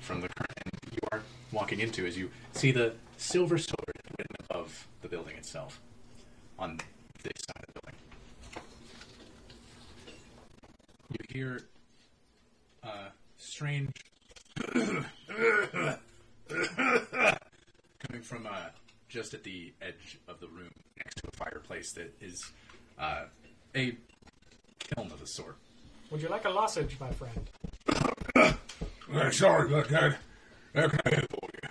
from 0.00 0.22
the 0.22 0.28
current 0.28 0.52
end 0.64 0.72
you 0.90 0.98
are 1.12 1.22
walking 1.52 1.80
into 1.80 2.06
as 2.06 2.16
you 2.16 2.30
see 2.52 2.72
the 2.72 2.94
Silver 3.18 3.58
Sword 3.58 4.00
written 4.18 4.36
above 4.48 4.88
the 5.02 5.08
building 5.08 5.36
itself 5.36 5.80
on 6.58 6.78
this 7.22 7.32
side 7.46 7.62
of 7.68 7.74
the 7.74 7.80
building. 7.80 7.98
You 11.10 11.18
hear 11.28 11.60
uh, 12.82 13.08
strange 13.36 13.92
coming 17.98 18.22
from 18.22 18.46
uh, 18.46 18.70
just 19.08 19.34
at 19.34 19.44
the 19.44 19.74
edge 19.82 20.18
of 20.26 20.40
the 20.40 20.48
room 20.48 20.70
next 20.96 21.16
to 21.16 21.28
a 21.28 21.36
fireplace 21.36 21.92
that 21.92 22.14
is 22.22 22.50
uh, 22.98 23.24
a 23.74 23.96
kiln 24.78 25.10
of 25.10 25.22
a 25.22 25.26
sort. 25.26 25.56
Would 26.10 26.22
you 26.22 26.28
like 26.28 26.44
a 26.44 26.50
lozenge, 26.50 26.96
my 27.00 27.10
friend? 27.12 27.48
sorry 29.32 29.70
about 29.72 29.88
that. 29.88 30.18
How 30.74 30.88
can 30.88 31.00
I 31.06 31.14
help 31.14 31.30
you? 31.32 31.68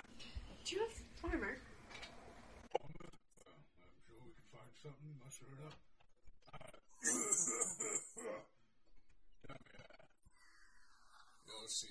Y'all 11.46 11.68
seem 11.68 11.90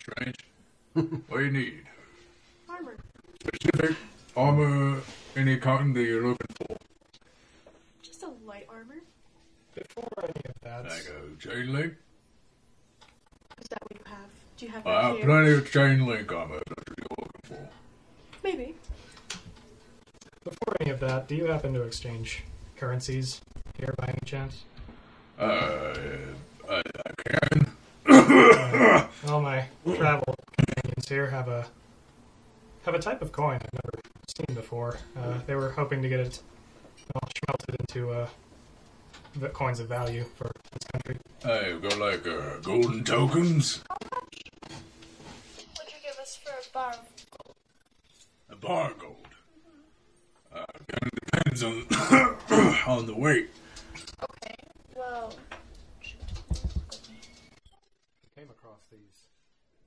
Strange. 0.00 0.36
what 0.94 1.38
do 1.38 1.44
you 1.44 1.50
need? 1.50 1.82
Armor. 2.68 2.96
Specific 3.40 3.96
armor, 4.36 5.00
any 5.36 5.56
kind 5.56 5.94
that 5.96 6.02
you're 6.02 6.26
looking 6.28 6.46
for. 6.56 6.76
Just 8.02 8.22
a 8.22 8.28
light 8.46 8.66
armor. 8.70 9.00
Before 9.74 10.08
any 10.22 10.42
of 10.48 10.54
that, 10.62 10.84
Like 10.84 11.06
a 11.08 11.48
chain 11.48 11.72
link? 11.72 11.94
Is 13.60 13.68
that 13.68 13.82
what 13.82 13.92
you 13.92 14.04
have? 14.04 14.30
Do 14.56 14.66
you 14.66 14.72
have 14.72 14.86
I 14.86 14.90
that 14.90 15.02
have 15.02 15.15
here? 15.15 15.15
Plenty 15.26 15.52
of 15.52 15.70
chain 15.70 16.06
link 16.06 16.32
armor 16.32 16.60
that 16.66 16.84
you're 16.86 17.06
looking 17.18 17.40
for. 17.44 17.68
Maybe. 18.44 18.76
before 20.44 20.76
any 20.80 20.90
of 20.90 21.00
that, 21.00 21.26
do 21.26 21.34
you 21.34 21.46
happen 21.46 21.74
to 21.74 21.82
exchange 21.82 22.44
currencies 22.76 23.40
here 23.76 23.92
by 23.98 24.06
any 24.06 24.20
chance? 24.24 24.62
Uh, 25.38 25.94
I, 26.70 26.76
I 26.78 27.12
can. 27.24 27.70
Uh, 28.08 29.06
all 29.28 29.40
my 29.40 29.66
travel 29.96 30.34
companions 30.56 31.08
here 31.08 31.26
have 31.28 31.48
a 31.48 31.66
have 32.84 32.94
a 32.94 33.00
type 33.00 33.20
of 33.20 33.32
coin 33.32 33.54
I've 33.56 33.72
never 33.72 34.00
seen 34.28 34.54
before. 34.54 34.98
Uh, 35.18 35.38
they 35.46 35.56
were 35.56 35.70
hoping 35.72 36.02
to 36.02 36.08
get 36.08 36.20
it 36.20 36.40
well, 37.12 37.28
smelted 37.44 37.76
into 37.80 38.10
uh, 38.10 38.28
the 39.34 39.48
coins 39.48 39.80
of 39.80 39.88
value 39.88 40.24
for 40.36 40.52
this 40.72 40.88
country. 40.92 41.16
I've 41.44 41.82
got 41.82 41.98
like 41.98 42.26
uh, 42.26 42.58
golden 42.62 43.02
tokens, 43.02 43.82
Would 43.90 44.00
you 44.00 44.08
give 44.12 44.15
us 46.76 46.98
for 47.30 47.54
a 48.50 48.56
bar? 48.56 48.90
a 48.90 48.90
bar 48.90 48.92
gold. 48.98 49.16
Uh, 50.52 50.64
kind 50.88 51.02
of 51.02 51.10
depends 51.24 51.62
on 51.62 51.86
on 52.86 53.06
the 53.06 53.14
weight. 53.14 53.50
Okay. 54.22 54.54
Well, 54.94 55.34
I 56.02 56.98
came 58.38 58.50
across 58.50 58.86
these 58.90 59.26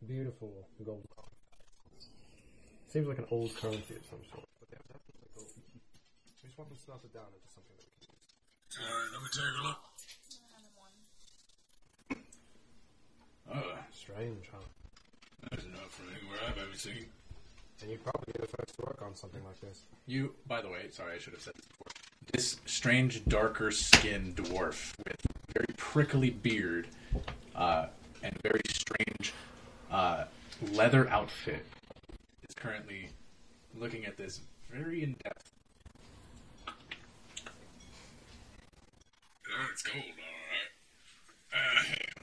beautiful 0.08 0.68
gold 0.84 1.08
coins. 1.16 2.09
Seems 2.88 3.08
like 3.08 3.19
an 3.19 3.26
old 3.32 3.56
currency 3.56 3.95
of 3.95 4.06
some 4.09 4.19
sort. 4.32 4.45
But 4.59 4.69
yeah, 4.72 4.80
that's 4.92 5.06
like 5.08 5.34
gold. 5.35 5.48
We 5.56 6.48
just 6.48 6.58
want 6.58 6.69
them 6.69 6.80
smelted 6.84 7.14
down 7.14 7.30
into 7.34 7.50
something 7.53 7.76
that 7.77 7.85
we 7.85 7.93
can 8.01 8.09
use. 8.14 8.34
Alright, 8.82 9.09
let 9.14 9.22
me 9.22 9.30
take 9.32 9.56
a 9.58 9.64
look. 9.68 9.82
Uh, 13.51 13.82
Strange, 13.92 14.45
huh? 14.51 14.78
That's 15.50 15.66
not 15.66 15.92
from 15.92 16.06
anywhere 16.09 16.40
I've 16.48 16.58
ever 16.58 16.76
seen. 16.76 17.06
And 17.82 17.90
you'd 17.90 18.03
probably 18.03 18.34
be 18.34 18.42
the 18.42 18.48
first 18.48 18.76
to 18.76 18.85
work 18.85 19.01
on 19.06 19.16
something 19.16 19.43
like 19.45 19.59
this. 19.61 19.84
You, 20.06 20.34
by 20.48 20.61
the 20.61 20.68
way, 20.68 20.90
sorry, 20.92 21.16
I 21.16 21.18
should 21.19 21.34
have 21.34 21.42
said 21.42 21.53
this 21.56 21.66
before. 21.66 21.88
This 22.32 22.59
strange, 22.66 23.26
darker 23.26 23.72
skinned 23.72 24.35
dwarf 24.35 24.93
with 25.06 25.26
very 25.53 25.74
prickly 25.77 26.30
beard 26.30 26.88
uh, 27.56 27.88
and 28.22 28.38
very 28.42 28.61
strange 28.68 29.34
uh, 29.92 30.26
leather 30.72 31.09
outfit 31.09 31.66
is 32.48 32.53
currently 32.56 33.09
looking 33.77 34.06
at 34.06 34.18
this 34.18 34.42
very 34.72 35.03
in 35.03 35.16
depth. 35.24 35.51
It's 39.72 39.82
cold, 39.84 40.03
alright. 41.53 42.18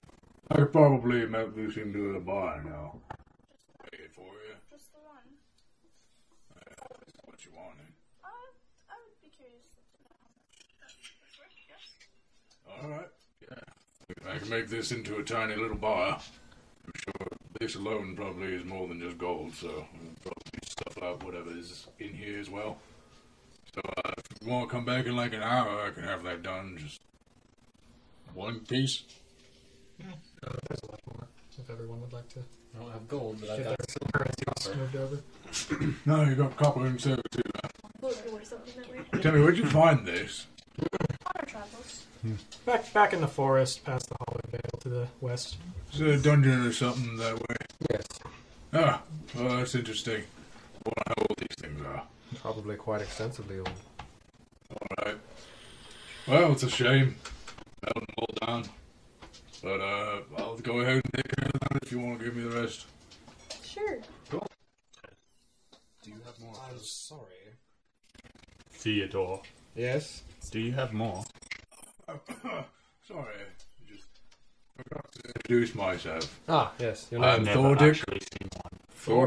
I 0.48 0.54
could 0.54 0.72
probably 0.72 1.26
melt 1.26 1.56
this 1.56 1.76
into 1.76 2.14
a 2.14 2.20
bar 2.20 2.62
now. 2.64 3.00
Pay 3.90 4.04
it 4.04 4.14
for 4.14 4.22
you. 4.22 4.54
just 4.70 4.92
the 4.92 4.98
one. 5.00 5.26
That's 6.54 7.18
what 7.24 7.44
you 7.44 7.50
wanted. 7.52 7.90
Uh, 8.22 8.28
I 8.88 8.94
would 9.02 9.20
be 9.20 9.28
curious 9.36 9.66
to 9.74 9.82
know 10.04 10.14
how 10.14 10.30
much 10.38 11.02
that 11.02 11.18
was 11.18 11.34
worth. 11.36 11.56
Yes. 11.68 11.82
All 12.70 12.90
right. 12.90 13.10
Yeah. 13.42 14.32
I 14.32 14.38
can 14.38 14.48
make 14.48 14.68
this 14.68 14.92
into 14.92 15.16
a 15.16 15.24
tiny 15.24 15.56
little 15.56 15.76
bar. 15.76 16.20
I'm 16.86 16.92
sure 16.94 17.28
this 17.58 17.74
alone 17.74 18.14
probably 18.14 18.54
is 18.54 18.64
more 18.64 18.86
than 18.86 19.00
just 19.00 19.18
gold, 19.18 19.52
so 19.52 19.68
I'll 19.68 20.14
probably 20.22 20.60
stuff 20.68 21.02
out 21.02 21.24
whatever 21.24 21.50
is 21.50 21.88
in 21.98 22.14
here 22.14 22.38
as 22.38 22.48
well. 22.48 22.78
So 23.74 23.80
uh, 24.04 24.12
if 24.16 24.24
you 24.40 24.52
want 24.52 24.68
to 24.68 24.74
come 24.76 24.84
back 24.84 25.06
in 25.06 25.16
like 25.16 25.32
an 25.32 25.42
hour, 25.42 25.86
I 25.86 25.90
can 25.90 26.04
have 26.04 26.22
that 26.22 26.44
done. 26.44 26.78
Just 26.78 27.00
one 28.32 28.60
piece. 28.60 29.02
Uh, 30.44 30.52
there's 30.68 30.80
a 30.82 30.90
lot 30.90 31.00
more 31.06 31.26
if 31.58 31.70
everyone 31.70 32.00
would 32.00 32.12
like 32.12 32.28
to 32.30 32.40
I 32.74 32.82
don't 32.82 32.92
have 32.92 33.08
gold, 33.08 33.38
but 33.40 33.50
I've 33.50 33.56
get 33.58 33.66
got 33.68 33.78
their 33.78 33.86
some 33.88 34.08
currencies 34.12 34.44
copper. 34.46 34.76
moved 34.76 34.96
over. 34.96 35.96
No, 36.04 36.24
you 36.24 36.34
got 36.34 36.56
copper 36.56 36.86
and 36.86 37.00
silver 37.00 37.22
too. 37.30 37.40
Will 38.02 38.10
it 38.10 38.46
something 38.46 38.74
that 38.76 38.90
way? 39.14 39.20
Tell 39.22 39.32
me, 39.32 39.40
where'd 39.40 39.56
you 39.56 39.66
find 39.66 40.06
this? 40.06 40.46
Honor 40.78 41.46
travels. 41.46 42.04
Back 42.66 42.92
back 42.92 43.12
in 43.14 43.20
the 43.20 43.28
forest, 43.28 43.84
past 43.84 44.08
the 44.08 44.16
Hollow 44.26 44.40
Vale 44.50 44.80
to 44.80 44.88
the 44.88 45.08
west. 45.20 45.56
Is 45.92 46.00
there 46.00 46.08
a 46.10 46.18
dungeon 46.18 46.66
or 46.66 46.72
something 46.72 47.16
that 47.16 47.34
way? 47.38 47.56
Yes. 47.90 48.06
Ah, 48.74 49.00
well, 49.34 49.56
that's 49.56 49.74
interesting. 49.74 50.22
I 50.84 50.88
wonder 50.88 51.02
how 51.06 51.14
old 51.30 51.38
these 51.38 51.56
things 51.58 51.86
are. 51.86 52.02
Probably 52.42 52.76
quite 52.76 53.00
extensively 53.00 53.58
old. 53.58 53.70
Alright. 55.00 55.18
Well, 56.26 56.52
it's 56.52 56.64
a 56.64 56.68
shame. 56.70 57.16
Melting 57.82 58.06
them 58.06 58.14
all 58.18 58.46
down. 58.46 58.68
But, 59.66 59.80
uh, 59.80 60.20
I'll 60.38 60.56
go 60.58 60.78
ahead 60.78 61.02
and 61.02 61.12
take 61.12 61.36
care 61.36 61.48
of 61.52 61.58
that 61.58 61.82
if 61.82 61.90
you 61.90 61.98
want 61.98 62.20
to 62.20 62.24
give 62.24 62.36
me 62.36 62.44
the 62.44 62.60
rest. 62.60 62.86
Sure. 63.64 63.98
Cool. 64.30 64.46
Do 66.04 66.10
you 66.10 66.18
have 66.24 66.38
more? 66.38 66.54
I'm 66.70 66.78
sorry. 66.78 67.50
Theodore, 68.70 69.42
Yes? 69.74 70.22
do 70.52 70.60
you 70.60 70.70
have 70.70 70.92
more? 70.92 71.24
Sorry, 73.08 73.34
I 73.34 73.92
just 73.92 74.04
forgot 74.76 75.10
to 75.14 75.28
introduce 75.34 75.74
myself. 75.74 76.38
Ah, 76.48 76.70
yes. 76.78 77.08
Your 77.10 77.24
I'm 77.24 77.42
name 77.42 77.46
Never 77.56 77.74
Thordick. 77.74 77.90
actually 77.90 78.20
seen 78.20 78.48
one. 78.62 78.78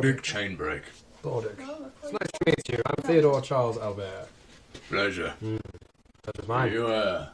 Thordick 0.02 0.22
Chainbreak. 0.22 0.84
Thordick. 1.22 1.58
Oh, 1.68 1.92
It's 2.02 2.14
nice 2.14 2.32
to 2.32 2.40
meet 2.46 2.70
you. 2.70 2.82
I'm 2.86 3.04
Theodore 3.04 3.42
Charles 3.42 3.78
Albert. 3.78 4.30
Pleasure. 4.88 5.34
That 5.42 6.40
is 6.42 6.48
mine. 6.48 6.72
You, 6.72 6.88
uh, 6.88 7.28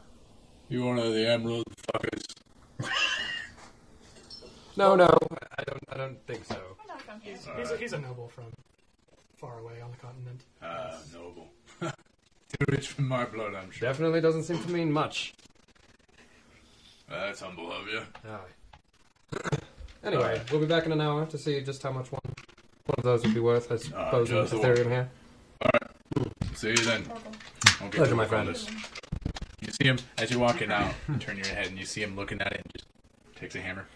you 0.68 0.84
one 0.84 0.98
of 0.98 1.12
the 1.14 1.28
emerald 1.28 1.62
fuckers? 1.94 2.24
No, 4.76 4.94
no. 4.94 5.06
I 5.58 5.64
don't. 5.64 5.82
I 5.90 5.96
don't 5.96 6.26
think 6.26 6.44
so. 6.44 6.54
we're 6.78 6.92
not 6.92 7.00
from 7.00 7.20
here. 7.22 7.34
He's, 7.34 7.48
he's, 7.56 7.70
a, 7.70 7.76
he's 7.78 7.92
a 7.94 7.98
noble 7.98 8.28
from 8.28 8.44
far 9.36 9.58
away 9.58 9.80
on 9.82 9.90
the 9.90 9.96
continent. 9.96 10.42
Ah, 10.62 10.98
noble. 11.14 11.48
Too 11.80 12.64
rich 12.68 12.88
for 12.88 13.00
my 13.02 13.24
blood, 13.24 13.54
I'm 13.54 13.70
sure. 13.70 13.88
Definitely 13.88 14.20
doesn't 14.20 14.42
seem 14.42 14.62
to 14.62 14.70
mean 14.70 14.92
much. 14.92 15.34
That's 17.08 17.40
humble 17.40 17.72
of 17.72 17.86
you. 17.88 18.02
Aye. 18.28 19.56
anyway, 20.04 20.42
we'll 20.50 20.60
be 20.60 20.66
back 20.66 20.84
in 20.84 20.92
an 20.92 21.00
hour 21.00 21.24
to 21.26 21.38
see 21.38 21.60
just 21.62 21.82
how 21.82 21.92
much 21.92 22.12
one 22.12 22.20
one 22.86 22.94
of 22.98 23.04
those 23.04 23.22
would 23.24 23.34
be 23.34 23.40
worth. 23.40 23.72
I 23.72 23.76
suppose 23.76 24.30
in 24.30 24.36
just 24.36 24.52
the 24.52 24.58
Ethereum 24.58 24.90
here. 24.90 25.08
Alright. 25.64 26.56
See 26.56 26.68
you 26.70 26.76
then. 26.76 27.04
Horrible. 27.04 27.32
I'll 27.80 27.88
get 27.88 27.92
Pleasure, 27.92 28.10
to 28.10 28.16
my 28.16 28.22
work 28.24 28.32
on 28.32 28.44
friend. 28.44 28.48
this. 28.48 28.68
You 29.60 29.72
see 29.72 29.84
him 29.86 29.98
as 30.18 30.30
you're 30.30 30.40
walking 30.40 30.70
out. 30.70 30.92
You 31.08 31.16
turn 31.16 31.36
your 31.36 31.46
head 31.46 31.66
and 31.68 31.78
you 31.78 31.86
see 31.86 32.02
him 32.02 32.14
looking 32.16 32.40
at 32.40 32.52
it 32.52 32.60
and 32.64 32.72
just 32.72 32.86
takes 33.36 33.54
a 33.54 33.60
hammer. 33.60 33.86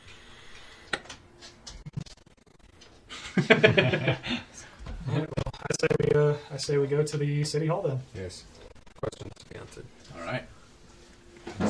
Alright, 5.09 5.29
well, 5.29 5.53
I 5.63 5.75
say 5.81 5.89
we 5.99 6.19
uh, 6.19 6.35
I 6.53 6.57
say 6.57 6.79
we 6.79 6.87
go 6.87 7.03
to 7.03 7.17
the 7.17 7.45
city 7.45 7.67
hall 7.67 7.83
then. 7.83 8.01
Yes. 8.15 8.45
Questions 9.01 9.33
to 9.39 9.45
be 9.49 9.59
answered. 9.59 9.85
All 10.17 10.25
right. 10.25 10.45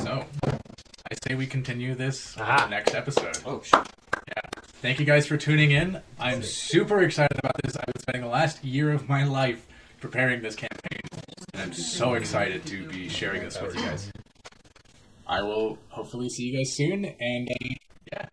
So, 0.03 0.25
I 0.45 1.15
say 1.25 1.35
we 1.35 1.47
continue 1.47 1.95
this 1.95 2.35
in 2.35 2.41
Aha. 2.43 2.65
the 2.65 2.69
next 2.69 2.93
episode. 2.93 3.37
Oh, 3.45 3.61
shit. 3.63 3.79
Yeah. 4.27 4.41
Thank 4.81 4.99
you 4.99 5.05
guys 5.05 5.25
for 5.27 5.37
tuning 5.37 5.71
in. 5.71 6.01
I'm 6.19 6.43
super 6.43 7.01
excited 7.01 7.37
about 7.39 7.55
this. 7.63 7.75
I've 7.75 7.85
been 7.85 8.01
spending 8.01 8.21
the 8.23 8.29
last 8.29 8.63
year 8.63 8.91
of 8.91 9.07
my 9.09 9.23
life 9.25 9.65
preparing 9.99 10.41
this 10.41 10.55
campaign, 10.55 10.99
and 11.10 11.10
I'm 11.61 11.73
so 11.73 12.15
excited 12.15 12.65
to 12.65 12.87
be 12.87 13.07
sharing 13.07 13.43
this 13.43 13.61
with 13.61 13.75
you 13.75 13.81
guys. 13.83 14.11
I 15.27 15.43
will 15.43 15.77
hopefully 15.89 16.27
see 16.27 16.45
you 16.45 16.57
guys 16.57 16.73
soon, 16.73 17.05
and 17.05 17.51
uh, 17.51 17.75
yeah, 18.11 18.25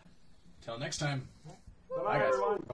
till 0.62 0.78
next 0.78 0.96
time. 0.96 1.28
Bye, 2.04 2.20
guys. 2.20 2.28
everyone. 2.28 2.64